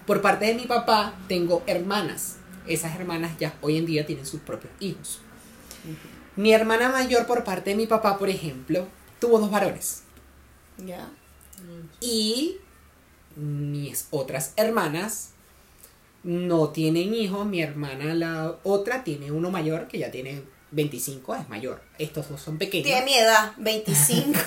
Por 0.07 0.21
parte 0.21 0.45
de 0.45 0.53
mi 0.53 0.67
papá 0.67 1.15
tengo 1.27 1.63
hermanas. 1.67 2.37
Esas 2.67 2.95
hermanas 2.97 3.39
ya 3.39 3.55
hoy 3.63 3.79
en 3.79 3.87
día 3.87 4.05
tienen 4.05 4.27
sus 4.27 4.41
propios 4.41 4.75
hijos. 4.79 5.23
Mi 6.37 6.53
hermana 6.53 6.91
mayor 6.91 7.27
por 7.27 7.45
parte 7.45 7.71
de 7.71 7.77
mi 7.77 7.87
papá, 7.87 8.19
por 8.19 8.29
ejemplo, 8.29 8.87
tuvo 9.21 9.39
dos 9.39 9.51
varones. 9.51 10.03
Ya. 10.85 11.09
Y 12.03 12.59
mis 13.37 14.07
otras 14.11 14.53
hermanas 14.59 15.31
no 16.25 16.69
tienen 16.69 17.15
hijos. 17.15 17.47
Mi 17.47 17.63
hermana, 17.63 18.15
la 18.15 18.59
otra, 18.65 19.03
tiene 19.03 19.33
uno 19.33 19.51
mayor 19.51 19.89
que 19.89 19.99
ya 20.01 20.11
tiene 20.11 20.43
25, 20.73 21.35
es 21.37 21.49
mayor. 21.49 21.81
Estos 21.99 22.29
dos 22.29 22.41
son 22.41 22.59
pequeños. 22.59 22.87
Tiene 22.87 23.05
mi 23.05 23.15
edad, 23.15 23.53
25. 23.57 24.39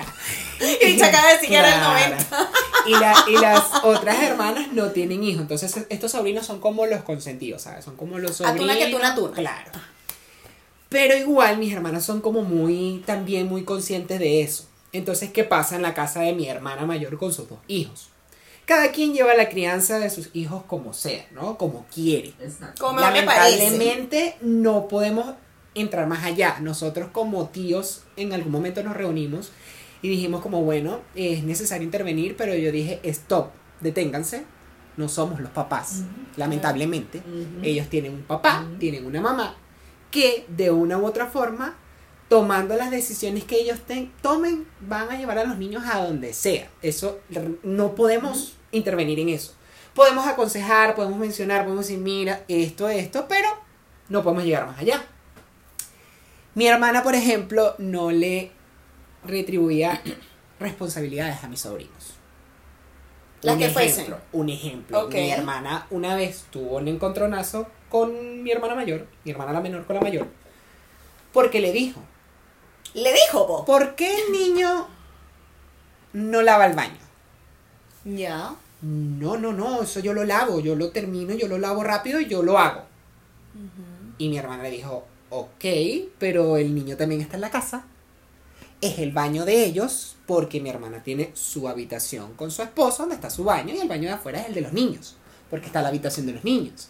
y 0.86 0.98
se 0.98 1.04
acaba 1.04 1.28
de 1.28 1.34
decir 1.34 1.48
que 1.50 1.56
era 1.56 1.68
el 1.68 1.74
Claro. 1.80 2.16
90. 2.16 2.50
Y, 2.86 2.90
la- 2.92 3.24
y 3.28 3.36
las 3.42 3.84
otras 3.84 4.22
hermanas 4.22 4.68
no 4.72 4.90
tienen 4.90 5.22
hijos. 5.22 5.42
Entonces, 5.42 5.86
estos 5.88 6.12
sobrinos 6.12 6.46
son 6.46 6.60
como 6.60 6.86
los 6.86 7.02
consentidos, 7.02 7.62
¿sabes? 7.62 7.84
Son 7.84 7.96
como 7.96 8.18
los 8.18 8.36
sobrinos. 8.36 8.60
Atuna 8.70 8.76
que 8.78 8.92
tuna, 8.92 9.12
atuna. 9.12 9.32
Claro. 9.34 9.70
Pero 10.88 11.16
igual 11.16 11.58
mis 11.58 11.72
hermanas 11.72 12.04
son 12.04 12.20
como 12.20 12.42
muy, 12.42 13.02
también 13.04 13.48
muy 13.48 13.64
conscientes 13.64 14.18
de 14.20 14.42
eso. 14.42 14.66
Entonces, 14.92 15.30
¿qué 15.32 15.42
pasa 15.42 15.74
en 15.76 15.82
la 15.82 15.92
casa 15.92 16.20
de 16.20 16.32
mi 16.34 16.48
hermana 16.48 16.86
mayor 16.86 17.18
con 17.18 17.32
sus 17.32 17.48
dos 17.48 17.58
hijos? 17.66 18.08
Cada 18.64 18.92
quien 18.92 19.12
lleva 19.12 19.34
la 19.34 19.48
crianza 19.48 19.98
de 19.98 20.08
sus 20.08 20.30
hijos 20.34 20.62
como 20.66 20.94
sea, 20.94 21.26
¿no? 21.32 21.58
Como 21.58 21.84
quiere. 21.92 22.28
Exacto. 22.40 22.86
Como. 22.86 23.00
Lamentablemente 23.00 24.36
no 24.40 24.88
podemos 24.88 25.34
entrar 25.74 26.06
más 26.06 26.24
allá. 26.24 26.58
Nosotros 26.60 27.08
como 27.12 27.48
tíos 27.48 28.02
en 28.16 28.32
algún 28.32 28.52
momento 28.52 28.82
nos 28.82 28.96
reunimos 28.96 29.52
y 30.02 30.08
dijimos 30.08 30.40
como, 30.42 30.62
bueno, 30.62 31.00
es 31.14 31.44
necesario 31.44 31.84
intervenir, 31.84 32.36
pero 32.36 32.54
yo 32.54 32.70
dije, 32.72 33.00
stop, 33.04 33.50
deténganse. 33.80 34.44
No 34.96 35.08
somos 35.08 35.40
los 35.40 35.50
papás, 35.50 36.02
lamentablemente. 36.36 37.20
Ellos 37.62 37.88
tienen 37.88 38.12
un 38.14 38.22
papá, 38.22 38.64
tienen 38.78 39.04
una 39.06 39.20
mamá, 39.20 39.56
que 40.12 40.44
de 40.48 40.70
una 40.70 40.98
u 40.98 41.04
otra 41.06 41.26
forma, 41.26 41.74
tomando 42.28 42.76
las 42.76 42.92
decisiones 42.92 43.42
que 43.44 43.56
ellos 43.60 43.80
ten- 43.80 44.12
tomen, 44.22 44.66
van 44.80 45.10
a 45.10 45.18
llevar 45.18 45.38
a 45.38 45.44
los 45.44 45.58
niños 45.58 45.82
a 45.92 45.98
donde 46.04 46.32
sea. 46.32 46.70
Eso 46.80 47.18
no 47.64 47.94
podemos 47.96 48.54
intervenir 48.70 49.18
en 49.18 49.30
eso. 49.30 49.54
Podemos 49.94 50.26
aconsejar, 50.28 50.94
podemos 50.94 51.18
mencionar, 51.18 51.64
podemos 51.64 51.86
decir, 51.88 52.00
mira, 52.00 52.44
esto, 52.48 52.88
esto, 52.88 53.26
pero 53.28 53.48
no 54.08 54.22
podemos 54.22 54.44
llegar 54.44 54.66
más 54.66 54.78
allá. 54.78 55.04
Mi 56.54 56.66
hermana, 56.66 57.02
por 57.02 57.14
ejemplo, 57.14 57.74
no 57.78 58.10
le 58.10 58.52
retribuía 59.24 60.00
responsabilidades 60.60 61.42
a 61.42 61.48
mis 61.48 61.60
sobrinos. 61.60 62.14
Las 63.42 63.54
Un 63.54 63.58
que 63.58 63.66
ejemplo, 63.66 63.94
fuesen. 63.94 64.14
Un 64.32 64.48
ejemplo. 64.48 65.08
Mi 65.08 65.30
hermana 65.30 65.86
una 65.90 66.14
vez 66.14 66.44
tuvo 66.50 66.76
un 66.76 66.88
encontronazo 66.88 67.66
con 67.90 68.42
mi 68.42 68.50
hermana 68.50 68.74
mayor, 68.74 69.06
mi 69.24 69.30
hermana 69.32 69.52
la 69.52 69.60
menor 69.60 69.84
con 69.84 69.96
la 69.96 70.02
mayor, 70.02 70.26
porque 71.32 71.60
le 71.60 71.72
dijo, 71.72 72.00
Le 72.94 73.12
dijo, 73.12 73.46
po. 73.46 73.64
¿por 73.64 73.94
qué 73.94 74.14
el 74.14 74.32
niño 74.32 74.88
no 76.12 76.42
lava 76.42 76.66
el 76.66 76.74
baño? 76.74 76.98
Ya. 78.04 78.54
No, 78.80 79.36
no, 79.36 79.52
no, 79.52 79.82
eso 79.82 80.00
yo 80.00 80.12
lo 80.12 80.24
lavo, 80.24 80.60
yo 80.60 80.74
lo 80.74 80.90
termino, 80.90 81.34
yo 81.34 81.48
lo 81.48 81.58
lavo 81.58 81.82
rápido 81.82 82.20
y 82.20 82.26
yo 82.26 82.42
lo 82.42 82.58
hago. 82.58 82.82
Y 84.18 84.28
mi 84.28 84.38
hermana 84.38 84.62
le 84.62 84.70
dijo, 84.70 85.06
ok, 85.30 85.64
pero 86.18 86.56
el 86.56 86.74
niño 86.74 86.96
también 86.96 87.20
está 87.20 87.36
en 87.36 87.40
la 87.42 87.50
casa. 87.50 87.86
Es 88.80 88.98
el 88.98 89.12
baño 89.12 89.44
de 89.44 89.64
ellos 89.64 90.16
porque 90.26 90.60
mi 90.60 90.68
hermana 90.70 91.02
tiene 91.02 91.30
su 91.34 91.68
habitación 91.68 92.34
con 92.34 92.50
su 92.50 92.62
esposo, 92.62 93.02
donde 93.04 93.14
está 93.16 93.30
su 93.30 93.44
baño, 93.44 93.74
y 93.74 93.78
el 93.78 93.88
baño 93.88 94.08
de 94.08 94.14
afuera 94.14 94.40
es 94.40 94.48
el 94.48 94.54
de 94.54 94.60
los 94.62 94.72
niños, 94.72 95.16
porque 95.50 95.66
está 95.66 95.82
la 95.82 95.88
habitación 95.88 96.26
de 96.26 96.32
los 96.32 96.44
niños. 96.44 96.88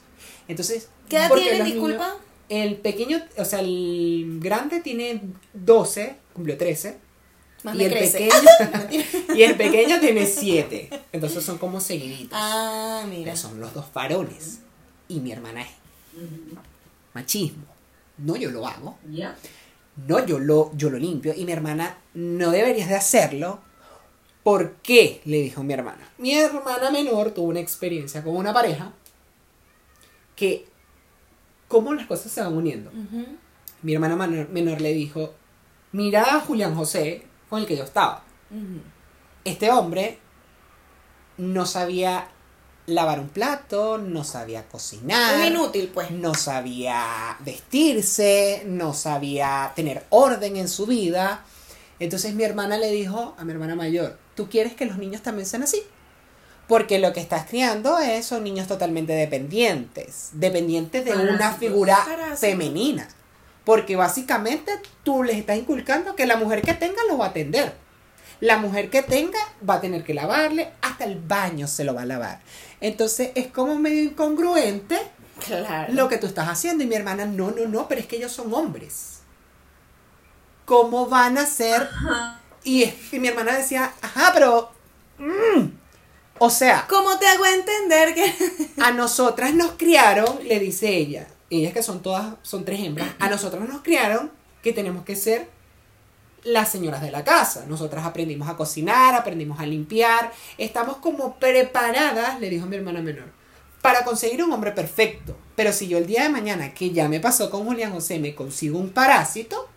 Entonces, 0.49 0.89
¿Qué 1.09 1.17
edad 1.17 1.31
tienen, 1.33 1.59
los 1.61 1.67
disculpa? 1.69 2.07
niños- 2.09 2.21
el 2.51 2.77
pequeño, 2.77 3.23
o 3.39 3.45
sea, 3.45 3.61
el 3.61 4.39
grande 4.41 4.81
tiene 4.81 5.23
12, 5.55 6.17
cumplió 6.35 6.57
13. 6.59 6.99
Más 7.63 7.75
y 7.75 7.79
me 7.79 7.85
el, 7.87 7.93
crece. 7.93 8.29
pequeño, 8.29 9.03
y 9.35 9.43
el 9.43 9.57
pequeño 9.57 9.99
tiene 10.01 10.27
7. 10.27 10.91
Entonces 11.13 11.43
son 11.43 11.57
como 11.59 11.81
seguiditos. 11.81 12.31
ah, 12.39 13.05
mira. 13.09 13.25
Pero 13.33 13.37
son 13.37 13.61
los 13.61 13.73
dos 13.73 13.87
varones. 13.95 14.59
Y 15.09 15.21
mi 15.21 15.33
hermana 15.33 15.63
es 15.63 15.69
machismo. 17.15 17.65
No, 18.19 18.37
yo 18.37 18.51
lo 18.51 18.67
hago. 18.67 18.99
Ya. 19.11 19.37
No, 20.07 20.25
yo 20.25 20.39
lo, 20.39 20.73
yo 20.75 20.91
lo 20.91 20.99
limpio. 20.99 21.35
Y 21.37 21.45
mi 21.45 21.53
hermana, 21.53 21.99
no 22.15 22.51
deberías 22.51 22.89
de 22.89 22.97
hacerlo. 22.97 23.61
¿Por 24.43 24.75
qué? 24.83 25.23
Le 25.25 25.39
dijo 25.41 25.63
mi 25.63 25.73
hermana. 25.73 26.09
Mi 26.19 26.35
hermana 26.35 26.91
menor 26.91 27.31
tuvo 27.31 27.49
una 27.49 27.61
experiencia 27.61 28.23
con 28.23 28.37
una 28.37 28.53
pareja 28.53 28.93
que, 30.37 30.67
¿cómo 31.69 31.95
las 31.95 32.07
cosas 32.07 32.31
se 32.31 32.43
van 32.43 32.55
uniendo? 32.55 32.91
Mi 33.83 33.95
hermana 33.95 34.17
menor, 34.17 34.49
menor 34.51 34.81
le 34.81 34.93
dijo, 34.93 35.35
mira 35.93 36.35
a 36.35 36.41
Julián 36.41 36.75
José 36.75 37.23
con 37.49 37.61
el 37.61 37.67
que 37.67 37.77
yo 37.77 37.85
estaba. 37.85 38.23
Este 39.45 39.71
hombre 39.71 40.19
no 41.39 41.67
sabía 41.67 42.29
lavar 42.87 43.21
un 43.21 43.29
plato, 43.29 43.99
no 43.99 44.25
sabía 44.25 44.65
cocinar. 44.69 45.37
Un 45.37 45.47
inútil, 45.47 45.91
pues. 45.93 46.11
no 46.11 46.35
sabía 46.35 47.37
vestirse, 47.41 48.63
no 48.67 48.95
sabía 48.95 49.73
tener 49.75 50.05
orden 50.11 50.57
en 50.57 50.69
su 50.69 50.87
vida. 50.87 51.45
Entonces 51.99 52.35
mi 52.35 52.45
hermana 52.45 52.77
le 52.77 52.91
dijo 52.91 53.35
a 53.39 53.45
mi 53.45 53.53
hermana 53.53 53.77
mayor, 53.77 54.19
¿tú 54.35 54.49
quieres 54.49 54.75
que 54.75 54.87
los 54.87 54.99
niños 54.99 55.23
también 55.23 55.47
sean 55.47 55.63
así? 55.63 55.83
Porque 56.69 56.99
lo 56.99 57.13
que 57.13 57.21
estás 57.21 57.47
criando 57.47 57.99
es, 57.99 58.27
son 58.27 58.45
niños 58.45 58.67
totalmente 58.67 59.13
dependientes, 59.13 60.31
dependientes 60.33 61.05
de 61.05 61.13
una 61.13 61.53
figura 61.53 61.97
femenina. 62.37 63.09
Porque 63.65 63.97
básicamente 63.97 64.73
tú 65.03 65.23
les 65.23 65.37
estás 65.37 65.57
inculcando 65.57 66.15
que 66.17 66.27
la 66.27 66.37
mujer 66.37 66.63
que 66.63 66.75
tenga 66.75 67.03
los 67.09 67.19
va 67.19 67.27
a 67.27 67.29
atender. 67.29 67.84
La 68.41 68.59
mujer 68.59 68.91
que 68.91 69.03
tenga 69.03 69.39
va 69.69 69.75
a 69.75 69.81
tener 69.81 70.05
que 70.05 70.15
lavarle, 70.15 70.73
hasta 70.83 71.05
el 71.05 71.19
baño 71.21 71.67
se 71.67 71.85
lo 71.85 71.95
va 71.95 72.03
a 72.03 72.07
lavar. 72.07 72.41
Entonces 72.81 73.31
es 73.35 73.47
como 73.49 73.77
medio 73.79 74.03
incongruente 74.03 74.99
Claro. 75.45 75.93
lo 75.93 76.09
que 76.09 76.19
tú 76.19 76.27
estás 76.27 76.49
haciendo. 76.49 76.85
Y 76.85 76.87
mi 76.87 76.95
hermana, 76.95 77.27
no, 77.27 77.51
no, 77.51 77.67
no, 77.67 77.89
pero 77.89 78.01
es 78.01 78.07
que 78.07 78.17
ellos 78.17 78.33
son 78.33 78.53
hombres. 78.55 79.21
¿Cómo 80.65 81.07
van 81.07 81.39
a 81.39 81.47
ser? 81.47 81.89
Y, 82.63 82.85
y 83.13 83.19
mi 83.19 83.29
hermana 83.29 83.57
decía, 83.57 83.93
ajá, 84.01 84.31
pero... 84.35 84.71
mm". 85.19 85.69
O 86.39 86.51
sea, 86.51 86.87
¿Cómo 86.89 87.17
te 87.19 87.27
hago 87.29 87.45
entender 87.47 88.13
que.? 88.15 88.35
a 88.83 88.91
nosotras 88.91 89.55
nos 89.55 89.73
criaron, 89.73 90.41
le 90.43 90.59
dice 90.59 90.89
ella, 90.89 91.29
ellas 91.49 91.73
que 91.73 91.83
son 91.83 92.03
todas, 92.03 92.35
son 92.43 92.65
tres 92.65 92.81
hembras, 92.81 93.09
a 93.21 93.29
nosotras 93.29 93.69
nos 93.69 93.83
criaron 93.83 94.33
que 94.63 94.73
tenemos 94.73 95.05
que 95.05 95.15
ser 95.15 95.49
las 96.45 96.69
señoras 96.71 97.01
de 97.03 97.11
la 97.11 97.25
casa. 97.25 97.65
Nosotras 97.69 98.05
aprendimos 98.05 98.49
a 98.49 98.57
cocinar, 98.57 99.15
aprendimos 99.15 99.59
a 99.61 99.67
limpiar, 99.67 100.31
estamos 100.59 100.99
como 100.99 101.37
preparadas, 101.37 102.39
le 102.41 102.51
dijo 102.51 102.67
mi 102.67 102.77
hermana 102.77 103.01
menor, 103.01 103.27
para 103.83 104.05
conseguir 104.05 104.43
un 104.45 104.53
hombre 104.53 104.73
perfecto. 104.73 105.37
Pero 105.57 105.73
si 105.73 105.89
yo 105.89 105.99
el 105.99 106.07
día 106.07 106.23
de 106.25 106.29
mañana, 106.29 106.75
que 106.75 106.91
ya 106.91 107.09
me 107.09 107.21
pasó 107.21 107.51
con 107.51 107.65
Julián 107.65 107.93
José, 107.93 108.19
me 108.19 108.35
consigo 108.35 108.79
un 108.79 108.91
parásito, 108.91 109.69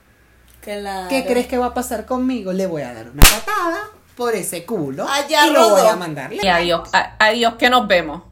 Claro. 0.62 1.08
¿qué 1.10 1.26
crees 1.26 1.48
que 1.48 1.58
va 1.58 1.68
a 1.68 1.74
pasar 1.74 2.06
conmigo? 2.06 2.52
Le 2.52 2.68
voy 2.68 2.82
a 2.82 2.94
dar 2.94 3.10
una 3.10 3.24
patada 3.24 3.90
por 4.18 4.34
ese 4.36 4.66
culo 4.66 5.08
Allá 5.08 5.46
y 5.48 5.52
lo 5.52 5.70
voy 5.70 5.88
a 5.88 5.96
mandar 5.96 6.34
Y 6.34 6.46
adiós, 6.48 6.90
a- 6.94 7.16
adiós 7.20 7.54
que 7.56 7.70
nos 7.70 7.88
vemos. 7.88 8.24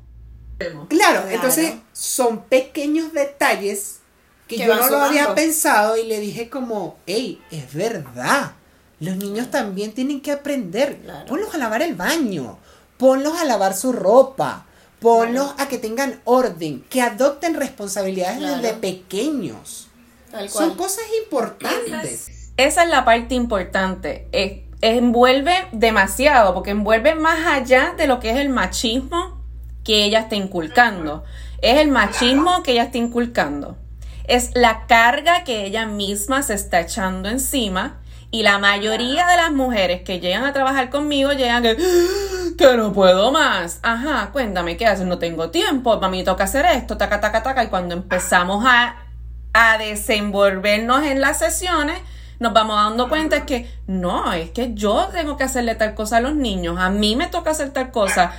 Claro, 0.57 0.87
Claro. 0.89 1.27
entonces 1.29 1.73
son 1.93 2.43
pequeños 2.43 3.13
detalles 3.13 3.99
que, 4.47 4.57
Que 4.57 4.65
yo 4.67 4.75
no 4.75 4.89
lo 4.89 4.97
había 5.03 5.33
pensado 5.33 5.97
y 5.97 6.03
le 6.03 6.19
dije 6.19 6.49
como, 6.49 6.97
hey, 7.07 7.41
es 7.51 7.73
verdad. 7.73 8.51
Los 8.99 9.17
niños 9.17 9.49
también 9.51 9.91
tienen 9.93 10.21
que 10.21 10.31
aprender. 10.31 10.97
Claro. 11.03 11.25
Ponlos 11.25 11.53
a 11.53 11.57
lavar 11.57 11.81
el 11.81 11.95
baño, 11.95 12.57
ponlos 12.97 13.37
a 13.39 13.45
lavar 13.45 13.75
su 13.75 13.91
ropa, 13.91 14.65
ponlos 14.99 15.53
a 15.57 15.67
que 15.67 15.77
tengan 15.77 16.21
orden, 16.25 16.83
que 16.89 17.01
adopten 17.01 17.55
responsabilidades 17.55 18.37
Claro. 18.37 18.61
desde 18.61 18.73
pequeños. 18.75 19.87
Tal 20.31 20.49
cual. 20.49 20.67
Son 20.69 20.77
cosas 20.77 21.03
importantes. 21.23 22.51
Esa 22.57 22.83
es 22.83 22.89
la 22.89 23.03
parte 23.05 23.35
importante. 23.35 24.27
Es- 24.31 24.61
envuelve 24.81 25.53
demasiado, 25.71 26.53
porque 26.53 26.71
envuelve 26.71 27.15
más 27.15 27.45
allá 27.47 27.95
de 27.97 28.07
lo 28.07 28.19
que 28.19 28.29
es 28.31 28.37
el 28.37 28.49
machismo 28.49 29.41
que 29.83 30.03
ella 30.05 30.19
está 30.21 30.35
inculcando. 30.35 31.23
Es 31.61 31.77
el 31.79 31.89
machismo 31.89 32.61
que 32.63 32.73
ella 32.73 32.83
está 32.83 32.97
inculcando. 32.97 33.77
Es 34.27 34.51
la 34.53 34.85
carga 34.87 35.43
que 35.43 35.65
ella 35.65 35.85
misma 35.85 36.41
se 36.43 36.53
está 36.53 36.81
echando 36.81 37.29
encima. 37.29 38.01
Y 38.31 38.43
la 38.43 38.57
mayoría 38.59 39.27
de 39.27 39.37
las 39.37 39.51
mujeres 39.51 40.01
que 40.01 40.19
llegan 40.19 40.43
a 40.43 40.51
trabajar 40.51 40.89
conmigo 40.89 41.31
llegan 41.31 41.63
que, 41.63 41.77
que 42.57 42.77
no 42.77 42.91
puedo 42.91 43.31
más. 43.31 43.79
Ajá, 43.81 44.29
cuéntame, 44.33 44.75
¿qué 44.75 44.87
haces? 44.87 45.05
No 45.05 45.19
tengo 45.19 45.51
tiempo, 45.51 45.99
mami, 46.01 46.23
toca 46.23 46.43
hacer 46.43 46.65
esto, 46.65 46.97
taca, 46.97 47.21
taca, 47.21 47.43
taca. 47.43 47.63
Y 47.63 47.67
cuando 47.67 47.93
empezamos 47.93 48.65
a 48.67 49.05
a 49.57 49.77
desenvolvernos 49.77 51.05
en 51.05 51.21
las 51.21 51.39
sesiones, 51.39 51.97
nos 52.39 52.51
vamos 52.51 52.75
dando 52.75 53.07
cuenta 53.07 53.45
que 53.45 53.71
no, 53.87 54.33
es 54.33 54.49
que 54.49 54.73
yo 54.73 55.07
tengo 55.13 55.37
que 55.37 55.45
hacerle 55.45 55.75
tal 55.75 55.95
cosa 55.95 56.17
a 56.17 56.19
los 56.19 56.35
niños, 56.35 56.77
a 56.77 56.89
mí 56.89 57.15
me 57.15 57.27
toca 57.27 57.51
hacer 57.51 57.71
tal 57.71 57.89
cosa. 57.89 58.33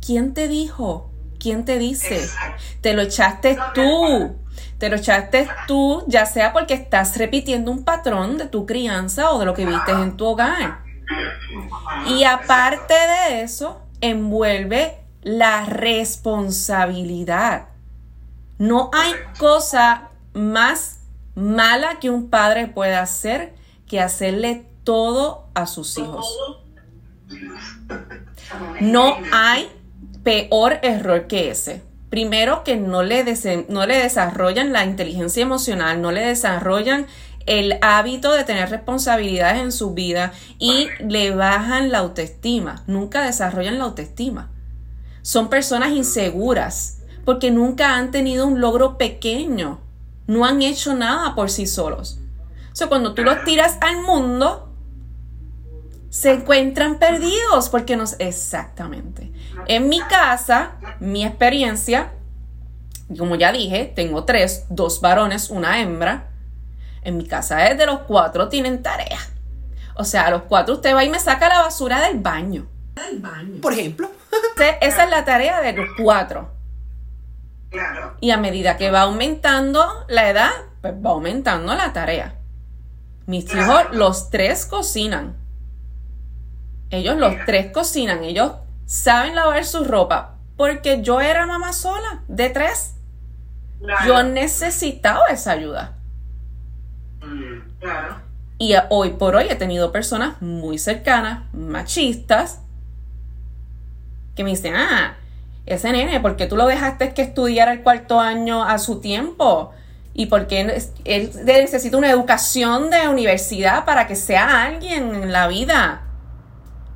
¿Quién 0.00 0.34
te 0.34 0.46
dijo? 0.46 1.10
¿Quién 1.40 1.64
te 1.64 1.80
dice? 1.80 2.24
Te 2.80 2.94
lo 2.94 3.02
echaste 3.02 3.58
tú. 3.74 4.36
Te 4.78 4.88
lo 4.88 4.96
echaste 4.96 5.48
tú, 5.66 6.04
ya 6.06 6.24
sea 6.24 6.52
porque 6.52 6.74
estás 6.74 7.16
repitiendo 7.16 7.70
un 7.70 7.84
patrón 7.84 8.38
de 8.38 8.46
tu 8.46 8.64
crianza 8.64 9.32
o 9.32 9.38
de 9.38 9.46
lo 9.46 9.54
que 9.54 9.66
viste 9.66 9.90
en 9.90 10.16
tu 10.16 10.26
hogar. 10.26 10.82
Y 12.06 12.24
aparte 12.24 12.94
de 12.94 13.42
eso, 13.42 13.82
envuelve 14.00 14.98
la 15.22 15.64
responsabilidad. 15.64 17.68
No 18.58 18.90
hay 18.92 19.12
cosa 19.38 20.10
más 20.32 21.00
mala 21.34 21.98
que 22.00 22.10
un 22.10 22.30
padre 22.30 22.66
pueda 22.66 23.00
hacer 23.00 23.54
que 23.86 24.00
hacerle 24.00 24.66
todo 24.84 25.46
a 25.54 25.66
sus 25.66 25.98
hijos. 25.98 26.26
No 28.80 29.16
hay 29.32 29.70
peor 30.22 30.78
error 30.82 31.26
que 31.26 31.50
ese. 31.50 31.82
Primero 32.10 32.64
que 32.64 32.76
no 32.76 33.02
le, 33.02 33.24
no 33.68 33.86
le 33.86 33.98
desarrollan 33.98 34.72
la 34.72 34.84
inteligencia 34.84 35.42
emocional, 35.42 36.00
no 36.00 36.10
le 36.10 36.22
desarrollan 36.22 37.06
el 37.44 37.78
hábito 37.80 38.32
de 38.32 38.44
tener 38.44 38.70
responsabilidades 38.70 39.62
en 39.62 39.72
su 39.72 39.94
vida 39.94 40.32
y 40.58 40.88
le 41.00 41.34
bajan 41.34 41.90
la 41.90 41.98
autoestima. 41.98 42.82
Nunca 42.86 43.22
desarrollan 43.22 43.78
la 43.78 43.84
autoestima. 43.84 44.50
Son 45.22 45.48
personas 45.48 45.92
inseguras 45.92 46.98
porque 47.24 47.50
nunca 47.50 47.96
han 47.96 48.10
tenido 48.10 48.46
un 48.46 48.60
logro 48.60 48.96
pequeño. 48.98 49.80
No 50.26 50.44
han 50.44 50.62
hecho 50.62 50.94
nada 50.94 51.34
por 51.34 51.50
sí 51.50 51.66
solos. 51.66 52.20
O 52.72 52.76
sea, 52.76 52.88
cuando 52.88 53.14
tú 53.14 53.22
los 53.22 53.44
tiras 53.44 53.78
al 53.80 54.02
mundo, 54.02 54.67
se 56.10 56.32
encuentran 56.32 56.98
perdidos 56.98 57.68
porque 57.68 57.96
no 57.96 58.04
exactamente. 58.18 59.32
En 59.66 59.88
mi 59.88 60.00
casa, 60.00 60.72
mi 61.00 61.24
experiencia, 61.24 62.12
como 63.16 63.36
ya 63.36 63.52
dije, 63.52 63.92
tengo 63.94 64.24
tres, 64.24 64.66
dos 64.70 65.00
varones, 65.00 65.50
una 65.50 65.80
hembra. 65.80 66.30
En 67.02 67.16
mi 67.16 67.26
casa 67.26 67.66
es 67.68 67.78
de 67.78 67.86
los 67.86 68.00
cuatro 68.00 68.48
tienen 68.48 68.82
tarea. 68.82 69.18
O 69.94 70.04
sea, 70.04 70.26
a 70.26 70.30
los 70.30 70.42
cuatro 70.42 70.74
usted 70.74 70.94
va 70.94 71.04
y 71.04 71.10
me 71.10 71.18
saca 71.18 71.48
la 71.48 71.62
basura 71.62 72.00
del 72.00 72.18
baño. 72.20 72.66
El 73.10 73.18
baño. 73.18 73.60
Por 73.60 73.72
ejemplo, 73.72 74.10
Entonces, 74.32 74.76
esa 74.80 75.04
es 75.04 75.10
la 75.10 75.24
tarea 75.24 75.60
de 75.60 75.72
los 75.72 75.88
cuatro. 76.00 76.50
Claro. 77.70 78.16
Y 78.20 78.30
a 78.30 78.38
medida 78.38 78.76
que 78.76 78.90
va 78.90 79.02
aumentando 79.02 79.84
la 80.08 80.30
edad, 80.30 80.50
pues 80.80 80.94
va 80.94 81.10
aumentando 81.10 81.74
la 81.74 81.92
tarea. 81.92 82.36
Mis 83.26 83.52
hijos, 83.54 83.82
los 83.92 84.30
tres 84.30 84.64
cocinan. 84.64 85.36
Ellos 86.90 87.16
los 87.16 87.34
tres 87.46 87.72
cocinan. 87.72 88.24
Ellos 88.24 88.52
saben 88.86 89.34
lavar 89.34 89.64
su 89.64 89.84
ropa. 89.84 90.34
Porque 90.56 91.02
yo 91.02 91.20
era 91.20 91.46
mamá 91.46 91.72
sola, 91.72 92.22
de 92.26 92.50
tres. 92.50 92.94
Claro. 93.80 94.06
Yo 94.06 94.22
necesitaba 94.24 95.26
esa 95.30 95.52
ayuda. 95.52 95.96
Mm, 97.20 97.78
Claro. 97.80 98.16
Y 98.58 98.74
hoy 98.90 99.10
por 99.10 99.36
hoy 99.36 99.46
he 99.48 99.54
tenido 99.54 99.92
personas 99.92 100.42
muy 100.42 100.78
cercanas, 100.78 101.44
machistas, 101.52 102.60
que 104.34 104.42
me 104.42 104.50
dicen, 104.50 104.74
ah, 104.74 105.16
ese 105.64 105.92
nene, 105.92 106.18
¿por 106.18 106.34
qué 106.34 106.46
tú 106.46 106.56
lo 106.56 106.66
dejaste 106.66 107.14
que 107.14 107.22
estudiara 107.22 107.72
el 107.72 107.82
cuarto 107.82 108.18
año 108.18 108.64
a 108.64 108.78
su 108.78 109.00
tiempo? 109.00 109.72
¿Y 110.12 110.26
por 110.26 110.48
qué 110.48 110.82
él 111.04 111.30
necesita 111.44 111.96
una 111.96 112.10
educación 112.10 112.90
de 112.90 113.06
universidad 113.08 113.84
para 113.84 114.08
que 114.08 114.16
sea 114.16 114.64
alguien 114.64 115.14
en 115.14 115.32
la 115.32 115.46
vida? 115.46 116.02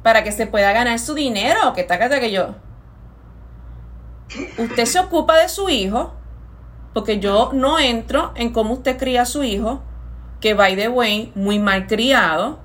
Para 0.02 0.24
que 0.24 0.32
se 0.32 0.46
pueda 0.46 0.72
ganar 0.72 0.98
su 0.98 1.14
dinero, 1.14 1.72
que 1.74 1.82
está 1.82 1.98
que 1.98 2.32
yo. 2.32 2.54
Usted 4.58 4.84
se 4.86 4.98
ocupa 4.98 5.36
de 5.38 5.48
su 5.48 5.68
hijo, 5.68 6.14
porque 6.92 7.18
yo 7.18 7.50
no 7.52 7.78
entro 7.78 8.32
en 8.34 8.52
cómo 8.52 8.74
usted 8.74 8.98
cría 8.98 9.22
a 9.22 9.26
su 9.26 9.44
hijo, 9.44 9.82
que 10.40 10.54
by 10.54 10.76
the 10.76 10.88
way, 10.88 11.32
muy 11.34 11.58
mal 11.58 11.86
criado, 11.86 12.58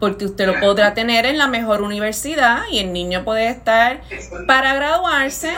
porque 0.00 0.24
usted 0.24 0.46
lo 0.46 0.58
podrá 0.58 0.94
tener 0.94 1.26
en 1.26 1.38
la 1.38 1.46
mejor 1.46 1.82
universidad 1.82 2.62
y 2.70 2.80
el 2.80 2.92
niño 2.92 3.24
puede 3.24 3.48
estar 3.48 4.00
para 4.48 4.74
graduarse, 4.74 5.54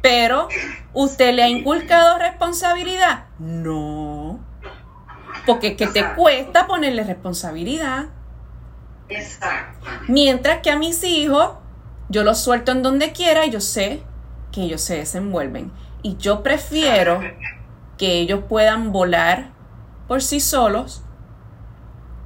pero 0.00 0.48
¿usted 0.94 1.34
le 1.34 1.42
ha 1.42 1.48
inculcado 1.48 2.18
responsabilidad? 2.18 3.26
No. 3.38 4.40
Porque 5.44 5.68
es 5.68 5.76
que 5.76 5.86
te 5.88 6.04
cuesta 6.14 6.66
ponerle 6.66 7.04
responsabilidad. 7.04 8.06
Exacto. 9.08 9.86
Mientras 10.08 10.62
que 10.62 10.70
a 10.70 10.78
mis 10.78 11.02
hijos, 11.04 11.52
yo 12.08 12.24
los 12.24 12.38
suelto 12.38 12.72
en 12.72 12.82
donde 12.82 13.12
quiera 13.12 13.46
y 13.46 13.50
yo 13.50 13.60
sé 13.60 14.02
que 14.52 14.62
ellos 14.62 14.80
se 14.80 14.96
desenvuelven. 14.96 15.72
Y 16.02 16.16
yo 16.16 16.42
prefiero 16.42 17.20
que 17.96 18.20
ellos 18.20 18.44
puedan 18.48 18.92
volar 18.92 19.50
por 20.06 20.22
sí 20.22 20.40
solos 20.40 21.02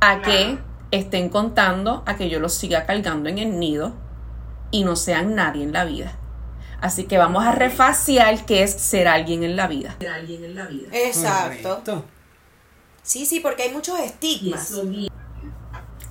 a 0.00 0.20
que 0.22 0.58
estén 0.90 1.28
contando 1.30 2.02
a 2.06 2.16
que 2.16 2.28
yo 2.28 2.38
los 2.38 2.54
siga 2.54 2.86
cargando 2.86 3.28
en 3.28 3.38
el 3.38 3.58
nido 3.58 3.94
y 4.70 4.84
no 4.84 4.96
sean 4.96 5.34
nadie 5.34 5.64
en 5.64 5.72
la 5.72 5.84
vida. 5.84 6.18
Así 6.80 7.04
que 7.04 7.16
vamos 7.16 7.44
a 7.44 7.52
refaciar 7.52 8.44
qué 8.44 8.64
es 8.64 8.72
ser 8.72 9.06
alguien 9.06 9.44
en 9.44 9.56
la 9.56 9.68
vida. 9.68 9.96
Ser 10.00 10.08
alguien 10.08 10.44
en 10.44 10.54
la 10.56 10.66
vida. 10.66 10.88
Exacto. 10.92 11.68
Correcto. 11.68 12.04
Sí, 13.02 13.26
sí, 13.26 13.40
porque 13.40 13.64
hay 13.64 13.72
muchos 13.72 13.98
estigmas. 14.00 14.72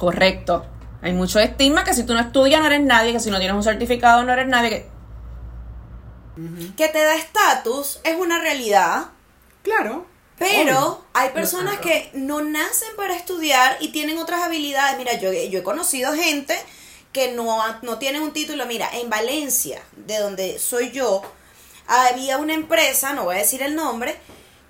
Correcto. 0.01 0.65
Hay 1.03 1.13
mucho 1.13 1.37
estigma 1.39 1.83
que 1.83 1.93
si 1.93 2.03
tú 2.07 2.15
no 2.15 2.19
estudias 2.19 2.59
no 2.59 2.65
eres 2.65 2.81
nadie, 2.81 3.13
que 3.13 3.19
si 3.19 3.29
no 3.29 3.37
tienes 3.37 3.55
un 3.55 3.61
certificado 3.61 4.23
no 4.23 4.33
eres 4.33 4.47
nadie. 4.47 4.69
Que... 4.71 4.89
Que 6.75 6.87
te 6.87 7.03
da 7.03 7.13
estatus 7.15 7.99
es 8.03 8.15
una 8.15 8.39
realidad, 8.39 9.11
Claro. 9.61 10.07
pero 10.39 10.79
Obvio. 10.79 11.05
hay 11.13 11.29
personas 11.29 11.77
que 11.77 12.09
no 12.15 12.41
nacen 12.41 12.95
para 12.97 13.15
estudiar 13.15 13.77
y 13.79 13.89
tienen 13.89 14.17
otras 14.17 14.41
habilidades. 14.41 14.97
Mira, 14.97 15.13
yo, 15.19 15.31
yo 15.31 15.59
he 15.59 15.63
conocido 15.63 16.13
gente 16.13 16.57
que 17.13 17.33
no, 17.33 17.59
no 17.83 17.99
tienen 17.99 18.23
un 18.23 18.33
título. 18.33 18.65
Mira, 18.65 18.89
en 18.91 19.07
Valencia, 19.07 19.83
de 19.97 20.17
donde 20.17 20.57
soy 20.57 20.89
yo, 20.89 21.21
había 21.85 22.39
una 22.39 22.55
empresa, 22.55 23.13
no 23.13 23.25
voy 23.25 23.35
a 23.35 23.39
decir 23.39 23.61
el 23.61 23.75
nombre, 23.75 24.17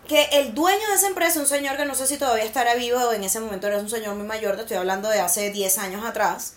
que 0.07 0.23
el 0.33 0.53
dueño 0.53 0.87
de 0.89 0.95
esa 0.95 1.07
empresa, 1.07 1.39
un 1.39 1.47
señor 1.47 1.77
que 1.77 1.85
no 1.85 1.95
sé 1.95 2.07
si 2.07 2.17
todavía 2.17 2.43
estará 2.43 2.75
vivo, 2.75 3.11
en 3.11 3.23
ese 3.23 3.39
momento 3.39 3.67
era 3.67 3.77
un 3.77 3.89
señor 3.89 4.15
muy 4.15 4.25
mayor, 4.25 4.55
te 4.55 4.61
estoy 4.61 4.77
hablando 4.77 5.09
de 5.09 5.19
hace 5.19 5.51
10 5.51 5.77
años 5.77 6.05
atrás, 6.05 6.55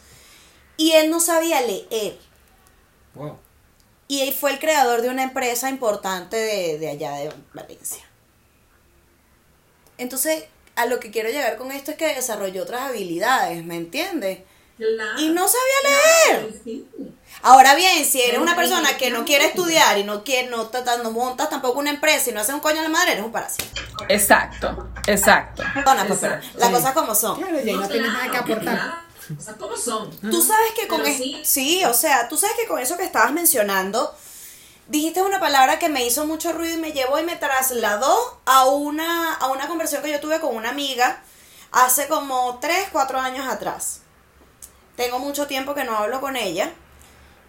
y 0.76 0.92
él 0.92 1.10
no 1.10 1.20
sabía 1.20 1.60
leer. 1.60 2.18
Wow. 3.14 3.38
Y 4.08 4.22
él 4.22 4.34
fue 4.34 4.52
el 4.52 4.58
creador 4.58 5.02
de 5.02 5.08
una 5.08 5.22
empresa 5.22 5.70
importante 5.70 6.36
de, 6.36 6.78
de 6.78 6.90
allá 6.90 7.12
de 7.12 7.32
Valencia. 7.52 8.04
Entonces, 9.98 10.44
a 10.76 10.86
lo 10.86 10.98
que 10.98 11.10
quiero 11.10 11.30
llegar 11.30 11.56
con 11.56 11.70
esto 11.70 11.92
es 11.92 11.96
que 11.96 12.14
desarrolló 12.14 12.62
otras 12.62 12.82
habilidades, 12.82 13.64
¿me 13.64 13.76
entiendes? 13.76 14.40
Claro. 14.76 15.18
Y 15.20 15.28
no 15.28 15.46
sabía 15.46 16.36
leer. 16.40 16.60
Sí. 16.64 16.88
Ahora 17.42 17.74
bien, 17.74 18.04
si 18.04 18.20
eres 18.22 18.38
una 18.40 18.56
persona 18.56 18.96
que 18.96 19.10
no 19.10 19.24
quiere 19.24 19.46
estudiar 19.46 19.98
y 19.98 20.04
no 20.04 20.24
quiere, 20.24 20.48
no, 20.48 20.70
no 21.02 21.10
montas 21.10 21.50
tampoco 21.50 21.78
una 21.78 21.90
empresa 21.90 22.30
y 22.30 22.32
no 22.32 22.40
haces 22.40 22.54
un 22.54 22.60
coño 22.60 22.80
a 22.80 22.84
la 22.84 22.88
madre, 22.88 23.12
eres 23.12 23.24
un 23.24 23.32
parásito. 23.32 23.64
Exacto, 24.08 24.88
exacto. 25.06 25.62
Perdona, 25.74 26.06
pues, 26.06 26.18
pero 26.20 26.34
Exacto. 26.36 26.58
las 26.58 26.68
Sí. 26.68 26.74
cosas 26.74 26.92
como 26.94 27.14
son. 27.14 27.36
Claro, 27.38 27.56
y 27.60 27.68
ahí 27.68 27.76
no, 27.76 27.88
tienes 27.88 28.12
nada 28.12 28.30
que 28.30 28.36
aportar. 28.38 29.04
O 29.38 29.40
sea, 29.40 29.54
¿cómo 29.54 29.76
son? 29.76 30.10
Tú 30.20 30.42
sabes 30.42 30.72
que 30.72 30.86
con 30.88 30.98
Pero 31.02 31.10
es- 31.12 31.18
sí. 31.18 31.40
sí, 31.44 31.84
o 31.84 31.94
sea, 31.94 32.28
tú 32.28 32.36
sabes 32.36 32.56
que 32.56 32.66
con 32.66 32.78
eso 32.78 32.96
que 32.96 33.04
estabas 33.04 33.32
mencionando, 33.32 34.14
dijiste 34.88 35.22
una 35.22 35.40
palabra 35.40 35.78
que 35.78 35.88
me 35.88 36.04
hizo 36.04 36.24
mucho 36.26 36.52
ruido 36.52 36.74
y 36.74 36.78
me 36.78 36.92
llevó 36.92 37.18
y 37.18 37.24
me 37.24 37.36
trasladó 37.36 38.40
a 38.46 38.66
una, 38.66 39.34
a 39.34 39.46
una 39.48 39.66
conversación 39.68 40.02
que 40.02 40.10
yo 40.12 40.20
tuve 40.20 40.40
con 40.40 40.54
una 40.56 40.70
amiga 40.70 41.22
hace 41.72 42.06
como 42.08 42.58
3, 42.60 42.88
4 42.92 43.18
años 43.20 43.46
atrás. 43.48 44.00
Tengo 44.96 45.18
mucho 45.18 45.46
tiempo 45.46 45.74
que 45.74 45.84
no 45.84 45.96
hablo 45.96 46.20
con 46.20 46.36
ella. 46.36 46.72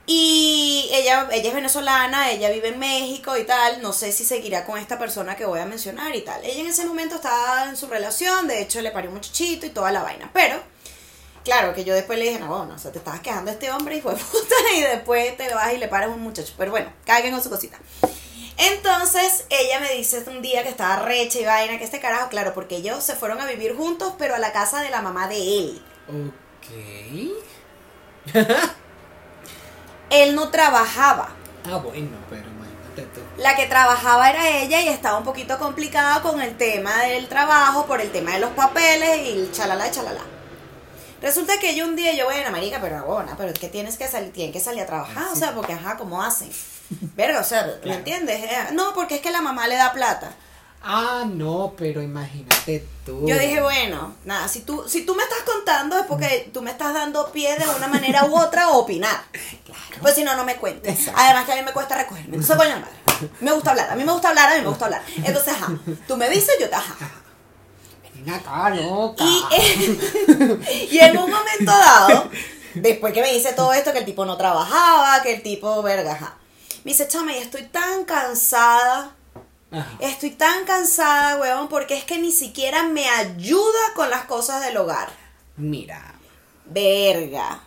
Y 0.07 0.87
ella, 0.93 1.27
ella 1.31 1.49
es 1.49 1.55
venezolana, 1.55 2.29
ella 2.29 2.51
vive 2.51 2.67
en 2.67 2.79
México 2.79 3.37
y 3.37 3.43
tal. 3.43 3.81
No 3.81 3.91
sé 3.91 4.11
si 4.11 4.23
seguirá 4.23 4.65
con 4.65 4.77
esta 4.77 4.99
persona 4.99 5.35
que 5.35 5.45
voy 5.45 5.59
a 5.59 5.65
mencionar 5.65 6.15
y 6.15 6.21
tal. 6.21 6.43
Ella 6.43 6.61
en 6.61 6.67
ese 6.67 6.85
momento 6.85 7.15
estaba 7.15 7.69
en 7.69 7.75
su 7.75 7.87
relación, 7.87 8.47
de 8.47 8.61
hecho 8.61 8.81
le 8.81 8.91
parió 8.91 9.09
un 9.09 9.15
muchachito 9.15 9.65
y 9.65 9.69
toda 9.69 9.91
la 9.91 10.03
vaina. 10.03 10.29
Pero 10.33 10.61
Claro, 11.45 11.75
que 11.75 11.83
yo 11.83 11.93
después 11.93 12.17
le 12.17 12.25
dije, 12.25 12.39
no, 12.39 12.47
bueno, 12.47 12.73
o 12.73 12.79
sea, 12.79 12.91
te 12.91 12.97
estabas 12.97 13.19
quejando 13.19 13.51
de 13.51 13.53
este 13.53 13.69
hombre, 13.69 13.95
hijo 13.95 14.09
de 14.09 14.15
puta, 14.31 14.55
y 14.75 14.81
después 14.81 15.37
te 15.37 15.53
vas 15.53 15.73
y 15.73 15.77
le 15.77 15.87
paras 15.87 16.09
a 16.09 16.13
un 16.13 16.21
muchacho. 16.21 16.55
Pero 16.57 16.71
bueno, 16.71 16.91
cada 17.05 17.21
quien 17.21 17.33
con 17.33 17.43
su 17.43 17.51
cosita. 17.51 17.77
Entonces, 18.57 19.45
ella 19.49 19.79
me 19.79 19.93
dice 19.93 20.23
un 20.27 20.41
día 20.41 20.63
que 20.63 20.69
estaba 20.69 21.03
recha 21.03 21.39
y 21.39 21.45
vaina, 21.45 21.77
que 21.77 21.83
este 21.83 21.99
carajo, 21.99 22.29
claro, 22.29 22.55
porque 22.55 22.77
ellos 22.77 23.03
se 23.03 23.15
fueron 23.15 23.39
a 23.39 23.45
vivir 23.45 23.75
juntos, 23.75 24.13
pero 24.17 24.33
a 24.33 24.39
la 24.39 24.51
casa 24.53 24.81
de 24.81 24.89
la 24.89 25.03
mamá 25.03 25.27
de 25.27 25.59
él. 25.59 25.83
Ok. 26.69 28.33
Él 30.09 30.35
no 30.35 30.49
trabajaba. 30.49 31.29
Ah, 31.65 31.77
bueno, 31.77 32.09
pero 32.29 32.43
imagínate 32.49 33.01
tú. 33.13 33.21
La 33.37 33.55
que 33.55 33.65
trabajaba 33.65 34.29
era 34.29 34.49
ella 34.49 34.81
y 34.81 34.87
estaba 34.87 35.17
un 35.17 35.23
poquito 35.23 35.57
complicada 35.57 36.21
con 36.21 36.41
el 36.41 36.55
tema 36.57 37.03
del 37.03 37.27
trabajo, 37.27 37.85
por 37.85 38.01
el 38.01 38.11
tema 38.11 38.33
de 38.33 38.39
los 38.39 38.51
papeles 38.51 39.21
y 39.27 39.31
el 39.31 39.51
chalala, 39.51 39.89
chalala. 39.91 40.21
Resulta 41.21 41.59
que 41.59 41.75
yo 41.75 41.85
un 41.85 41.95
día, 41.95 42.13
yo, 42.13 42.25
bueno, 42.25 42.51
marica, 42.51 42.79
pero 42.81 42.97
abona, 42.99 43.35
pero 43.35 43.49
es 43.49 43.57
que 43.59 43.67
tienes 43.69 43.97
que 43.97 44.07
salir, 44.07 44.31
tienen 44.31 44.53
que 44.53 44.59
salir 44.59 44.81
a 44.81 44.85
trabajar, 44.85 45.25
o 45.31 45.35
sea, 45.35 45.53
porque, 45.55 45.73
ajá, 45.73 45.97
¿cómo 45.97 46.21
hacen? 46.21 46.51
Verga, 47.15 47.39
o 47.39 47.43
sea, 47.43 47.63
¿me 47.65 47.79
Claro. 47.79 47.97
entiendes? 47.99 48.43
Eh, 48.43 48.67
No, 48.73 48.93
porque 48.93 49.15
es 49.15 49.21
que 49.21 49.31
la 49.31 49.41
mamá 49.41 49.67
le 49.67 49.75
da 49.75 49.91
plata. 49.91 50.31
Ah, 50.87 51.25
no, 51.27 51.73
pero 51.75 51.99
imagínate 52.03 52.87
tú. 53.03 53.27
Yo 53.27 53.39
dije, 53.39 53.59
bueno, 53.59 54.13
nada, 54.23 54.47
si 54.47 54.59
tú, 54.61 54.83
si 54.87 55.03
tú 55.03 55.15
me 55.15 55.23
estás 55.23 55.39
contando 55.41 55.97
es 55.97 56.05
porque 56.05 56.51
tú 56.53 56.61
me 56.61 56.69
estás 56.69 56.93
dando 56.93 57.31
pie 57.31 57.57
de 57.57 57.67
una 57.67 57.87
manera 57.87 58.25
u 58.25 58.37
otra 58.37 58.65
a 58.65 58.69
opinar. 58.69 59.23
Pues 59.99 60.13
si 60.13 60.23
no, 60.23 60.35
no 60.35 60.45
me 60.45 60.57
cuentes. 60.57 60.99
Exacto. 60.99 61.19
Además 61.19 61.45
que 61.45 61.53
a 61.53 61.55
mí 61.55 61.63
me 61.63 61.73
cuesta 61.73 61.95
recogerme. 61.97 62.35
Entonces, 62.35 62.55
coño, 62.55 62.75
madre. 62.75 63.31
Me 63.39 63.51
gusta 63.51 63.71
hablar, 63.71 63.89
a 63.89 63.95
mí 63.95 64.03
me 64.03 64.11
gusta 64.11 64.29
hablar, 64.29 64.51
a 64.51 64.55
mí 64.57 64.61
me 64.61 64.67
gusta 64.67 64.85
hablar. 64.85 65.01
Entonces, 65.23 65.53
ajá, 65.53 65.73
tú 66.07 66.17
me 66.17 66.29
dices, 66.29 66.55
yo 66.59 66.69
te 66.69 66.75
ajá. 66.75 66.95
Ven 68.13 68.29
acá, 68.29 68.69
loca. 68.69 69.23
Y, 69.23 69.43
eh, 69.55 70.87
y 70.91 70.99
en 70.99 71.17
un 71.17 71.31
momento 71.31 71.71
dado, 71.71 72.29
después 72.75 73.11
que 73.11 73.21
me 73.23 73.33
dice 73.33 73.53
todo 73.53 73.73
esto, 73.73 73.91
que 73.91 73.99
el 73.99 74.05
tipo 74.05 74.23
no 74.23 74.37
trabajaba, 74.37 75.23
que 75.23 75.33
el 75.33 75.41
tipo, 75.41 75.81
verga, 75.81 76.11
ajá. 76.11 76.37
Me 76.83 76.91
dice, 76.91 77.07
chama, 77.07 77.33
y 77.33 77.39
estoy 77.39 77.63
tan 77.63 78.05
cansada. 78.05 79.15
Ajá. 79.71 79.97
Estoy 79.99 80.31
tan 80.31 80.65
cansada, 80.65 81.37
weón, 81.39 81.67
porque 81.67 81.97
es 81.97 82.03
que 82.03 82.17
ni 82.17 82.31
siquiera 82.31 82.83
me 82.83 83.09
ayuda 83.09 83.93
con 83.95 84.09
las 84.09 84.25
cosas 84.25 84.63
del 84.63 84.77
hogar. 84.77 85.09
Mira. 85.57 86.15
Verga. 86.65 87.61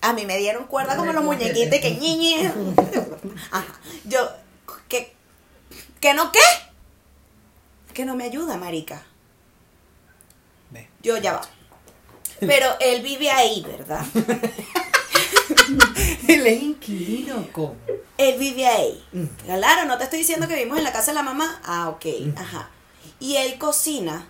A 0.00 0.12
mí 0.12 0.24
me 0.24 0.38
dieron 0.38 0.64
cuerda 0.64 0.96
como 0.96 1.12
los 1.12 1.24
muñequitos 1.24 1.78
que 1.78 1.96
ñiñe. 1.96 2.52
Ajá. 3.50 3.66
Yo, 4.04 4.30
¿qué? 4.88 5.14
¿Que 6.00 6.14
no 6.14 6.32
qué? 6.32 6.40
Que 7.92 8.04
no 8.04 8.16
me 8.16 8.24
ayuda, 8.24 8.56
marica. 8.56 9.02
Ve. 10.70 10.88
Yo 11.02 11.18
ya 11.18 11.34
va. 11.34 11.42
Pero 12.40 12.66
él 12.80 13.02
vive 13.02 13.30
ahí, 13.30 13.62
¿verdad? 13.62 14.04
Él 16.28 16.46
es 16.46 16.62
inquilino, 16.62 17.46
¿cómo? 17.52 17.76
Él 18.18 18.38
vive 18.38 18.66
ahí. 18.66 19.04
Mm. 19.12 19.24
Claro, 19.46 19.86
no 19.86 19.96
te 19.98 20.04
estoy 20.04 20.18
diciendo 20.20 20.46
que 20.46 20.54
vivimos 20.54 20.78
en 20.78 20.84
la 20.84 20.92
casa 20.92 21.10
de 21.12 21.14
la 21.16 21.22
mamá. 21.22 21.60
Ah, 21.64 21.88
ok. 21.88 22.06
Ajá. 22.36 22.70
¿Y 23.18 23.36
él 23.36 23.58
cocina? 23.58 24.28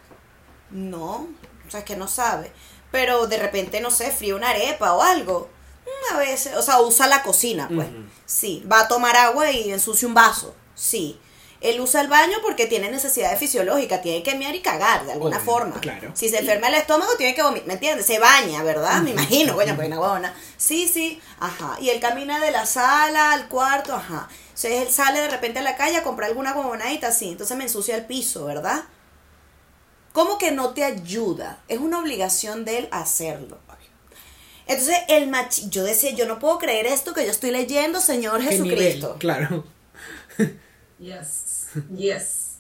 No. 0.70 1.28
O 1.66 1.70
sea, 1.70 1.80
es 1.80 1.86
que 1.86 1.96
no 1.96 2.08
sabe. 2.08 2.52
Pero 2.92 3.26
de 3.26 3.38
repente, 3.38 3.80
no 3.80 3.90
sé, 3.90 4.10
fríe 4.10 4.34
una 4.34 4.50
arepa 4.50 4.94
o 4.94 5.02
algo. 5.02 5.48
Mm, 5.86 6.14
A 6.14 6.18
veces. 6.18 6.56
O 6.56 6.62
sea, 6.62 6.80
usa 6.80 7.06
la 7.06 7.22
cocina, 7.22 7.68
pues. 7.74 7.88
Sí. 8.26 8.64
Va 8.70 8.80
a 8.80 8.88
tomar 8.88 9.16
agua 9.16 9.50
y 9.50 9.72
ensucia 9.72 10.06
un 10.08 10.14
vaso. 10.14 10.54
Sí. 10.74 11.18
Él 11.60 11.78
usa 11.80 12.00
el 12.00 12.08
baño 12.08 12.38
porque 12.42 12.66
tiene 12.66 12.90
necesidades 12.90 13.38
fisiológicas, 13.38 14.00
tiene 14.00 14.22
que 14.22 14.34
mear 14.34 14.54
y 14.54 14.60
cagar 14.62 15.04
de 15.04 15.12
alguna 15.12 15.36
Obvio, 15.36 15.44
forma. 15.44 15.80
claro. 15.80 16.10
Si 16.14 16.28
se 16.30 16.38
enferma 16.38 16.68
el 16.68 16.74
estómago, 16.74 17.12
tiene 17.18 17.34
que 17.34 17.42
vomitar, 17.42 17.66
¿me 17.66 17.74
entiendes? 17.74 18.06
Se 18.06 18.18
baña, 18.18 18.62
¿verdad? 18.62 19.02
Me 19.02 19.10
imagino, 19.10 19.54
coño, 19.54 19.76
pues 19.76 19.86
una 19.88 20.00
huevona. 20.00 20.34
Sí, 20.56 20.88
sí, 20.88 21.20
ajá. 21.38 21.76
Y 21.80 21.90
él 21.90 22.00
camina 22.00 22.40
de 22.40 22.50
la 22.50 22.64
sala 22.64 23.32
al 23.32 23.48
cuarto, 23.48 23.94
ajá. 23.94 24.28
Entonces 24.46 24.72
él 24.86 24.90
sale 24.90 25.20
de 25.20 25.28
repente 25.28 25.58
a 25.58 25.62
la 25.62 25.76
calle 25.76 25.96
a 25.98 26.02
comprar 26.02 26.30
alguna 26.30 26.54
huevonadita 26.54 27.08
así, 27.08 27.28
entonces 27.30 27.56
me 27.56 27.64
ensucia 27.64 27.94
el 27.94 28.06
piso, 28.06 28.46
¿verdad? 28.46 28.84
¿Cómo 30.12 30.38
que 30.38 30.50
no 30.52 30.70
te 30.70 30.82
ayuda? 30.84 31.60
Es 31.68 31.78
una 31.78 31.98
obligación 32.00 32.64
de 32.64 32.78
él 32.78 32.88
hacerlo. 32.90 33.58
Entonces, 34.66 34.98
el 35.08 35.26
machi 35.28 35.68
yo 35.68 35.82
decía, 35.82 36.10
yo 36.12 36.26
no 36.26 36.38
puedo 36.38 36.58
creer 36.58 36.86
esto 36.86 37.12
que 37.12 37.24
yo 37.24 37.30
estoy 37.32 37.50
leyendo, 37.50 38.00
Señor 38.00 38.40
¿Qué 38.40 38.50
Jesucristo. 38.50 39.06
nivel? 39.06 39.18
Claro. 39.18 39.64
Yes. 41.00 41.42
Yes. 41.96 42.56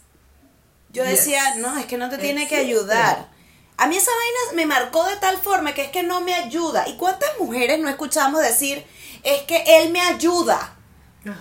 Yo 0.90 1.04
Yes. 1.04 1.12
decía, 1.12 1.54
no, 1.56 1.78
es 1.78 1.86
que 1.86 1.96
no 1.96 2.08
te 2.10 2.18
tiene 2.18 2.48
que 2.48 2.56
ayudar. 2.56 3.28
A 3.76 3.86
mí 3.86 3.96
esa 3.96 4.10
vaina 4.10 4.56
me 4.56 4.66
marcó 4.66 5.04
de 5.06 5.16
tal 5.16 5.38
forma 5.38 5.72
que 5.72 5.82
es 5.84 5.90
que 5.90 6.02
no 6.02 6.20
me 6.20 6.34
ayuda. 6.34 6.86
¿Y 6.88 6.96
cuántas 6.96 7.30
mujeres 7.38 7.78
no 7.80 7.88
escuchamos 7.88 8.42
decir, 8.42 8.84
es 9.22 9.42
que 9.42 9.62
él 9.66 9.90
me 9.90 10.00
ayuda? 10.02 10.74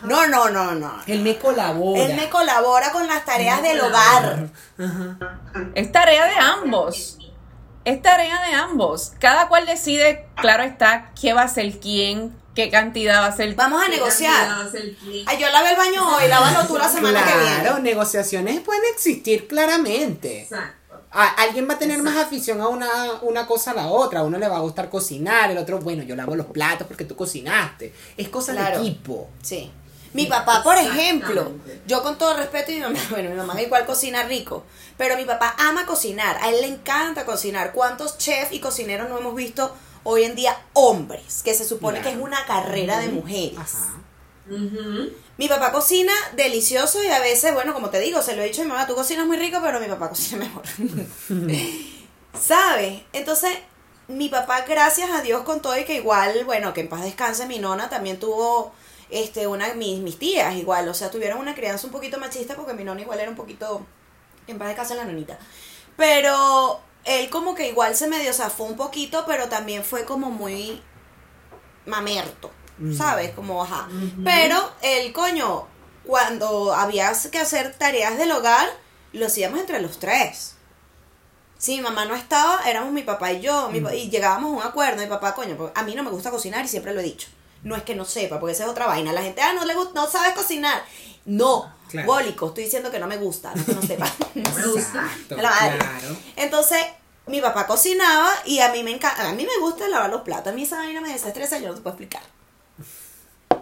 No, 0.03 0.27
no, 0.27 0.49
no, 0.49 0.75
no. 0.75 1.01
Él 1.07 1.21
me 1.21 1.37
colabora. 1.37 2.01
Él 2.03 2.15
me 2.15 2.29
colabora 2.29 2.91
con 2.91 3.07
las 3.07 3.25
tareas 3.25 3.61
del 3.61 3.79
hogar. 3.81 4.49
Es 5.73 5.91
tarea 5.91 6.25
de 6.25 6.35
ambos. 6.35 7.17
Es 7.85 8.01
tarea 8.01 8.41
de 8.47 8.53
ambos. 8.53 9.13
Cada 9.19 9.47
cual 9.47 9.65
decide, 9.65 10.27
claro 10.35 10.63
está, 10.63 11.11
qué 11.19 11.33
va 11.33 11.43
a 11.43 11.47
ser 11.47 11.79
quién, 11.79 12.37
qué 12.65 12.69
cantidad 12.69 13.21
va 13.21 13.27
a 13.27 13.35
ser. 13.35 13.53
Vamos 13.55 13.81
a 13.81 13.85
¿Qué 13.85 13.91
negociar. 13.95 14.49
va 14.49 14.65
a 14.65 14.69
ser 14.69 14.95
quién? 14.95 15.27
Ay, 15.27 15.37
yo 15.39 15.49
lavé 15.49 15.71
el 15.71 15.77
baño 15.77 16.15
hoy, 16.17 16.27
lávalo 16.27 16.67
tú 16.67 16.77
la 16.77 16.89
semana 16.89 17.23
que 17.23 17.31
Claro, 17.31 17.75
viene. 17.75 17.81
negociaciones 17.81 18.59
pueden 18.61 18.81
existir 18.93 19.47
claramente. 19.47 20.41
Exacto. 20.43 20.75
A- 21.11 21.29
alguien 21.41 21.67
va 21.67 21.73
a 21.73 21.79
tener 21.79 22.03
más 22.03 22.17
afición 22.17 22.61
a 22.61 22.67
una, 22.67 22.89
una 23.21 23.47
cosa 23.47 23.71
a 23.71 23.73
la 23.75 23.87
otra. 23.87 24.19
A 24.19 24.23
uno 24.23 24.37
le 24.37 24.47
va 24.47 24.57
a 24.57 24.61
gustar 24.61 24.89
cocinar, 24.89 25.49
el 25.49 25.57
otro, 25.57 25.79
bueno, 25.79 26.03
yo 26.03 26.15
lavo 26.15 26.35
los 26.35 26.45
platos 26.47 26.85
porque 26.87 27.05
tú 27.05 27.15
cocinaste. 27.15 27.93
Es 28.17 28.29
cosa 28.29 28.51
Claro. 28.51 28.81
de 28.81 28.87
equipo. 28.87 29.29
Sí. 29.41 29.71
Mi 30.13 30.25
papá, 30.25 30.63
por 30.63 30.75
ejemplo, 30.75 31.51
yo 31.85 32.01
con 32.03 32.17
todo 32.17 32.35
respeto, 32.35 32.71
y 32.71 32.75
mi 32.75 32.81
mamá, 32.81 32.99
bueno, 33.11 33.29
mi 33.29 33.35
mamá 33.35 33.61
igual 33.61 33.85
cocina 33.85 34.23
rico, 34.23 34.65
pero 34.97 35.15
mi 35.15 35.23
papá 35.25 35.55
ama 35.59 35.85
cocinar, 35.85 36.37
a 36.41 36.49
él 36.49 36.61
le 36.61 36.67
encanta 36.67 37.25
cocinar. 37.25 37.71
¿Cuántos 37.73 38.17
chefs 38.17 38.51
y 38.51 38.59
cocineros 38.59 39.07
no 39.09 39.17
hemos 39.19 39.35
visto 39.35 39.75
hoy 40.03 40.23
en 40.23 40.35
día 40.35 40.57
hombres? 40.73 41.41
Que 41.43 41.53
se 41.53 41.65
supone 41.65 42.01
que 42.01 42.09
es 42.09 42.17
una 42.17 42.45
carrera 42.45 42.99
de 42.99 43.09
mujeres. 43.09 43.57
Ajá. 43.57 43.99
Mi 45.37 45.47
papá 45.47 45.71
cocina 45.71 46.11
delicioso 46.35 47.03
y 47.03 47.07
a 47.07 47.19
veces, 47.19 47.53
bueno, 47.53 47.73
como 47.73 47.89
te 47.89 47.99
digo, 47.99 48.21
se 48.21 48.35
lo 48.35 48.41
he 48.41 48.45
dicho 48.45 48.61
a 48.61 48.65
mi 48.65 48.71
mamá, 48.71 48.87
tú 48.87 48.95
cocinas 48.95 49.25
muy 49.25 49.37
rico, 49.37 49.59
pero 49.63 49.79
mi 49.79 49.87
papá 49.87 50.09
cocina 50.09 50.39
mejor. 50.39 50.63
¿Sabes? 52.39 53.01
Entonces, 53.13 53.57
mi 54.07 54.29
papá, 54.29 54.65
gracias 54.67 55.11
a 55.11 55.21
Dios 55.21 55.43
con 55.43 55.61
todo 55.61 55.77
y 55.77 55.85
que 55.85 55.95
igual, 55.95 56.43
bueno, 56.45 56.73
que 56.73 56.81
en 56.81 56.89
paz 56.89 57.03
descanse 57.03 57.45
mi 57.45 57.59
nona, 57.59 57.89
también 57.89 58.19
tuvo 58.19 58.73
este 59.09 59.47
una 59.47 59.73
mis, 59.75 59.99
mis 59.99 60.19
tías 60.19 60.55
igual, 60.55 60.87
o 60.89 60.93
sea, 60.93 61.09
tuvieron 61.09 61.39
una 61.39 61.55
crianza 61.55 61.87
un 61.87 61.93
poquito 61.93 62.19
machista 62.19 62.55
porque 62.55 62.73
mi 62.73 62.83
nona 62.83 63.01
igual 63.01 63.19
era 63.19 63.29
un 63.29 63.35
poquito 63.35 63.85
en 64.47 64.57
paz 64.57 64.69
descanse 64.69 64.95
la 64.95 65.05
nonita. 65.05 65.37
Pero 65.95 66.81
él 67.05 67.29
como 67.29 67.55
que 67.55 67.69
igual 67.69 67.95
se 67.95 68.07
medio 68.07 68.33
zafó 68.33 68.63
un 68.63 68.75
poquito, 68.75 69.23
pero 69.25 69.49
también 69.49 69.83
fue 69.83 70.05
como 70.05 70.29
muy 70.29 70.81
mamerto, 71.85 72.51
¿sabes? 72.95 73.31
Como, 73.31 73.63
ajá. 73.63 73.87
Pero 74.23 74.71
el 74.81 75.11
coño, 75.13 75.67
cuando 76.05 76.73
había 76.73 77.11
que 77.31 77.39
hacer 77.39 77.75
tareas 77.77 78.17
del 78.17 78.31
hogar, 78.31 78.69
lo 79.13 79.25
hacíamos 79.25 79.59
entre 79.59 79.81
los 79.81 79.99
tres. 79.99 80.55
Si 81.57 81.75
mi 81.75 81.81
mamá 81.81 82.05
no 82.05 82.15
estaba, 82.15 82.61
éramos 82.69 82.93
mi 82.93 83.01
papá 83.01 83.33
y 83.33 83.41
yo, 83.41 83.69
mi 83.69 83.79
y 83.79 84.09
llegábamos 84.09 84.53
a 84.53 84.55
un 84.55 84.63
acuerdo. 84.63 85.01
Mi 85.01 85.07
papá, 85.07 85.35
coño, 85.35 85.57
porque 85.57 85.77
a 85.77 85.83
mí 85.83 85.93
no 85.93 86.03
me 86.03 86.09
gusta 86.09 86.31
cocinar 86.31 86.63
y 86.63 86.69
siempre 86.69 86.93
lo 86.93 87.01
he 87.01 87.03
dicho. 87.03 87.27
No 87.63 87.75
es 87.75 87.83
que 87.83 87.95
no 87.95 88.05
sepa, 88.05 88.39
porque 88.39 88.53
esa 88.53 88.63
es 88.63 88.69
otra 88.69 88.87
vaina. 88.87 89.11
La 89.11 89.21
gente, 89.21 89.41
ah, 89.41 89.51
no 89.53 89.65
le 89.65 89.75
gusta, 89.75 89.99
no 89.99 90.09
sabes 90.09 90.33
cocinar. 90.33 90.81
No, 91.25 91.73
Claro. 91.89 92.07
bólico, 92.07 92.47
estoy 92.47 92.65
diciendo 92.65 92.91
que 92.91 92.99
no 92.99 93.07
me 93.07 93.17
gusta, 93.17 93.53
no 93.55 93.65
que 93.65 93.73
no 93.73 93.81
sepa. 93.81 94.05
No 94.35 94.49
me 94.51 94.67
gusta. 94.67 95.03
Exacto, 95.05 95.35
La 95.37 95.49
madre. 95.49 95.77
claro. 95.79 96.17
Entonces, 96.35 96.79
mi 97.27 97.41
papá 97.41 97.67
cocinaba 97.67 98.31
y 98.45 98.59
a 98.59 98.71
mí 98.71 98.83
me 98.83 98.91
encanta, 98.91 99.27
a 99.27 99.33
mí 99.33 99.45
me 99.45 99.57
gusta 99.59 99.87
lavar 99.87 100.09
los 100.09 100.21
platos. 100.21 100.53
A 100.53 100.55
mí 100.55 100.63
esa 100.63 100.77
vaina 100.77 101.01
me 101.01 101.11
desestresa, 101.11 101.57
yo 101.59 101.69
no 101.69 101.75
te 101.75 101.81
puedo 101.81 101.95
explicar. 101.95 102.23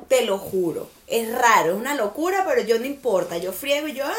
Te 0.08 0.26
lo 0.26 0.38
juro. 0.38 0.90
Es 1.08 1.34
raro, 1.34 1.72
es 1.72 1.78
una 1.78 1.96
locura, 1.96 2.44
pero 2.46 2.62
yo 2.62 2.80
no 2.80 2.86
importa. 2.86 3.38
Yo 3.38 3.54
friego 3.54 3.88
y 3.88 3.94
yo, 3.94 4.04
ah, 4.06 4.14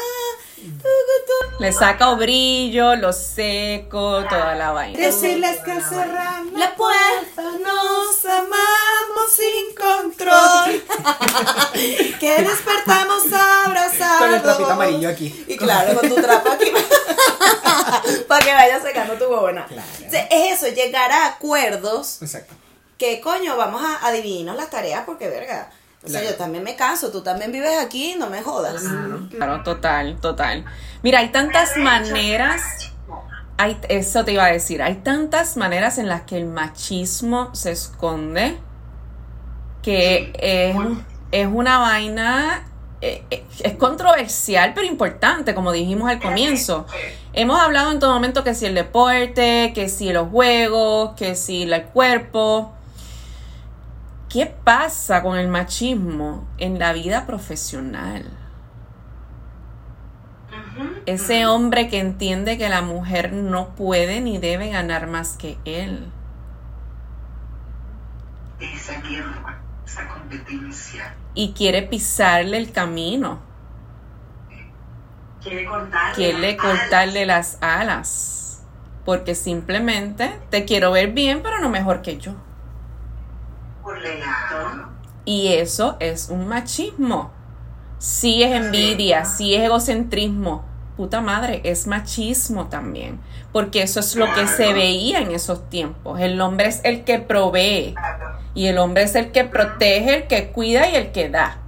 tu, 0.55 0.63
tu, 0.63 0.77
tu. 0.77 1.63
Le 1.63 1.71
saca 1.71 2.13
brillo, 2.15 2.95
lo 2.95 3.13
seco, 3.13 4.23
toda 4.27 4.55
la 4.55 4.71
vaina. 4.71 4.97
Decirles 4.99 5.59
que 5.59 5.79
cerran 5.81 6.51
La 6.57 6.75
puerta, 6.75 7.43
nos 7.43 8.25
amamos 8.25 9.31
sin 9.31 9.75
control. 9.75 10.83
que 12.19 12.41
despertamos 12.41 13.23
abrazados. 13.31 14.19
Con 14.19 14.33
el 14.33 14.41
trapito 14.41 14.71
amarillo 14.71 15.09
aquí. 15.09 15.45
Y 15.47 15.57
claro, 15.57 15.99
con 15.99 16.09
tu 16.09 16.15
trapo 16.15 16.49
aquí. 16.49 16.71
para 18.27 18.45
que 18.45 18.53
vaya 18.53 18.81
secando 18.81 19.13
tu 19.13 19.25
huevona. 19.25 19.65
Claro. 19.67 19.87
Es 20.11 20.61
eso, 20.63 20.67
llegar 20.73 21.11
a 21.11 21.27
acuerdos 21.27 22.21
Exacto. 22.21 22.53
que 22.97 23.21
coño, 23.21 23.55
vamos 23.57 23.83
a, 23.83 24.05
a 24.07 24.11
dividirnos 24.11 24.55
las 24.55 24.69
tareas 24.71 25.03
porque 25.05 25.27
verga. 25.29 25.71
O 26.03 26.07
sea, 26.07 26.23
yo 26.23 26.35
también 26.35 26.63
me 26.63 26.75
canso, 26.75 27.11
tú 27.11 27.21
también 27.21 27.51
vives 27.51 27.77
aquí, 27.77 28.15
no 28.17 28.29
me 28.29 28.41
jodas. 28.41 28.83
Claro, 29.31 29.63
total, 29.63 30.17
total. 30.21 30.65
Mira, 31.03 31.19
hay 31.19 31.29
tantas 31.29 31.75
maneras, 31.77 32.93
hay, 33.57 33.77
eso 33.89 34.23
te 34.23 34.31
iba 34.31 34.45
a 34.45 34.51
decir, 34.51 34.81
hay 34.81 34.95
tantas 34.95 35.57
maneras 35.57 35.97
en 35.97 36.07
las 36.07 36.21
que 36.21 36.37
el 36.37 36.45
machismo 36.45 37.53
se 37.53 37.71
esconde 37.71 38.57
que 39.81 40.33
es, 40.39 40.75
es 41.31 41.47
una 41.47 41.79
vaina, 41.79 42.67
eh, 43.01 43.23
eh, 43.29 43.45
es 43.63 43.73
controversial, 43.75 44.73
pero 44.73 44.85
importante, 44.85 45.55
como 45.55 45.71
dijimos 45.71 46.09
al 46.09 46.19
comienzo. 46.19 46.85
Hemos 47.33 47.59
hablado 47.59 47.91
en 47.91 47.99
todo 47.99 48.13
momento 48.13 48.43
que 48.43 48.53
si 48.53 48.65
el 48.65 48.75
deporte, 48.75 49.71
que 49.73 49.89
si 49.89 50.11
los 50.11 50.29
juegos, 50.29 51.11
que 51.15 51.35
si 51.35 51.63
el 51.63 51.83
cuerpo. 51.85 52.73
¿Qué 54.29 54.45
pasa 54.45 55.23
con 55.23 55.37
el 55.39 55.47
machismo 55.47 56.47
en 56.59 56.77
la 56.77 56.93
vida 56.93 57.25
profesional? 57.25 58.25
Ese 61.07 61.47
hombre 61.47 61.87
que 61.87 61.99
entiende 61.99 62.59
que 62.59 62.69
la 62.69 62.83
mujer 62.83 63.33
no 63.33 63.75
puede 63.75 64.21
ni 64.21 64.37
debe 64.37 64.69
ganar 64.69 65.07
más 65.07 65.35
que 65.35 65.57
él. 65.65 66.11
Esa 68.59 69.01
guerra, 69.01 69.63
esa 69.83 70.07
competencia. 70.07 71.15
Y 71.33 71.53
quiere 71.53 71.81
pisarle 71.81 72.57
el 72.57 72.71
camino. 72.71 73.39
Quiere 75.41 75.65
cortarle. 75.65 76.15
Quiere 76.15 76.39
las 76.39 76.59
alas. 76.59 76.79
cortarle 76.79 77.25
las 77.25 77.57
alas. 77.61 78.63
Porque 79.05 79.33
simplemente 79.33 80.39
te 80.51 80.65
quiero 80.65 80.91
ver 80.91 81.13
bien, 81.13 81.41
pero 81.41 81.59
no 81.59 81.69
mejor 81.69 82.03
que 82.03 82.19
yo. 82.19 82.35
Y 85.25 85.53
eso 85.53 85.97
es 85.99 86.29
un 86.29 86.47
machismo. 86.47 87.31
Sí 87.99 88.43
es 88.43 88.53
envidia, 88.53 89.25
sí 89.25 89.53
es 89.53 89.63
egocentrismo. 89.63 90.65
Puta 90.95 91.21
madre, 91.21 91.61
es 91.63 91.87
machismo 91.87 92.67
también. 92.67 93.19
Porque 93.51 93.81
eso 93.81 93.99
es 93.99 94.15
lo 94.15 94.33
que 94.33 94.47
se 94.47 94.73
veía 94.73 95.19
en 95.19 95.31
esos 95.31 95.69
tiempos. 95.69 96.19
El 96.19 96.39
hombre 96.41 96.67
es 96.67 96.81
el 96.83 97.03
que 97.03 97.19
provee. 97.19 97.95
Y 98.53 98.67
el 98.67 98.77
hombre 98.77 99.03
es 99.03 99.15
el 99.15 99.31
que 99.31 99.43
protege, 99.43 100.15
el 100.15 100.27
que 100.27 100.49
cuida 100.49 100.89
y 100.89 100.95
el 100.95 101.11
que 101.11 101.29
da. 101.29 101.59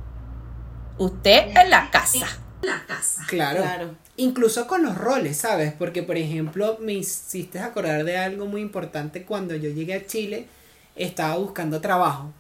Usted 0.97 1.55
en 1.55 1.69
la 1.69 1.89
casa. 1.91 2.28
La 2.61 2.84
casa. 2.86 3.24
Claro. 3.28 3.61
Claro. 3.61 3.95
Incluso 4.17 4.67
con 4.67 4.84
los 4.84 4.97
roles, 4.97 5.38
¿sabes? 5.38 5.74
Porque, 5.74 6.03
por 6.03 6.17
ejemplo, 6.17 6.78
me 6.80 6.93
hiciste 6.93 7.59
acordar 7.59 8.03
de 8.03 8.17
algo 8.17 8.45
muy 8.45 8.61
importante 8.61 9.24
cuando 9.24 9.55
yo 9.55 9.69
llegué 9.69 9.95
a 9.95 10.05
Chile. 10.05 10.47
Estaba 10.95 11.37
buscando 11.37 11.81
trabajo. 11.81 12.31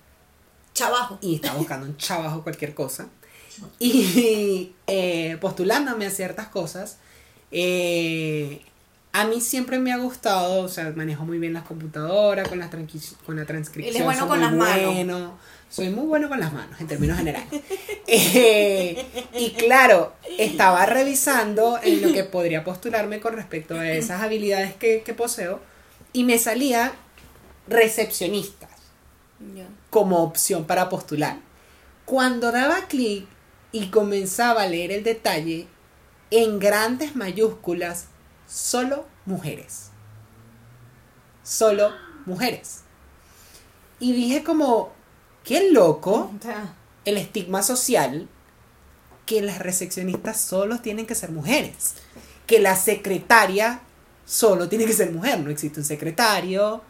Chavajo. 0.73 1.17
y 1.21 1.35
estaba 1.35 1.57
buscando 1.57 1.85
un 1.85 1.97
trabajo, 1.97 2.43
cualquier 2.43 2.73
cosa. 2.73 3.07
Y 3.79 4.73
eh, 4.87 5.37
postulándome 5.41 6.05
a 6.05 6.09
ciertas 6.09 6.47
cosas. 6.47 6.97
eh, 7.51 8.61
a 9.13 9.25
mí 9.25 9.41
siempre 9.41 9.77
me 9.77 9.91
ha 9.91 9.97
gustado, 9.97 10.63
o 10.63 10.69
sea, 10.69 10.91
manejo 10.95 11.25
muy 11.25 11.37
bien 11.37 11.53
las 11.53 11.63
computadoras, 11.63 12.47
con, 12.47 12.59
las 12.59 12.69
con 13.25 13.35
la 13.35 13.45
transcripción. 13.45 13.93
Él 13.93 13.99
es 14.01 14.05
bueno 14.05 14.21
soy 14.21 14.29
con 14.29 14.39
muy 14.39 14.47
las 14.47 14.53
manos. 14.55 14.93
bueno. 14.95 15.37
Soy 15.69 15.89
muy 15.89 16.05
bueno 16.05 16.27
con 16.29 16.39
las 16.39 16.51
manos, 16.53 16.79
en 16.79 16.87
términos 16.87 17.17
generales. 17.17 17.47
Eh, 18.13 19.05
y 19.39 19.51
claro, 19.51 20.13
estaba 20.37 20.85
revisando 20.85 21.79
en 21.81 22.01
lo 22.01 22.11
que 22.11 22.25
podría 22.25 22.65
postularme 22.65 23.21
con 23.21 23.35
respecto 23.35 23.75
a 23.75 23.89
esas 23.89 24.21
habilidades 24.21 24.73
que, 24.75 25.01
que 25.05 25.13
poseo. 25.13 25.61
Y 26.11 26.25
me 26.25 26.37
salía 26.37 26.91
recepcionistas 27.71 28.69
como 29.89 30.23
opción 30.23 30.65
para 30.65 30.89
postular. 30.89 31.39
Cuando 32.05 32.51
daba 32.51 32.87
clic 32.87 33.25
y 33.71 33.87
comenzaba 33.87 34.63
a 34.63 34.67
leer 34.67 34.91
el 34.91 35.03
detalle, 35.03 35.67
en 36.29 36.59
grandes 36.59 37.15
mayúsculas, 37.15 38.05
solo 38.47 39.05
mujeres. 39.25 39.89
Solo 41.43 41.91
mujeres. 42.25 42.81
Y 43.99 44.13
dije 44.13 44.43
como, 44.43 44.91
qué 45.43 45.71
loco 45.71 46.31
el 47.05 47.17
estigma 47.17 47.63
social 47.63 48.27
que 49.25 49.41
las 49.41 49.59
recepcionistas 49.59 50.39
solo 50.39 50.79
tienen 50.79 51.05
que 51.05 51.15
ser 51.15 51.31
mujeres. 51.31 51.95
Que 52.47 52.59
la 52.59 52.75
secretaria 52.75 53.81
solo 54.25 54.69
tiene 54.69 54.85
que 54.85 54.93
ser 54.93 55.11
mujer, 55.11 55.39
no 55.39 55.49
existe 55.49 55.79
un 55.79 55.85
secretario. 55.85 56.81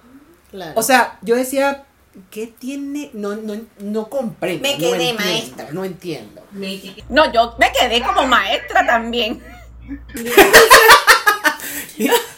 Claro. 0.52 0.74
O 0.76 0.84
sea, 0.84 1.18
yo 1.22 1.36
decía, 1.36 1.86
¿qué 2.30 2.48
tiene? 2.48 3.10
No, 3.14 3.36
no, 3.36 3.56
no 3.80 4.10
comprendo. 4.10 4.62
Me 4.64 4.74
no 4.74 4.78
quedé 4.80 5.10
entiendo, 5.10 5.24
maestra. 5.24 5.68
No 5.72 5.86
entiendo. 5.86 6.44
Me- 6.52 6.96
No, 7.10 7.32
yo 7.32 7.56
me 7.58 7.72
quedé 7.72 8.02
como 8.04 8.28
maestra 8.28 8.86
también. 8.86 9.42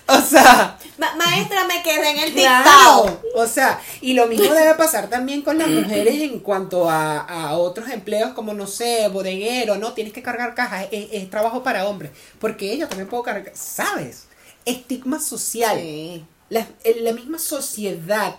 O 0.05 0.19
sea, 0.21 0.77
Ma- 0.97 1.15
maestra, 1.15 1.63
me 1.65 1.81
quedé 1.81 2.09
en 2.11 2.19
el 2.19 2.33
claro. 2.33 3.03
dictado. 3.03 3.21
O 3.35 3.47
sea, 3.47 3.79
y 4.01 4.13
lo 4.13 4.27
mismo 4.27 4.53
debe 4.53 4.75
pasar 4.75 5.09
también 5.09 5.41
con 5.41 5.57
las 5.57 5.69
mujeres 5.69 6.21
en 6.21 6.39
cuanto 6.39 6.89
a, 6.89 7.19
a 7.19 7.53
otros 7.57 7.89
empleos 7.89 8.33
como, 8.33 8.53
no 8.53 8.67
sé, 8.67 9.07
bodeguero, 9.07 9.77
¿no? 9.77 9.93
Tienes 9.93 10.11
que 10.13 10.21
cargar 10.21 10.53
cajas, 10.55 10.87
es, 10.91 11.07
es 11.13 11.29
trabajo 11.29 11.63
para 11.63 11.87
hombres. 11.87 12.11
Porque 12.39 12.71
ella 12.73 12.87
también 12.89 13.07
puedo 13.07 13.23
cargar, 13.23 13.53
¿sabes? 13.55 14.27
Estigma 14.65 15.19
social. 15.21 15.77
Sí. 15.79 16.25
La, 16.49 16.67
en 16.83 17.03
la 17.03 17.13
misma 17.13 17.39
sociedad 17.39 18.35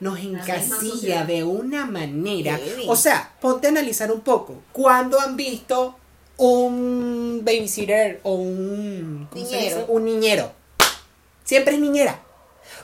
nos 0.00 0.18
encasilla 0.18 1.24
de 1.24 1.44
una 1.44 1.86
manera. 1.86 2.58
O 2.88 2.96
sea, 2.96 3.32
ponte 3.40 3.68
a 3.68 3.70
analizar 3.70 4.10
un 4.12 4.20
poco. 4.20 4.56
¿Cuándo 4.72 5.20
han 5.20 5.36
visto 5.36 5.96
un 6.36 7.42
babysitter 7.44 8.20
o 8.22 8.34
un 8.34 9.28
¿cómo 9.30 9.46
se 9.46 9.52
Niñero. 9.52 9.76
dice? 9.76 9.84
Un 9.88 10.04
niñero. 10.04 10.52
Siempre 11.44 11.74
es 11.74 11.80
niñera. 11.80 12.20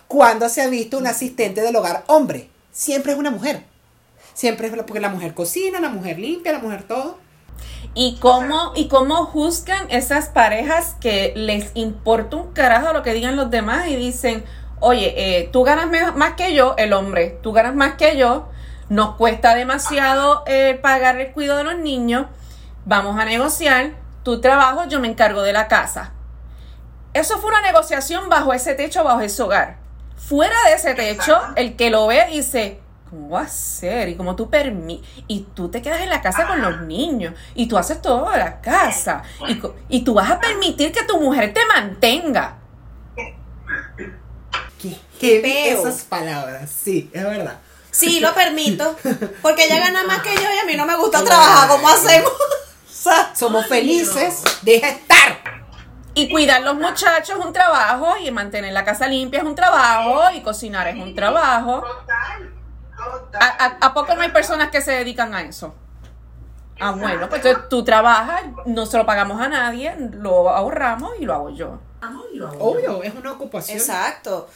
¿Cuándo 0.07 0.49
se 0.49 0.63
ha 0.63 0.69
visto 0.69 0.99
un 0.99 1.07
asistente 1.07 1.61
del 1.61 1.77
hogar 1.77 2.05
hombre? 2.07 2.49
Siempre 2.73 3.13
es 3.13 3.19
una 3.19 3.31
mujer. 3.31 3.65
Siempre 4.35 4.69
es 4.69 4.75
porque 4.75 5.01
la 5.01 5.09
mujer 5.09 5.35
cocina, 5.35 5.81
la 5.81 5.89
mujer 5.89 6.19
limpia, 6.19 6.53
la 6.53 6.59
mujer 6.61 6.85
todo. 6.85 7.19
¿Y 7.95 8.17
cómo, 8.21 8.73
¿Y 8.77 8.89
cómo 8.89 9.27
juzgan 9.27 9.91
esas 9.91 10.29
parejas 10.29 10.95
que 11.01 11.33
les 11.35 11.73
importa 11.75 12.37
un 12.37 12.53
carajo 12.53 12.93
lo 12.93 13.03
que 13.03 13.13
digan 13.13 13.37
los 13.37 13.51
demás 13.51 13.89
y 13.89 13.97
dicen, 13.97 14.45
oye, 14.81 15.15
eh, 15.17 15.49
tú 15.53 15.63
ganas 15.63 15.89
más 16.17 16.35
que 16.35 16.55
yo, 16.55 16.75
el 16.77 16.93
hombre, 16.93 17.39
tú 17.43 17.53
ganas 17.53 17.75
más 17.75 17.95
que 17.95 18.17
yo, 18.17 18.49
nos 18.89 19.15
cuesta 19.15 19.55
demasiado 19.55 20.43
eh, 20.47 20.79
pagar 20.83 21.21
el 21.21 21.33
cuidado 21.33 21.59
de 21.59 21.65
los 21.65 21.79
niños, 21.79 22.27
vamos 22.85 23.19
a 23.19 23.25
negociar, 23.25 23.93
tu 24.23 24.41
trabajo, 24.41 24.85
yo 24.89 25.01
me 25.01 25.09
encargo 25.09 25.43
de 25.43 25.53
la 25.53 25.69
casa. 25.69 26.13
Eso 27.13 27.39
fue 27.39 27.51
una 27.51 27.63
negociación 27.63 28.29
bajo 28.29 28.53
ese 28.53 28.75
techo, 28.75 29.03
bajo 29.05 29.21
ese 29.21 29.43
hogar. 29.43 29.79
Fuera 30.17 30.57
de 30.67 30.75
ese 30.75 30.95
techo, 30.95 31.41
el 31.57 31.77
que 31.77 31.91
lo 31.91 32.07
ve 32.07 32.27
dice, 32.31 32.81
¿cómo 33.09 33.31
va 33.31 33.43
a 33.43 33.49
ser? 33.49 34.09
Y 34.09 34.17
como 34.17 34.37
tú 34.37 34.51
permi 34.51 35.03
y 35.27 35.41
tú 35.55 35.71
te 35.71 35.83
quedas 35.83 36.03
en 36.03 36.11
la 36.11 36.21
casa 36.21 36.47
con 36.47 36.61
los 36.61 36.83
niños 36.83 37.35
y 37.55 37.67
tú 37.67 37.79
haces 37.79 38.01
todo 38.01 38.31
de 38.31 38.39
la 38.39 38.61
casa 38.61 39.23
y 39.89 40.03
tú 40.03 40.15
vas 40.15 40.31
a 40.31 40.39
permitir 40.39 40.93
que 40.93 41.03
tu 41.05 41.19
mujer 41.19 41.53
te 41.53 41.65
mantenga. 41.67 42.60
¿Qué, 45.21 45.41
feo. 45.41 45.87
esas 45.87 46.03
palabras? 46.05 46.71
Sí, 46.83 47.11
es 47.13 47.23
verdad. 47.23 47.59
Sí, 47.91 48.21
lo 48.21 48.33
permito. 48.35 48.97
Porque 49.43 49.67
ella 49.67 49.79
gana 49.81 50.05
más 50.05 50.23
que 50.23 50.35
yo 50.35 50.43
y 50.55 50.59
a 50.59 50.65
mí 50.65 50.77
no 50.77 50.87
me 50.87 50.97
gusta 50.97 51.23
trabajar. 51.25 51.69
¿Cómo 51.69 51.89
hacemos? 51.89 52.33
O 52.89 53.03
sea, 53.03 53.35
Somos 53.35 53.67
felices, 53.67 54.43
deja 54.61 54.89
estar. 54.89 55.39
Y 56.13 56.29
cuidar 56.31 56.61
los 56.61 56.75
muchachos 56.75 57.39
es 57.39 57.45
un 57.47 57.51
trabajo 57.53 58.15
y 58.23 58.31
mantener 58.31 58.75
la 58.75 58.85
casa 58.85 59.07
limpia 59.07 59.39
es 59.41 59.47
un 59.47 59.55
trabajo 59.55 60.31
y 60.35 60.43
cocinar 60.43 60.87
es 60.89 60.97
un 60.97 61.15
trabajo. 61.15 61.81
Total, 61.81 62.53
total. 62.95 63.43
¿A, 63.43 63.65
a- 63.65 63.87
a 63.87 63.95
poco 63.95 64.15
no 64.15 64.21
hay 64.21 64.29
personas 64.31 64.71
que 64.71 64.83
se 64.83 64.93
dedican 64.93 65.35
a 65.35 65.41
eso? 65.41 65.75
Ah, 66.79 66.91
bueno, 66.91 67.27
pues 67.31 67.43
entonces 67.43 67.71
tú 67.71 67.85
trabajas, 67.85 68.43
no 68.67 68.85
se 68.85 68.99
lo 68.99 69.07
pagamos 69.07 69.41
a 69.41 69.49
nadie, 69.49 69.95
lo 70.13 70.51
ahorramos 70.51 71.13
y 71.19 71.25
lo 71.25 71.33
hago 71.35 71.49
yo. 71.51 71.79
Obvio, 72.59 73.03
es 73.03 73.15
una 73.15 73.33
ocupación. 73.33 73.79
Exacto. 73.79 74.47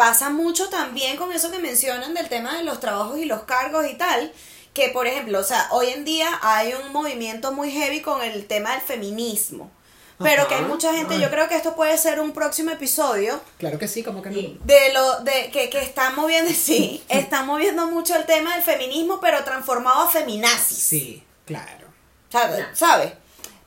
Pasa 0.00 0.30
mucho 0.30 0.70
también 0.70 1.18
con 1.18 1.30
eso 1.30 1.50
que 1.50 1.58
mencionan 1.58 2.14
del 2.14 2.30
tema 2.30 2.56
de 2.56 2.62
los 2.64 2.80
trabajos 2.80 3.18
y 3.18 3.26
los 3.26 3.42
cargos 3.42 3.84
y 3.86 3.96
tal. 3.96 4.32
Que, 4.72 4.88
por 4.88 5.06
ejemplo, 5.06 5.38
o 5.40 5.44
sea, 5.44 5.68
hoy 5.72 5.88
en 5.90 6.06
día 6.06 6.38
hay 6.40 6.72
un 6.72 6.90
movimiento 6.90 7.52
muy 7.52 7.70
heavy 7.70 8.00
con 8.00 8.22
el 8.22 8.46
tema 8.46 8.72
del 8.72 8.80
feminismo. 8.80 9.70
Pero 10.18 10.48
que 10.48 10.54
hay 10.54 10.62
mucha 10.62 10.94
gente, 10.94 11.18
yo 11.20 11.28
creo 11.30 11.48
que 11.48 11.56
esto 11.56 11.74
puede 11.76 11.98
ser 11.98 12.18
un 12.20 12.32
próximo 12.32 12.70
episodio 12.70 13.40
Claro 13.58 13.78
que 13.78 13.88
sí, 13.88 14.02
como 14.02 14.22
que 14.22 14.30
no. 14.30 14.36
De 14.64 14.92
lo 14.94 15.20
de 15.20 15.50
que, 15.50 15.68
que 15.68 15.80
están 15.82 16.14
moviendo, 16.16 16.50
sí, 16.54 17.02
están 17.08 17.46
moviendo 17.46 17.86
mucho 17.86 18.14
el 18.16 18.24
tema 18.24 18.54
del 18.54 18.62
feminismo, 18.62 19.20
pero 19.20 19.44
transformado 19.44 20.00
a 20.02 20.08
feminazis. 20.08 20.78
Sí, 20.78 21.22
claro. 21.44 21.88
¿Sabe- 22.30 22.66
¿Sabes? 22.74 23.12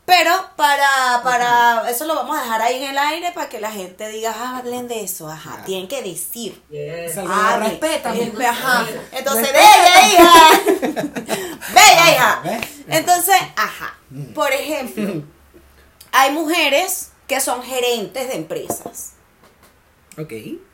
Pero 0.06 0.32
para, 0.58 1.22
para, 1.24 1.89
eso 1.89 2.06
lo 2.06 2.16
vamos 2.16 2.38
a 2.38 2.41
dejar 2.41 2.62
ahí 2.62 2.84
en 2.84 2.91
el 2.91 2.97
aire 2.97 3.32
para 3.32 3.47
que 3.47 3.62
la 3.62 3.72
gente 3.72 4.10
diga, 4.10 4.36
ah, 4.38 4.58
hablen 4.58 4.89
de 4.89 5.01
eso, 5.01 5.30
ajá, 5.30 5.64
tienen 5.66 5.88
que 5.88 6.01
decir. 6.01 6.62
Yes. 6.70 7.18
Ah, 7.18 7.58
Respeta. 7.64 8.14
Ajá. 8.49 8.86
Entonces, 9.14 9.49
bella 9.54 10.08
hija. 10.08 10.34
bella 11.74 12.12
hija. 12.12 12.41
¿ves? 12.43 12.68
Entonces, 12.88 13.36
ajá. 13.56 13.97
Por 14.36 14.51
ejemplo, 14.51 15.24
hay 16.12 16.32
mujeres 16.32 17.12
que 17.28 17.39
son 17.39 17.64
gerentes 17.64 18.28
de 18.28 18.36
empresas. 18.36 19.14
Ok. 20.18 20.34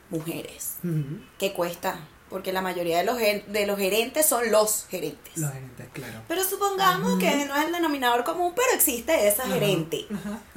Mujeres. 0.10 0.78
Ujú. 0.84 1.22
Que 1.38 1.54
cuesta. 1.54 2.00
Porque 2.30 2.54
la 2.54 2.62
mayoría 2.62 3.00
de 3.00 3.04
los, 3.04 3.18
de 3.18 3.66
los 3.66 3.80
gerentes 3.80 4.26
son 4.26 4.52
los 4.52 4.86
gerentes. 4.90 5.36
Los 5.36 5.52
gerentes, 5.52 5.88
claro. 5.94 6.22
Pero 6.28 6.44
supongamos 6.44 7.18
que 7.20 7.46
no 7.46 7.56
es 7.56 7.66
el 7.66 7.72
denominador 7.72 8.24
común, 8.24 8.54
pero 8.56 8.68
existe 8.74 9.28
esa 9.28 9.48
gerente. 9.48 10.06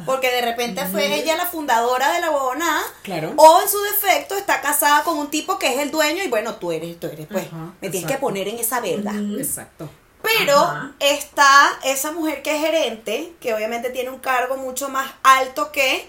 Porque 0.04 0.30
de 0.30 0.42
repente 0.42 0.84
fue 0.86 1.14
ella 1.14 1.36
la 1.36 1.46
fundadora 1.46 2.12
de 2.12 2.20
la 2.20 2.30
huevonada. 2.30 2.82
Claro. 3.02 3.32
O 3.36 3.62
en 3.62 3.68
su 3.68 3.80
defecto 3.82 4.36
está 4.36 4.60
casada 4.60 5.02
con 5.02 5.16
un 5.18 5.30
tipo 5.30 5.58
que 5.58 5.72
es 5.72 5.78
el 5.78 5.90
dueño 5.90 6.22
y 6.22 6.28
bueno, 6.28 6.56
tú 6.56 6.72
eres, 6.72 7.00
tú 7.00 7.06
eres, 7.06 7.26
pues, 7.26 7.46
Ajá, 7.46 7.72
me 7.80 7.88
tienes 7.88 8.10
que 8.10 8.18
poner 8.18 8.48
en 8.48 8.58
esa 8.58 8.80
verga. 8.80 9.12
Exacto. 9.38 9.88
Pero 10.22 10.56
Ajá. 10.56 10.92
está 11.00 11.78
esa 11.84 12.12
mujer 12.12 12.42
que 12.42 12.54
es 12.54 12.60
gerente, 12.60 13.32
que 13.40 13.54
obviamente 13.54 13.90
tiene 13.90 14.10
un 14.10 14.20
cargo 14.20 14.56
mucho 14.56 14.88
más 14.88 15.10
alto 15.22 15.72
que 15.72 16.08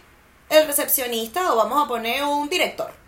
el 0.49 0.67
recepcionista 0.67 1.53
o 1.53 1.55
vamos 1.55 1.83
a 1.83 1.87
poner 1.87 2.23
un 2.23 2.49
director. 2.49 3.02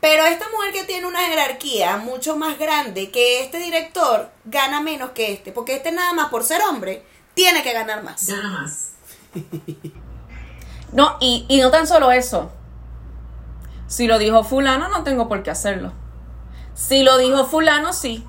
Pero 0.00 0.24
esta 0.24 0.48
mujer 0.50 0.72
que 0.72 0.84
tiene 0.84 1.06
una 1.06 1.20
jerarquía 1.20 1.96
mucho 1.96 2.36
más 2.36 2.58
grande 2.58 3.10
que 3.10 3.42
este 3.42 3.58
director 3.58 4.30
gana 4.44 4.80
menos 4.80 5.10
que 5.10 5.32
este, 5.32 5.52
porque 5.52 5.76
este 5.76 5.92
nada 5.92 6.12
más 6.12 6.28
por 6.28 6.44
ser 6.44 6.62
hombre 6.62 7.04
tiene 7.34 7.62
que 7.62 7.72
ganar 7.72 8.02
más. 8.02 8.28
Nada 8.28 8.48
más. 8.48 8.92
No, 10.92 11.16
y, 11.20 11.44
y 11.48 11.60
no 11.60 11.70
tan 11.70 11.86
solo 11.86 12.12
eso. 12.12 12.52
Si 13.86 14.06
lo 14.06 14.18
dijo 14.18 14.44
fulano, 14.44 14.88
no 14.88 15.04
tengo 15.04 15.28
por 15.28 15.42
qué 15.42 15.50
hacerlo. 15.50 15.92
Si 16.74 17.02
lo 17.02 17.18
dijo 17.18 17.44
fulano, 17.44 17.92
sí. 17.92 18.24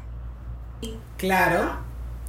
Claro. 1.17 1.77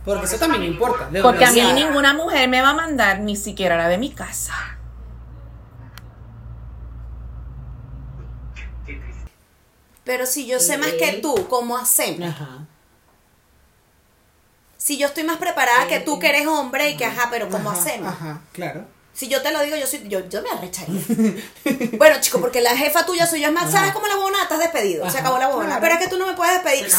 Porque 0.05 0.27
eso 0.27 0.39
también 0.39 0.65
importa. 0.65 1.09
de 1.11 1.23
Porque 1.23 1.45
a 1.45 1.53
mí 1.53 1.61
ninguna 1.75 2.15
mujer 2.15 2.49
me 2.49 2.63
va 2.63 2.71
a 2.71 2.75
mandar 2.75 3.21
ni 3.21 3.37
siquiera 3.37 3.77
la 3.77 3.89
de 3.89 3.99
mi 3.99 4.11
casa. 4.11 4.78
Pero 10.09 10.25
si 10.25 10.47
yo 10.47 10.59
sé 10.59 10.79
más 10.79 10.93
que 10.93 11.19
tú, 11.21 11.47
¿cómo 11.49 11.77
hacemos? 11.77 12.31
Ajá. 12.31 12.67
Si 14.79 14.97
yo 14.97 15.07
estoy 15.07 15.23
más 15.23 15.37
preparada 15.37 15.87
que 15.87 16.01
tú 16.01 16.19
que 16.19 16.31
eres 16.31 16.47
hombre 16.47 16.89
y 16.89 16.97
que, 16.97 17.05
ajá, 17.05 17.29
pero 17.31 17.51
¿cómo 17.51 17.71
Ajá, 17.71 17.79
hacemos? 17.79 18.09
Ajá, 18.15 18.41
claro. 18.53 18.87
Si 19.13 19.29
yo 19.29 19.43
te 19.43 19.53
lo 19.53 19.61
digo, 19.63 19.77
yo 19.77 19.87
soy, 19.87 20.09
yo, 20.09 20.27
yo 20.31 20.41
me 20.41 20.49
arrecharía. 20.49 21.03
bueno, 21.99 22.17
chico, 22.23 22.41
porque 22.41 22.63
la 22.63 22.75
jefa 22.75 23.05
tuya 23.05 23.27
soy 23.27 23.43
yo. 23.43 23.49
Es 23.49 23.53
más, 23.53 23.71
¿sabes 23.71 23.93
cómo 23.93 24.07
la 24.07 24.15
huevona? 24.15 24.45
Estás 24.45 24.61
despedido. 24.61 25.11
Se 25.11 25.19
acabó 25.19 25.39
la 25.39 25.49
huevona. 25.49 25.67
claro. 25.67 25.81
Pero 25.83 25.95
es 25.97 26.01
que 26.01 26.09
tú 26.09 26.17
no 26.17 26.27
me 26.27 26.33
puedes 26.33 26.55
despedir. 26.55 26.91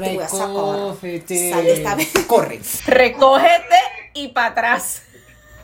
Recógete. 0.00 1.50
Sal 1.50 1.64
de 1.64 1.72
esta 1.74 1.94
vez. 1.96 2.08
Corre. 2.26 2.62
Recógete 2.86 3.76
y 4.14 4.28
para 4.28 4.46
atrás. 4.52 5.02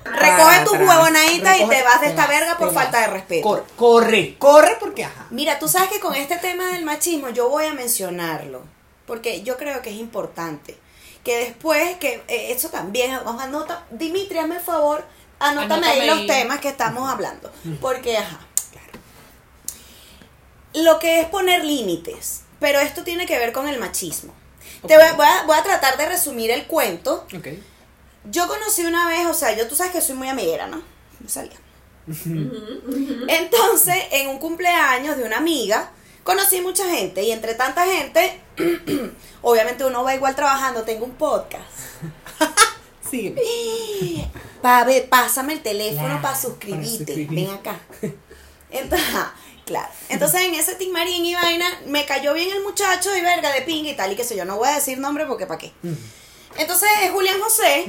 Recoge 0.04 0.64
tu 0.64 0.74
Atrás. 0.74 0.88
huevonadita 0.88 1.56
y 1.58 1.68
te 1.68 1.82
vas 1.82 2.00
de 2.00 2.06
esta 2.08 2.26
verga 2.26 2.56
por 2.58 2.72
falta 2.72 3.00
de 3.02 3.06
respeto. 3.08 3.42
Corre, 3.46 3.64
corre, 3.76 4.36
corre 4.38 4.76
porque 4.80 5.04
ajá. 5.04 5.26
Mira, 5.30 5.58
tú 5.58 5.68
sabes 5.68 5.90
que 5.90 6.00
con 6.00 6.14
este 6.14 6.36
tema 6.38 6.68
del 6.68 6.84
machismo 6.84 7.28
yo 7.30 7.48
voy 7.50 7.66
a 7.66 7.74
mencionarlo, 7.74 8.62
porque 9.06 9.42
yo 9.42 9.56
creo 9.56 9.82
que 9.82 9.90
es 9.90 9.96
importante. 9.96 10.78
Que 11.24 11.36
después, 11.38 11.96
que 11.98 12.22
eh, 12.28 12.50
eso 12.52 12.70
también, 12.70 13.18
vamos, 13.26 13.42
anota, 13.42 13.84
Dimitri, 13.90 14.38
hazme 14.38 14.56
el 14.56 14.62
favor, 14.62 15.04
anótame, 15.38 15.86
ahí 15.86 16.06
los 16.06 16.26
temas 16.26 16.60
que 16.60 16.68
estamos 16.70 17.08
hablando. 17.10 17.52
Porque, 17.80 18.16
ajá, 18.16 18.40
Lo 20.74 20.98
que 20.98 21.20
es 21.20 21.26
poner 21.28 21.64
límites, 21.64 22.42
pero 22.60 22.78
esto 22.78 23.02
tiene 23.02 23.26
que 23.26 23.38
ver 23.38 23.52
con 23.52 23.68
el 23.68 23.78
machismo. 23.78 24.32
Te 24.86 24.94
voy, 24.96 25.04
a- 25.04 25.12
voy 25.14 25.26
a, 25.26 25.42
voy 25.42 25.56
a 25.58 25.62
tratar 25.62 25.96
de 25.98 26.06
resumir 26.06 26.50
el 26.50 26.66
cuento. 26.66 27.26
Ok. 27.36 27.48
Yo 28.24 28.46
conocí 28.48 28.84
una 28.84 29.06
vez, 29.06 29.26
o 29.26 29.34
sea, 29.34 29.56
yo 29.56 29.66
tú 29.66 29.74
sabes 29.74 29.92
que 29.92 30.00
soy 30.00 30.16
muy 30.16 30.28
amiguera, 30.28 30.66
¿no? 30.66 30.82
Me 31.20 31.28
salía. 31.28 31.56
Entonces, 33.28 33.96
en 34.12 34.28
un 34.28 34.38
cumpleaños 34.38 35.16
de 35.16 35.24
una 35.24 35.38
amiga, 35.38 35.90
conocí 36.24 36.60
mucha 36.60 36.88
gente 36.90 37.22
y 37.22 37.30
entre 37.30 37.54
tanta 37.54 37.86
gente, 37.86 38.40
obviamente 39.42 39.84
uno 39.84 40.02
va 40.04 40.14
igual 40.14 40.34
trabajando, 40.34 40.82
tengo 40.82 41.04
un 41.04 41.12
podcast. 41.14 41.64
Pa, 44.62 44.84
ver, 44.84 45.08
pásame 45.08 45.54
el 45.54 45.62
teléfono 45.62 46.06
Claro, 46.06 46.22
para 46.22 46.36
suscribirte. 46.36 47.14
suscribir. 47.14 47.48
Ven 47.48 47.50
acá. 47.50 47.80
Entonces, 48.70 49.08
claro. 49.64 49.88
Entonces 50.08 50.42
en 50.42 50.54
ese 50.54 50.76
Marín 50.90 51.24
y 51.24 51.34
vaina 51.34 51.66
me 51.86 52.04
cayó 52.04 52.34
bien 52.34 52.50
el 52.54 52.62
muchacho 52.62 53.14
y 53.16 53.20
verga 53.20 53.52
de 53.52 53.62
pinga 53.62 53.90
y 53.90 53.96
tal 53.96 54.12
y 54.12 54.16
qué 54.16 54.24
sé 54.24 54.36
yo. 54.36 54.44
No 54.44 54.58
voy 54.58 54.68
a 54.68 54.74
decir 54.74 54.98
nombre 54.98 55.26
porque 55.26 55.46
para 55.46 55.58
qué. 55.58 55.72
Entonces 56.56 56.88
Julián 57.12 57.40
José, 57.40 57.86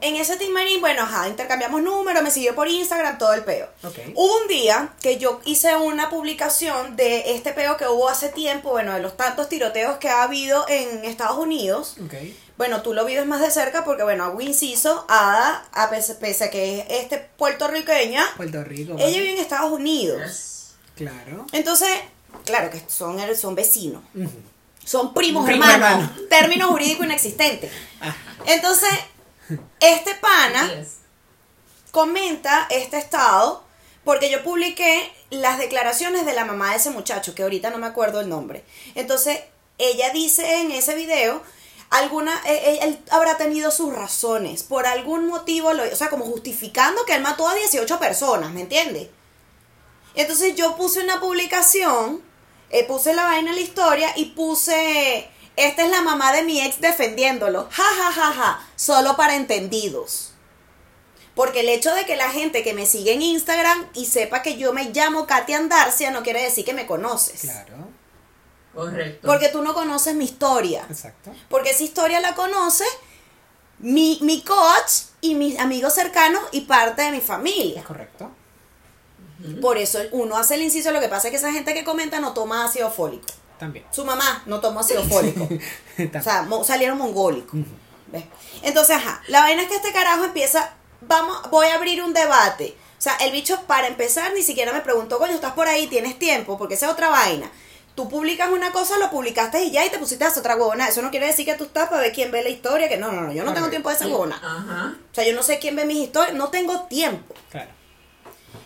en 0.00 0.16
ese 0.16 0.48
Marín, 0.50 0.80
bueno, 0.80 1.02
ajá, 1.02 1.28
intercambiamos 1.28 1.82
números, 1.82 2.22
me 2.22 2.30
siguió 2.30 2.54
por 2.54 2.68
Instagram, 2.68 3.18
todo 3.18 3.32
el 3.34 3.44
peo. 3.44 3.68
Ok. 3.82 3.98
Hubo 4.14 4.42
un 4.42 4.48
día 4.48 4.94
que 5.00 5.18
yo 5.18 5.40
hice 5.44 5.74
una 5.76 6.08
publicación 6.08 6.96
de 6.96 7.34
este 7.34 7.52
peo 7.52 7.76
que 7.76 7.86
hubo 7.88 8.08
hace 8.08 8.28
tiempo, 8.28 8.70
bueno, 8.70 8.94
de 8.94 9.00
los 9.00 9.16
tantos 9.16 9.48
tiroteos 9.48 9.98
que 9.98 10.08
ha 10.08 10.22
habido 10.22 10.64
en 10.68 11.04
Estados 11.04 11.38
Unidos. 11.38 11.96
Ok. 12.04 12.14
Bueno, 12.56 12.82
tú 12.82 12.92
lo 12.92 13.04
vives 13.04 13.26
más 13.26 13.40
de 13.40 13.50
cerca 13.50 13.84
porque, 13.84 14.02
bueno, 14.02 14.24
hago 14.24 14.40
inciso, 14.40 15.04
Ada, 15.08 15.64
a 15.72 15.90
pese, 15.90 16.16
pese 16.16 16.44
a 16.44 16.50
que 16.50 16.80
es 16.80 16.86
este 17.02 17.18
puertorriqueña, 17.36 18.24
Puerto 18.36 18.64
Rico. 18.64 18.96
ella 18.98 19.18
vive 19.18 19.32
en 19.32 19.38
Estados 19.38 19.70
Unidos. 19.70 20.20
Yes. 20.24 20.74
Claro. 20.96 21.46
Entonces, 21.52 21.88
claro 22.44 22.70
que 22.70 22.82
son, 22.88 23.18
son 23.36 23.54
vecinos. 23.54 24.02
Son 24.88 25.12
primos 25.12 25.44
Primo 25.44 25.64
hermanos, 25.64 26.04
hermano. 26.08 26.28
término 26.30 26.68
jurídico 26.68 27.04
inexistente. 27.04 27.70
Ajá. 28.00 28.16
Entonces, 28.46 28.88
este 29.80 30.14
pana 30.14 30.70
comenta 31.90 32.66
este 32.70 32.98
estado 32.98 33.64
porque 34.04 34.30
yo 34.30 34.42
publiqué 34.42 35.12
las 35.30 35.58
declaraciones 35.58 36.24
de 36.24 36.32
la 36.32 36.44
mamá 36.46 36.70
de 36.70 36.76
ese 36.76 36.90
muchacho, 36.90 37.34
que 37.34 37.42
ahorita 37.42 37.70
no 37.70 37.78
me 37.78 37.86
acuerdo 37.86 38.20
el 38.20 38.28
nombre. 38.28 38.64
Entonces, 38.94 39.40
ella 39.76 40.10
dice 40.10 40.60
en 40.62 40.70
ese 40.72 40.94
video, 40.94 41.42
alguna, 41.90 42.32
eh, 42.46 42.54
eh, 42.64 42.78
él 42.82 42.98
habrá 43.10 43.36
tenido 43.36 43.70
sus 43.70 43.92
razones, 43.92 44.62
por 44.62 44.86
algún 44.86 45.26
motivo, 45.26 45.74
lo- 45.74 45.82
o 45.84 45.96
sea, 45.96 46.08
como 46.08 46.24
justificando 46.24 47.04
que 47.04 47.14
él 47.14 47.22
mató 47.22 47.46
a 47.48 47.54
18 47.54 47.98
personas, 47.98 48.50
¿me 48.52 48.62
entiendes? 48.62 49.08
Entonces 50.14 50.54
yo 50.56 50.74
puse 50.76 51.00
una 51.04 51.20
publicación, 51.20 52.22
eh, 52.70 52.84
puse 52.84 53.14
la 53.14 53.24
vaina 53.24 53.50
en 53.50 53.56
la 53.56 53.62
historia 53.62 54.12
y 54.16 54.26
puse, 54.26 55.28
esta 55.56 55.84
es 55.84 55.90
la 55.90 56.02
mamá 56.02 56.32
de 56.32 56.42
mi 56.42 56.60
ex 56.60 56.80
defendiéndolo, 56.80 57.68
ja, 57.70 57.82
ja, 57.82 58.12
ja, 58.12 58.32
ja, 58.32 58.68
solo 58.76 59.16
para 59.16 59.34
entendidos. 59.34 60.32
Porque 61.34 61.60
el 61.60 61.68
hecho 61.68 61.94
de 61.94 62.04
que 62.04 62.16
la 62.16 62.30
gente 62.30 62.64
que 62.64 62.74
me 62.74 62.84
sigue 62.84 63.12
en 63.12 63.22
Instagram 63.22 63.86
y 63.94 64.06
sepa 64.06 64.42
que 64.42 64.56
yo 64.56 64.72
me 64.72 64.90
llamo 64.90 65.26
Katia 65.26 65.58
Andarcia 65.58 66.10
no 66.10 66.24
quiere 66.24 66.42
decir 66.42 66.64
que 66.64 66.74
me 66.74 66.84
conoces. 66.84 67.42
Claro. 67.42 67.88
Correcto. 68.74 69.26
Porque 69.26 69.48
tú 69.48 69.62
no 69.62 69.72
conoces 69.72 70.16
mi 70.16 70.24
historia. 70.24 70.84
Exacto. 70.90 71.32
Porque 71.48 71.70
esa 71.70 71.84
historia 71.84 72.20
la 72.20 72.34
conoce 72.34 72.84
mi, 73.78 74.18
mi 74.22 74.42
coach 74.42 74.90
y 75.20 75.36
mis 75.36 75.58
amigos 75.60 75.94
cercanos 75.94 76.42
y 76.50 76.62
parte 76.62 77.02
de 77.02 77.12
mi 77.12 77.20
familia. 77.20 77.80
Es 77.80 77.86
correcto. 77.86 78.30
Por 79.60 79.78
eso 79.78 80.00
uno 80.12 80.36
hace 80.36 80.54
el 80.56 80.62
inciso, 80.62 80.90
lo 80.90 81.00
que 81.00 81.08
pasa 81.08 81.28
es 81.28 81.30
que 81.32 81.36
esa 81.36 81.52
gente 81.52 81.74
que 81.74 81.84
comenta 81.84 82.18
no 82.20 82.32
toma 82.32 82.64
ácido 82.64 82.90
fólico. 82.90 83.26
También. 83.58 83.84
Su 83.90 84.04
mamá 84.04 84.42
no 84.46 84.60
tomó 84.60 84.80
ácido 84.80 85.02
fólico. 85.08 85.48
o 85.48 86.22
sea, 86.22 86.42
mo- 86.42 86.64
salieron 86.64 86.98
mongólicos. 86.98 87.60
¿Ves? 88.08 88.24
Entonces, 88.62 88.96
ajá, 88.96 89.22
la 89.28 89.40
vaina 89.42 89.62
es 89.62 89.68
que 89.68 89.76
este 89.76 89.92
carajo 89.92 90.24
empieza, 90.24 90.72
vamos, 91.02 91.50
voy 91.50 91.66
a 91.66 91.74
abrir 91.74 92.02
un 92.02 92.12
debate. 92.14 92.76
O 92.98 93.00
sea, 93.00 93.14
el 93.16 93.30
bicho 93.32 93.60
para 93.66 93.86
empezar 93.86 94.32
ni 94.34 94.42
siquiera 94.42 94.72
me 94.72 94.80
preguntó, 94.80 95.18
coño, 95.18 95.34
estás 95.34 95.52
por 95.52 95.68
ahí, 95.68 95.86
tienes 95.86 96.18
tiempo, 96.18 96.56
porque 96.58 96.74
esa 96.74 96.86
es 96.86 96.92
otra 96.92 97.08
vaina. 97.10 97.50
Tú 97.94 98.08
publicas 98.08 98.50
una 98.50 98.70
cosa, 98.72 98.96
lo 98.98 99.10
publicaste 99.10 99.62
y 99.64 99.70
ya, 99.72 99.84
y 99.84 99.90
te 99.90 99.98
pusiste 99.98 100.24
a 100.24 100.28
hacer 100.28 100.40
otra 100.40 100.54
huevona. 100.56 100.88
Eso 100.88 101.02
no 101.02 101.10
quiere 101.10 101.26
decir 101.26 101.44
que 101.44 101.54
tú 101.54 101.64
estás 101.64 101.88
para 101.88 102.00
ver 102.02 102.12
quién 102.12 102.30
ve 102.30 102.42
la 102.44 102.48
historia, 102.48 102.88
que 102.88 102.96
no, 102.96 103.10
no, 103.12 103.22
no, 103.22 103.32
yo 103.32 103.42
no 103.44 103.52
tengo 103.54 103.68
tiempo 103.70 103.88
de 103.88 103.96
esa 103.96 104.06
huevona. 104.06 104.36
Ajá. 104.36 104.94
O 105.10 105.14
sea, 105.14 105.24
yo 105.26 105.34
no 105.34 105.42
sé 105.42 105.58
quién 105.58 105.74
ve 105.76 105.84
mis 105.84 105.98
historias, 105.98 106.34
no 106.36 106.48
tengo 106.48 106.82
tiempo. 106.82 107.34
Claro. 107.50 107.70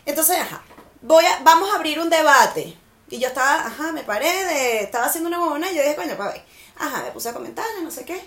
Entonces, 0.05 0.39
ajá, 0.39 0.63
voy 1.03 1.25
a, 1.25 1.41
vamos 1.43 1.71
a 1.71 1.77
abrir 1.77 2.01
un 2.01 2.11
debate. 2.11 2.77
Y 3.09 3.19
yo 3.19 3.29
estaba, 3.29 3.67
ajá, 3.67 3.93
me 3.93 4.05
paré 4.05 4.45
de, 4.47 4.81
estaba 4.81 5.07
haciendo 5.07 5.29
una 5.29 5.41
huevona 5.41 5.71
y 5.71 5.77
yo 5.77 5.83
dije, 5.83 5.97
coño, 5.97 6.17
para 6.17 6.33
ver. 6.33 6.45
Ajá, 6.79 7.03
me 7.03 7.11
puse 7.11 7.29
a 7.29 7.35
comentar, 7.35 7.67
no 7.83 7.91
sé 7.91 8.05
qué. 8.05 8.27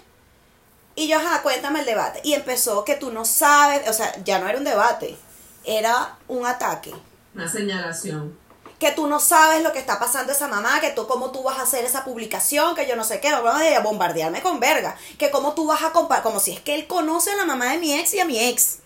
Y 0.96 1.08
yo, 1.08 1.18
ajá, 1.18 1.42
cuéntame 1.42 1.80
el 1.80 1.86
debate. 1.86 2.22
Y 2.24 2.34
empezó 2.34 2.86
que 2.86 2.96
tú 2.96 3.12
no 3.12 3.26
sabes, 3.26 3.88
o 3.90 3.94
sea, 3.94 4.16
ya 4.24 4.40
no 4.40 4.48
era 4.48 4.58
un 4.58 4.64
debate, 4.64 5.18
era 5.66 6.18
un 6.28 6.46
ataque. 6.46 6.94
Una 7.34 7.50
señalación. 7.50 8.38
Que 8.80 8.92
tú 8.92 9.08
no 9.08 9.20
sabes 9.20 9.64
lo 9.64 9.74
que 9.74 9.80
está 9.80 10.00
pasando 10.00 10.32
esa 10.32 10.48
mamá, 10.48 10.80
que 10.80 10.92
tú 10.92 11.08
cómo 11.08 11.32
tú 11.32 11.44
vas 11.44 11.58
a 11.60 11.64
hacer 11.64 11.84
esa 11.84 12.04
publicación, 12.04 12.76
que 12.76 12.88
yo 12.88 12.96
no 12.96 13.04
sé 13.04 13.20
qué, 13.20 13.32
vamos 13.32 13.62
a 13.62 13.80
bombardearme 13.80 14.42
con 14.42 14.60
verga. 14.60 14.96
Que 15.18 15.32
cómo 15.32 15.54
tú 15.54 15.66
vas 15.66 15.82
a 15.84 15.92
comparar, 15.92 16.24
como 16.24 16.40
si 16.40 16.52
es 16.52 16.62
que 16.62 16.76
él 16.76 16.88
conoce 16.88 17.32
a 17.32 17.36
la 17.36 17.46
mamá 17.46 17.72
de 17.72 17.80
mi 17.80 17.94
ex 17.94 18.14
y 18.14 18.20
a 18.20 18.26
mi 18.26 18.40
ex. 18.40 18.80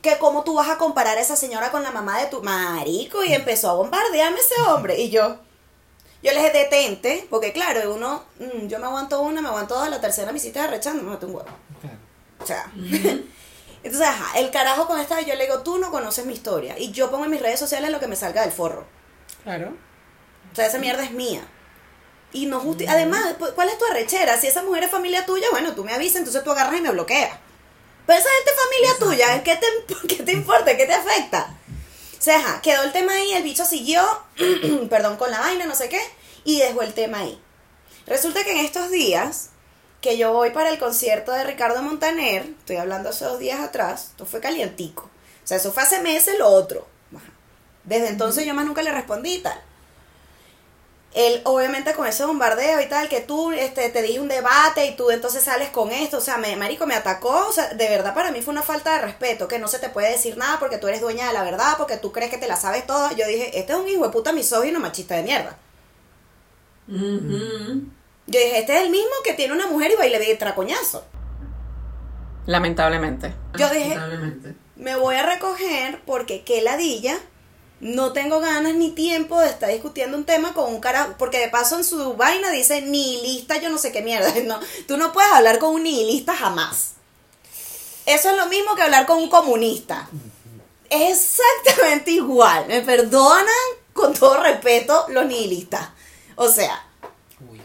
Que 0.00 0.16
cómo 0.18 0.42
tú 0.44 0.54
vas 0.54 0.70
a 0.70 0.78
comparar 0.78 1.18
a 1.18 1.20
esa 1.20 1.36
señora 1.36 1.70
con 1.70 1.82
la 1.82 1.90
mamá 1.90 2.18
de 2.20 2.26
tu 2.26 2.42
marico 2.42 3.22
y 3.24 3.34
empezó 3.34 3.68
a 3.70 3.74
bombardearme 3.74 4.38
ese 4.38 4.60
hombre. 4.62 4.98
Y 5.00 5.10
yo, 5.10 5.36
yo 6.22 6.32
le 6.32 6.38
dije, 6.38 6.50
detente, 6.50 7.26
porque 7.28 7.52
claro, 7.52 7.94
uno, 7.94 8.24
mm, 8.38 8.68
yo 8.68 8.78
me 8.78 8.86
aguanto 8.86 9.20
una, 9.20 9.42
me 9.42 9.48
aguanto 9.48 9.74
dos, 9.74 9.88
la 9.90 10.00
tercera 10.00 10.32
me 10.32 10.38
hiciste 10.38 10.58
arrechando, 10.60 11.02
me 11.02 11.10
maté 11.10 11.26
un 11.26 11.34
huevo. 11.34 11.48
Claro. 11.80 11.96
O 12.40 12.46
sea, 12.46 12.70
entonces, 13.82 14.08
ajá, 14.08 14.38
el 14.38 14.50
carajo 14.50 14.86
con 14.86 14.98
esta, 15.00 15.20
yo 15.20 15.34
le 15.34 15.44
digo, 15.44 15.60
tú 15.62 15.78
no 15.78 15.90
conoces 15.90 16.24
mi 16.24 16.32
historia. 16.32 16.78
Y 16.78 16.92
yo 16.92 17.10
pongo 17.10 17.24
en 17.26 17.30
mis 17.32 17.42
redes 17.42 17.58
sociales 17.60 17.90
lo 17.90 18.00
que 18.00 18.06
me 18.06 18.16
salga 18.16 18.42
del 18.42 18.52
forro. 18.52 18.86
Claro. 19.44 19.74
O 20.52 20.54
sea, 20.56 20.66
esa 20.66 20.78
mierda 20.78 21.02
es 21.04 21.10
mía. 21.12 21.42
Y 22.32 22.46
no 22.46 22.60
justi 22.60 22.86
Además, 22.86 23.36
pu- 23.38 23.52
¿cuál 23.54 23.68
es 23.68 23.76
tu 23.78 23.84
arrechera? 23.84 24.38
Si 24.38 24.46
esa 24.46 24.62
mujer 24.62 24.84
es 24.84 24.90
familia 24.90 25.26
tuya, 25.26 25.48
bueno, 25.50 25.74
tú 25.74 25.84
me 25.84 25.92
avisas, 25.92 26.16
entonces 26.16 26.42
tú 26.44 26.50
agarras 26.50 26.78
y 26.78 26.82
me 26.82 26.90
bloqueas. 26.90 27.36
Pero 28.06 28.18
esa 28.18 28.28
gente 28.28 28.50
familia 28.64 28.98
tuya, 28.98 29.42
¿qué 29.42 29.56
te, 29.56 30.06
¿qué 30.16 30.22
te 30.22 30.32
importa? 30.32 30.76
¿Qué 30.76 30.86
te 30.86 30.94
afecta? 30.94 31.56
O 32.18 32.22
sea, 32.22 32.38
ajá, 32.38 32.60
quedó 32.62 32.82
el 32.84 32.92
tema 32.92 33.12
ahí, 33.14 33.32
el 33.32 33.42
bicho 33.42 33.64
siguió, 33.64 34.02
perdón, 34.90 35.16
con 35.16 35.30
la 35.30 35.40
vaina, 35.40 35.66
no 35.66 35.74
sé 35.74 35.88
qué, 35.88 36.00
y 36.44 36.58
dejó 36.58 36.82
el 36.82 36.94
tema 36.94 37.18
ahí. 37.18 37.40
Resulta 38.06 38.44
que 38.44 38.52
en 38.52 38.58
estos 38.64 38.90
días, 38.90 39.50
que 40.00 40.18
yo 40.18 40.32
voy 40.32 40.50
para 40.50 40.70
el 40.70 40.78
concierto 40.78 41.32
de 41.32 41.44
Ricardo 41.44 41.82
Montaner, 41.82 42.42
estoy 42.58 42.76
hablando 42.76 43.10
hace 43.10 43.24
dos 43.24 43.38
días 43.38 43.60
atrás, 43.60 44.08
esto 44.10 44.26
fue 44.26 44.40
calientico. 44.40 45.10
O 45.42 45.46
sea, 45.46 45.56
eso 45.56 45.72
fue 45.72 45.82
hace 45.82 46.00
meses 46.00 46.38
lo 46.38 46.48
otro. 46.48 46.86
Ajá. 47.14 47.26
Desde 47.84 48.08
entonces 48.08 48.46
yo 48.46 48.54
más 48.54 48.66
nunca 48.66 48.82
le 48.82 48.92
respondí 48.92 49.34
y 49.34 49.38
tal. 49.38 49.60
Él, 51.14 51.42
obviamente, 51.44 51.92
con 51.92 52.06
ese 52.06 52.24
bombardeo 52.24 52.80
y 52.80 52.86
tal, 52.88 53.08
que 53.10 53.20
tú 53.20 53.52
este, 53.52 53.90
te 53.90 54.00
dije 54.00 54.18
un 54.18 54.28
debate 54.28 54.86
y 54.86 54.96
tú 54.96 55.10
entonces 55.10 55.44
sales 55.44 55.68
con 55.68 55.90
esto, 55.90 56.16
o 56.16 56.20
sea, 56.22 56.38
me, 56.38 56.56
marico, 56.56 56.86
me 56.86 56.94
atacó, 56.94 57.48
o 57.48 57.52
sea, 57.52 57.68
de 57.74 57.88
verdad 57.90 58.14
para 58.14 58.30
mí 58.30 58.40
fue 58.40 58.52
una 58.52 58.62
falta 58.62 58.94
de 58.94 59.02
respeto, 59.02 59.46
que 59.46 59.58
no 59.58 59.68
se 59.68 59.78
te 59.78 59.90
puede 59.90 60.10
decir 60.10 60.38
nada 60.38 60.58
porque 60.58 60.78
tú 60.78 60.88
eres 60.88 61.02
dueña 61.02 61.26
de 61.26 61.34
la 61.34 61.42
verdad, 61.44 61.74
porque 61.76 61.98
tú 61.98 62.12
crees 62.12 62.30
que 62.30 62.38
te 62.38 62.48
la 62.48 62.56
sabes 62.56 62.86
toda. 62.86 63.12
Yo 63.12 63.26
dije, 63.26 63.58
este 63.58 63.74
es 63.74 63.78
un 63.78 63.88
hijo 63.88 64.04
de 64.04 64.10
puta 64.10 64.32
misógino 64.32 64.80
machista 64.80 65.14
de 65.16 65.22
mierda. 65.22 65.58
Ujú. 66.88 67.82
Yo 68.26 68.38
dije, 68.40 68.58
este 68.60 68.76
es 68.76 68.82
el 68.84 68.90
mismo 68.90 69.10
que 69.22 69.34
tiene 69.34 69.52
una 69.52 69.66
mujer 69.66 69.90
y 69.92 69.96
va 69.96 70.06
y 70.06 70.10
le 70.10 70.18
ve 70.18 70.34
tracoñazo. 70.36 71.04
Lamentablemente. 72.46 73.34
Yo 73.58 73.68
dije- 73.68 73.94
Lamentablemente. 73.94 74.54
Me 74.76 74.96
voy 74.96 75.14
a 75.16 75.22
recoger 75.26 76.00
porque 76.06 76.42
qué 76.42 76.62
ladilla. 76.62 77.18
No 77.82 78.12
tengo 78.12 78.38
ganas 78.38 78.74
ni 78.76 78.92
tiempo 78.92 79.40
de 79.40 79.48
estar 79.48 79.68
discutiendo 79.68 80.16
un 80.16 80.24
tema 80.24 80.54
con 80.54 80.72
un 80.72 80.80
carajo. 80.80 81.16
Porque 81.18 81.40
de 81.40 81.48
paso 81.48 81.76
en 81.76 81.82
su 81.82 82.14
vaina 82.14 82.52
dice 82.52 82.80
nihilista, 82.80 83.56
yo 83.56 83.70
no 83.70 83.76
sé 83.76 83.90
qué 83.90 84.02
mierda. 84.02 84.32
No, 84.44 84.60
tú 84.86 84.96
no 84.96 85.12
puedes 85.12 85.32
hablar 85.32 85.58
con 85.58 85.74
un 85.74 85.82
nihilista 85.82 86.32
jamás. 86.32 86.92
Eso 88.06 88.30
es 88.30 88.36
lo 88.36 88.46
mismo 88.46 88.76
que 88.76 88.82
hablar 88.82 89.04
con 89.04 89.18
un 89.18 89.28
comunista. 89.28 90.08
Es 90.88 91.40
exactamente 91.40 92.12
igual. 92.12 92.66
Me 92.68 92.82
perdonan 92.82 93.46
con 93.92 94.14
todo 94.14 94.40
respeto 94.40 95.06
los 95.08 95.26
nihilistas. 95.26 95.88
O 96.36 96.48
sea, 96.48 96.86
Uy. 97.50 97.60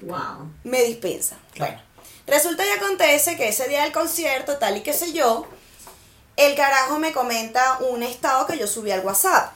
Wow. 0.00 0.50
me 0.64 0.82
dispensa. 0.82 1.36
Claro. 1.52 1.80
Resulta 2.26 2.66
y 2.66 2.70
acontece 2.70 3.36
que 3.36 3.50
ese 3.50 3.68
día 3.68 3.84
del 3.84 3.92
concierto, 3.92 4.58
tal 4.58 4.78
y 4.78 4.80
qué 4.80 4.92
sé 4.92 5.12
yo, 5.12 5.46
el 6.36 6.54
carajo 6.54 6.98
me 6.98 7.12
comenta 7.12 7.78
un 7.80 8.02
estado 8.02 8.46
que 8.46 8.58
yo 8.58 8.66
subí 8.66 8.90
al 8.90 9.04
WhatsApp. 9.04 9.52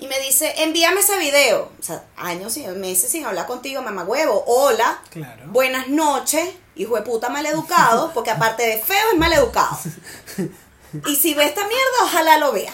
Y 0.00 0.06
me 0.06 0.20
dice, 0.20 0.54
envíame 0.62 1.00
ese 1.00 1.18
video. 1.18 1.72
O 1.78 1.82
sea, 1.82 2.04
años 2.16 2.56
y 2.56 2.66
meses 2.68 3.10
sin 3.10 3.24
hablar 3.24 3.46
contigo, 3.46 3.82
mamá 3.82 4.04
huevo. 4.04 4.44
Hola. 4.46 5.02
Claro. 5.10 5.46
Buenas 5.46 5.88
noches. 5.88 6.54
Hijo 6.76 6.94
de 6.94 7.02
puta 7.02 7.28
maleducado. 7.30 8.10
Porque 8.14 8.30
aparte 8.30 8.64
de 8.64 8.78
feo, 8.78 9.10
es 9.12 9.18
maleducado. 9.18 9.76
Y 11.06 11.16
si 11.16 11.34
ve 11.34 11.46
esta 11.46 11.62
mierda, 11.62 12.04
ojalá 12.04 12.38
lo 12.38 12.52
vea. 12.52 12.72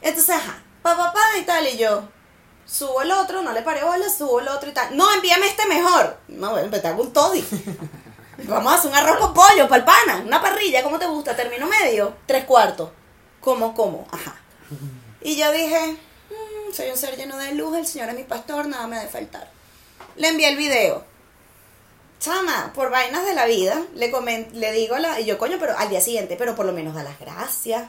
Entonces, 0.00 0.34
ajá. 0.34 0.62
Pa, 0.80 0.96
pa, 0.96 1.12
pa, 1.12 1.38
y 1.38 1.42
tal. 1.42 1.66
Y 1.68 1.76
yo, 1.76 2.08
subo 2.64 3.02
el 3.02 3.12
otro, 3.12 3.42
no 3.42 3.52
le 3.52 3.60
paré 3.60 3.84
bola, 3.84 4.08
subo 4.08 4.40
el 4.40 4.48
otro 4.48 4.70
y 4.70 4.72
tal. 4.72 4.96
No, 4.96 5.12
envíame 5.12 5.46
este 5.46 5.66
mejor. 5.66 6.16
No, 6.28 6.52
bueno, 6.52 6.70
te 6.70 6.88
hago 6.88 7.02
un 7.02 7.12
toddy. 7.12 7.44
Vamos 8.44 8.72
a 8.72 8.76
hacer 8.76 8.90
un 8.90 8.96
arroz 8.96 9.18
con 9.18 9.34
pollo, 9.34 9.68
palpana, 9.68 10.22
una 10.26 10.40
parrilla, 10.42 10.82
¿cómo 10.82 10.98
te 10.98 11.06
gusta? 11.06 11.34
Término 11.34 11.66
medio, 11.66 12.16
tres 12.26 12.44
cuartos. 12.44 12.90
¿Cómo, 13.40 13.74
cómo? 13.74 14.06
Ajá. 14.10 14.36
Y 15.22 15.36
yo 15.36 15.50
dije, 15.52 15.96
"Mm, 16.30 16.72
soy 16.72 16.90
un 16.90 16.96
ser 16.96 17.16
lleno 17.16 17.36
de 17.38 17.54
luz, 17.54 17.76
el 17.76 17.86
Señor 17.86 18.08
es 18.10 18.14
mi 18.16 18.24
pastor, 18.24 18.66
nada 18.66 18.86
me 18.86 18.98
ha 18.98 19.02
de 19.02 19.08
faltar. 19.08 19.50
Le 20.16 20.28
envié 20.28 20.48
el 20.48 20.56
video. 20.56 21.04
Chama, 22.20 22.72
por 22.74 22.90
vainas 22.90 23.24
de 23.24 23.34
la 23.34 23.44
vida, 23.46 23.80
le 23.94 24.10
comen- 24.12 24.50
le 24.52 24.72
digo 24.72 24.96
la, 24.98 25.20
y 25.20 25.24
yo, 25.26 25.38
coño, 25.38 25.56
pero 25.60 25.76
al 25.78 25.88
día 25.90 26.00
siguiente, 26.00 26.36
pero 26.36 26.54
por 26.56 26.66
lo 26.66 26.72
menos 26.72 26.94
da 26.94 27.02
las 27.02 27.18
gracias. 27.18 27.84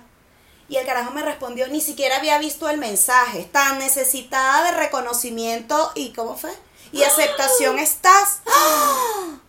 Y 0.70 0.76
el 0.76 0.86
carajo 0.86 1.12
me 1.12 1.22
respondió, 1.24 1.68
ni 1.70 1.80
siquiera 1.80 2.18
había 2.18 2.38
visto 2.40 2.68
el 2.70 2.78
mensaje, 2.78 3.46
tan 3.46 3.80
necesitada 3.80 4.64
de 4.66 4.72
reconocimiento 4.78 5.92
y 5.96 6.12
¿cómo 6.14 6.36
fue? 6.36 6.52
Y 6.92 7.04
aceptación 7.04 7.80
estás. 7.80 8.42
¡Ah! 8.48 9.40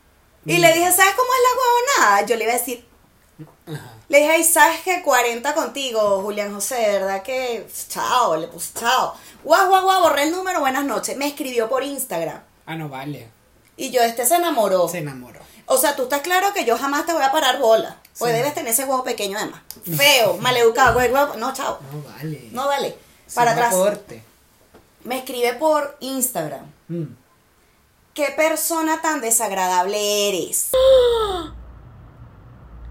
Y 0.48 0.58
le 0.58 0.72
dije, 0.72 0.90
¿sabes 0.92 1.14
cómo 1.14 1.28
es 1.32 1.40
la 1.44 1.60
huevonada? 2.06 2.26
Yo 2.26 2.36
le 2.36 2.44
iba 2.44 2.52
a 2.54 2.58
decir, 2.58 2.86
le 4.08 4.18
dije, 4.18 4.30
ay, 4.30 4.44
¿sabes 4.44 4.80
qué? 4.80 5.02
40 5.02 5.54
contigo, 5.54 6.22
Julián 6.22 6.54
José, 6.54 6.76
de 6.76 6.92
verdad 6.92 7.22
que 7.22 7.68
chao, 7.88 8.36
le 8.36 8.48
puse 8.48 8.72
chao. 8.78 9.14
Guau, 9.44 9.68
guau, 9.68 9.82
guau, 9.84 10.02
borré 10.02 10.24
el 10.24 10.32
número, 10.32 10.60
buenas 10.60 10.84
noches. 10.84 11.16
Me 11.16 11.26
escribió 11.28 11.68
por 11.68 11.82
Instagram. 11.84 12.40
Ah, 12.66 12.74
no 12.76 12.88
vale. 12.88 13.28
Y 13.76 13.90
yo, 13.90 14.00
este 14.02 14.26
se 14.26 14.36
enamoró. 14.36 14.88
Se 14.88 14.98
enamoró. 14.98 15.40
O 15.66 15.76
sea, 15.76 15.94
tú 15.94 16.04
estás 16.04 16.22
claro 16.22 16.52
que 16.54 16.64
yo 16.64 16.76
jamás 16.78 17.04
te 17.06 17.12
voy 17.12 17.22
a 17.22 17.30
parar 17.30 17.58
bola. 17.58 17.98
Pues 18.18 18.32
Sí. 18.32 18.38
debes 18.38 18.54
tener 18.54 18.72
ese 18.72 18.84
huevo 18.84 19.04
pequeño 19.04 19.38
además. 19.38 19.60
Feo, 19.96 20.36
maleducado, 20.38 20.94
con 20.94 21.04
el 21.04 21.12
huevo. 21.12 21.34
No, 21.36 21.52
chao. 21.52 21.78
No 21.92 22.02
vale. 22.02 22.48
No 22.52 22.66
vale. 22.66 22.98
Para 23.34 23.52
un 23.52 23.58
atrás. 23.58 23.74
aporte. 23.74 24.24
Me 25.04 25.18
escribe 25.18 25.52
por 25.54 25.96
Instagram. 26.00 26.66
Mm. 26.88 27.04
¿Qué 28.18 28.32
persona 28.36 29.00
tan 29.00 29.20
desagradable 29.20 30.28
eres? 30.28 30.70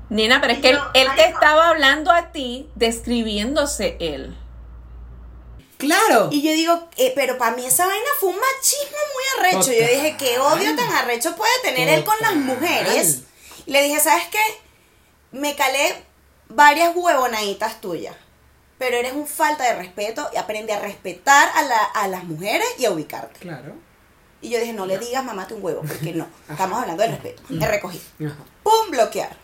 Nena, 0.10 0.40
pero 0.40 0.54
es 0.54 0.60
que 0.60 0.70
él, 0.70 0.78
No, 0.78 0.90
él 0.94 1.08
te 1.18 1.26
estaba 1.26 1.68
hablando 1.68 2.14
a 2.14 2.32
ti, 2.32 2.70
describiéndose 2.76 3.98
él. 4.00 4.38
Claro. 5.78 6.30
Y 6.32 6.42
yo 6.44 6.54
digo, 6.54 6.88
eh, 6.96 7.12
pero 7.14 7.38
para 7.38 7.58
mí 7.58 7.66
esa 7.66 7.86
vaina 7.88 8.08
fue 8.22 8.30
un 8.30 8.38
machismo 8.38 8.98
muy 9.14 9.46
arrecho. 9.52 9.74
Yo 9.74 9.86
dije, 9.96 10.16
¿qué 10.18 10.40
odio 10.40 10.74
tan 10.78 10.90
arrecho 10.94 11.36
puede 11.36 11.52
tener 11.62 11.90
él 11.90 12.06
con 12.06 12.16
las 12.22 12.36
mujeres? 12.36 13.24
Y 13.66 13.72
le 13.72 13.84
dije, 13.84 14.00
¿sabes 14.00 14.24
qué? 14.32 14.40
Me 15.32 15.58
calé 15.58 16.06
varias 16.48 16.96
huevonaditas 16.96 17.82
tuyas. 17.82 18.16
Pero 18.78 18.96
eres 18.96 19.12
un 19.12 19.28
falta 19.28 19.66
de 19.66 19.74
respeto 19.76 20.30
y 20.34 20.38
aprende 20.38 20.72
a 20.72 20.80
respetar 20.80 21.50
a, 21.54 21.64
la- 21.64 21.84
a 21.84 22.08
las 22.08 22.24
mujeres 22.24 22.66
y 22.80 22.86
a 22.86 22.92
ubicarte. 22.92 23.40
Claro. 23.42 23.74
Y 24.42 24.50
yo 24.50 24.60
dije, 24.60 24.74
no 24.74 24.86
le 24.86 24.98
digas 24.98 25.24
mamá 25.24 25.48
un 25.52 25.64
huevo, 25.64 25.82
porque 25.82 26.14
no. 26.14 26.28
Estamos 26.50 26.80
hablando 26.80 27.02
del 27.02 27.12
respeto. 27.14 27.44
Me 27.50 27.68
recogí. 27.68 28.02
¡Pum! 28.64 28.92
Bloquear. 28.92 29.36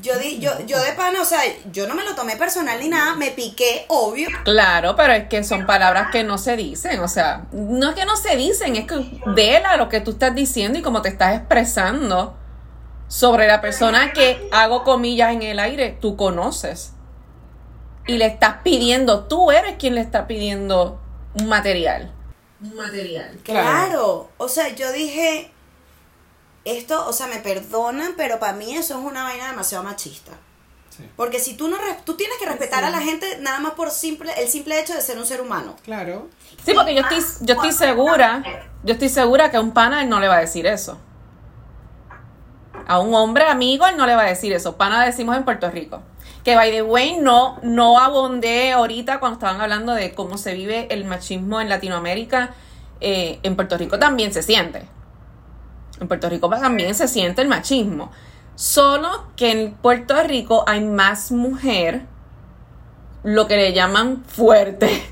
Yo, 0.00 0.18
di, 0.18 0.38
yo, 0.38 0.50
yo 0.66 0.78
de 0.78 0.92
pana, 0.92 1.22
o 1.22 1.24
sea, 1.24 1.40
yo 1.72 1.88
no 1.88 1.94
me 1.94 2.04
lo 2.04 2.14
tomé 2.14 2.36
personal 2.36 2.78
ni 2.78 2.88
nada, 2.88 3.14
me 3.14 3.30
piqué, 3.30 3.86
obvio. 3.88 4.28
Claro, 4.44 4.94
pero 4.94 5.14
es 5.14 5.26
que 5.28 5.42
son 5.42 5.64
palabras 5.64 6.08
que 6.12 6.22
no 6.22 6.36
se 6.36 6.54
dicen, 6.54 7.00
o 7.00 7.08
sea, 7.08 7.46
no 7.52 7.88
es 7.88 7.94
que 7.94 8.04
no 8.04 8.14
se 8.16 8.36
dicen, 8.36 8.76
es 8.76 8.86
que 8.86 9.22
vela 9.24 9.78
lo 9.78 9.88
que 9.88 10.02
tú 10.02 10.10
estás 10.10 10.34
diciendo 10.34 10.78
y 10.78 10.82
cómo 10.82 11.00
te 11.00 11.08
estás 11.08 11.34
expresando 11.34 12.36
sobre 13.08 13.46
la 13.46 13.62
persona 13.62 14.12
que 14.12 14.48
hago 14.52 14.84
comillas 14.84 15.32
en 15.32 15.42
el 15.42 15.58
aire, 15.58 15.96
tú 15.98 16.14
conoces. 16.16 16.92
Y 18.06 18.18
le 18.18 18.26
estás 18.26 18.56
pidiendo, 18.62 19.24
tú 19.24 19.50
eres 19.50 19.76
quien 19.78 19.94
le 19.94 20.02
está 20.02 20.26
pidiendo 20.26 21.00
un 21.40 21.48
material. 21.48 22.12
Material. 22.74 23.38
Claro. 23.42 24.30
O 24.38 24.48
sea, 24.48 24.74
yo 24.74 24.92
dije, 24.92 25.50
esto, 26.64 27.06
o 27.06 27.12
sea, 27.12 27.26
me 27.26 27.38
perdonan, 27.38 28.14
pero 28.16 28.38
para 28.38 28.52
mí 28.52 28.74
eso 28.74 28.98
es 28.98 29.04
una 29.04 29.24
vaina 29.24 29.48
demasiado 29.48 29.84
machista. 29.84 30.32
Sí. 30.90 31.08
Porque 31.14 31.38
si 31.38 31.54
tú 31.54 31.68
no, 31.68 31.76
tú 32.04 32.14
tienes 32.14 32.38
que 32.38 32.46
respetar 32.46 32.82
a 32.84 32.90
la 32.90 33.00
gente 33.00 33.38
nada 33.40 33.60
más 33.60 33.74
por 33.74 33.90
simple, 33.90 34.32
el 34.38 34.48
simple 34.48 34.80
hecho 34.80 34.94
de 34.94 35.00
ser 35.00 35.18
un 35.18 35.26
ser 35.26 35.40
humano. 35.40 35.76
Claro. 35.84 36.28
Sí, 36.64 36.72
porque 36.74 36.94
yo 36.94 37.02
estoy, 37.02 37.22
yo 37.42 37.54
estoy 37.54 37.72
segura, 37.72 38.42
yo 38.82 38.94
estoy 38.94 39.08
segura 39.08 39.50
que 39.50 39.58
a 39.58 39.60
un 39.60 39.72
pana 39.72 40.02
él 40.02 40.08
no 40.08 40.20
le 40.20 40.28
va 40.28 40.36
a 40.36 40.40
decir 40.40 40.66
eso. 40.66 40.98
A 42.86 42.98
un 42.98 43.14
hombre 43.14 43.44
amigo 43.44 43.86
él 43.86 43.96
no 43.96 44.06
le 44.06 44.14
va 44.14 44.22
a 44.22 44.26
decir 44.26 44.52
eso. 44.52 44.76
Pana 44.76 45.04
decimos 45.04 45.36
en 45.36 45.44
Puerto 45.44 45.70
Rico. 45.70 46.02
Que 46.46 46.54
by 46.54 46.70
the 46.70 46.82
way, 46.82 47.18
no, 47.20 47.58
no 47.64 47.98
abondé 47.98 48.70
ahorita 48.70 49.18
cuando 49.18 49.34
estaban 49.34 49.60
hablando 49.60 49.94
de 49.94 50.14
cómo 50.14 50.38
se 50.38 50.54
vive 50.54 50.86
el 50.94 51.04
machismo 51.04 51.60
en 51.60 51.68
Latinoamérica. 51.68 52.54
eh, 53.00 53.40
en 53.42 53.56
Puerto 53.56 53.76
Rico 53.76 53.98
también 53.98 54.32
se 54.32 54.44
siente. 54.44 54.86
En 56.00 56.06
Puerto 56.06 56.28
Rico 56.28 56.48
también 56.48 56.94
se 56.94 57.08
siente 57.08 57.42
el 57.42 57.48
machismo. 57.48 58.12
Solo 58.54 59.26
que 59.34 59.50
en 59.50 59.72
Puerto 59.72 60.22
Rico 60.22 60.62
hay 60.68 60.84
más 60.84 61.32
mujer, 61.32 62.02
lo 63.24 63.48
que 63.48 63.56
le 63.56 63.72
llaman 63.72 64.22
fuerte 64.24 65.02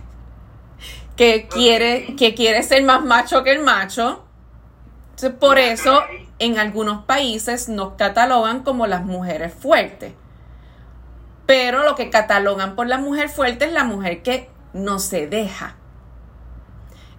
que 1.16 1.48
quiere, 1.48 2.14
que 2.14 2.36
quiere 2.36 2.62
ser 2.62 2.84
más 2.84 3.04
macho 3.04 3.42
que 3.42 3.50
el 3.50 3.64
macho. 3.64 4.22
Entonces, 5.10 5.32
por 5.32 5.58
eso, 5.58 6.00
en 6.38 6.60
algunos 6.60 7.04
países 7.06 7.68
nos 7.68 7.94
catalogan 7.94 8.62
como 8.62 8.86
las 8.86 9.04
mujeres 9.04 9.52
fuertes. 9.52 10.12
Pero 11.46 11.82
lo 11.84 11.94
que 11.94 12.10
catalogan 12.10 12.74
por 12.74 12.86
la 12.86 12.98
mujer 12.98 13.28
fuerte 13.28 13.66
es 13.66 13.72
la 13.72 13.84
mujer 13.84 14.22
que 14.22 14.48
no 14.72 14.98
se 14.98 15.26
deja. 15.26 15.76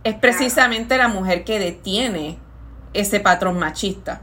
Es 0.03 0.15
precisamente 0.15 0.97
la 0.97 1.07
mujer 1.07 1.43
que 1.43 1.60
detiene 1.60 2.38
ese 2.93 3.19
patrón 3.19 3.60
machista. 3.60 4.22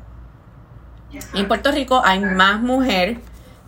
Y 1.35 1.41
en 1.41 1.49
Puerto 1.49 1.71
Rico 1.73 2.03
hay 2.05 2.21
más 2.21 2.61
mujer 2.61 3.19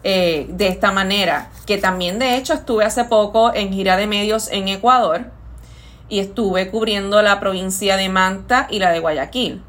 eh, 0.03 0.47
de 0.49 0.69
esta 0.69 0.93
manera, 0.93 1.51
que 1.67 1.79
también 1.79 2.19
de 2.19 2.37
hecho 2.37 2.55
estuve 2.55 2.85
hace 2.85 3.05
poco 3.05 3.55
en 3.55 3.73
gira 3.73 3.97
de 3.97 4.07
medios 4.07 4.49
en 4.51 4.69
Ecuador 4.69 5.31
y 6.09 6.21
estuve 6.21 6.71
cubriendo 6.71 7.23
la 7.23 7.41
provincia 7.41 7.97
de 7.97 8.09
Manta 8.09 8.67
y 8.71 8.79
la 8.79 8.91
de 8.91 9.01
Guayaquil. 9.01 9.63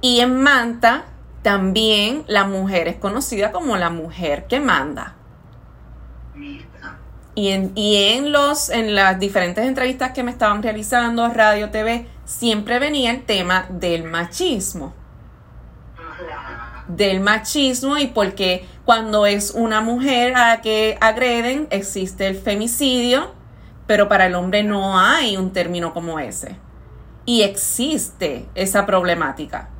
Y 0.00 0.20
en 0.20 0.42
Manta 0.42 1.04
también 1.44 2.24
la 2.26 2.44
mujer 2.44 2.88
es 2.88 2.96
conocida 2.96 3.52
como 3.52 3.76
la 3.76 3.90
mujer 3.90 4.46
que 4.46 4.60
manda. 4.60 5.14
Y 7.34 7.50
en, 7.50 7.72
y 7.74 7.96
en 7.96 8.32
los 8.32 8.70
en 8.70 8.94
las 8.94 9.20
diferentes 9.20 9.62
entrevistas 9.66 10.12
que 10.12 10.22
me 10.22 10.30
estaban 10.30 10.62
realizando, 10.62 11.28
radio, 11.28 11.70
TV, 11.70 12.08
siempre 12.24 12.78
venía 12.78 13.10
el 13.10 13.24
tema 13.24 13.66
del 13.68 14.04
machismo. 14.04 14.94
Del 16.88 17.20
machismo 17.20 17.98
y 17.98 18.06
porque 18.06 18.66
cuando 18.86 19.26
es 19.26 19.50
una 19.50 19.82
mujer 19.82 20.36
a 20.36 20.48
la 20.48 20.60
que 20.62 20.96
agreden 21.02 21.68
existe 21.68 22.26
el 22.26 22.36
femicidio, 22.36 23.34
pero 23.86 24.08
para 24.08 24.26
el 24.26 24.34
hombre 24.34 24.62
no 24.62 24.98
hay 24.98 25.36
un 25.36 25.52
término 25.52 25.92
como 25.92 26.18
ese. 26.18 26.56
Y 27.26 27.42
existe 27.42 28.48
esa 28.54 28.86
problemática 28.86 29.73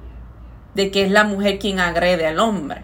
de 0.75 0.91
que 0.91 1.05
es 1.05 1.11
la 1.11 1.25
mujer 1.25 1.59
quien 1.59 1.81
agrede 1.81 2.27
al 2.27 2.39
hombre. 2.39 2.83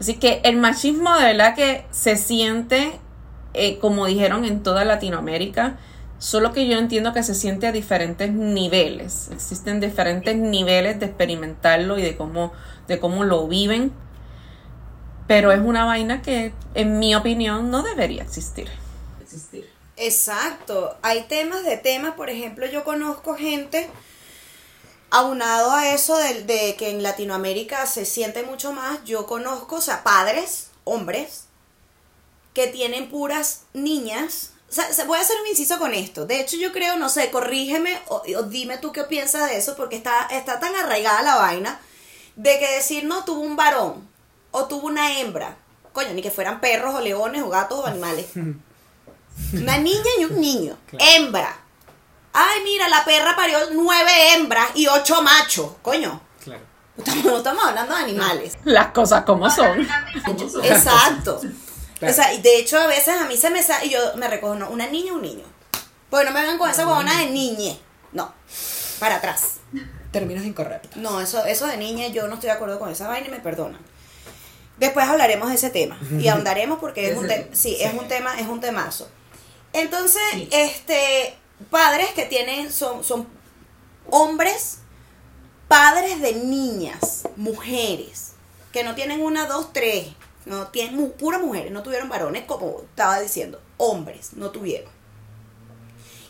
Así 0.00 0.14
que 0.14 0.40
el 0.44 0.56
machismo 0.56 1.14
de 1.16 1.24
verdad 1.24 1.54
que 1.54 1.84
se 1.90 2.16
siente, 2.16 2.98
eh, 3.54 3.78
como 3.78 4.06
dijeron, 4.06 4.44
en 4.44 4.62
toda 4.62 4.84
Latinoamérica, 4.84 5.76
solo 6.18 6.52
que 6.52 6.68
yo 6.68 6.78
entiendo 6.78 7.12
que 7.12 7.22
se 7.22 7.34
siente 7.34 7.66
a 7.66 7.72
diferentes 7.72 8.32
niveles. 8.32 9.28
Existen 9.32 9.80
diferentes 9.80 10.36
niveles 10.36 11.00
de 11.00 11.06
experimentarlo 11.06 11.98
y 11.98 12.02
de 12.02 12.16
cómo, 12.16 12.52
de 12.86 12.98
cómo 12.98 13.24
lo 13.24 13.48
viven. 13.48 13.92
Pero 15.26 15.52
es 15.52 15.60
una 15.60 15.84
vaina 15.84 16.22
que, 16.22 16.52
en 16.74 16.98
mi 16.98 17.14
opinión, 17.14 17.70
no 17.70 17.82
debería 17.82 18.22
existir. 18.22 18.68
Existir. 19.20 19.68
Exacto. 19.96 20.96
Hay 21.02 21.24
temas 21.24 21.64
de 21.64 21.76
temas, 21.76 22.14
por 22.14 22.30
ejemplo, 22.30 22.66
yo 22.66 22.84
conozco 22.84 23.34
gente 23.34 23.88
aunado 25.10 25.72
a 25.72 25.92
eso 25.94 26.16
de, 26.18 26.42
de 26.44 26.76
que 26.76 26.90
en 26.90 27.02
Latinoamérica 27.02 27.86
se 27.86 28.04
siente 28.04 28.42
mucho 28.42 28.72
más, 28.72 29.02
yo 29.04 29.26
conozco, 29.26 29.76
o 29.76 29.80
sea, 29.80 30.02
padres, 30.04 30.68
hombres, 30.84 31.44
que 32.54 32.66
tienen 32.66 33.10
puras 33.10 33.62
niñas. 33.72 34.50
O 34.70 34.72
sea, 34.72 34.92
se- 34.92 35.04
voy 35.04 35.18
a 35.18 35.22
hacer 35.22 35.36
un 35.40 35.46
inciso 35.48 35.78
con 35.78 35.94
esto. 35.94 36.26
De 36.26 36.40
hecho, 36.40 36.56
yo 36.56 36.72
creo, 36.72 36.96
no 36.96 37.08
sé, 37.08 37.30
corrígeme 37.30 37.98
o, 38.08 38.22
o 38.36 38.42
dime 38.42 38.78
tú 38.78 38.92
qué 38.92 39.04
piensas 39.04 39.48
de 39.48 39.56
eso, 39.56 39.76
porque 39.76 39.96
está, 39.96 40.26
está 40.30 40.58
tan 40.60 40.74
arraigada 40.74 41.22
la 41.22 41.36
vaina 41.36 41.80
de 42.36 42.58
que 42.58 42.70
decir, 42.74 43.04
no, 43.04 43.24
tuvo 43.24 43.40
un 43.40 43.56
varón 43.56 44.06
o 44.50 44.66
tuvo 44.66 44.86
una 44.88 45.18
hembra. 45.20 45.56
Coño, 45.92 46.12
ni 46.12 46.22
que 46.22 46.30
fueran 46.30 46.60
perros 46.60 46.94
o 46.94 47.00
leones 47.00 47.42
o 47.42 47.48
gatos 47.48 47.78
o 47.80 47.86
animales. 47.86 48.26
Una 49.52 49.78
niña 49.78 50.10
y 50.20 50.24
un 50.24 50.40
niño. 50.40 50.76
Claro. 50.86 51.04
Hembra. 51.08 51.60
Ay, 52.32 52.60
mira, 52.64 52.88
la 52.88 53.04
perra 53.04 53.34
parió 53.36 53.58
nueve 53.72 54.10
hembras 54.34 54.70
y 54.74 54.86
ocho 54.86 55.22
machos. 55.22 55.72
Coño, 55.82 56.20
Claro. 56.44 56.62
estamos- 56.96 57.24
no 57.24 57.36
estamos 57.38 57.64
hablando 57.64 57.94
de 57.96 58.02
animales. 58.02 58.58
Las 58.64 58.88
cosas 58.88 59.24
como 59.24 59.50
son. 59.50 59.86
¿Cómo 60.24 60.48
son? 60.48 60.64
Exacto. 60.64 61.40
Claro. 61.98 62.12
O 62.12 62.14
sea, 62.16 62.32
y 62.32 62.40
de 62.40 62.58
hecho 62.58 62.78
a 62.78 62.86
veces 62.86 63.20
a 63.20 63.24
mí 63.24 63.36
se 63.36 63.50
me 63.50 63.62
sale 63.62 63.86
y 63.86 63.90
yo 63.90 63.98
me 64.16 64.28
recojo, 64.28 64.54
no, 64.54 64.68
una 64.70 64.86
niña 64.86 65.12
un 65.14 65.22
niño. 65.22 65.44
Pues 66.10 66.24
no 66.24 66.30
me 66.30 66.40
vengan 66.40 66.58
con 66.58 66.70
esa 66.70 66.86
huevona 66.86 67.18
de 67.18 67.26
niñe. 67.30 67.78
No, 68.12 68.32
para 69.00 69.16
atrás. 69.16 69.56
Términos 70.12 70.44
incorrectos. 70.44 70.96
No, 70.96 71.20
eso, 71.20 71.44
eso 71.44 71.66
de 71.66 71.76
niña 71.76 72.06
yo 72.08 72.28
no 72.28 72.34
estoy 72.34 72.48
de 72.48 72.54
acuerdo 72.54 72.78
con 72.78 72.88
esa 72.90 73.08
vaina 73.08 73.26
y 73.26 73.30
me 73.30 73.40
perdonan. 73.40 73.80
Después 74.78 75.08
hablaremos 75.08 75.48
de 75.48 75.56
ese 75.56 75.70
tema 75.70 75.98
y 76.18 76.28
ahondaremos 76.28 76.78
porque 76.78 77.10
es 77.10 77.16
un, 77.18 77.26
te- 77.26 77.50
sí, 77.52 77.76
es 77.80 77.92
un 77.94 78.06
tema, 78.06 78.38
es 78.38 78.46
un 78.46 78.60
temazo. 78.60 79.10
Entonces, 79.72 80.22
Sí. 80.32 80.48
este, 80.52 81.36
padres 81.70 82.10
que 82.14 82.24
tienen, 82.24 82.72
son, 82.72 83.04
son 83.04 83.26
hombres, 84.10 84.78
padres 85.68 86.20
de 86.20 86.34
niñas, 86.34 87.24
mujeres, 87.36 88.32
que 88.72 88.84
no 88.84 88.94
tienen 88.94 89.22
una, 89.22 89.46
dos, 89.46 89.72
tres, 89.72 90.08
No 90.46 90.68
tienen 90.68 91.10
puras 91.12 91.42
mujeres, 91.42 91.72
no 91.72 91.82
tuvieron 91.82 92.08
varones, 92.08 92.44
como 92.44 92.80
estaba 92.80 93.20
diciendo, 93.20 93.60
hombres, 93.76 94.32
no 94.34 94.50
tuvieron. 94.50 94.90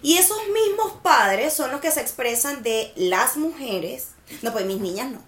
Y 0.03 0.17
esos 0.17 0.39
mismos 0.49 1.01
padres 1.03 1.53
son 1.53 1.71
los 1.71 1.81
que 1.81 1.91
se 1.91 2.01
expresan 2.01 2.63
de 2.63 2.93
las 2.97 3.37
mujeres. 3.37 4.09
No, 4.43 4.53
pues 4.53 4.65
mis 4.65 4.81
niñas 4.81 5.11
no. 5.11 5.21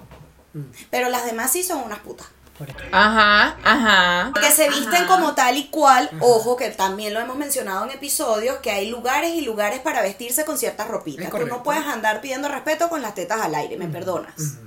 Pero 0.90 1.08
las 1.08 1.24
demás 1.24 1.52
sí 1.52 1.62
son 1.62 1.82
unas 1.82 2.00
putas. 2.00 2.28
Por. 2.60 2.68
Ajá, 2.92 3.56
ajá. 3.64 4.32
Que 4.38 4.50
se 4.50 4.68
visten 4.68 5.06
como 5.06 5.34
tal 5.34 5.56
y 5.56 5.68
cual, 5.68 6.10
ojo, 6.20 6.56
que 6.56 6.68
también 6.68 7.14
lo 7.14 7.20
hemos 7.20 7.36
mencionado 7.36 7.84
en 7.84 7.92
episodios, 7.92 8.58
que 8.58 8.70
hay 8.70 8.90
lugares 8.90 9.34
y 9.34 9.40
lugares 9.40 9.80
para 9.80 10.02
vestirse 10.02 10.44
con 10.44 10.58
ciertas 10.58 10.86
ropitas. 10.88 11.30
Tú 11.30 11.46
no 11.46 11.62
puedes 11.62 11.86
andar 11.86 12.20
pidiendo 12.20 12.48
respeto 12.48 12.90
con 12.90 13.00
las 13.00 13.14
tetas 13.14 13.40
al 13.40 13.54
aire, 13.54 13.78
me 13.78 13.88
perdonas. 13.88 14.58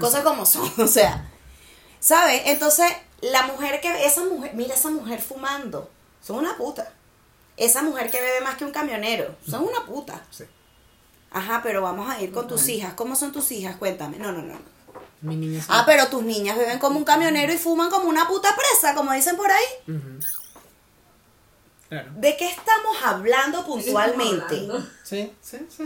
Cosas 0.00 0.22
como 0.24 0.44
son, 0.44 0.68
o 0.78 0.88
sea, 0.88 1.30
¿sabes? 2.00 2.42
Entonces, 2.46 2.90
la 3.20 3.44
mujer 3.46 3.80
que, 3.80 4.04
esa 4.04 4.24
mujer, 4.24 4.52
mira 4.54 4.74
esa 4.74 4.90
mujer 4.90 5.20
fumando, 5.22 5.88
son 6.20 6.38
una 6.38 6.56
puta. 6.56 6.92
Esa 7.56 7.82
mujer 7.82 8.10
que 8.10 8.20
bebe 8.20 8.40
más 8.40 8.56
que 8.56 8.64
un 8.64 8.72
camionero, 8.72 9.36
son 9.48 9.62
una 9.62 9.86
puta. 9.86 10.24
Sí. 10.30 10.44
Ajá, 11.30 11.60
pero 11.62 11.82
vamos 11.82 12.10
a 12.10 12.20
ir 12.20 12.32
con 12.32 12.48
tus 12.48 12.68
hijas. 12.68 12.94
¿Cómo 12.94 13.14
son 13.14 13.30
tus 13.30 13.52
hijas? 13.52 13.76
Cuéntame. 13.76 14.18
No, 14.18 14.32
no, 14.32 14.42
no. 14.42 14.54
no. 14.54 14.81
Mi 15.22 15.36
niña 15.36 15.64
Ah, 15.68 15.84
pero 15.86 16.08
tus 16.08 16.22
niñas 16.22 16.56
beben 16.58 16.78
como 16.78 16.98
un 16.98 17.04
camionero 17.04 17.52
y 17.52 17.58
fuman 17.58 17.88
como 17.90 18.08
una 18.08 18.26
puta 18.28 18.54
presa, 18.56 18.94
como 18.94 19.12
dicen 19.12 19.36
por 19.36 19.50
ahí. 19.50 19.64
Claro. 21.88 22.10
¿De 22.16 22.36
qué 22.38 22.48
estamos 22.48 22.96
hablando 23.04 23.64
puntualmente? 23.66 24.54
Hablando. 24.60 24.86
Sí, 25.04 25.30
sí, 25.42 25.58
sí. 25.68 25.84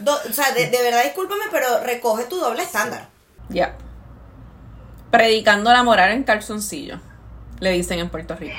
Do- 0.00 0.18
o 0.28 0.32
sea, 0.32 0.52
de, 0.52 0.66
de 0.68 0.82
verdad, 0.82 1.04
discúlpame, 1.04 1.44
pero 1.50 1.80
recoge 1.84 2.24
tu 2.24 2.36
doble 2.36 2.62
estándar. 2.64 3.08
Ya. 3.48 3.76
Predicando 5.12 5.72
la 5.72 5.84
moral 5.84 6.10
en 6.10 6.24
calzoncillo. 6.24 7.00
Le 7.60 7.70
dicen 7.70 8.00
en 8.00 8.10
Puerto 8.10 8.34
Rico. 8.34 8.56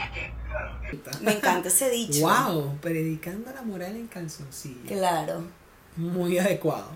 Me 1.22 1.34
encanta 1.34 1.68
ese 1.68 1.90
dicho. 1.90 2.22
Wow, 2.22 2.78
predicando 2.82 3.52
la 3.54 3.62
moral 3.62 3.98
en 3.98 4.08
calzoncillo. 4.08 4.88
Claro. 4.88 5.44
Muy 5.98 6.40
adecuado. 6.40 6.91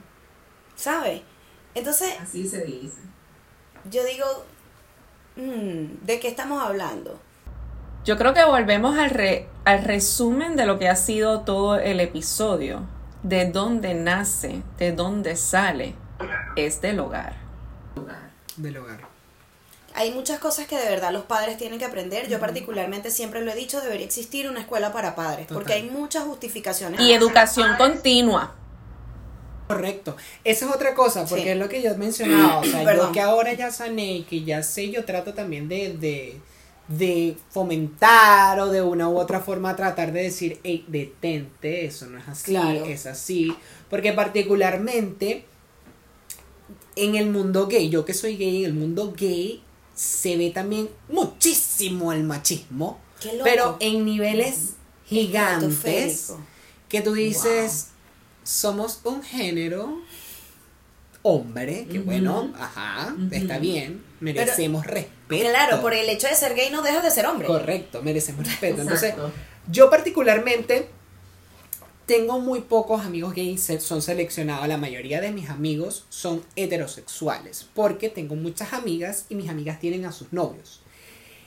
¿Sabes? 0.77 1.21
Entonces, 1.75 2.13
Así 2.21 2.47
se 2.47 2.63
dice. 2.65 2.97
yo 3.89 4.03
digo, 4.05 4.25
mm, 5.35 6.05
¿de 6.05 6.19
qué 6.19 6.27
estamos 6.27 6.61
hablando? 6.61 7.19
Yo 8.03 8.17
creo 8.17 8.33
que 8.33 8.43
volvemos 8.43 8.97
al, 8.97 9.11
re- 9.11 9.47
al 9.63 9.83
resumen 9.83 10.55
de 10.55 10.65
lo 10.65 10.79
que 10.79 10.89
ha 10.89 10.95
sido 10.95 11.41
todo 11.41 11.77
el 11.77 11.99
episodio. 11.99 12.81
De 13.23 13.45
dónde 13.51 13.93
nace, 13.93 14.63
de 14.79 14.91
dónde 14.91 15.35
sale, 15.35 15.93
es 16.55 16.81
del 16.81 16.99
hogar. 16.99 17.35
Del 18.57 18.77
hogar. 18.77 18.99
Hay 19.93 20.11
muchas 20.11 20.39
cosas 20.39 20.65
que 20.67 20.77
de 20.77 20.89
verdad 20.89 21.11
los 21.11 21.25
padres 21.25 21.57
tienen 21.57 21.77
que 21.77 21.85
aprender. 21.85 22.27
Yo 22.29 22.39
particularmente 22.39 23.11
siempre 23.11 23.41
lo 23.41 23.51
he 23.51 23.55
dicho, 23.55 23.79
debería 23.81 24.05
existir 24.07 24.49
una 24.49 24.61
escuela 24.61 24.91
para 24.91 25.13
padres, 25.15 25.45
porque 25.53 25.73
hay 25.73 25.83
muchas 25.89 26.23
justificaciones. 26.23 26.99
Y 27.01 27.11
educación 27.13 27.75
continua. 27.77 28.55
Correcto. 29.73 30.15
Esa 30.43 30.65
es 30.67 30.71
otra 30.75 30.93
cosa, 30.95 31.25
porque 31.25 31.43
Sí. 31.43 31.49
es 31.49 31.57
lo 31.57 31.69
que 31.69 31.81
yo 31.81 31.91
he 31.91 31.97
mencionado. 31.97 32.61
O 32.61 32.63
sea, 32.63 32.83
yo 32.95 33.11
que 33.11 33.21
ahora 33.21 33.53
ya 33.53 33.71
sané 33.71 34.17
y 34.17 34.23
que 34.23 34.43
ya 34.43 34.63
sé, 34.63 34.89
yo 34.91 35.05
trato 35.05 35.33
también 35.33 35.67
de, 35.67 35.93
de, 35.97 36.37
de 36.87 37.35
fomentar 37.49 38.59
o 38.59 38.67
de 38.69 38.81
una 38.81 39.07
u 39.09 39.17
otra 39.17 39.39
forma 39.39 39.75
tratar 39.75 40.11
de 40.11 40.23
decir, 40.23 40.59
hey, 40.63 40.83
detente, 40.87 41.85
eso 41.85 42.07
no 42.07 42.17
es 42.17 42.27
así, 42.27 42.51
Claro. 42.51 42.85
es 42.85 43.05
así. 43.05 43.55
Porque 43.89 44.13
particularmente 44.13 45.45
en 46.95 47.15
el 47.15 47.29
mundo 47.29 47.67
gay, 47.67 47.89
yo 47.89 48.03
que 48.05 48.13
soy 48.13 48.37
gay, 48.37 48.59
en 48.59 48.65
el 48.65 48.73
mundo 48.73 49.13
gay 49.17 49.63
se 49.95 50.35
ve 50.37 50.49
también 50.51 50.89
muchísimo 51.09 52.11
el 52.11 52.23
machismo, 52.23 52.99
Qué 53.21 53.33
loco. 53.33 53.43
pero 53.43 53.77
en 53.79 54.03
niveles 54.05 54.73
gigantes 55.05 56.33
que 56.89 57.01
tú 57.01 57.13
dices, 57.13 57.87
somos 58.43 59.01
un 59.03 59.23
género 59.23 60.01
hombre, 61.23 61.87
que 61.91 61.99
bueno, 61.99 62.51
ajá, 62.57 63.15
está 63.31 63.59
bien, 63.59 64.03
merecemos 64.19 64.85
respeto. 64.85 65.49
Claro, 65.49 65.81
por 65.81 65.93
el 65.93 66.09
hecho 66.09 66.27
de 66.27 66.35
ser 66.35 66.55
gay 66.55 66.69
no 66.71 66.81
dejas 66.81 67.03
de 67.03 67.11
ser 67.11 67.25
hombre. 67.27 67.47
Correcto, 67.47 68.01
merecemos 68.01 68.45
respeto. 68.45 68.81
Entonces, 68.81 69.13
yo 69.69 69.89
particularmente 69.89 70.89
tengo 72.07 72.39
muy 72.39 72.61
pocos 72.61 73.05
amigos 73.05 73.33
gays, 73.35 73.71
son 73.79 74.01
seleccionados, 74.01 74.67
la 74.67 74.77
mayoría 74.77 75.21
de 75.21 75.31
mis 75.31 75.49
amigos 75.49 76.05
son 76.09 76.43
heterosexuales, 76.55 77.67
porque 77.73 78.09
tengo 78.09 78.35
muchas 78.35 78.73
amigas 78.73 79.25
y 79.29 79.35
mis 79.35 79.49
amigas 79.49 79.79
tienen 79.79 80.05
a 80.05 80.11
sus 80.11 80.33
novios. 80.33 80.81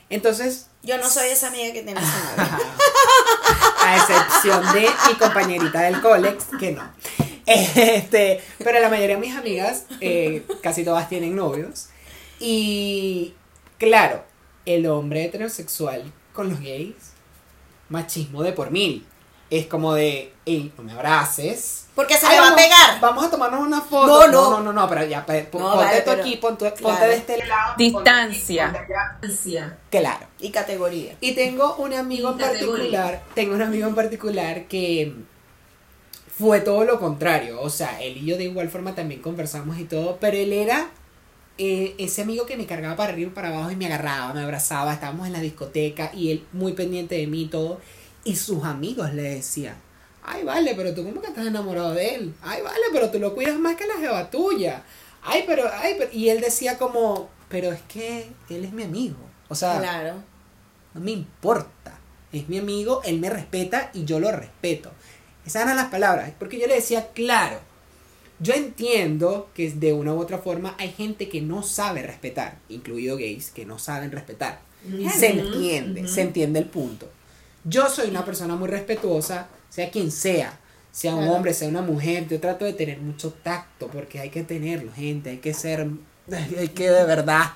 Entonces, 0.09 0.69
Yo 0.83 0.99
no 0.99 1.11
soy 1.11 1.31
esa 1.31 1.49
amiga 1.49 1.73
que 1.73 1.83
tiene 1.83 2.01
su 2.01 2.07
novio. 2.07 2.65
a 3.85 3.97
excepción 3.97 4.73
de 4.73 4.89
mi 5.09 5.15
compañerita 5.19 5.82
del 5.82 6.01
Colex, 6.01 6.47
que 6.59 6.73
no. 6.73 6.82
Este, 7.47 8.40
pero 8.59 8.81
la 8.81 8.89
mayoría 8.89 9.16
de 9.16 9.20
mis 9.20 9.36
amigas, 9.36 9.85
eh, 10.01 10.44
casi 10.62 10.85
todas 10.85 11.09
tienen 11.09 11.36
novios. 11.36 11.89
Y 12.40 13.35
claro, 13.78 14.24
el 14.65 14.86
hombre 14.86 15.24
heterosexual 15.24 16.11
con 16.32 16.48
los 16.48 16.61
gays, 16.61 17.12
machismo 17.89 18.43
de 18.43 18.52
por 18.52 18.70
mil. 18.70 19.06
Es 19.51 19.66
como 19.66 19.95
de, 19.95 20.33
hey, 20.47 20.73
no 20.77 20.83
me 20.85 20.93
abraces. 20.93 21.87
Porque 21.95 22.16
se 22.16 22.27
Ay, 22.27 22.33
me 22.37 22.41
va 22.41 22.47
a 22.47 22.51
vamos- 22.51 22.62
pegar. 22.65 23.01
Vamos 23.01 23.25
a 23.27 23.31
tomarnos 23.31 23.61
una 23.61 23.81
foto. 23.81 24.07
No, 24.07 24.27
No, 24.27 24.33
no. 24.33 24.51
no, 24.51 24.61
no, 24.65 24.73
no, 24.73 24.89
pero 24.89 25.05
ya, 25.05 25.25
pe- 25.25 25.45
po- 25.45 25.61
No, 25.61 25.71
ponte 25.71 25.85
vale, 25.85 26.01
tú 26.01 26.11
pero- 26.11 26.23
aquí, 26.23 26.37
ponte, 26.37 26.73
claro. 26.73 27.07
de 27.07 27.15
este 27.15 27.47
lado. 27.47 27.75
Distancia. 27.77 28.87
Ansia. 29.23 29.79
Claro. 29.91 30.27
Y 30.41 30.51
categoría. 30.51 31.15
Y 31.21 31.33
tengo 31.35 31.77
un 31.77 31.93
amigo 31.93 32.31
en 32.33 32.39
Categoría. 32.39 33.03
particular, 33.03 33.23
tengo 33.35 33.55
un 33.55 33.62
amigo 33.62 33.87
en 33.87 33.95
particular 33.95 34.65
que 34.65 35.15
fue 36.37 36.61
todo 36.61 36.85
lo 36.85 36.99
contrario. 36.99 37.61
O 37.61 37.71
sea, 37.71 38.03
él 38.03 38.16
y 38.16 38.25
yo 38.27 38.37
de 38.37 38.45
igual 38.45 38.69
forma 38.71 38.95
también 38.95 39.21
conversamos 39.23 39.79
y 39.79 39.85
todo, 39.85 40.19
pero 40.21 40.37
él 40.37 40.53
era 40.53 40.89
eh, 41.59 41.95
ese 41.99 42.23
amigo 42.23 42.47
que 42.47 42.57
me 42.57 42.66
cargaba 42.66 42.97
para 42.97 43.12
arriba 43.12 43.31
y 43.31 43.35
para 43.35 43.49
abajo 43.51 43.71
y 43.71 43.77
me 43.77 43.87
agarraba, 43.87 44.35
me 44.35 44.41
abrazaba, 44.43 44.93
estábamos 44.93 45.29
en 45.29 45.33
la 45.35 45.39
discoteca 45.41 46.11
y 46.12 46.33
él 46.33 46.45
muy 46.53 46.73
pendiente 46.73 47.15
de 47.15 47.29
mí 47.29 47.43
y 47.43 47.47
todo. 47.47 47.81
Y 48.24 48.36
sus 48.36 48.64
amigos 48.64 49.12
le 49.12 49.22
decían, 49.22 49.76
ay 50.22 50.42
vale, 50.44 50.74
pero 50.74 50.94
tú 50.94 51.05
como 51.05 51.20
que 51.20 51.28
estás 51.28 51.46
enamorado 51.46 51.92
de 51.94 52.14
él. 52.14 52.34
Ay 52.42 52.62
vale, 52.62 52.80
pero 52.92 53.10
tú 53.10 53.18
lo 53.18 53.34
cuidas 53.34 53.59
más 53.59 53.76
que 53.76 53.86
la 53.86 53.94
jeva 53.94 54.30
tuya. 54.30 54.82
Ay, 55.26 55.44
pero, 55.46 55.64
ay, 55.72 55.94
pero... 55.98 56.10
Y 56.12 56.28
él 56.28 56.40
decía 56.42 56.76
como, 56.76 57.30
pero 57.48 57.72
es 57.72 57.80
que 57.88 58.28
él 58.51 58.64
es 58.64 58.72
mi 58.72 58.82
amigo. 58.82 59.16
O 59.48 59.55
sea, 59.55 59.78
Claro. 59.78 60.16
no 60.92 61.01
me 61.01 61.12
importa. 61.12 61.98
Es 62.30 62.48
mi 62.51 62.59
amigo, 62.59 63.01
él 63.05 63.20
me 63.20 63.30
respeta 63.30 63.90
y 63.94 64.05
yo 64.05 64.20
lo 64.20 64.30
respeto. 64.32 64.90
Esas 65.46 65.62
eran 65.62 65.76
las 65.76 65.88
palabras. 65.88 66.30
Porque 66.38 66.59
yo 66.60 66.66
le 66.66 66.74
decía, 66.74 67.09
claro, 67.14 67.59
yo 68.38 68.52
entiendo 68.52 69.48
que 69.55 69.70
de 69.70 69.92
una 69.94 70.12
u 70.12 70.20
otra 70.20 70.38
forma 70.38 70.74
hay 70.78 70.90
gente 70.92 71.28
que 71.30 71.40
no 71.40 71.62
sabe 71.62 72.02
respetar, 72.02 72.59
incluido 72.68 73.16
gays, 73.16 73.51
que 73.51 73.64
no 73.64 73.78
saben 73.78 74.12
respetar. 74.12 74.60
Se 75.16 75.28
entiende, 75.30 76.06
se 76.06 76.20
entiende 76.20 76.59
el 76.59 76.66
punto. 76.66 77.10
Yo 77.65 77.89
soy 77.89 78.09
una 78.11 78.24
persona 78.24 78.57
muy 78.57 78.69
respetuosa, 78.69 79.47
sea 79.70 79.91
quien 79.91 80.11
sea, 80.11 80.59
sea 80.93 81.15
un 81.15 81.28
hombre, 81.28 81.55
sea 81.55 81.69
una 81.69 81.82
mujer, 81.82 82.28
yo 82.28 82.39
trato 82.41 82.65
de 82.65 82.73
tener 82.74 82.99
mucho 83.01 83.32
tacto, 83.32 83.89
porque 83.89 84.20
hay 84.20 84.31
que 84.31 84.43
tenerlo, 84.45 84.93
gente, 84.93 85.31
hay 85.31 85.39
que 85.39 85.55
ser, 85.55 85.89
hay 86.59 86.69
que 86.69 86.91
de 86.91 87.05
verdad, 87.05 87.53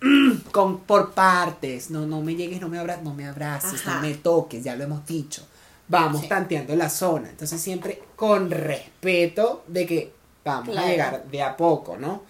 con, 0.52 0.80
por 0.80 1.12
partes, 1.12 1.90
no, 1.90 2.06
no 2.06 2.20
me 2.22 2.34
llegues, 2.34 2.60
no 2.60 2.68
me 2.68 2.78
abra, 2.78 2.98
no 3.02 3.14
me 3.14 3.26
abraces, 3.26 3.80
Ajá. 3.82 3.96
no 3.96 4.02
me 4.02 4.14
toques, 4.14 4.64
ya 4.64 4.76
lo 4.76 4.84
hemos 4.84 5.04
dicho. 5.06 5.46
Vamos 5.88 6.22
Sí. 6.22 6.28
tanteando 6.28 6.74
la 6.76 6.88
zona, 6.88 7.28
entonces 7.28 7.60
siempre 7.60 8.00
con 8.16 8.50
respeto 8.50 9.64
de 9.66 9.86
que 9.86 10.12
vamos 10.44 10.70
Claro. 10.70 10.86
a 10.86 10.90
llegar 10.90 11.24
de 11.30 11.42
a 11.42 11.56
poco, 11.56 11.96
¿no? 11.98 12.22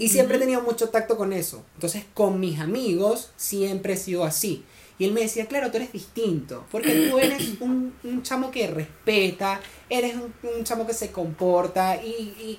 Y 0.00 0.08
siempre 0.08 0.36
he 0.36 0.40
tenido 0.40 0.60
mucho 0.62 0.88
tacto 0.88 1.16
con 1.16 1.32
eso. 1.32 1.62
Entonces, 1.74 2.04
con 2.12 2.40
mis 2.40 2.58
amigos 2.58 3.30
siempre 3.36 3.92
he 3.92 3.96
sido 3.96 4.24
así. 4.24 4.64
Y 4.98 5.04
él 5.04 5.12
me 5.12 5.20
decía, 5.20 5.46
claro, 5.46 5.70
tú 5.70 5.76
eres 5.76 5.92
distinto, 5.92 6.66
porque 6.72 7.08
tú 7.08 7.18
eres 7.18 7.54
un, 7.60 7.94
un 8.02 8.22
chamo 8.22 8.50
que 8.50 8.66
respeta, 8.66 9.60
eres 9.88 10.16
un, 10.16 10.34
un 10.56 10.64
chamo 10.64 10.86
que 10.86 10.92
se 10.94 11.12
comporta 11.12 11.96
y, 12.02 12.08
y 12.08 12.58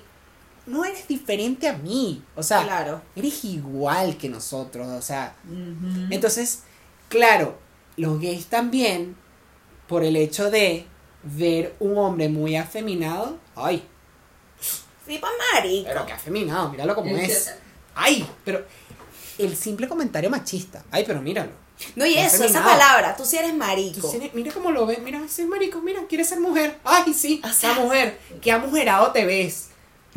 no 0.66 0.84
eres 0.84 1.06
diferente 1.06 1.68
a 1.68 1.74
mí. 1.74 2.22
O 2.36 2.42
sea, 2.42 2.62
Claro. 2.62 3.02
eres 3.14 3.44
igual 3.44 4.16
que 4.16 4.28
nosotros. 4.30 4.86
O 4.88 5.02
sea, 5.02 5.34
entonces, 6.10 6.62
claro, 7.08 7.58
los 7.96 8.18
gays 8.20 8.46
también, 8.46 9.16
por 9.86 10.02
el 10.04 10.16
hecho 10.16 10.50
de 10.50 10.86
ver 11.22 11.74
un 11.80 11.98
hombre 11.98 12.28
muy 12.30 12.56
afeminado, 12.56 13.38
ay, 13.56 13.82
Sí, 15.06 15.18
pues 15.18 15.32
marico. 15.54 15.88
pero 15.88 16.06
qué 16.06 16.12
afeminado, 16.12 16.70
míralo 16.70 16.94
como 16.94 17.14
que- 17.14 17.24
es. 17.24 17.52
Ay, 17.94 18.26
pero 18.44 18.64
el 19.38 19.56
simple 19.56 19.88
comentario 19.88 20.30
machista. 20.30 20.84
Ay, 20.90 21.04
pero 21.06 21.20
míralo. 21.20 21.50
No, 21.96 22.06
y 22.06 22.16
eso, 22.16 22.44
esa 22.44 22.62
palabra, 22.62 23.16
tú 23.16 23.24
sí 23.24 23.36
eres 23.36 23.54
marico. 23.54 24.12
Mira 24.32 24.52
cómo 24.52 24.70
lo 24.70 24.86
ves, 24.86 25.00
mira, 25.00 25.20
ese 25.24 25.42
es 25.42 25.48
marico, 25.48 25.80
mira, 25.80 26.00
quiere 26.08 26.24
ser 26.24 26.40
mujer. 26.40 26.78
Ay, 26.84 27.14
sí, 27.14 27.40
O 27.44 27.52
sea, 27.52 27.72
esa 27.72 27.80
mujer, 27.80 28.18
qué 28.40 28.52
amujerado 28.52 29.12
te 29.12 29.24
ves. 29.24 29.68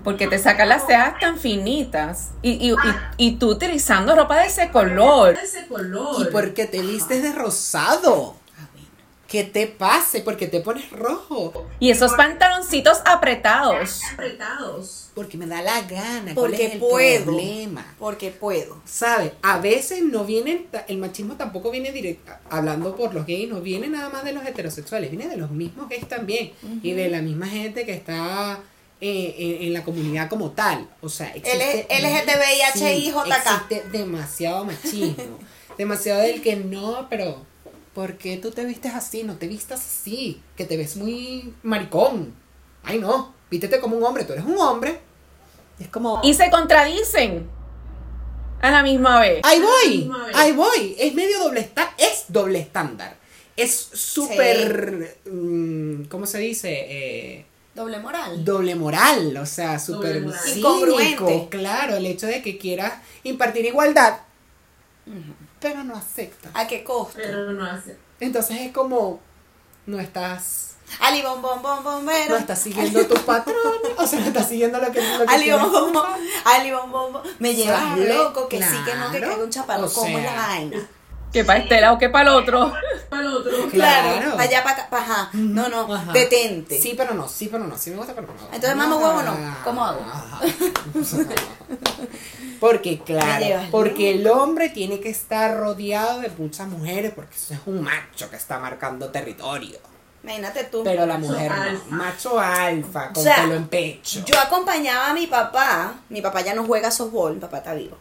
Porque 0.03 0.27
te 0.27 0.39
sacan 0.39 0.69
las 0.69 0.87
cejas 0.87 1.19
tan 1.19 1.37
finitas. 1.37 2.29
Y, 2.41 2.51
y, 2.51 2.71
y, 2.71 2.77
y 3.17 3.31
tú 3.35 3.51
utilizando 3.51 4.15
ropa 4.15 4.39
de 4.39 4.47
ese 4.47 4.71
color. 4.71 5.37
Ese 5.41 5.67
color. 5.67 6.15
¿Y 6.19 6.31
por 6.31 6.53
qué 6.53 6.65
te 6.65 6.81
vistes 6.81 7.21
de 7.21 7.31
rosado? 7.31 8.35
¿Qué 9.33 9.43
te 9.43 9.65
pasa? 9.65 10.23
¿Por 10.23 10.37
qué 10.37 10.45
te 10.45 10.59
pones 10.59 10.91
rojo? 10.91 11.65
Y 11.79 11.89
esos 11.89 12.13
pantaloncitos 12.13 12.99
apretados. 13.03 14.01
apretados? 14.13 15.09
Porque 15.15 15.37
me 15.39 15.47
da 15.47 15.63
la 15.63 15.81
gana. 15.81 16.35
¿Cuál 16.35 16.51
Porque 16.51 16.65
es 16.67 16.73
el 16.73 16.79
puedo. 16.79 17.25
problema? 17.25 17.95
Porque 17.97 18.29
puedo. 18.29 18.79
¿Sabes? 18.85 19.31
A 19.41 19.57
veces 19.57 20.03
no 20.03 20.23
viene, 20.23 20.67
el 20.87 20.99
machismo 20.99 21.33
tampoco 21.35 21.71
viene 21.71 21.91
directo, 21.91 22.31
hablando 22.47 22.95
por 22.95 23.15
los 23.15 23.25
gays, 23.25 23.49
no 23.49 23.59
viene 23.59 23.87
nada 23.87 24.09
más 24.09 24.23
de 24.23 24.33
los 24.33 24.45
heterosexuales, 24.45 25.09
viene 25.09 25.27
de 25.27 25.37
los 25.37 25.49
mismos 25.49 25.89
gays 25.89 26.07
también 26.07 26.51
y 26.83 26.91
de 26.91 27.09
la 27.09 27.23
misma 27.23 27.47
gente 27.47 27.87
que 27.87 27.93
está 27.93 28.59
eh, 29.01 29.35
en, 29.35 29.63
en 29.67 29.73
la 29.73 29.83
comunidad 29.83 30.29
como 30.29 30.51
tal. 30.51 30.87
O 31.01 31.09
sea, 31.09 31.29
existe, 31.33 31.87
LGTBIHIJK. 31.89 33.15
existe 33.35 33.83
demasiado 33.91 34.63
machismo, 34.63 35.39
demasiado 35.79 36.21
del 36.21 36.39
que 36.43 36.55
no, 36.55 37.07
pero 37.09 37.51
¿por 37.93 38.17
qué 38.17 38.37
tú 38.37 38.51
te 38.51 38.65
vistes 38.65 38.93
así? 38.93 39.23
No 39.23 39.35
te 39.37 39.47
vistas 39.47 39.79
así, 39.79 40.41
que 40.55 40.65
te 40.65 40.77
ves 40.77 40.95
muy 40.97 41.53
maricón. 41.63 42.33
Ay, 42.83 42.99
no, 42.99 43.33
vístete 43.49 43.79
como 43.79 43.95
un 43.97 44.03
hombre, 44.03 44.23
tú 44.25 44.33
eres 44.33 44.45
un 44.45 44.57
hombre. 44.57 44.99
Es 45.79 45.87
como... 45.87 46.19
Y 46.23 46.33
se 46.33 46.49
contradicen 46.49 47.47
a 48.61 48.71
la 48.71 48.83
misma 48.83 49.19
vez. 49.19 49.41
Ahí 49.43 49.61
voy, 49.61 50.11
ahí 50.33 50.51
voy. 50.53 50.95
Es 50.97 51.13
medio 51.13 51.39
doble 51.39 51.59
estándar. 51.61 51.93
Es 51.97 52.25
doble 52.29 52.59
estándar. 52.59 53.17
Es 53.55 53.75
súper. 53.93 55.17
mm, 55.29 56.05
¿Cómo 56.05 56.25
se 56.25 56.39
dice? 56.39 56.69
Eh, 56.71 57.45
Doble 57.75 57.99
moral. 57.99 58.43
doble 58.45 58.75
moral. 58.75 59.35
O 59.37 59.45
sea, 59.45 59.79
súper 59.79 60.25
cínico. 60.43 61.49
Claro, 61.49 61.95
el 61.97 62.05
hecho 62.05 62.27
de 62.27 62.41
que 62.41 62.57
quieras 62.57 62.93
impartir 63.23 63.65
igualdad, 63.65 64.19
pero 65.63 65.83
no 65.83 65.95
acepta. 65.95 66.49
¿A 66.53 66.67
qué 66.67 66.83
costo? 66.83 67.13
Pero 67.15 67.51
no 67.53 67.65
hace. 67.65 67.97
Entonces 68.19 68.57
es 68.61 68.71
como. 68.71 69.19
No 69.87 69.99
estás. 69.99 70.75
Ali 70.99 71.21
bom 71.23 71.41
bom 71.41 71.61
bom 71.61 71.83
bombero. 71.83 72.29
No 72.31 72.37
estás 72.37 72.59
siguiendo 72.61 73.05
tus 73.07 73.19
patrones. 73.21 73.63
O 73.97 74.05
sea, 74.05 74.19
no 74.19 74.27
estás 74.27 74.47
siguiendo 74.49 74.77
lo 74.79 74.91
que, 74.91 75.01
lo 75.01 75.25
que 75.25 75.33
Ali 75.33 75.51
bom 75.51 75.71
bom. 75.93 76.05
Ali 76.45 76.71
bom 76.71 76.91
bom. 76.91 77.13
Me 77.39 77.55
llevas 77.55 77.97
loco 77.97 78.47
que 78.47 78.61
sí 78.61 78.75
que 78.85 78.93
no 78.95 79.09
que 79.11 79.17
Claro. 79.17 79.31
caiga 79.31 79.43
un 79.45 79.49
chaparro. 79.49 79.85
O 79.87 79.91
¿Cómo 79.93 80.17
es 80.19 80.23
la 80.25 80.29
sea. 80.31 80.47
vaina? 80.47 80.87
Que 81.31 81.43
para 81.43 81.59
este 81.59 81.81
lado, 81.81 81.97
que 81.97 82.09
para 82.09 82.29
el 82.29 82.35
otro. 82.35 82.71
Para 83.09 83.21
el 83.23 83.27
otro. 83.33 83.51
Claro. 83.71 84.17
Claro. 84.19 84.35
Allá 84.39 84.63
para 84.63 84.83
acá. 84.83 84.97
ajá. 84.97 85.29
No, 85.33 85.67
no. 85.67 85.91
Ajá. 85.91 86.11
Detente. 86.11 86.79
Sí, 86.79 86.93
pero 86.95 87.13
no, 87.15 87.27
sí, 87.27 87.47
pero 87.51 87.65
no. 87.65 87.75
Sí 87.77 87.89
me 87.89 87.95
gusta, 87.97 88.13
pero 88.13 88.27
no. 88.27 88.33
Entonces, 88.53 88.75
mamá 88.75 88.95
huevo, 88.97 89.23
no. 89.23 89.35
¿Cómo 89.63 89.83
hago? 89.83 90.01
Ajá. 90.01 90.41
Porque, 92.59 92.99
claro, 92.99 93.67
porque 93.71 94.11
el 94.11 94.27
hombre 94.27 94.69
tiene 94.69 94.99
que 94.99 95.09
estar 95.09 95.57
rodeado 95.57 96.21
de 96.21 96.29
muchas 96.29 96.67
mujeres, 96.67 97.11
porque 97.15 97.35
eso 97.35 97.53
es 97.53 97.59
un 97.65 97.81
macho 97.81 98.29
que 98.29 98.35
está 98.35 98.59
marcando 98.59 99.09
territorio. 99.09 99.79
Imagínate 100.23 100.63
tú. 100.65 100.83
Pero 100.83 101.05
la 101.05 101.17
mujer 101.17 101.51
no. 101.51 101.61
alfa. 101.61 101.85
Macho 101.89 102.39
alfa, 102.39 103.11
con 103.11 103.21
O 103.21 103.23
sea, 103.23 103.35
pelo 103.41 103.55
en 103.55 103.67
pecho. 103.67 104.23
Yo 104.25 104.39
acompañaba 104.39 105.09
a 105.09 105.13
mi 105.13 105.27
papá. 105.27 105.95
Mi 106.09 106.21
papá 106.21 106.41
ya 106.41 106.53
no 106.53 106.63
juega 106.65 106.91
softball. 106.91 107.33
Mi 107.33 107.39
papá 107.41 107.57
está 107.57 107.73
vivo. 107.73 107.97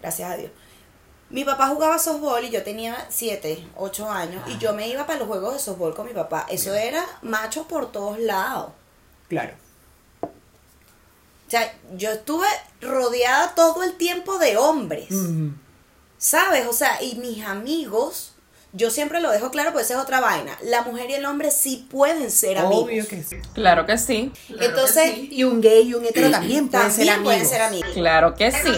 Gracias 0.00 0.30
a 0.30 0.36
Dios. 0.36 0.52
Mi 1.28 1.44
papá 1.44 1.66
jugaba 1.66 1.98
softball 1.98 2.44
y 2.44 2.50
yo 2.50 2.62
tenía 2.62 2.96
7, 3.08 3.66
8 3.76 4.10
años. 4.10 4.42
Y 4.46 4.58
yo 4.58 4.74
me 4.74 4.86
iba 4.86 5.06
para 5.06 5.18
los 5.18 5.26
juegos 5.26 5.54
de 5.54 5.58
softball 5.58 5.94
con 5.94 6.06
mi 6.06 6.12
papá. 6.12 6.46
Eso 6.48 6.72
era 6.72 7.04
macho 7.22 7.66
por 7.66 7.90
todos 7.90 8.20
lados. 8.20 8.70
Claro. 9.28 9.54
O 11.46 11.50
sea, 11.50 11.72
yo 11.96 12.10
estuve 12.10 12.46
rodeada 12.80 13.54
todo 13.54 13.82
el 13.84 13.94
tiempo 13.94 14.38
de 14.38 14.56
hombres. 14.56 15.08
¿Sabes? 16.18 16.66
O 16.66 16.72
sea, 16.72 17.00
y 17.02 17.16
mis 17.16 17.44
amigos, 17.44 18.32
yo 18.72 18.90
siempre 18.90 19.20
lo 19.20 19.30
dejo 19.30 19.50
claro, 19.50 19.72
pues 19.72 19.86
esa 19.86 19.94
es 19.94 20.00
otra 20.00 20.20
vaina. 20.20 20.58
La 20.62 20.82
mujer 20.82 21.08
y 21.10 21.14
el 21.14 21.24
hombre 21.24 21.50
sí 21.50 21.86
pueden 21.90 22.30
ser 22.30 22.58
amigos. 22.58 22.84
Obvio 22.84 23.06
que 23.06 23.22
sí. 23.22 23.36
Claro 23.54 23.86
que 23.86 23.96
sí. 23.96 24.32
Claro 24.48 24.64
Entonces, 24.64 25.10
que 25.10 25.16
sí. 25.16 25.28
Y 25.30 25.44
un 25.44 25.60
gay 25.60 25.88
y 25.88 25.94
un 25.94 26.04
hetero 26.04 26.30
también 26.32 26.68
pueden 26.68 26.90
ser 26.90 27.06
también 27.06 27.14
amigos. 27.14 27.32
pueden 27.32 27.46
ser 27.46 27.62
amigos. 27.62 27.90
Claro 27.94 28.34
que 28.34 28.50
sí. 28.50 28.72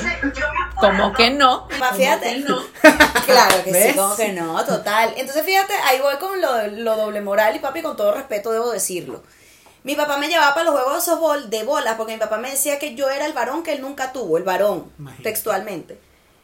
Como 0.79 1.13
que 1.15 1.31
no. 1.31 1.69
Pa, 1.79 1.95
Fíjate. 1.95 2.45
¿Cómo 2.47 2.63
Claro 3.27 3.65
que 3.65 3.89
sí, 3.89 3.97
como 3.97 4.17
que 4.17 4.33
no, 4.33 4.65
total. 4.65 5.15
Entonces, 5.17 5.45
fíjate, 5.45 5.75
ahí 5.85 6.01
voy 6.01 6.17
con 6.17 6.41
lo, 6.41 6.67
lo 6.69 6.97
doble 6.97 7.21
moral 7.21 7.57
y 7.57 7.59
papi, 7.59 7.83
con 7.83 7.97
todo 7.97 8.15
respeto 8.15 8.51
debo 8.53 8.71
decirlo. 8.71 9.23
Mi 9.85 9.95
papá 9.95 10.17
me 10.19 10.29
llevaba 10.29 10.55
para 10.55 10.71
los 10.71 10.75
juegos 10.75 10.95
de 10.95 11.11
softball 11.13 11.51
de 11.51 11.63
bolas 11.63 11.95
porque 11.97 12.13
mi 12.13 12.19
papá 12.19 12.39
me 12.39 12.51
decía 12.51 12.79
que 12.79 12.95
yo 12.95 13.09
era 13.09 13.27
el 13.27 13.33
varón 13.33 13.63
que 13.63 13.73
él 13.73 13.81
nunca 13.81 14.13
tuvo, 14.13 14.37
el 14.37 14.45
varón, 14.45 14.91
Imagínate. 14.99 15.23
textualmente. 15.23 16.01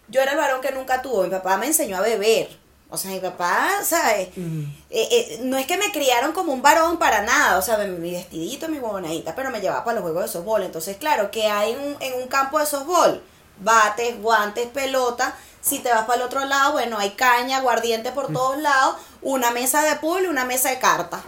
Yo 0.08 0.20
era 0.20 0.32
el 0.32 0.38
varón 0.38 0.60
que 0.60 0.70
nunca 0.70 1.02
tuvo. 1.02 1.22
Mi 1.24 1.30
papá 1.30 1.56
me 1.56 1.66
enseñó 1.66 1.96
a 1.96 2.00
beber. 2.00 2.48
O 2.90 2.96
sea, 2.96 3.10
mi 3.10 3.18
papá, 3.18 3.70
¿sabes? 3.82 4.28
Eh, 4.28 4.68
eh, 4.90 5.40
no 5.42 5.56
es 5.56 5.66
que 5.66 5.76
me 5.76 5.90
criaron 5.90 6.32
como 6.32 6.52
un 6.52 6.62
varón 6.62 6.96
para 6.98 7.22
nada, 7.22 7.58
o 7.58 7.62
sea, 7.62 7.76
mi 7.78 8.12
vestidito, 8.12 8.68
mi 8.68 8.78
huevonadita, 8.78 9.34
pero 9.34 9.50
me 9.50 9.60
llevaba 9.60 9.82
para 9.82 9.96
los 9.96 10.02
juegos 10.02 10.22
de 10.24 10.28
softball. 10.28 10.62
Entonces, 10.62 10.96
claro, 10.98 11.30
que 11.32 11.48
hay 11.48 11.72
en 11.72 11.80
un, 11.80 11.96
en 12.00 12.22
un 12.22 12.28
campo 12.28 12.58
de 12.60 12.66
softball? 12.66 13.20
Bates, 13.58 14.20
guantes, 14.22 14.68
pelota. 14.68 15.34
Si 15.60 15.80
te 15.80 15.90
vas 15.90 16.04
para 16.04 16.20
el 16.20 16.22
otro 16.22 16.44
lado, 16.44 16.72
bueno, 16.72 16.98
hay 16.98 17.10
caña, 17.10 17.56
aguardiente 17.56 18.12
por 18.12 18.32
todos 18.32 18.58
lados, 18.58 18.96
una 19.22 19.50
mesa 19.50 19.82
de 19.82 19.96
pool 19.96 20.24
y 20.24 20.26
una 20.26 20.44
mesa 20.44 20.70
de 20.70 20.78
cartas. 20.78 21.22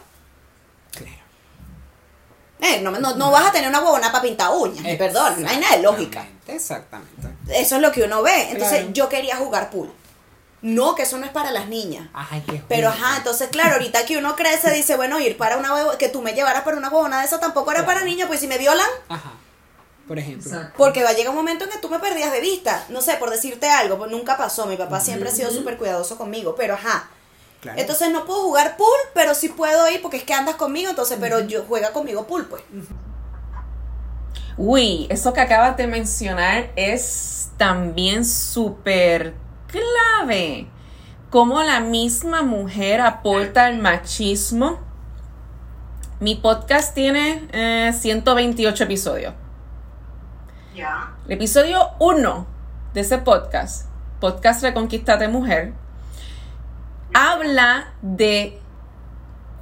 Eh, 2.61 2.81
no, 2.81 2.91
no, 2.93 3.15
no 3.17 3.31
vas 3.31 3.47
a 3.47 3.53
tener 3.53 3.69
una 3.69 3.81
huevona 3.81 4.11
para 4.11 4.23
pintar 4.23 4.51
uñas, 4.57 4.85
perdón, 4.97 5.43
no 5.43 5.49
hay 5.49 5.59
nada 5.59 5.77
de 5.77 5.83
lógica. 5.83 6.27
Exactamente. 6.47 7.29
Eso 7.49 7.77
es 7.77 7.83
lo 7.83 7.93
que 7.93 8.03
uno 8.03 8.23
ve. 8.23 8.51
Entonces, 8.51 8.79
Claro. 8.79 8.93
yo 8.93 9.09
quería 9.09 9.37
jugar 9.37 9.71
pool. 9.71 9.93
No, 10.63 10.95
que 10.95 11.03
eso 11.03 11.19
no 11.19 11.27
es 11.27 11.31
para 11.33 11.53
las 11.53 11.69
niñas. 11.69 12.09
Ay, 12.15 12.43
qué 12.49 12.63
Pero 12.67 12.89
ajá, 12.89 13.19
entonces 13.19 13.49
claro, 13.51 13.75
ahorita 13.75 14.05
que 14.07 14.17
uno 14.17 14.35
crece 14.37 14.73
dice, 14.73 14.97
bueno, 14.97 15.21
ir 15.21 15.37
para 15.37 15.59
una 15.59 15.75
huevo, 15.75 15.99
que 15.99 16.09
tú 16.09 16.23
me 16.23 16.33
llevaras 16.33 16.63
para 16.63 16.77
una 16.79 16.89
huevona 16.89 17.21
de 17.21 17.27
eso 17.27 17.39
tampoco 17.39 17.71
era 17.73 17.85
para 17.85 18.01
niños, 18.03 18.27
pues 18.27 18.41
si 18.41 18.49
me 18.49 18.59
violan, 18.59 18.89
Ajá. 19.09 19.33
Por 20.09 20.19
ejemplo. 20.19 20.51
Exacto. 20.51 20.75
porque 20.79 21.03
va 21.03 21.11
a 21.11 21.13
llegar 21.13 21.31
un 21.31 21.37
momento 21.37 21.65
en 21.65 21.71
que 21.71 21.79
tú 21.79 21.89
me 21.91 21.99
perdías 21.99 22.33
de 22.33 22.41
vista. 22.41 22.85
No 22.89 23.01
sé, 23.03 23.15
por 23.17 23.31
decirte 23.31 23.69
algo, 23.69 23.99
pues 23.99 24.11
nunca 24.11 24.37
pasó, 24.37 24.67
mi 24.67 24.77
papá 24.77 24.99
siempre 25.01 25.29
ha 25.29 25.33
sido 25.33 25.51
súper 25.51 25.77
cuidadoso 25.77 26.17
conmigo, 26.17 26.55
pero 26.57 26.75
ajá. 26.75 27.11
Claro. 27.67 27.81
Entonces 27.81 28.13
no 28.13 28.25
puedo 28.25 28.43
jugar 28.43 28.77
pool, 28.77 28.87
pero 29.13 29.35
sí 29.35 29.49
puedo 29.49 29.89
ir 29.89 30.01
porque 30.01 30.19
es 30.19 30.23
que 30.23 30.35
andas 30.35 30.55
conmigo, 30.55 30.89
entonces, 30.89 31.19
pero 31.21 31.41
yo 31.41 31.65
juega 31.67 31.93
conmigo 31.93 32.25
pool, 32.25 32.47
pues. 32.47 32.63
Uy, 34.57 35.09
eso 35.11 35.33
que 35.33 35.41
acabas 35.41 35.77
de 35.77 35.89
mencionar 35.89 36.71
es 36.77 37.51
también 37.57 38.25
súper 38.25 39.35
clave. 39.67 40.69
Cómo 41.31 41.61
la 41.61 41.81
misma 41.81 42.43
mujer 42.43 43.01
aporta 43.01 43.67
al 43.67 43.79
machismo. 43.79 44.79
Mi 46.21 46.37
podcast 46.37 46.95
tiene 46.95 47.49
eh, 47.53 47.93
128 47.93 48.85
episodios. 48.85 49.35
Ya. 50.77 51.17
El 51.27 51.33
episodio 51.33 51.91
1 51.99 52.47
de 52.95 53.01
ese 53.01 53.19
podcast, 53.19 53.89
Podcast 54.21 54.63
Reconquistate 54.63 55.27
Mujer, 55.27 55.75
habla 57.17 57.95
de 58.03 58.61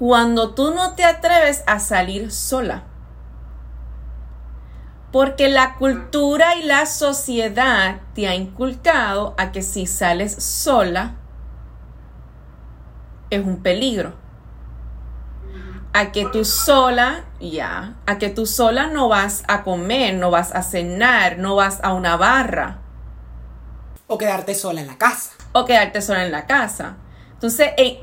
cuando 0.00 0.54
tú 0.54 0.74
no 0.74 0.94
te 0.96 1.04
atreves 1.04 1.62
a 1.68 1.78
salir 1.78 2.32
sola. 2.32 2.82
Porque 5.12 5.48
la 5.48 5.76
cultura 5.76 6.56
y 6.56 6.64
la 6.64 6.86
sociedad 6.86 8.00
te 8.14 8.26
ha 8.26 8.34
inculcado 8.34 9.36
a 9.38 9.52
que 9.52 9.62
si 9.62 9.86
sales 9.86 10.34
sola 10.34 11.14
es 13.30 13.44
un 13.44 13.62
peligro. 13.62 14.14
A 15.92 16.10
que 16.10 16.26
tú 16.26 16.44
sola, 16.44 17.24
ya, 17.40 17.94
a 18.06 18.18
que 18.18 18.30
tú 18.30 18.46
sola 18.46 18.88
no 18.88 19.08
vas 19.08 19.44
a 19.46 19.62
comer, 19.62 20.14
no 20.16 20.32
vas 20.32 20.52
a 20.52 20.64
cenar, 20.64 21.38
no 21.38 21.54
vas 21.54 21.78
a 21.84 21.92
una 21.92 22.16
barra 22.16 22.78
O 24.08 24.18
quedarte 24.18 24.56
sola 24.56 24.80
en 24.80 24.88
la 24.88 24.98
casa. 24.98 25.30
o 25.52 25.64
quedarte 25.64 26.02
sola 26.02 26.24
en 26.24 26.32
la 26.32 26.46
casa. 26.46 26.96
Entonces, 27.44 27.72
eh, 27.76 28.02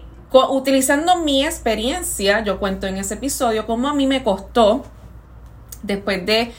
utilizando 0.51 1.15
mi 1.15 1.43
experiencia, 1.43 2.43
yo 2.43 2.59
cuento 2.59 2.85
en 2.85 2.97
ese 2.97 3.15
episodio 3.15 3.65
cómo 3.65 3.89
a 3.89 3.93
mí 3.95 4.05
me 4.05 4.21
costó, 4.21 4.83
después 5.81 6.23
de 6.27 6.53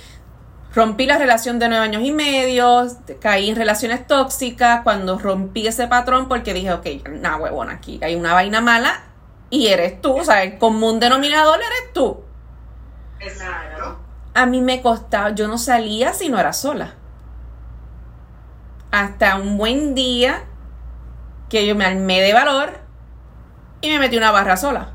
rompí 0.75 1.07
la 1.07 1.17
relación 1.17 1.61
de 1.61 1.69
nueve 1.69 1.85
años 1.85 2.03
y 2.03 2.11
medio, 2.11 2.89
caí 3.21 3.51
en 3.51 3.55
relaciones 3.55 4.05
tóxicas, 4.09 4.81
cuando 4.83 5.17
rompí 5.17 5.65
ese 5.65 5.87
patrón 5.87 6.27
porque 6.27 6.53
dije, 6.55 6.73
ok, 6.73 6.87
nada, 7.21 7.37
huevona, 7.37 7.75
aquí 7.75 8.01
hay 8.03 8.17
una 8.17 8.35
vaina 8.35 8.61
mala 8.61 9.05
y 9.49 9.69
eres 9.69 10.01
tú, 10.01 10.17
o 10.17 10.25
sea, 10.25 10.43
el 10.43 10.59
común 10.59 10.99
denominador 10.99 11.61
eres 11.61 11.93
tú. 11.93 12.19
Claro. 13.21 14.01
A 14.35 14.45
mí 14.47 14.61
me 14.61 14.83
costaba, 14.83 15.31
yo 15.31 15.47
no 15.47 15.57
salía 15.57 16.15
si 16.15 16.31
no 16.31 16.37
era 16.37 16.53
sola. 16.53 16.95
Hasta 18.91 19.37
un 19.37 19.57
buen 19.57 19.95
día 19.95 20.47
que 21.53 21.67
yo 21.67 21.77
me 21.77 21.85
armé 21.85 22.23
de 22.23 22.33
valor 22.33 22.79
y 23.83 23.91
me 23.91 23.99
metí 23.99 24.17
una 24.17 24.31
barra 24.31 24.57
sola. 24.57 24.95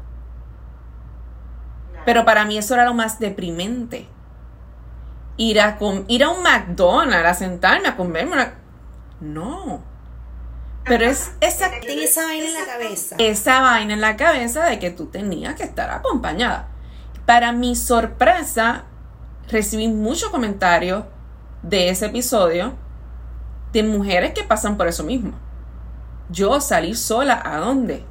Pero 2.04 2.26
para 2.26 2.46
mí 2.46 2.58
eso 2.58 2.74
era 2.74 2.84
lo 2.86 2.96
más 2.96 3.20
deprimente. 3.20 4.08
ir 5.38 5.62
a, 5.62 5.78
com- 5.78 6.04
ir 6.08 6.24
a 6.24 6.30
un 6.30 6.42
McDonald's, 6.42 7.28
a 7.30 7.34
sentarme 7.36 7.88
a 7.90 7.96
comerme 7.96 8.34
una... 8.34 8.54
No. 9.22 9.84
Pero 10.84 11.06
es 11.06 11.32
esa, 11.42 11.68
esa 11.68 12.24
vaina 12.26 12.46
en 12.48 12.54
la 12.56 12.66
cabeza. 12.66 13.16
esa 13.20 13.62
vaina 13.62 13.94
en 13.94 14.02
la 14.02 14.16
cabeza 14.18 14.64
de 14.66 14.80
que 14.80 14.90
tú 14.90 15.06
tenías 15.08 15.54
que 15.54 15.64
estar 15.64 15.92
acompañada. 15.92 16.70
Para 17.28 17.52
mi 17.52 17.76
sorpresa, 17.76 18.86
recibí 19.50 19.90
muchos 19.90 20.30
comentarios 20.32 21.04
de 21.62 21.90
ese 21.90 22.08
episodio 22.08 22.74
de 23.74 23.84
mujeres 23.84 24.34
que 24.34 24.44
pasan 24.44 24.76
por 24.78 24.88
eso 24.88 25.04
mismo. 25.04 25.34
Yo 26.30 26.60
salir 26.60 26.98
sola, 26.98 27.42
¿a 27.44 27.60
dónde? 27.60 28.04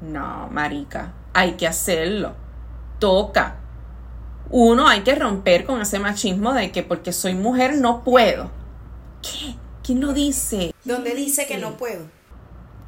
No, 0.00 0.48
marica, 0.50 1.12
hay 1.32 1.52
que 1.52 1.66
hacerlo. 1.66 2.34
Toca. 2.98 3.56
Uno, 4.50 4.86
hay 4.86 5.00
que 5.00 5.14
romper 5.14 5.64
con 5.64 5.80
ese 5.80 5.98
machismo 5.98 6.52
de 6.52 6.70
que 6.70 6.82
porque 6.82 7.12
soy 7.12 7.34
mujer 7.34 7.74
no 7.76 8.04
puedo. 8.04 8.50
¿Qué? 9.22 9.56
¿Quién 9.82 10.00
lo 10.00 10.12
dice? 10.12 10.74
Donde 10.84 11.14
dice 11.14 11.46
que 11.46 11.58
no 11.58 11.76
puedo. 11.76 12.04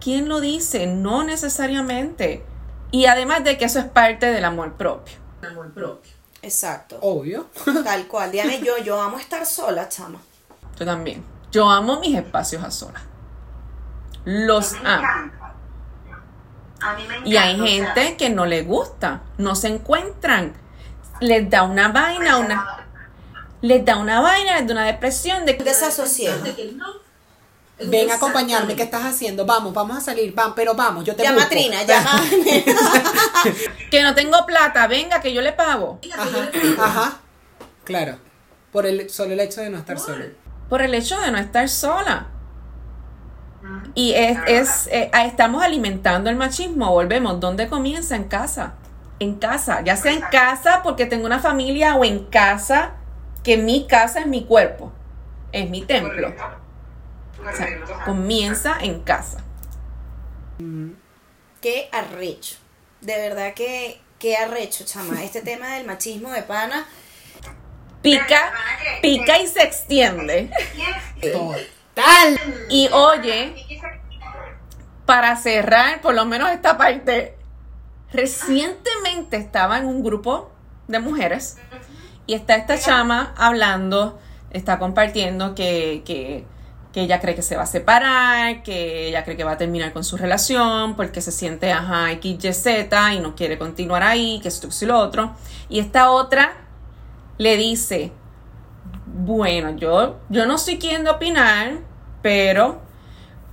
¿Quién 0.01 0.29
lo 0.29 0.41
dice? 0.41 0.87
No 0.87 1.25
necesariamente. 1.25 2.45
Y 2.91 3.07
además 3.07 3.43
de 3.43 3.59
que 3.59 3.65
eso 3.65 3.79
es 3.79 3.87
parte 3.87 4.27
del 4.27 4.45
amor 4.45 4.75
propio. 4.75 5.17
Amor 5.43 5.73
propio. 5.73 6.13
Exacto. 6.43 6.99
Obvio. 7.01 7.47
Tal 7.85 8.07
cual. 8.07 8.31
Diana 8.31 8.55
y 8.55 8.63
yo, 8.63 8.77
yo 8.79 9.01
amo 9.01 9.19
estar 9.19 9.47
sola, 9.47 9.89
chama. 9.89 10.21
Yo 10.79 10.85
también. 10.85 11.25
Yo 11.51 11.69
amo 11.69 11.99
mis 12.01 12.17
espacios 12.17 12.63
a 12.63 12.71
solas. 12.71 13.03
Me 14.25 14.45
encanta. 14.45 15.55
Y 17.25 17.37
hay 17.37 17.61
o 17.61 17.67
sea, 17.67 17.67
gente 17.67 18.17
que 18.17 18.31
no 18.31 18.47
le 18.47 18.63
gusta, 18.63 19.23
no 19.39 19.55
se 19.55 19.69
encuentran. 19.69 20.55
Les 21.21 21.49
da 21.49 21.63
una 21.63 21.89
vaina, 21.89 22.39
una, 22.39 22.87
les 23.63 23.85
da 23.85 23.97
una 23.97 24.21
vaina, 24.21 24.59
les 24.59 24.67
da 24.67 24.75
una 24.75 24.85
depresión 24.85 25.47
de 25.47 25.57
que 25.57 25.65
Desasosiego. 25.65 26.45
Ven 27.87 28.11
a 28.11 28.15
acompañarme, 28.15 28.77
¿qué 28.77 28.85
estás 28.85 29.05
haciendo? 29.05 29.45
Vamos, 29.47 29.75
vamos 29.75 29.97
a 29.97 30.01
salir, 30.01 30.33
vamos, 30.33 30.53
pero 30.55 30.75
vamos, 30.75 31.05
yo 31.05 31.17
te 31.17 31.25
Llama 31.25 31.43
a. 31.43 31.49
Trina, 31.49 31.83
llama. 31.83 32.23
que 33.91 34.03
no 34.03 34.15
tengo 34.15 34.47
plata, 34.47 34.87
venga 34.87 35.21
que 35.21 35.33
yo 35.33 35.41
le 35.41 35.53
pago. 35.53 35.99
Ajá, 36.13 36.51
ajá. 36.79 37.21
Claro. 37.83 38.19
Por 38.71 38.87
el 38.87 39.11
solo 39.11 39.33
el 39.33 39.41
hecho 39.41 39.61
de 39.61 39.71
no 39.71 39.79
estar 39.79 39.99
solo. 39.99 40.25
Por 40.69 40.83
el 40.83 40.95
hecho 40.95 41.21
de 41.21 41.31
no 41.31 41.39
estar 41.39 41.69
sola. 41.69 42.29
Y 43.95 44.13
es, 44.15 44.39
es 44.47 44.87
eh, 44.89 45.11
estamos 45.25 45.63
alimentando 45.63 46.31
el 46.31 46.37
machismo, 46.37 46.91
volvemos. 46.91 47.41
¿Dónde 47.41 47.69
comienza? 47.69 48.17
En 48.17 48.25
casa. 48.25 48.75
En 49.21 49.37
casa, 49.37 49.83
ya 49.83 49.97
sea 49.97 50.13
en 50.13 50.21
casa 50.21 50.83
porque 50.83 51.07
tengo 51.07 51.25
una 51.25 51.39
familia 51.39 51.95
o 51.95 52.05
en 52.05 52.25
casa, 52.27 52.95
que 53.45 53.57
mi 53.57 53.87
casa 53.87 54.21
es 54.21 54.27
mi 54.27 54.45
cuerpo, 54.45 54.93
es 55.53 55.71
mi 55.71 55.83
templo. 55.83 56.29
O 56.29 57.57
sea, 57.57 57.67
Correcto. 57.67 57.93
comienza 58.05 58.77
en 58.81 59.01
casa. 59.01 59.39
Qué 61.61 61.89
arrecho. 61.93 62.57
De 63.01 63.17
verdad 63.17 63.55
que 63.55 64.01
qué 64.19 64.37
arrecho, 64.37 64.85
chama. 64.85 65.23
Este 65.23 65.43
tema 65.43 65.75
del 65.75 65.87
machismo 65.87 66.31
de 66.31 66.43
pana. 66.43 66.87
Pica, 68.03 68.53
pica 69.01 69.39
y 69.39 69.47
se 69.47 69.63
extiende. 69.63 70.51
Y 72.69 72.89
oye, 72.89 73.55
para 75.07 75.37
cerrar 75.37 76.01
por 76.01 76.15
lo 76.15 76.25
menos 76.25 76.51
esta 76.51 76.77
parte, 76.77 77.37
recientemente 78.13 79.37
estaba 79.37 79.79
en 79.79 79.87
un 79.87 80.03
grupo 80.03 80.51
de 80.89 80.99
mujeres 80.99 81.59
y 82.27 82.35
está 82.35 82.57
esta 82.57 82.79
chama 82.79 83.35
hablando, 83.37 84.19
está 84.51 84.79
compartiendo 84.79 85.55
que, 85.55 86.03
que, 86.05 86.45
que 86.93 87.03
ella 87.03 87.21
cree 87.21 87.35
que 87.35 87.43
se 87.43 87.57
va 87.57 87.65
a 87.65 87.67
separar, 87.67 88.63
que 88.63 89.09
ella 89.09 89.25
cree 89.25 89.37
que 89.37 89.45
va 89.45 89.53
a 89.53 89.59
terminar 89.59 89.93
con 89.93 90.05
su 90.05 90.17
relación 90.17 90.97
porque 90.97 91.21
se 91.21 91.33
siente, 91.33 91.73
ajá, 91.73 92.09
XYZ 92.13 92.67
y 93.15 93.19
no 93.21 93.35
quiere 93.35 93.59
continuar 93.59 94.03
ahí, 94.03 94.41
que 94.41 94.49
esto 94.49 94.69
y 94.81 94.87
lo 94.87 94.99
otro. 94.99 95.35
Y 95.69 95.81
esta 95.81 96.11
otra 96.11 96.53
le 97.37 97.57
dice, 97.57 98.13
bueno, 99.15 99.77
yo, 99.77 100.19
yo 100.29 100.45
no 100.45 100.59
soy 100.59 100.79
quien 100.79 101.05
de 101.05 101.11
opinar, 101.11 101.79
pero 102.21 102.81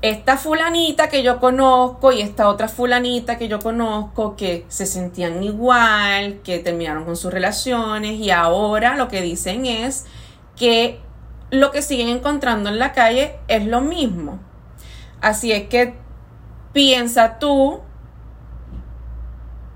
esta 0.01 0.35
fulanita 0.35 1.07
que 1.07 1.21
yo 1.21 1.39
conozco 1.39 2.11
y 2.11 2.21
esta 2.21 2.47
otra 2.49 2.67
fulanita 2.67 3.37
que 3.37 3.47
yo 3.47 3.59
conozco 3.59 4.35
que 4.35 4.65
se 4.69 4.87
sentían 4.87 5.43
igual, 5.43 6.41
que 6.43 6.57
terminaron 6.57 7.05
con 7.05 7.15
sus 7.15 7.31
relaciones 7.31 8.13
y 8.19 8.31
ahora 8.31 8.95
lo 8.95 9.07
que 9.07 9.21
dicen 9.21 9.67
es 9.67 10.05
que 10.55 10.99
lo 11.51 11.69
que 11.69 11.83
siguen 11.83 12.09
encontrando 12.09 12.69
en 12.69 12.79
la 12.79 12.93
calle 12.93 13.35
es 13.47 13.63
lo 13.67 13.81
mismo. 13.81 14.39
Así 15.21 15.51
es 15.51 15.67
que 15.67 15.93
piensa 16.73 17.37
tú 17.37 17.81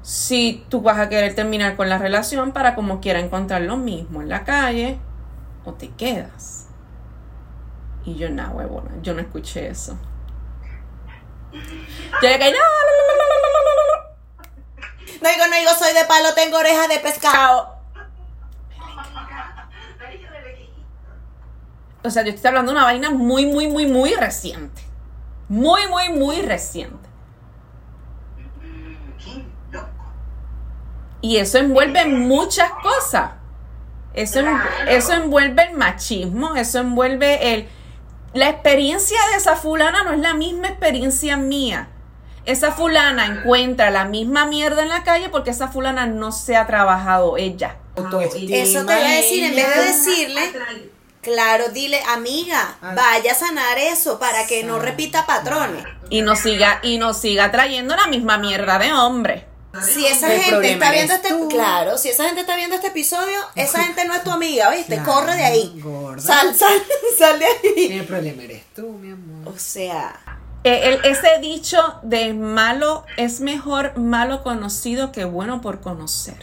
si 0.01 0.65
tú 0.69 0.81
vas 0.81 0.97
a 0.97 1.09
querer 1.09 1.35
terminar 1.35 1.75
con 1.75 1.89
la 1.89 1.99
relación 1.99 2.51
para 2.51 2.73
como 2.73 3.01
quiera 3.01 3.19
encontrar 3.19 3.61
lo 3.61 3.77
mismo 3.77 4.23
en 4.23 4.29
la 4.29 4.43
calle 4.43 4.99
o 5.65 5.73
te 5.73 5.89
quedas. 5.91 6.67
Y 8.05 8.15
yo, 8.15 8.29
nada, 8.29 8.51
huevona, 8.51 8.91
yo 9.01 9.13
no 9.13 9.21
escuché 9.21 9.67
eso. 9.67 9.97
Yo 11.51 12.29
le 12.29 12.39
caí, 12.39 12.51
no, 12.51 12.57
no, 12.57 12.63
no, 15.21 15.29
digo, 15.29 15.47
no 15.47 15.55
digo, 15.55 15.71
soy 15.77 15.93
de 15.93 16.05
palo, 16.05 16.33
tengo 16.35 16.57
oreja 16.57 16.87
de 16.87 16.99
pescado. 16.99 17.75
O 22.03 22.09
sea, 22.11 22.23
yo 22.23 22.29
estoy 22.29 22.49
hablando 22.49 22.71
de 22.71 22.77
una 22.77 22.85
vaina 22.85 23.09
muy, 23.09 23.47
muy, 23.47 23.67
muy, 23.67 23.87
muy 23.87 24.13
reciente. 24.13 24.83
Muy, 25.49 25.87
muy, 25.87 26.09
muy 26.09 26.41
reciente. 26.43 27.09
Y 31.21 31.37
eso 31.37 31.57
envuelve 31.57 32.05
muchas 32.05 32.69
cosas. 32.83 33.31
Eso, 34.15 34.41
eso 34.87 35.13
envuelve 35.13 35.63
el 35.63 35.77
machismo, 35.77 36.55
eso 36.55 36.79
envuelve 36.79 37.53
el... 37.53 37.67
La 38.33 38.49
experiencia 38.49 39.17
de 39.31 39.37
esa 39.37 39.55
fulana 39.55 40.03
no 40.03 40.11
es 40.11 40.19
la 40.19 40.33
misma 40.33 40.67
experiencia 40.67 41.37
mía. 41.37 41.89
Esa 42.45 42.71
fulana 42.71 43.25
encuentra 43.25 43.89
la 43.91 44.05
misma 44.05 44.45
mierda 44.45 44.83
en 44.83 44.89
la 44.89 45.03
calle 45.03 45.29
porque 45.29 45.51
esa 45.51 45.69
fulana 45.69 46.05
no 46.05 46.31
se 46.31 46.55
ha 46.55 46.67
trabajado 46.67 47.37
ella. 47.37 47.77
Eso 47.95 48.85
te 48.85 48.99
iba 48.99 49.07
a 49.07 49.11
decir, 49.11 49.43
en 49.45 49.55
vez 49.55 49.75
de 49.75 49.83
decirle, 49.83 50.41
claro, 51.21 51.69
dile, 51.69 52.01
amiga, 52.13 52.77
vaya 52.81 53.31
a 53.31 53.35
sanar 53.35 53.77
eso 53.77 54.19
para 54.19 54.45
que 54.45 54.63
no 54.63 54.79
repita 54.79 55.25
patrones. 55.25 55.85
Y 56.09 56.21
nos 56.21 56.39
siga, 56.39 56.79
y 56.83 56.97
nos 56.97 57.17
siga 57.19 57.51
trayendo 57.51 57.95
la 57.95 58.07
misma 58.07 58.37
mierda 58.37 58.77
de 58.79 58.93
hombre. 58.93 59.47
Si 59.83 60.05
esa 60.05 60.33
El 60.33 60.41
gente 60.41 60.71
está 60.73 60.91
viendo 60.91 61.13
este, 61.13 61.29
tú. 61.29 61.47
claro, 61.49 61.97
si 61.97 62.09
esa 62.09 62.25
gente 62.25 62.41
está 62.41 62.55
viendo 62.55 62.75
este 62.75 62.87
episodio, 62.87 63.39
esa 63.55 63.83
gente 63.83 64.05
no 64.05 64.13
es 64.15 64.23
tu 64.23 64.31
amiga, 64.31 64.69
¿viste? 64.71 64.95
Claro, 64.95 65.11
Corre 65.13 65.35
de 65.35 65.43
ahí. 65.45 65.79
gorda. 65.83 66.21
Sal, 66.21 66.55
sal, 66.55 66.81
sal 67.17 67.39
de 67.39 67.45
ahí. 67.45 67.97
El 67.99 68.05
problema 68.05 68.43
eres 68.43 68.63
tú, 68.75 68.87
mi 68.93 69.11
amor. 69.11 69.53
O 69.53 69.57
sea, 69.59 70.19
Eh, 70.63 70.81
el- 71.03 71.05
ese 71.05 71.39
dicho 71.41 71.99
de 72.03 72.33
malo 72.33 73.05
es 73.17 73.39
mejor 73.39 73.97
malo 73.97 74.41
conocido 74.43 75.11
que 75.11 75.23
bueno 75.25 75.61
por 75.61 75.81
conocer. 75.81 76.37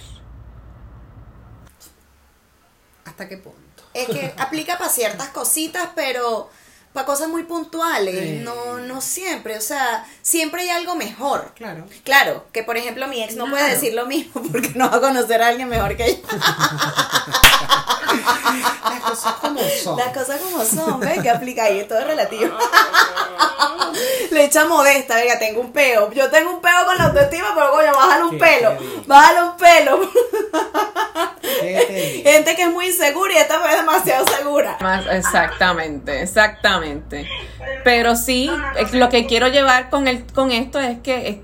¿Hasta 3.05 3.29
qué 3.29 3.37
punto? 3.37 3.59
es 3.95 4.07
que 4.09 4.33
aplica 4.39 4.79
para 4.79 4.91
ciertas 4.91 5.29
cositas, 5.29 5.89
pero 5.95 6.49
para 6.93 7.07
cosas 7.07 7.29
muy 7.29 7.45
puntuales, 7.45 8.15
Sí. 8.15 8.41
no, 8.43 8.79
no 8.79 9.01
siempre, 9.01 9.57
o 9.57 9.61
sea, 9.61 10.05
siempre 10.21 10.63
hay 10.63 10.69
algo 10.71 10.95
mejor. 10.95 11.53
Claro. 11.55 11.85
Claro, 12.05 12.45
que 12.53 12.63
por 12.63 12.77
ejemplo 12.77 13.07
mi 13.09 13.23
ex 13.23 13.35
no 13.37 13.49
puede 13.49 13.71
decir 13.71 13.95
lo 13.95 14.07
mismo 14.07 14.43
porque 14.53 14.73
no 14.75 14.91
va 14.91 14.97
a 14.99 15.01
conocer 15.01 15.43
a 15.43 15.49
alguien 15.49 15.69
mejor 15.69 15.97
que 15.97 16.05
ella. 16.07 16.21
Las 18.85 19.01
cosas 19.01 19.33
como 19.35 19.61
son. 19.83 19.97
Las 19.97 20.09
cosas 20.17 20.41
como 20.41 20.65
son, 20.65 21.01
¿ves? 21.01 21.23
Que 21.23 21.31
aplica 21.31 21.65
ahí, 21.65 21.85
todo 21.89 21.99
es 21.99 22.07
relativo. 22.07 22.57
Le 24.31 24.45
echa 24.45 24.65
modesta, 24.67 25.17
venga, 25.17 25.39
tengo 25.39 25.61
un 25.61 25.73
peo. 25.73 26.11
Yo 26.13 26.31
tengo 26.31 26.51
un 26.51 26.61
peo 26.61 26.85
con 26.87 26.97
la 26.97 27.05
autoestima, 27.05 27.53
pero 27.55 27.71
coño, 27.71 27.93
bájale 27.95 28.25
un 28.25 28.39
pelo. 28.39 28.77
Bájale 29.07 29.43
un 29.43 29.57
pelo. 29.57 30.11
Gente 32.23 32.57
que 32.57 32.63
es 32.63 32.71
muy 32.71 32.87
insegura 32.87 33.33
y 33.35 33.37
esta 33.37 33.61
fue 33.61 33.77
demasiado 33.77 34.27
segura. 34.27 34.77
Más, 34.81 35.05
exactamente, 35.07 36.23
exactamente. 36.23 36.82
Pero 37.85 38.17
sí, 38.17 38.51
lo 38.93 39.09
que 39.09 39.27
quiero 39.27 39.49
llevar 39.49 39.91
con, 39.91 40.09
el, 40.09 40.25
con 40.33 40.51
esto 40.53 40.81
es 40.81 40.99
que 41.01 41.29
es, 41.29 41.37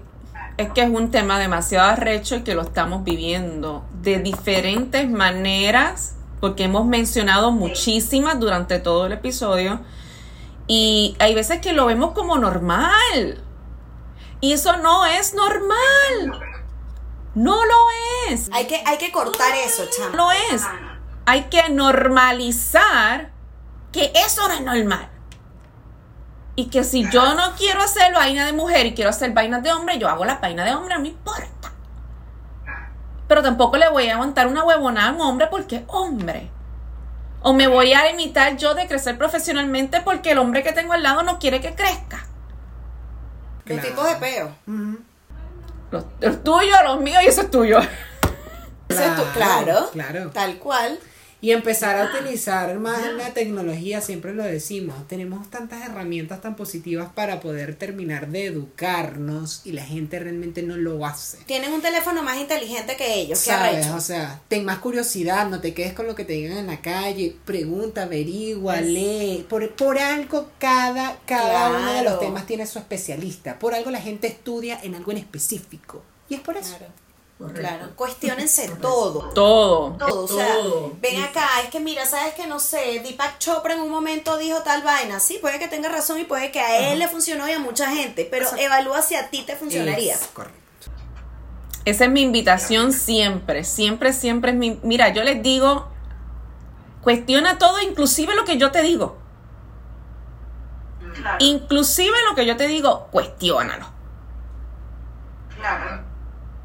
es 0.57 0.73
que 0.73 0.83
es 0.83 0.91
un 0.91 1.11
tema 1.11 1.39
demasiado 1.39 1.89
arrecho 1.89 2.37
y 2.37 2.43
que 2.43 2.55
lo 2.55 2.63
estamos 2.63 3.05
viviendo 3.05 3.85
de 4.03 4.19
diferentes 4.19 5.09
maneras, 5.09 6.17
porque 6.41 6.65
hemos 6.65 6.87
mencionado 6.87 7.51
muchísimas 7.53 8.39
durante 8.39 8.79
todo 8.79 9.07
el 9.07 9.13
episodio. 9.13 9.81
Y 10.67 11.17
hay 11.19 11.35
veces 11.35 11.61
que 11.61 11.73
lo 11.73 11.87
vemos 11.87 12.13
como 12.13 12.39
normal. 12.39 13.43
Y 14.41 14.53
eso 14.53 14.77
no 14.77 15.07
es 15.07 15.35
normal. 15.35 16.41
No 17.35 17.65
lo 17.65 18.33
es. 18.33 18.51
Hay 18.53 18.67
que, 18.67 18.83
hay 18.85 18.99
que 18.99 19.11
cortar 19.13 19.55
eso, 19.65 19.85
chama. 19.97 20.11
No 20.11 20.17
lo 20.17 20.33
es. 20.53 20.63
hay 21.25 21.45
que 21.45 21.69
normalizar 21.69 23.31
que 23.93 24.13
eso 24.15 24.47
no 24.49 24.55
es 24.55 24.61
normal. 24.63 25.09
Y 26.59 26.71
que 26.71 26.83
si 26.83 27.09
yo 27.09 27.35
no 27.35 27.53
quiero 27.57 27.81
hacer 27.81 28.13
vaina 28.13 28.45
de 28.45 28.53
mujer 28.53 28.85
y 28.85 28.93
quiero 28.93 29.11
hacer 29.11 29.31
vainas 29.33 29.63
de 29.63 29.71
hombre, 29.73 29.97
yo 29.97 30.09
hago 30.09 30.25
las 30.25 30.41
vainas 30.41 30.67
de 30.67 30.75
hombre, 30.75 30.93
no 30.97 31.01
me 31.03 31.09
importa. 31.11 31.71
Pero 33.29 33.43
tampoco 33.45 33.77
le 33.77 33.89
voy 33.91 34.09
a 34.09 34.15
aguantar 34.15 34.49
una 34.49 34.65
huevonada 34.65 35.11
a 35.11 35.13
un 35.13 35.21
hombre 35.21 35.47
porque 35.49 35.77
es 35.77 35.83
hombre. 35.87 36.51
O 37.43 37.53
me 37.53 37.69
voy 37.69 37.93
a 37.93 38.05
limitar 38.11 38.57
yo 38.57 38.75
de 38.75 38.89
crecer 38.89 39.17
profesionalmente 39.17 40.01
porque 40.01 40.33
el 40.33 40.39
hombre 40.39 40.65
que 40.65 40.73
tengo 40.73 40.95
al 40.95 41.05
lado 41.05 41.23
no 41.23 41.39
quiere 41.39 41.61
que 41.61 41.77
crezca. 41.77 42.27
Los 43.65 43.79
Claro. 43.79 43.89
tipos 43.89 44.09
de 44.09 44.17
peo. 44.17 44.51
Los, 45.93 46.05
los 46.21 46.43
tuyos, 46.43 46.79
los 46.83 47.01
míos 47.01 47.23
y 47.23 47.27
eso 47.29 47.43
es 47.43 47.51
tuyo. 47.53 47.79
Ese 48.89 49.07
es 49.07 49.15
tu- 49.15 49.23
claro, 49.33 49.91
Claro. 49.93 50.31
tal 50.31 50.59
cual. 50.59 50.99
Y 51.41 51.53
empezar 51.53 51.97
a 51.97 52.07
utilizar 52.07 52.79
más 52.79 53.13
la 53.13 53.33
tecnología, 53.33 54.01
siempre 54.01 54.35
lo 54.35 54.43
decimos, 54.43 55.07
tenemos 55.07 55.49
tantas 55.51 55.89
herramientas 55.89 56.41
tan 56.41 56.57
positivas 56.57 57.11
para 57.15 57.39
poder 57.39 57.77
terminar 57.77 58.29
de 58.29 58.47
educarnos 58.47 59.63
y 59.65 59.73
la 59.73 59.85
gente 59.85 60.19
realmente 60.19 60.63
no 60.63 60.77
lo 60.77 61.07
hace. 61.07 61.39
Tienen 61.47 61.73
un 61.73 61.81
teléfono 61.81 62.25
más 62.25 62.39
inteligente 62.39 62.97
que 62.97 63.15
ellos. 63.15 63.41
¿Qué 63.41 63.51
¿Sabes? 63.51 63.87
O 63.91 64.01
sea, 64.01 64.41
ten 64.49 64.65
más 64.65 64.79
curiosidad, 64.79 65.49
no 65.49 65.61
te 65.61 65.75
quedes 65.75 65.93
con 65.93 66.09
lo 66.09 66.17
que 66.17 66.25
te 66.25 66.33
digan 66.33 66.59
en 66.59 66.67
la 66.67 66.81
calle, 66.81 67.37
pregunta, 67.45 68.03
averigua, 68.03 68.81
lee. 68.81 69.47
Por, 69.49 69.71
por 69.77 69.99
algo 69.99 70.51
cada, 70.59 71.19
cada 71.25 71.71
uno 71.71 71.93
de 71.93 72.03
los 72.03 72.19
temas 72.19 72.47
tiene 72.47 72.67
su 72.67 72.81
especialista. 72.81 73.59
Por 73.61 73.75
algo 73.75 73.93
la 73.93 74.01
gente 74.01 74.27
estudia 74.27 74.81
en 74.83 74.97
algo 74.97 75.13
en 75.13 75.19
específico. 75.19 76.03
Y 76.29 76.35
es 76.35 76.41
por 76.41 76.57
eso. 76.57 76.77
Claro, 76.77 76.93
Correcto. 77.39 77.61
claro. 77.61 77.87
Cuestiónense 77.97 78.69
todo. 78.83 79.31
Todo. 79.31 79.93
Todo, 79.97 80.25
o 80.25 80.29
sea, 80.29 80.55
Todo. 80.55 80.93
ven 81.01 81.23
acá, 81.23 81.47
es 81.63 81.71
que 81.71 81.81
mira, 81.81 82.05
sabes 82.05 82.35
que 82.35 82.47
no 82.47 82.59
sé, 82.59 83.01
Deepak 83.01 83.39
Chopra 83.39 83.75
en 83.75 83.81
un 83.81 83.91
momento 83.91 84.37
dijo 84.39 84.59
tal 84.63 84.83
vaina, 84.83 85.21
sí, 85.21 85.39
puede 85.41 85.59
que 85.59 85.69
tenga 85.69 85.89
razón 85.89 86.19
y 86.19 86.25
puede 86.25 86.51
que 86.51 86.61
a 86.61 86.93
él 86.93 86.99
le 86.99 87.09
funcionó 87.09 87.49
y 87.49 87.53
a 87.53 87.59
mucha 87.61 87.89
gente, 87.91 88.27
pero 88.31 88.49
evalúa 88.59 89.03
si 89.03 89.15
a 89.15 89.31
ti 89.31 89.43
te 89.45 89.55
funcionaría. 89.57 90.15
Es 90.15 90.27
correcto. 90.33 90.59
Esa 91.85 92.05
es 92.05 92.11
mi 92.11 92.23
invitación 92.23 92.93
siempre, 92.93 93.65
siempre, 93.65 94.13
siempre 94.13 94.51
es 94.51 94.57
mi... 94.57 94.79
Mira, 94.83 95.09
yo 95.11 95.23
les 95.23 95.43
digo, 95.43 95.89
cuestiona 97.01 97.57
todo, 97.57 97.81
inclusive 97.81 98.35
lo 98.35 98.45
que 98.45 98.59
yo 98.59 98.71
te 98.73 98.83
digo. 98.83 99.17
Claro, 101.15 101.37
Inclusive 101.41 102.17
lo 102.29 102.35
que 102.35 102.45
yo 102.47 102.57
te 102.57 102.67
digo, 102.67 103.07
cuestiónalo. 103.11 103.87
claro. 105.57 106.08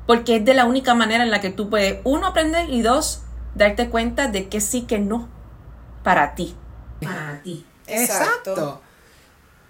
Porque 0.06 0.38
es 0.38 0.46
de 0.46 0.54
la 0.54 0.66
única 0.66 0.94
manera 0.94 1.24
en 1.24 1.32
la 1.32 1.42
que 1.42 1.50
tú 1.50 1.70
puedes, 1.70 2.00
uno, 2.04 2.28
aprender 2.28 2.70
y 2.70 2.82
dos, 2.82 3.22
darte 3.56 3.90
cuenta 3.90 4.28
de 4.28 4.50
que 4.50 4.62
sí, 4.62 4.82
que 4.82 5.00
no, 5.00 5.30
para 6.04 6.36
ti. 6.36 6.56
Para 7.02 7.42
ti. 7.42 7.66
Exacto. 7.88 8.52
Exacto. 8.52 8.82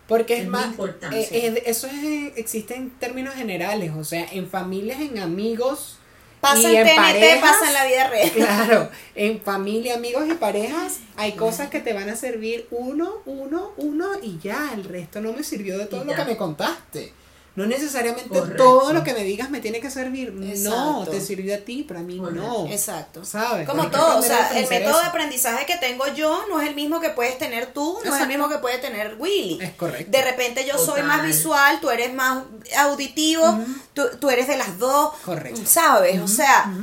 Porque 0.08 0.36
es, 0.36 0.42
Es 0.42 0.48
más, 0.48 0.68
eh, 1.12 1.28
eh, 1.32 1.64
eso 1.66 1.88
es, 1.88 2.38
existe 2.38 2.76
en 2.76 2.92
términos 2.92 3.36
generales, 3.36 3.92
o 3.96 4.04
sea, 4.04 4.26
en 4.32 4.50
familias, 4.50 5.00
en 5.00 5.20
amigos, 5.20 5.98
Pasa 6.42 6.70
y 6.70 6.76
en 6.76 6.86
TNT, 6.86 6.96
parejas, 6.98 7.40
pasa 7.40 7.68
en 7.68 7.74
la 7.74 7.86
vida 7.86 8.10
real. 8.10 8.32
Claro, 8.36 8.90
en 9.16 9.40
familia, 9.40 9.96
amigos 9.96 10.26
y 10.28 10.34
parejas 10.34 11.00
hay 11.16 11.32
cosas 11.34 11.70
que 11.70 11.80
te 11.80 11.94
van 11.94 12.10
a 12.10 12.18
servir 12.18 12.68
uno, 12.70 13.22
uno, 13.26 13.72
uno 13.78 14.10
y 14.22 14.38
ya, 14.40 14.72
el 14.74 14.84
resto 14.84 15.22
no 15.22 15.32
me 15.32 15.42
sirvió 15.44 15.78
de 15.78 15.86
todo 15.86 16.04
Y 16.04 16.06
lo 16.06 16.12
ya. 16.12 16.18
que 16.18 16.32
me 16.32 16.38
contaste. 16.38 17.14
No 17.56 17.68
necesariamente 17.68 18.30
Correcto. 18.30 18.64
todo 18.64 18.94
lo 18.94 19.04
que 19.04 19.14
me 19.14 19.24
digas 19.24 19.52
me 19.52 19.60
tiene 19.60 19.80
que 19.80 19.92
servir. 19.92 20.34
No, 20.34 21.06
te 21.06 21.22
sirvió 21.22 21.54
a 21.54 21.60
ti, 21.60 21.86
pero 21.88 22.00
a 22.00 22.04
mí 22.04 22.18
Correcto. 22.18 22.42
no. 22.42 22.68
Exacto. 22.68 23.24
¿Sabes? 23.24 23.68
Como 23.68 23.92
todo, 23.92 24.18
o 24.18 24.22
sea, 24.24 24.58
el 24.58 24.68
método 24.68 25.00
de 25.00 25.06
aprendizaje 25.06 25.68
que 25.68 25.78
tengo 25.78 26.08
yo 26.16 26.46
no 26.50 26.60
es 26.60 26.68
el 26.68 26.74
mismo 26.74 27.00
que 27.00 27.10
puedes 27.12 27.38
tener 27.38 27.68
tú, 27.72 28.00
no 28.04 28.16
es 28.16 28.22
el 28.22 28.28
mismo 28.28 28.50
que 28.50 28.58
puede 28.58 28.80
tener 28.80 29.18
Willy. 29.20 29.60
Es 29.62 29.74
correcto. 29.74 30.12
De 30.12 30.24
repente 30.24 30.66
yo 30.66 30.80
soy 30.80 31.04
más 31.04 31.22
visual, 31.24 31.80
tú 31.80 31.92
eres 31.92 32.12
más 32.12 32.44
auditivo, 32.76 33.60
tú, 33.94 34.04
tú 34.20 34.32
eres 34.32 34.48
de 34.48 34.58
las 34.58 34.80
dos. 34.80 35.14
Correcto. 35.24 35.62
¿Sabes? 35.64 36.20
O 36.22 36.28
sea, 36.28 36.74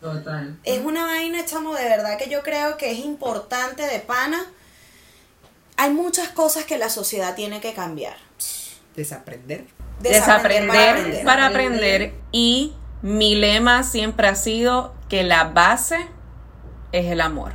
Total. 0.00 0.56
es 0.62 0.84
una 0.84 1.06
vaina, 1.06 1.44
chamo, 1.44 1.74
de 1.74 1.88
verdad 1.88 2.16
que 2.18 2.30
yo 2.30 2.44
creo 2.44 2.76
que 2.76 2.92
es 2.92 3.00
importante 3.00 3.82
de 3.82 3.98
pana. 3.98 4.46
Hay 5.76 5.90
muchas 5.90 6.28
cosas 6.28 6.62
que 6.66 6.78
la 6.78 6.88
sociedad 6.88 7.34
tiene 7.34 7.60
que 7.60 7.74
cambiar. 7.74 8.16
Desaprender. 8.94 9.64
Desaprender 10.00 11.24
para 11.24 11.46
aprender. 11.46 12.14
Y 12.32 12.74
mi 13.02 13.34
lema 13.34 13.82
siempre 13.82 14.28
ha 14.28 14.34
sido 14.34 14.94
que 15.08 15.22
la 15.22 15.44
base 15.44 16.06
es 16.92 17.06
el 17.06 17.20
amor. 17.20 17.52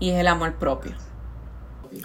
Y 0.00 0.10
es 0.10 0.20
el 0.20 0.26
amor 0.28 0.54
propio. 0.54 0.94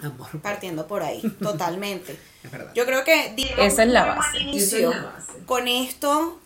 Amor. 0.02 0.40
Partiendo 0.40 0.86
por 0.86 1.02
ahí, 1.02 1.20
totalmente. 1.42 2.18
Es 2.42 2.50
verdad. 2.50 2.72
Yo 2.74 2.86
creo 2.86 3.04
que 3.04 3.34
Esa 3.58 3.82
es 3.84 3.88
la 3.90 4.04
base. 4.06 4.38
inicio 4.40 4.90
Esa 4.90 4.98
es 4.98 5.02
la 5.04 5.10
base. 5.10 5.32
con 5.46 5.68
esto 5.68 6.40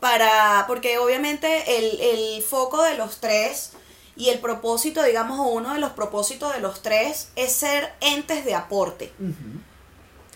para 0.00 0.64
porque 0.66 0.98
obviamente 0.98 1.78
el, 1.78 2.00
el 2.00 2.42
foco 2.42 2.82
de 2.82 2.96
los 2.96 3.18
tres 3.20 3.72
y 4.14 4.28
el 4.30 4.38
propósito, 4.38 5.02
digamos, 5.02 5.38
o 5.40 5.44
uno 5.44 5.74
de 5.74 5.78
los 5.80 5.92
propósitos 5.92 6.52
de 6.54 6.60
los 6.60 6.82
tres 6.82 7.30
es 7.36 7.52
ser 7.52 7.92
entes 8.00 8.44
de 8.44 8.54
aporte. 8.54 9.12
Ujú. 9.18 9.60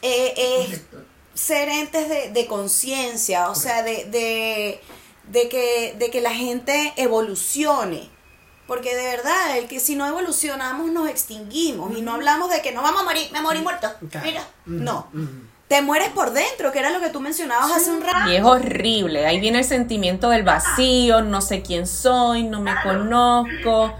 Eh, 0.03 0.35
es 0.37 0.67
Correcto. 0.81 1.10
Ser 1.35 1.69
entes 1.69 2.09
de, 2.09 2.31
de 2.31 2.47
conciencia, 2.47 3.51
o 3.51 3.55
sea, 3.55 3.83
de, 3.83 4.05
de, 4.07 4.81
de 5.29 5.49
que, 5.49 5.95
de 5.99 6.11
que 6.11 6.21
la 6.21 6.33
gente 6.33 6.93
evolucione. 6.97 8.11
Porque 8.67 8.95
de 8.95 9.05
verdad, 9.05 9.59
el 9.59 9.67
que 9.67 9.81
si 9.81 9.97
no 9.97 10.07
evolucionamos 10.07 10.93
nos 10.93 11.09
extinguimos 11.09 11.97
y 11.99 12.03
no 12.03 12.13
hablamos 12.13 12.51
de 12.51 12.63
que 12.63 12.71
no 12.71 12.83
vamos 12.83 13.01
a 13.01 13.05
morir, 13.05 13.29
me 13.33 13.41
morí 13.41 13.61
muerto. 13.61 13.89
Claro. 14.11 14.27
Mira, 14.27 14.47
no. 14.65 15.09
Te 15.67 15.83
mueres 15.83 16.11
por 16.11 16.33
dentro, 16.33 16.71
que 16.71 16.79
era 16.79 16.91
lo 16.91 17.01
que 17.01 17.11
tú 17.11 17.21
mencionabas 17.21 17.71
hace 17.71 17.91
un 17.91 18.01
rato. 18.01 18.31
Y 18.31 18.37
es 18.37 18.45
horrible. 18.45 19.27
Ahí 19.27 19.41
viene 19.41 19.59
el 19.59 19.65
sentimiento 19.65 20.29
del 20.29 20.45
vacío, 20.45 21.23
no 21.23 21.41
sé 21.41 21.63
quién 21.63 21.87
soy, 21.87 22.45
no 22.45 22.61
me 22.61 22.75
conozco. 22.83 23.93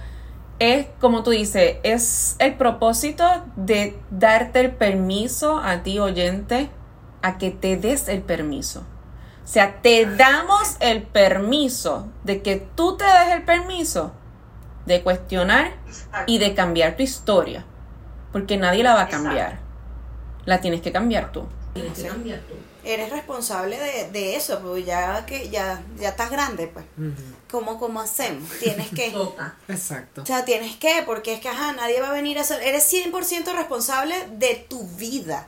Es, 0.61 0.87
como 1.01 1.23
tú 1.23 1.31
dices, 1.31 1.79
es 1.83 2.37
el 2.39 2.55
propósito 2.55 3.25
de 3.57 3.99
darte 4.11 4.61
el 4.61 4.73
permiso 4.73 5.59
a 5.59 5.83
ti, 5.83 5.99
oyente, 5.99 6.71
a 7.23 7.39
que 7.39 7.51
te 7.51 7.77
des 7.77 8.09
el 8.09 8.23
permiso. 8.23 8.85
O 9.45 9.49
sea, 9.53 9.81
te 9.83 10.07
damos 10.07 10.77
el 10.81 11.03
permiso 11.03 12.09
de 12.25 12.43
que 12.43 12.57
tú 12.57 12.97
te 12.97 13.05
des 13.05 13.35
el 13.35 13.43
permiso 13.45 14.13
de 14.87 15.03
cuestionar 15.03 15.75
y 16.27 16.39
de 16.39 16.55
cambiar 16.55 16.97
tu 16.97 17.03
historia. 17.03 17.65
Porque 18.33 18.57
nadie 18.57 18.85
la 18.85 18.95
va 18.95 19.03
a 19.03 19.09
cambiar. 19.09 19.59
La 20.45 20.61
tienes 20.61 20.83
que 20.83 20.93
cambiar 20.93 21.33
tú. 21.33 21.47
Tienes 21.75 21.99
que 21.99 22.09
cambiar 22.09 22.41
tú. 22.41 22.55
Eres 22.83 23.11
responsable 23.11 23.79
de, 23.79 24.11
de 24.11 24.37
eso, 24.37 24.61
pues 24.61 24.87
ya 24.87 25.27
que 25.27 25.51
ya, 25.51 25.83
ya 25.99 26.11
estás 26.11 26.31
grande, 26.31 26.67
pues. 26.67 26.87
¿Cómo, 27.51 27.79
cómo 27.79 28.01
hacemos? 28.01 28.49
Tienes 28.59 28.89
que... 28.91 29.13
Exacto. 29.69 30.23
O 30.23 30.27
sea, 30.27 30.45
tienes 30.45 30.77
que, 30.77 31.03
porque 31.05 31.35
es 31.35 31.41
que, 31.41 31.49
ajá, 31.49 31.73
nadie 31.73 32.01
va 32.01 32.11
a 32.11 32.13
venir 32.13 32.39
a 32.39 32.45
ser... 32.45 32.63
Eres 32.63 32.91
100% 32.91 33.53
responsable 33.55 34.15
de 34.33 34.65
tu 34.69 34.87
vida. 34.87 35.47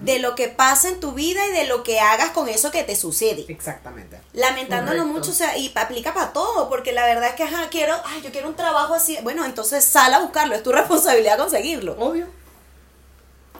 De 0.00 0.18
lo 0.18 0.34
que 0.34 0.48
pasa 0.48 0.88
en 0.88 0.98
tu 0.98 1.12
vida 1.12 1.46
y 1.46 1.52
de 1.52 1.66
lo 1.66 1.82
que 1.82 2.00
hagas 2.00 2.30
con 2.30 2.48
eso 2.48 2.70
que 2.70 2.82
te 2.82 2.96
sucede. 2.96 3.44
Exactamente. 3.48 4.20
Lamentándolo 4.32 4.98
Correcto. 4.98 5.18
mucho, 5.18 5.30
o 5.30 5.34
sea, 5.34 5.56
y 5.56 5.72
aplica 5.74 6.12
para 6.12 6.32
todo, 6.32 6.68
porque 6.68 6.92
la 6.92 7.04
verdad 7.04 7.28
es 7.28 7.34
que, 7.34 7.44
ajá, 7.44 7.68
quiero, 7.70 7.94
ay, 8.04 8.20
yo 8.22 8.32
quiero 8.32 8.48
un 8.48 8.56
trabajo 8.56 8.94
así. 8.94 9.18
Bueno, 9.22 9.44
entonces 9.44 9.84
sal 9.84 10.12
a 10.12 10.20
buscarlo, 10.20 10.54
es 10.54 10.62
tu 10.62 10.72
responsabilidad 10.72 11.38
conseguirlo. 11.38 11.96
Obvio. 11.98 12.26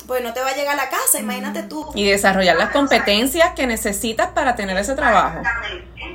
Pues 0.06 0.22
no 0.22 0.32
te 0.32 0.40
va 0.40 0.48
a 0.48 0.54
llegar 0.56 0.74
a 0.74 0.84
la 0.84 0.90
casa, 0.90 1.20
imagínate 1.20 1.62
tú. 1.62 1.86
Y 1.94 2.08
desarrollar 2.08 2.56
las 2.56 2.70
competencias 2.70 3.54
que 3.54 3.66
necesitas 3.66 4.28
para 4.28 4.56
tener 4.56 4.76
ese 4.76 4.94
trabajo. 4.94 5.42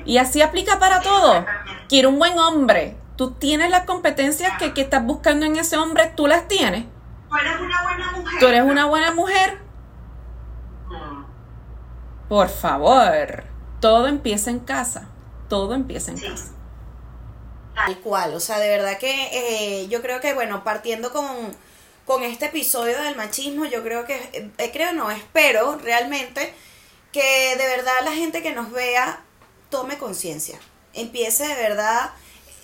Y 0.06 0.18
así 0.18 0.42
aplica 0.42 0.80
para 0.80 1.02
todo. 1.02 1.46
Quiero 1.88 2.10
un 2.10 2.20
buen 2.20 2.38
hombre. 2.38 2.98
Tú 3.16 3.32
tienes 3.32 3.70
las 3.70 3.86
competencias 3.86 4.58
que, 4.58 4.74
que 4.74 4.82
estás 4.82 5.06
buscando 5.06 5.46
en 5.46 5.56
ese 5.56 5.78
hombre, 5.78 6.12
tú 6.16 6.28
las 6.28 6.48
tienes. 6.48 6.86
Tú 7.30 7.38
eres 7.38 7.60
una 7.62 7.84
buena 7.84 8.12
mujer. 8.12 8.40
Tú 8.40 8.48
eres 8.48 8.64
una 8.64 8.86
buena 8.86 9.12
mujer. 9.14 9.65
Por 12.30 12.50
favor. 12.50 13.44
Todo 13.82 14.08
empieza 14.08 14.50
en 14.50 14.60
casa. 14.60 15.08
Todo 15.50 15.74
empieza 15.74 16.12
en 16.12 16.18
Sí. 16.18 16.28
casa. 16.28 16.52
Tal 17.76 18.00
cual, 18.00 18.34
o 18.34 18.40
sea, 18.40 18.58
de 18.60 18.70
verdad 18.70 18.98
que 18.98 19.30
eh, 19.82 19.88
yo 19.90 20.02
creo 20.02 20.22
que, 20.22 20.34
bueno, 20.34 20.64
partiendo 20.64 21.12
con, 21.12 21.28
con 22.06 22.24
este 22.24 22.46
episodio 22.46 23.02
del 23.04 23.18
machismo, 23.18 23.66
yo 23.66 23.84
creo 23.84 24.06
que, 24.06 24.50
eh, 24.58 24.70
creo 24.72 24.94
no, 24.94 25.12
espero 25.12 25.78
realmente 25.84 26.54
que 27.12 27.56
de 27.58 27.68
verdad 27.68 27.92
la 28.06 28.12
gente 28.14 28.42
que 28.42 28.54
nos 28.54 28.72
vea 28.72 29.22
tome 29.70 29.98
conciencia, 29.98 30.58
empiece 30.94 31.46
de 31.46 31.56
verdad, 31.56 32.12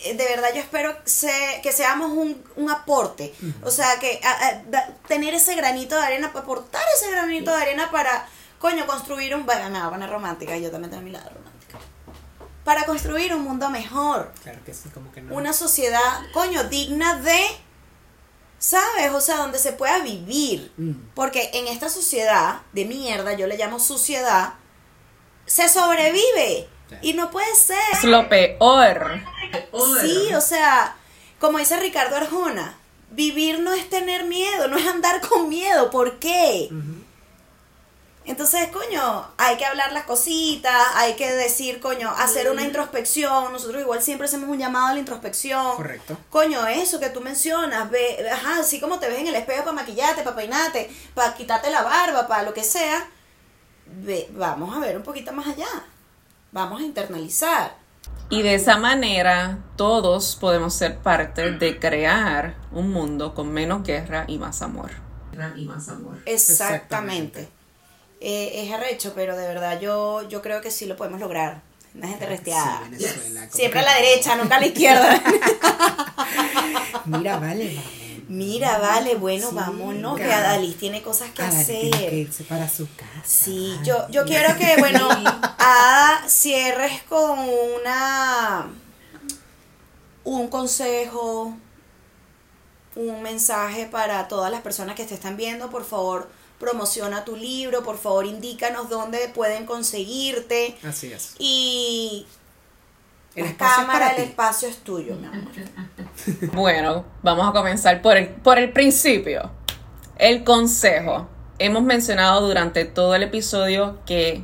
eh, 0.05 0.13
de 0.13 0.23
verdad 0.25 0.47
yo 0.55 0.61
espero 0.61 0.95
se- 1.03 1.59
que 1.61 1.73
seamos 1.73 2.11
un, 2.11 2.41
un 2.55 2.69
aporte, 2.71 3.33
o 3.63 3.69
sea, 3.69 3.99
que 3.99 4.21
a- 4.23 4.47
a- 4.47 4.63
da- 4.69 4.93
tener 5.09 5.33
ese 5.33 5.55
granito 5.55 5.95
de 5.99 6.03
arena, 6.05 6.31
aportar 6.33 6.83
ese 6.95 7.11
granito 7.11 7.51
de 7.53 7.61
arena 7.61 7.91
para, 7.91 8.25
coño, 8.61 8.85
construir 8.85 9.35
un, 9.35 9.45
bueno, 9.45 9.69
me 9.69 9.79
va 9.79 9.87
a 9.87 9.89
poner 9.89 10.09
romántica, 10.09 10.55
yo 10.55 10.69
también 10.69 10.91
tengo 10.91 11.03
mi 11.03 11.11
lado 11.11 11.29
romántica. 11.29 11.79
para 12.63 12.85
construir 12.85 13.33
un 13.33 13.41
mundo 13.41 13.69
mejor. 13.69 14.31
Claro 14.43 14.59
que 14.63 14.73
sí, 14.73 14.89
como 14.89 15.11
que 15.11 15.21
no. 15.21 15.35
Una 15.35 15.51
sociedad, 15.51 16.21
coño, 16.31 16.63
digna 16.65 17.15
de, 17.15 17.43
¿sabes? 18.59 19.11
O 19.13 19.19
sea, 19.19 19.37
donde 19.37 19.57
se 19.57 19.73
pueda 19.73 19.99
vivir. 20.03 20.71
Mm. 20.77 20.91
Porque 21.15 21.49
en 21.55 21.67
esta 21.67 21.89
sociedad 21.89 22.61
de 22.71 22.85
mierda, 22.85 23.33
yo 23.33 23.47
le 23.47 23.57
llamo 23.57 23.79
suciedad, 23.79 24.53
se 25.45 25.67
sobrevive. 25.67 26.69
Sí. 26.89 26.95
Y 27.01 27.13
no 27.13 27.31
puede 27.31 27.53
ser. 27.55 27.77
Es 27.93 28.03
lo 28.03 28.29
peor. 28.29 29.21
Sí, 30.01 30.33
o 30.35 30.41
sea, 30.41 30.95
como 31.39 31.57
dice 31.57 31.79
Ricardo 31.79 32.15
Arjona, 32.15 32.77
vivir 33.09 33.59
no 33.59 33.73
es 33.73 33.89
tener 33.89 34.25
miedo, 34.25 34.67
no 34.67 34.77
es 34.77 34.85
andar 34.85 35.19
con 35.21 35.49
miedo. 35.49 35.89
¿Por 35.89 36.19
qué? 36.19 36.67
Ujú. 36.69 37.01
Entonces, 38.23 38.67
coño, 38.67 39.27
hay 39.37 39.57
que 39.57 39.65
hablar 39.65 39.91
las 39.93 40.03
cositas, 40.03 40.73
hay 40.95 41.15
que 41.15 41.31
decir, 41.31 41.79
coño, 41.79 42.11
hacer 42.11 42.51
una 42.51 42.61
introspección. 42.61 43.51
Nosotros 43.51 43.81
igual 43.81 44.01
siempre 44.01 44.27
hacemos 44.27 44.47
un 44.47 44.59
llamado 44.59 44.87
a 44.87 44.93
la 44.93 44.99
introspección. 44.99 45.75
Correcto. 45.75 46.17
Coño, 46.29 46.67
eso 46.67 46.99
que 46.99 47.09
tú 47.09 47.21
mencionas, 47.21 47.89
ve, 47.89 48.29
ajá, 48.31 48.59
así 48.59 48.79
como 48.79 48.99
te 48.99 49.09
ves 49.09 49.19
en 49.19 49.27
el 49.27 49.35
espejo 49.35 49.63
para 49.63 49.73
maquillarte, 49.73 50.21
para 50.21 50.35
peinarte, 50.35 50.91
para 51.15 51.33
quitarte 51.33 51.71
la 51.71 51.81
barba, 51.81 52.27
para 52.27 52.43
lo 52.43 52.53
que 52.53 52.63
sea, 52.63 53.07
ve, 53.87 54.29
vamos 54.33 54.75
a 54.75 54.79
ver 54.79 54.97
un 54.97 55.03
poquito 55.03 55.31
más 55.31 55.47
allá. 55.47 55.67
Vamos 56.51 56.81
a 56.81 56.83
internalizar. 56.83 57.75
Y 58.29 58.43
de 58.43 58.55
esa 58.55 58.77
manera 58.77 59.59
todos 59.75 60.35
podemos 60.35 60.73
ser 60.73 60.99
parte 60.99 61.51
de 61.51 61.79
crear 61.79 62.55
un 62.71 62.91
mundo 62.91 63.33
con 63.33 63.51
menos 63.51 63.83
guerra 63.83 64.25
y 64.27 64.37
más 64.37 64.61
amor. 64.61 64.91
Y 65.55 65.65
más 65.65 65.89
amor. 65.89 66.17
Exactamente. 66.25 67.49
Eh, 68.21 68.63
es 68.65 68.71
arrecho, 68.71 69.13
pero 69.15 69.35
de 69.35 69.47
verdad 69.47 69.79
yo, 69.81 70.21
yo 70.29 70.41
creo 70.41 70.61
que 70.61 70.69
sí 70.71 70.85
lo 70.85 70.95
podemos 70.95 71.19
lograr. 71.19 71.61
Una 71.93 72.07
gente 72.07 72.25
resteada. 72.25 72.83
Sí, 72.97 73.05
Siempre 73.51 73.79
a 73.81 73.83
la 73.83 73.95
derecha, 73.95 74.35
nunca 74.37 74.55
a 74.57 74.59
la 74.61 74.67
izquierda. 74.67 75.21
Mira, 77.05 77.37
vale. 77.37 77.81
Mira, 78.29 78.77
vale, 78.77 79.15
bueno, 79.15 79.49
Sí, 79.49 79.55
vámonos, 79.55 80.15
que 80.17 80.23
cara. 80.23 80.51
Adalis 80.51 80.77
tiene 80.77 81.01
cosas 81.01 81.31
que 81.31 81.41
Adal 81.41 81.65
tiene 81.65 81.89
que 81.91 81.97
hacer. 81.97 82.13
irse 82.13 82.43
para 82.45 82.69
su 82.69 82.87
casa. 82.95 83.09
Sí, 83.25 83.75
yo, 83.83 84.07
yo 84.09 84.23
quiero 84.23 84.55
que, 84.57 84.77
bueno, 84.77 85.09
Ada, 85.57 86.23
cierres 86.29 87.01
con 87.09 87.39
una 87.39 88.67
un 90.23 90.47
consejo, 90.47 91.53
un 92.95 93.21
mensaje 93.21 93.85
para 93.87 94.27
todas 94.29 94.49
las 94.51 94.61
personas 94.61 94.95
que 94.95 95.03
te 95.03 95.13
están 95.15 95.35
viendo. 95.35 95.69
Por 95.69 95.83
favor, 95.83 96.29
promociona 96.61 97.25
tu 97.25 97.35
libro, 97.35 97.83
por 97.83 97.97
favor, 97.97 98.25
indícanos 98.25 98.87
dónde 98.89 99.29
pueden 99.33 99.65
conseguirte. 99.65 100.77
Así 100.87 101.11
es. 101.11 101.35
Y 101.39 102.25
El 103.35 103.43
la 103.45 103.49
es 103.49 103.57
cámara, 103.57 104.09
el 104.11 104.15
ti. 104.17 104.21
espacio 104.29 104.69
es 104.69 104.77
tuyo, 104.77 105.15
mi 105.15 105.25
amor. 105.25 105.51
Bueno, 106.53 107.03
vamos 107.23 107.49
a 107.49 107.51
comenzar 107.51 108.01
por 108.01 108.15
el, 108.15 108.29
por 108.29 108.59
el 108.59 108.71
principio. 108.71 109.49
El 110.17 110.43
consejo. 110.43 111.27
Hemos 111.57 111.83
mencionado 111.83 112.47
durante 112.47 112.85
todo 112.85 113.15
el 113.15 113.23
episodio 113.23 113.99
que 114.05 114.43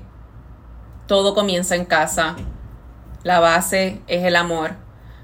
todo 1.07 1.33
comienza 1.35 1.75
en 1.75 1.85
casa. 1.85 2.35
La 3.23 3.39
base 3.39 4.01
es 4.07 4.23
el 4.23 4.35
amor. 4.35 4.75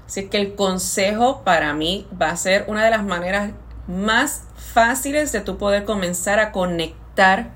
Así 0.06 0.28
que 0.28 0.38
el 0.38 0.54
consejo 0.54 1.42
para 1.42 1.72
mí 1.74 2.06
va 2.20 2.30
a 2.30 2.36
ser 2.36 2.66
una 2.68 2.84
de 2.84 2.90
las 2.90 3.04
maneras 3.04 3.52
más 3.88 4.44
fáciles 4.74 5.32
de 5.32 5.40
tú 5.40 5.56
poder 5.56 5.86
comenzar 5.86 6.38
a 6.40 6.52
conectar 6.52 7.52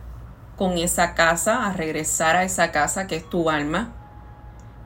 con 0.56 0.78
esa 0.78 1.14
casa, 1.14 1.66
a 1.66 1.74
regresar 1.74 2.36
a 2.36 2.44
esa 2.44 2.72
casa 2.72 3.06
que 3.06 3.16
es 3.16 3.28
tu 3.28 3.50
alma. 3.50 3.94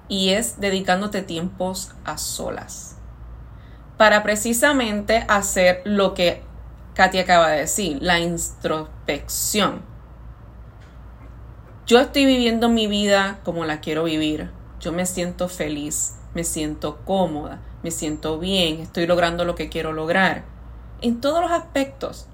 Y 0.09 0.31
es 0.31 0.59
dedicándote 0.59 1.23
tiempos 1.23 1.93
a 2.05 2.19
solas 2.19 2.97
para 4.03 4.25
precisamente 4.25 5.25
hacer 5.29 5.81
lo 5.85 6.13
que 6.13 6.43
Katy 6.95 7.21
acaba 7.21 7.51
de 7.51 7.61
decir, 7.61 7.99
la 8.01 8.19
introspección. 8.19 9.83
Yo 11.87 12.01
estoy 12.01 12.27
viviendo 12.27 12.69
mi 12.69 12.89
vida 12.89 13.39
como 13.45 13.65
la 13.65 13.81
quiero 13.81 14.03
vivir. 14.03 14.51
Yo 14.81 14.91
me 14.91 15.07
siento 15.07 15.49
feliz, 15.49 16.17
me 16.35 16.43
siento 16.43 17.05
cómoda, 17.05 17.61
me 17.85 17.93
siento 17.93 18.41
bien, 18.41 18.81
estoy 18.81 19.07
logrando 19.07 19.45
lo 19.45 19.55
que 19.55 19.69
quiero 19.69 19.93
lograr. 19.93 20.52
En 21.03 21.21
todos 21.21 21.43
los 21.43 21.51
aspectos. 21.51 22.27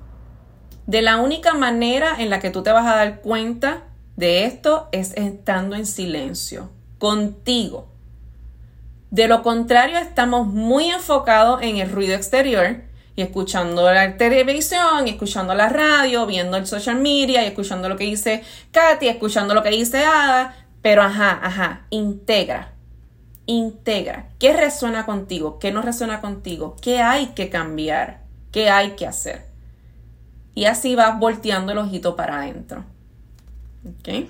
De 0.87 1.03
la 1.03 1.17
única 1.17 1.55
manera 1.55 2.17
en 2.19 2.31
la 2.31 2.39
que 2.39 2.51
tú 2.51 2.63
te 2.63 2.71
vas 2.71 2.87
a 2.87 2.97
dar 2.97 3.21
cuenta 3.21 3.85
de 4.17 4.45
esto 4.45 4.89
es 4.93 5.13
estando 5.17 5.77
en 5.77 5.87
silencio, 5.87 6.71
contigo. 6.99 7.89
De 9.11 9.27
lo 9.27 9.43
contrario, 9.43 9.97
estamos 9.99 10.47
muy 10.47 10.91
enfocados 10.91 11.63
en 11.63 11.79
el 11.79 11.91
ruido 11.91 12.15
exterior 12.15 12.83
y 13.17 13.23
escuchando 13.23 13.91
la 13.91 14.17
televisión, 14.17 15.09
escuchando 15.09 15.55
la 15.55 15.69
radio, 15.69 16.27
viendo 16.27 16.57
el 16.57 16.67
social 16.67 16.97
media 17.01 17.43
y 17.43 17.47
escuchando 17.47 17.89
lo 17.89 17.97
que 17.97 18.05
dice 18.05 18.43
Katy, 18.71 19.09
escuchando 19.09 19.55
lo 19.55 19.63
que 19.63 19.71
dice 19.71 20.05
Ada. 20.05 20.57
Pero 20.83 21.03
ajá, 21.03 21.41
ajá, 21.43 21.87
integra. 21.91 22.75
Integra. 23.47 24.29
¿Qué 24.39 24.53
resuena 24.53 25.07
contigo? 25.07 25.59
¿Qué 25.59 25.73
no 25.73 25.81
resuena 25.81 26.21
contigo? 26.21 26.77
¿Qué 26.83 27.01
hay 27.01 27.29
que 27.29 27.49
cambiar? 27.49 28.28
¿Qué 28.53 28.71
hay 28.71 28.93
que 28.93 29.07
hacer? 29.07 29.47
Y 30.55 30.65
así 30.65 30.95
vas 30.97 31.19
volteando 31.19 31.73
el 31.73 31.79
ojito 31.79 32.17
para 32.17 32.39
adentro. 32.39 32.85
¿Ok? 33.87 34.29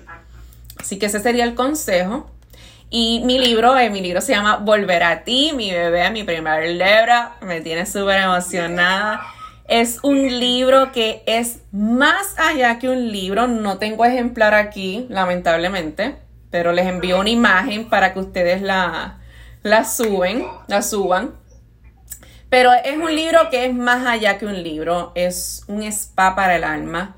Así 0.79 0.99
que 0.99 1.07
ese 1.07 1.19
sería 1.19 1.43
el 1.43 1.55
consejo. 1.55 2.29
Y 2.89 3.21
mi 3.25 3.37
libro, 3.37 3.77
eh, 3.77 3.89
mi 3.89 4.01
libro 4.01 4.19
se 4.21 4.33
llama 4.33 4.57
Volver 4.57 5.03
a 5.03 5.23
ti, 5.23 5.51
mi 5.55 5.71
bebé, 5.71 6.09
mi 6.11 6.23
primer 6.23 6.67
libro. 6.69 7.31
Me 7.41 7.61
tiene 7.61 7.85
súper 7.85 8.21
emocionada. 8.21 9.21
Es 9.67 9.99
un 10.01 10.39
libro 10.39 10.91
que 10.91 11.21
es 11.27 11.59
más 11.71 12.37
allá 12.39 12.79
que 12.79 12.89
un 12.89 13.11
libro. 13.11 13.47
No 13.47 13.77
tengo 13.77 14.05
ejemplar 14.05 14.55
aquí, 14.55 15.05
lamentablemente. 15.09 16.15
Pero 16.49 16.71
les 16.71 16.87
envío 16.87 17.19
una 17.19 17.29
imagen 17.29 17.89
para 17.89 18.13
que 18.13 18.19
ustedes 18.19 18.63
la, 18.63 19.19
la 19.61 19.85
suben, 19.85 20.47
la 20.67 20.81
suban. 20.81 21.31
Pero 22.49 22.71
es 22.73 22.97
un 22.97 23.15
libro 23.15 23.49
que 23.51 23.65
es 23.65 23.73
más 23.73 24.05
allá 24.07 24.37
que 24.37 24.45
un 24.45 24.61
libro. 24.63 25.11
Es 25.15 25.63
un 25.67 25.83
spa 25.83 26.35
para 26.35 26.55
el 26.55 26.63
alma. 26.63 27.17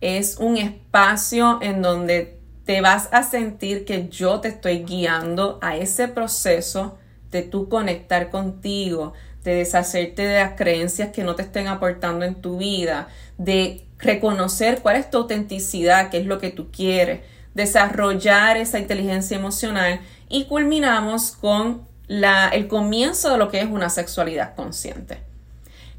Es 0.00 0.36
un 0.38 0.58
espacio 0.58 1.58
en 1.62 1.80
donde 1.80 2.38
te 2.66 2.80
vas 2.80 3.08
a 3.12 3.22
sentir 3.22 3.84
que 3.84 4.08
yo 4.08 4.40
te 4.40 4.48
estoy 4.48 4.84
guiando 4.84 5.58
a 5.62 5.76
ese 5.76 6.08
proceso 6.08 6.98
de 7.30 7.42
tú 7.42 7.68
conectar 7.68 8.28
contigo, 8.28 9.14
de 9.44 9.54
deshacerte 9.54 10.22
de 10.22 10.40
las 10.40 10.52
creencias 10.52 11.12
que 11.12 11.22
no 11.22 11.36
te 11.36 11.42
estén 11.42 11.68
aportando 11.68 12.24
en 12.24 12.34
tu 12.34 12.58
vida, 12.58 13.08
de 13.38 13.86
reconocer 13.98 14.80
cuál 14.82 14.96
es 14.96 15.10
tu 15.10 15.18
autenticidad, 15.18 16.10
qué 16.10 16.18
es 16.18 16.26
lo 16.26 16.38
que 16.38 16.50
tú 16.50 16.70
quieres, 16.70 17.20
desarrollar 17.54 18.56
esa 18.56 18.78
inteligencia 18.80 19.36
emocional 19.36 20.00
y 20.28 20.44
culminamos 20.44 21.32
con 21.32 21.85
la, 22.08 22.48
el 22.48 22.68
comienzo 22.68 23.30
de 23.30 23.38
lo 23.38 23.48
que 23.48 23.60
es 23.60 23.66
una 23.66 23.90
sexualidad 23.90 24.54
consciente. 24.54 25.22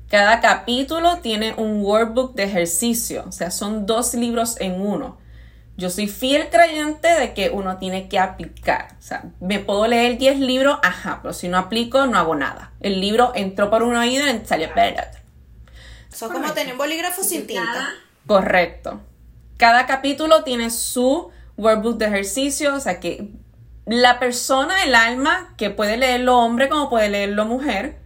Cada 0.09 0.39
capítulo 0.39 1.17
tiene 1.17 1.53
un 1.57 1.81
workbook 1.83 2.33
de 2.35 2.43
ejercicio, 2.43 3.25
o 3.27 3.31
sea, 3.31 3.51
son 3.51 3.85
dos 3.85 4.13
libros 4.13 4.55
en 4.59 4.79
uno. 4.79 5.17
Yo 5.75 5.91
soy 5.91 6.07
fiel 6.07 6.49
creyente 6.49 7.07
de 7.07 7.33
que 7.33 7.51
uno 7.51 7.77
tiene 7.77 8.07
que 8.09 8.17
aplicar. 8.17 8.95
O 8.97 9.01
sea, 9.01 9.25
me 9.39 9.59
puedo 9.59 9.85
leer 9.85 10.17
10 10.17 10.39
libros, 10.39 10.79
ajá, 10.81 11.19
pero 11.21 11.33
si 11.33 11.49
no 11.49 11.57
aplico, 11.57 12.07
no 12.07 12.17
hago 12.17 12.35
nada. 12.35 12.71
El 12.79 12.99
libro 12.99 13.31
entró 13.35 13.69
por 13.69 13.83
un 13.83 13.95
oído 13.95 14.25
y 14.27 14.45
salió 14.45 14.69
por 14.69 14.79
el 14.79 14.93
otro. 14.93 15.21
Eso 16.11 16.25
es 16.25 16.31
como 16.31 16.51
tener 16.53 16.71
un 16.71 16.79
bolígrafo 16.79 17.21
sin 17.21 17.45
tinta. 17.45 17.93
Correcto. 18.25 19.01
Cada 19.57 19.85
capítulo 19.85 20.43
tiene 20.43 20.71
su 20.71 21.29
workbook 21.57 21.97
de 21.97 22.05
ejercicio, 22.05 22.73
o 22.73 22.79
sea 22.79 22.99
que 22.99 23.29
la 23.87 24.19
persona, 24.19 24.83
el 24.83 24.95
alma, 24.95 25.53
que 25.57 25.69
puede 25.69 25.97
leerlo 25.97 26.37
hombre 26.37 26.67
como 26.67 26.89
puede 26.89 27.09
leerlo 27.09 27.45
mujer, 27.45 27.99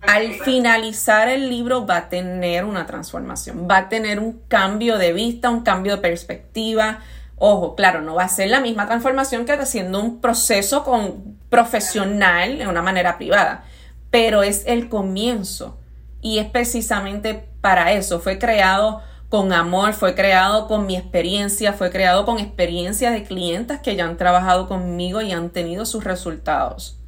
al 0.00 0.32
finalizar 0.32 1.28
el 1.28 1.48
libro 1.48 1.86
va 1.86 1.96
a 1.96 2.08
tener 2.08 2.64
una 2.64 2.86
transformación, 2.86 3.68
va 3.70 3.78
a 3.78 3.88
tener 3.88 4.18
un 4.18 4.40
cambio 4.48 4.96
de 4.96 5.12
vista, 5.12 5.50
un 5.50 5.62
cambio 5.62 5.96
de 5.96 6.02
perspectiva. 6.02 7.00
Ojo, 7.36 7.74
claro, 7.74 8.00
no 8.00 8.14
va 8.14 8.24
a 8.24 8.28
ser 8.28 8.48
la 8.48 8.60
misma 8.60 8.86
transformación 8.86 9.44
que 9.44 9.52
haciendo 9.52 10.00
un 10.00 10.20
proceso 10.20 10.84
con 10.84 11.36
profesional 11.50 12.58
de 12.58 12.66
una 12.66 12.82
manera 12.82 13.18
privada, 13.18 13.64
pero 14.10 14.42
es 14.42 14.64
el 14.66 14.88
comienzo 14.88 15.78
y 16.22 16.38
es 16.38 16.46
precisamente 16.46 17.48
para 17.60 17.92
eso. 17.92 18.20
Fue 18.20 18.38
creado 18.38 19.02
con 19.28 19.52
amor, 19.52 19.92
fue 19.92 20.14
creado 20.14 20.68
con 20.68 20.86
mi 20.86 20.96
experiencia, 20.96 21.74
fue 21.74 21.90
creado 21.90 22.24
con 22.24 22.38
experiencia 22.38 23.10
de 23.10 23.24
clientes 23.24 23.80
que 23.80 23.94
ya 23.94 24.06
han 24.06 24.16
trabajado 24.16 24.68
conmigo 24.68 25.20
y 25.20 25.32
han 25.32 25.50
tenido 25.50 25.84
sus 25.84 26.04
resultados 26.04 26.98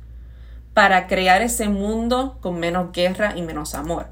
para 0.74 1.06
crear 1.06 1.42
ese 1.42 1.68
mundo 1.68 2.38
con 2.40 2.60
menos 2.60 2.92
guerra 2.92 3.34
y 3.36 3.42
menos 3.42 3.74
amor. 3.74 4.08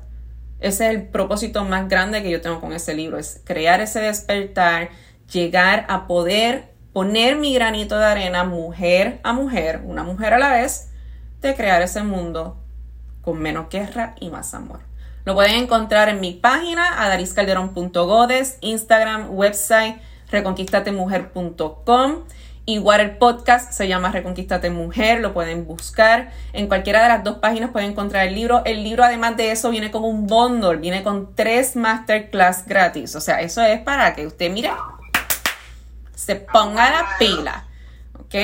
Ese 0.61 0.87
es 0.87 0.95
el 0.95 1.09
propósito 1.09 1.65
más 1.65 1.89
grande 1.89 2.23
que 2.23 2.31
yo 2.31 2.41
tengo 2.41 2.61
con 2.61 2.73
ese 2.73 2.95
libro, 2.95 3.19
es 3.19 3.43
crear 3.45 3.81
ese 3.81 4.01
despertar, 4.01 4.89
llegar 5.31 5.85
a 5.89 6.07
poder 6.07 6.73
poner 6.93 7.37
mi 7.37 7.55
granito 7.55 7.97
de 7.99 8.07
arena 8.07 8.43
mujer 8.45 9.21
a 9.23 9.33
mujer, 9.33 9.83
una 9.85 10.03
mujer 10.03 10.35
a 10.35 10.39
la 10.39 10.51
vez, 10.51 10.91
de 11.41 11.55
crear 11.55 11.83
ese 11.83 12.03
mundo 12.03 12.59
con 13.21 13.39
menos 13.39 13.69
guerra 13.69 14.17
y 14.19 14.31
más 14.31 14.55
amor. 14.55 14.88
Lo 15.29 15.35
pueden 15.35 15.57
encontrar 15.57 16.09
en 16.09 16.21
mi 16.21 16.33
página, 16.33 17.05
adariscalderón.godes, 17.05 18.57
Instagram, 18.63 19.27
website, 19.29 20.01
reconquistatemujer.com. 20.31 22.25
Igual 22.65 23.01
el 23.03 23.19
podcast 23.19 23.73
se 23.73 23.89
llama 23.89 24.11
Reconquistate 24.11 24.71
Mujer, 24.71 25.21
lo 25.21 25.35
pueden 25.35 25.67
buscar. 25.67 26.33
En 26.55 26.67
cualquiera 26.67 27.03
de 27.03 27.09
las 27.09 27.25
dos 27.25 27.41
páginas 27.41 27.73
pueden 27.73 27.91
encontrar 27.91 28.27
el 28.27 28.35
libro. 28.35 28.63
El 28.65 28.83
libro, 28.83 29.05
además 29.05 29.37
de 29.37 29.51
eso, 29.51 29.69
viene 29.69 29.91
con 29.91 30.03
un 30.03 30.27
bundle, 30.27 30.77
viene 30.77 31.03
con 31.03 31.35
tres 31.35 31.77
masterclass 31.77 32.65
gratis. 32.65 33.15
O 33.15 33.21
sea, 33.21 33.43
eso 33.43 33.61
es 33.61 33.81
para 33.81 34.15
que 34.15 34.27
usted, 34.27 34.51
mire, 34.51 34.71
se 36.15 36.37
ponga 36.37 36.89
la 36.89 37.07
pila. 37.19 37.67
¿Ok? 38.19 38.35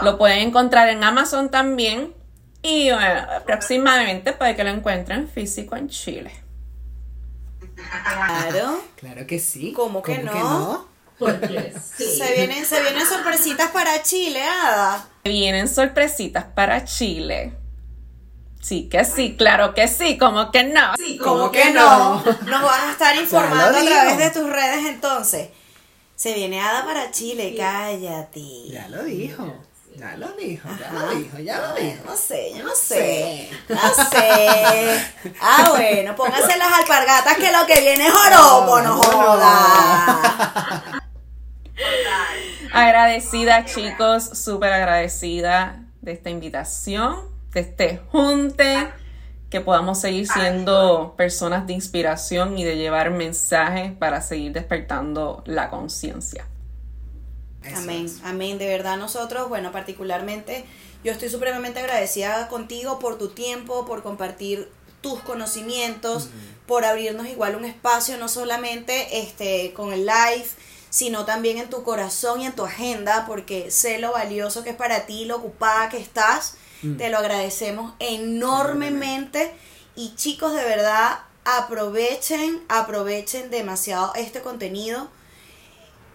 Lo 0.00 0.16
pueden 0.16 0.38
encontrar 0.48 0.88
en 0.88 1.04
Amazon 1.04 1.50
también. 1.50 2.14
Y 2.62 2.90
bueno, 2.90 3.26
próximamente 3.46 4.32
puede 4.32 4.54
que 4.54 4.64
lo 4.64 4.70
encuentren 4.70 5.28
físico 5.28 5.76
en 5.76 5.88
Chile. 5.88 6.32
Claro. 7.74 8.82
Claro 8.96 9.26
que 9.26 9.38
sí. 9.38 9.72
¿Cómo 9.72 10.02
que 10.02 10.18
no? 10.18 10.88
Porque 11.18 11.74
sí. 11.96 12.18
Se 12.18 12.34
vienen, 12.34 12.64
se 12.64 12.80
vienen 12.82 13.06
sorpresitas 13.06 13.70
para 13.70 14.02
Chile, 14.02 14.42
Ada. 14.42 15.06
Vienen 15.24 15.68
sorpresitas 15.68 16.44
para 16.44 16.84
Chile. 16.84 17.54
Sí 18.60 18.88
que 18.90 19.04
sí, 19.06 19.36
claro 19.36 19.72
que 19.74 19.88
sí, 19.88 20.18
como 20.18 20.50
que 20.50 20.64
no. 20.64 20.94
Sí, 20.96 21.16
¿Cómo 21.16 21.32
¿Cómo 21.34 21.50
que 21.50 21.62
que 21.62 21.70
no? 21.72 22.16
no? 22.16 22.24
Nos 22.24 22.62
vas 22.62 22.82
a 22.82 22.90
estar 22.92 23.16
informando 23.16 23.78
a 23.78 23.82
través 23.82 24.18
de 24.18 24.30
tus 24.30 24.50
redes 24.50 24.86
entonces. 24.86 25.48
Se 26.14 26.34
viene 26.34 26.60
Ada 26.60 26.84
para 26.84 27.10
Chile, 27.10 27.54
cállate. 27.56 28.68
Ya 28.68 28.88
lo 28.88 29.02
dijo. 29.04 29.54
Ya 30.00 30.16
lo 30.16 30.32
dijo, 30.32 30.66
ya 30.80 30.90
lo 30.92 31.14
dijo, 31.14 31.38
ya 31.40 31.60
lo 31.60 31.74
dijo. 31.74 32.04
No 32.06 32.16
sé, 32.16 32.54
yo 32.56 32.64
no 32.64 32.74
sé. 32.74 33.50
No 33.68 33.76
sé. 34.10 34.98
Ah, 35.42 35.74
bueno, 35.76 36.16
pónganse 36.16 36.56
las 36.56 36.72
alpargatas 36.72 37.36
que 37.36 37.52
lo 37.52 37.66
que 37.66 37.82
viene 37.82 38.06
es 38.06 38.12
joropo, 38.12 38.80
no 38.80 38.96
No, 38.96 39.02
joda. 39.02 41.02
Agradecida, 42.72 43.66
chicos, 43.66 44.24
súper 44.38 44.72
agradecida 44.72 45.82
de 46.00 46.12
esta 46.12 46.30
invitación, 46.30 47.28
de 47.52 47.60
este 47.60 48.00
junte, 48.10 48.88
que 49.50 49.60
podamos 49.60 50.00
seguir 50.00 50.26
siendo 50.26 51.12
personas 51.18 51.66
de 51.66 51.74
inspiración 51.74 52.58
y 52.58 52.64
de 52.64 52.78
llevar 52.78 53.10
mensajes 53.10 53.92
para 53.92 54.22
seguir 54.22 54.52
despertando 54.52 55.42
la 55.44 55.68
conciencia. 55.68 56.46
Eso 57.64 57.76
Amén, 57.78 58.06
es. 58.06 58.20
amén. 58.24 58.58
De 58.58 58.66
verdad 58.66 58.96
nosotros, 58.96 59.48
bueno, 59.48 59.72
particularmente, 59.72 60.64
yo 61.04 61.12
estoy 61.12 61.28
supremamente 61.28 61.80
agradecida 61.80 62.48
contigo 62.48 62.98
por 62.98 63.18
tu 63.18 63.28
tiempo, 63.28 63.84
por 63.86 64.02
compartir 64.02 64.70
tus 65.00 65.20
conocimientos, 65.20 66.28
por 66.66 66.84
abrirnos 66.84 67.26
igual 67.26 67.56
un 67.56 67.64
espacio, 67.64 68.18
no 68.18 68.28
solamente 68.28 69.20
este 69.20 69.72
con 69.72 69.92
el 69.92 70.06
live, 70.06 70.46
sino 70.90 71.24
también 71.24 71.56
en 71.58 71.70
tu 71.70 71.82
corazón 71.84 72.40
y 72.40 72.46
en 72.46 72.52
tu 72.52 72.64
agenda, 72.64 73.24
porque 73.26 73.70
sé 73.70 73.98
lo 73.98 74.12
valioso 74.12 74.62
que 74.62 74.70
es 74.70 74.76
para 74.76 75.06
ti, 75.06 75.24
lo 75.24 75.36
ocupada 75.36 75.88
que 75.88 75.98
estás. 75.98 76.56
Te 76.96 77.10
lo 77.10 77.18
agradecemos 77.18 77.92
enormemente. 77.98 79.52
Y 79.96 80.14
chicos, 80.16 80.54
de 80.54 80.64
verdad, 80.64 81.20
aprovechen, 81.44 82.62
aprovechen 82.68 83.50
demasiado 83.50 84.14
este 84.14 84.40
contenido. 84.40 85.08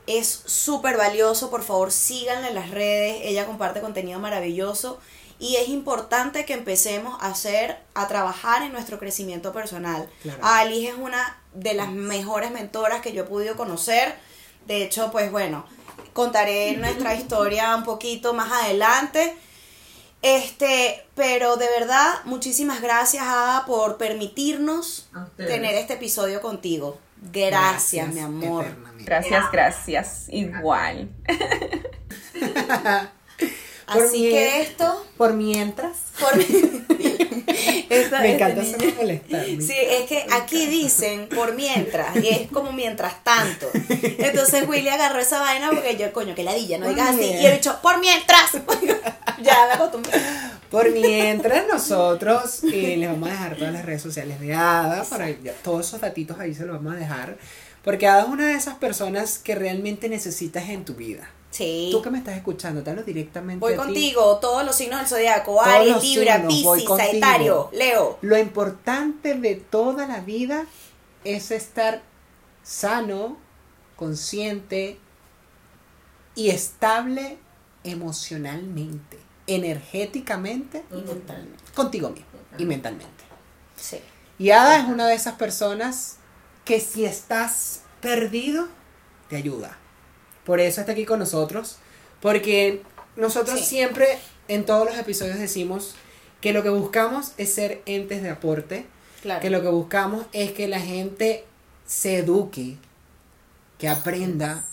Es 0.08 0.28
súper 0.46 0.98
valioso, 0.98 1.50
por 1.50 1.64
favor 1.64 1.92
síganla 1.92 2.50
en 2.50 2.56
las 2.56 2.70
redes, 2.72 3.22
ella 3.24 3.46
comparte 3.46 3.82
contenido 3.82 4.20
maravilloso 4.20 5.00
y 5.40 5.58
es 5.58 5.68
importante 5.70 6.46
que 6.46 6.54
empecemos 6.54 7.22
a 7.22 7.28
hacer, 7.28 7.78
a 7.94 8.08
trabajar 8.08 8.62
en 8.62 8.72
nuestro 8.72 9.00
crecimiento 9.00 9.52
personal. 9.52 10.10
Claro. 10.22 10.40
Ali 10.42 10.88
es 10.88 10.96
una 10.96 11.38
de 11.54 11.74
las 11.74 11.92
mejores 11.92 12.52
mentoras 12.52 13.02
que 13.02 13.12
yo 13.12 13.24
he 13.24 13.28
podido 13.28 13.56
conocer. 13.56 14.16
De 14.66 14.84
hecho, 14.84 15.12
pues 15.12 15.32
bueno, 15.32 15.66
contaré 16.14 16.78
nuestra 16.78 17.16
historia 17.16 17.76
un 17.76 17.84
poquito 17.84 18.34
más 18.34 18.52
adelante. 18.52 19.36
Este, 20.22 21.06
pero 21.16 21.58
de 21.58 21.68
verdad, 21.80 22.16
muchísimas 22.24 22.82
gracias, 22.82 23.24
Ada, 23.28 23.66
por 23.66 23.98
permitirnos 23.98 25.10
tener 25.38 25.76
este 25.76 25.94
episodio 25.94 26.42
contigo. 26.42 26.98
Gracias, 27.32 28.08
mi 28.14 28.22
amor. 28.22 28.66
Gracias, 29.06 29.46
gracias. 29.52 30.26
Igual. 30.30 31.10
Así 33.88 34.30
que 34.32 34.62
esto, 34.62 35.06
Por 35.16 35.34
mientras. 35.34 35.98
por 36.20 36.32
Esta- 37.90 38.20
Me 38.20 38.32
este 38.32 38.44
encanta 38.44 38.62
hacerme 38.62 38.94
molestar. 38.94 39.46
Sí, 39.46 39.74
es 39.78 40.06
que 40.10 40.26
aquí 40.34 40.66
dicen 40.66 41.30
por 41.30 41.54
mientras, 41.54 42.16
y 42.18 42.28
es 42.30 42.52
como 42.52 42.72
mientras 42.72 43.24
tanto. 43.24 43.70
Entonces 44.18 44.68
Willy 44.68 44.90
agarró 44.90 45.20
esa 45.20 45.40
vaina 45.40 45.70
porque 45.70 45.96
yo, 45.96 46.12
coño, 46.12 46.34
que 46.34 46.44
ladilla, 46.44 46.80
no 46.80 46.90
digas 46.90 47.10
así. 47.10 47.26
Y 47.26 47.46
he 47.46 47.54
dicho, 47.54 47.78
por 47.84 48.00
mientras. 48.00 48.54
ya 49.44 49.68
me 49.68 49.74
acostumbré. 49.74 50.20
Por 50.72 50.92
mientras 50.92 51.68
nosotros 51.68 52.64
eh, 52.64 52.96
les 52.98 53.08
vamos 53.10 53.30
a 53.30 53.34
dejar 53.34 53.56
todas 53.56 53.74
las 53.74 53.86
redes 53.86 54.02
sociales 54.02 54.40
de 54.40 54.54
Ada, 54.56 55.04
para 55.04 55.30
ya- 55.30 55.54
todos 55.64 55.88
esos 55.88 56.02
datitos 56.02 56.40
ahí 56.40 56.56
se 56.56 56.66
los 56.66 56.78
vamos 56.78 56.94
a 56.96 56.98
dejar, 56.98 57.38
porque 57.86 58.08
Ada 58.08 58.24
es 58.24 58.28
una 58.28 58.48
de 58.48 58.56
esas 58.56 58.76
personas 58.76 59.38
que 59.38 59.56
realmente 59.56 60.10
necesitas 60.10 60.68
en 60.70 60.84
tu 60.84 60.96
vida. 60.96 61.30
Sí. 61.52 61.88
Tú 61.92 62.02
que 62.02 62.10
me 62.10 62.18
estás 62.18 62.36
escuchando, 62.36 62.84
te 62.84 62.90
hablo 62.90 63.04
directamente 63.04 63.62
Voy 63.62 63.74
a 63.74 63.78
ti. 63.78 63.82
contigo, 63.84 64.40
todos 64.40 64.66
los 64.66 64.76
signos 64.76 65.00
del 65.00 65.08
zodiaco, 65.08 65.62
Aries, 65.62 66.04
Libra, 66.04 66.46
Piscis. 66.46 66.84
Sagitario, 66.98 67.70
Leo. 67.72 68.18
Lo 68.22 68.38
importante 68.38 69.36
de 69.36 69.56
toda 69.56 70.06
la 70.06 70.20
vida 70.20 70.66
es 71.24 71.52
estar 71.52 72.02
sano, 72.62 73.38
consciente 73.96 75.00
y 76.36 76.50
estable 76.50 77.38
emocionalmente, 77.86 79.18
energéticamente, 79.48 80.84
Y 80.92 80.96
mentalmente. 80.96 81.64
contigo 81.74 82.10
mismo 82.10 82.26
y 82.58 82.66
mentalmente. 82.66 83.24
Sí. 83.78 84.00
Y 84.40 84.50
Ada 84.50 84.80
es 84.80 84.86
una 84.86 85.08
de 85.08 85.14
esas 85.16 85.36
personas 85.36 86.18
que 86.66 86.80
si 86.82 87.06
estás 87.06 87.82
perdido, 88.02 88.68
te 89.30 89.38
ayuda. 89.38 89.78
Por 90.46 90.60
eso 90.60 90.82
está 90.82 90.92
aquí 90.94 91.06
con 91.06 91.20
nosotros. 91.20 91.78
Porque 92.22 92.82
nosotros 93.16 93.60
Sí. 93.60 93.66
siempre 93.66 94.08
en 94.48 94.66
todos 94.66 94.86
los 94.88 94.98
episodios 94.98 95.40
decimos 95.40 95.96
que 96.42 96.54
lo 96.54 96.64
que 96.64 96.70
buscamos 96.70 97.32
es 97.38 97.54
ser 97.54 97.82
entes 97.86 98.22
de 98.22 98.30
aporte. 98.30 98.86
Claro. 99.22 99.42
Que 99.42 99.50
lo 99.50 99.62
que 99.62 99.70
buscamos 99.70 100.26
es 100.34 100.52
que 100.52 100.68
la 100.68 100.80
gente 100.80 101.44
se 101.88 102.18
eduque, 102.18 102.78
que 103.80 103.88
aprenda, 103.90 104.66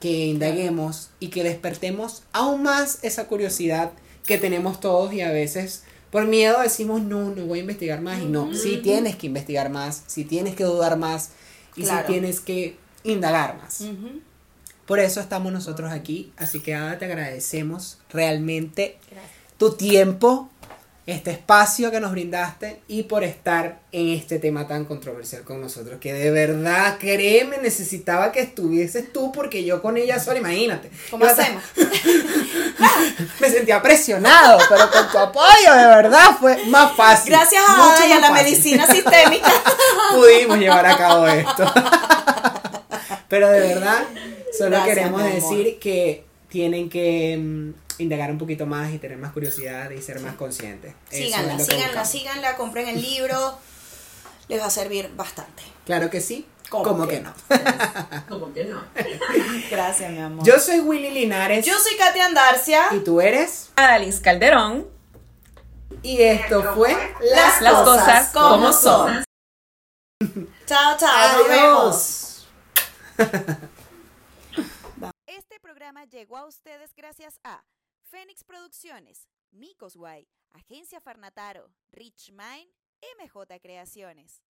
que 0.00 0.26
indaguemos 0.26 1.10
y 1.20 1.28
que 1.28 1.44
despertemos 1.44 2.22
aún 2.32 2.62
más 2.62 2.98
esa 3.02 3.26
curiosidad 3.26 3.92
que 4.26 4.38
tenemos 4.38 4.80
todos 4.80 5.12
y 5.12 5.20
a 5.20 5.30
veces 5.30 5.84
por 6.12 6.26
miedo 6.26 6.60
decimos 6.60 7.02
no, 7.02 7.34
no 7.34 7.46
voy 7.46 7.58
a 7.58 7.62
investigar 7.62 8.00
más 8.00 8.20
y 8.22 8.26
no, 8.26 8.54
sí 8.54 8.76
tienes 8.82 9.16
que 9.16 9.26
investigar 9.26 9.68
más, 9.70 10.04
sí 10.06 10.24
tienes 10.24 10.54
que 10.54 10.62
dudar 10.64 10.96
más 10.96 11.30
y 11.74 11.82
Claro. 11.82 12.06
sí 12.06 12.12
tienes 12.12 12.40
que 12.40 12.76
indagar 13.02 13.56
más. 13.56 13.82
Por 14.86 15.00
eso 15.00 15.20
estamos 15.20 15.52
nosotros 15.52 15.90
aquí, 15.90 16.32
así 16.36 16.60
que 16.60 16.74
Ada 16.74 16.98
te 16.98 17.06
agradecemos 17.06 17.98
realmente 18.10 18.98
Gracias. 19.10 19.32
tu 19.56 19.72
tiempo, 19.72 20.50
este 21.04 21.32
espacio 21.32 21.90
que 21.90 21.98
nos 21.98 22.12
brindaste 22.12 22.80
y 22.86 23.02
por 23.04 23.24
estar 23.24 23.80
en 23.90 24.10
este 24.10 24.38
tema 24.38 24.68
tan 24.68 24.84
controversial 24.84 25.42
con 25.42 25.60
nosotros, 25.60 25.98
que 26.00 26.12
de 26.12 26.30
verdad, 26.30 26.96
créeme, 26.98 27.58
necesitaba 27.58 28.30
que 28.30 28.40
estuvieses 28.40 29.12
tú 29.12 29.32
porque 29.32 29.64
yo 29.64 29.82
con 29.82 29.96
ella 29.96 30.20
sola, 30.20 30.38
imagínate. 30.38 30.90
¿Cómo 31.10 31.24
hacemos? 31.24 31.62
Me 33.40 33.50
sentía 33.50 33.82
presionado, 33.82 34.60
pero 34.68 34.90
con 34.90 35.10
tu 35.10 35.18
apoyo 35.18 35.74
de 35.74 35.86
verdad 35.86 36.36
fue 36.38 36.64
más 36.66 36.94
fácil. 36.96 37.32
Gracias 37.32 37.62
a 37.68 37.76
mucho 37.76 37.96
Ada 37.96 38.06
y 38.06 38.12
a 38.12 38.20
la 38.20 38.28
fácil. 38.28 38.44
medicina 38.44 38.86
sistémica. 38.86 39.52
Pudimos 40.12 40.58
llevar 40.58 40.86
a 40.86 40.96
cabo 40.96 41.26
esto. 41.26 41.64
pero 43.28 43.50
de 43.50 43.60
verdad, 43.60 44.04
solo 44.56 44.70
Gracias, 44.70 44.94
queremos 44.94 45.24
decir 45.24 45.78
que 45.80 46.31
tienen 46.52 46.90
que 46.90 47.38
mm, 47.38 48.02
indagar 48.02 48.30
un 48.30 48.36
poquito 48.36 48.66
más 48.66 48.92
y 48.92 48.98
tener 48.98 49.16
más 49.16 49.32
curiosidad 49.32 49.90
y 49.90 50.02
ser 50.02 50.20
más 50.20 50.34
conscientes. 50.36 50.94
Síganla, 51.08 51.56
es 51.56 51.64
síganla, 51.64 51.86
buscamos. 51.86 52.08
síganla, 52.08 52.56
compren 52.56 52.88
el 52.88 53.00
libro. 53.00 53.58
Les 54.48 54.60
va 54.60 54.66
a 54.66 54.70
servir 54.70 55.10
bastante. 55.16 55.62
Claro 55.86 56.10
que 56.10 56.20
sí. 56.20 56.46
¿Cómo 56.68 56.84
¿Cómo 56.84 57.08
que 57.08 57.16
que 57.16 57.22
no? 57.22 57.34
Como 58.28 58.52
que 58.52 58.64
no. 58.64 58.82
Gracias, 59.70 60.10
mi 60.10 60.18
amor. 60.18 60.44
Yo 60.44 60.58
soy 60.58 60.80
Willy 60.80 61.10
Linares. 61.10 61.64
Yo 61.64 61.78
soy 61.78 61.96
Katia 61.96 62.26
Andarcia. 62.26 62.88
Y 62.92 62.98
tú 63.00 63.22
eres. 63.22 63.70
Adaliz 63.76 64.20
Calderón. 64.20 64.86
Y 66.02 66.20
esto 66.20 66.74
fue 66.74 66.94
Las, 67.34 67.62
Las 67.62 67.74
cosas, 67.74 68.04
cosas 68.04 68.28
como 68.32 68.48
como 68.48 68.72
son. 68.74 69.24
Chao, 70.66 70.96
chao. 70.98 71.38
Nos 71.38 71.48
vemos. 71.48 72.46
Programa 75.82 76.04
llegó 76.04 76.36
a 76.36 76.46
ustedes 76.46 76.94
gracias 76.94 77.40
a 77.42 77.64
Fénix 78.02 78.44
Producciones, 78.44 79.26
Micos 79.50 79.96
Guay, 79.96 80.28
Agencia 80.52 81.00
Farnataro, 81.00 81.72
Rich 81.90 82.30
Mind, 82.30 82.70
MJ 83.18 83.58
Creaciones. 83.60 84.44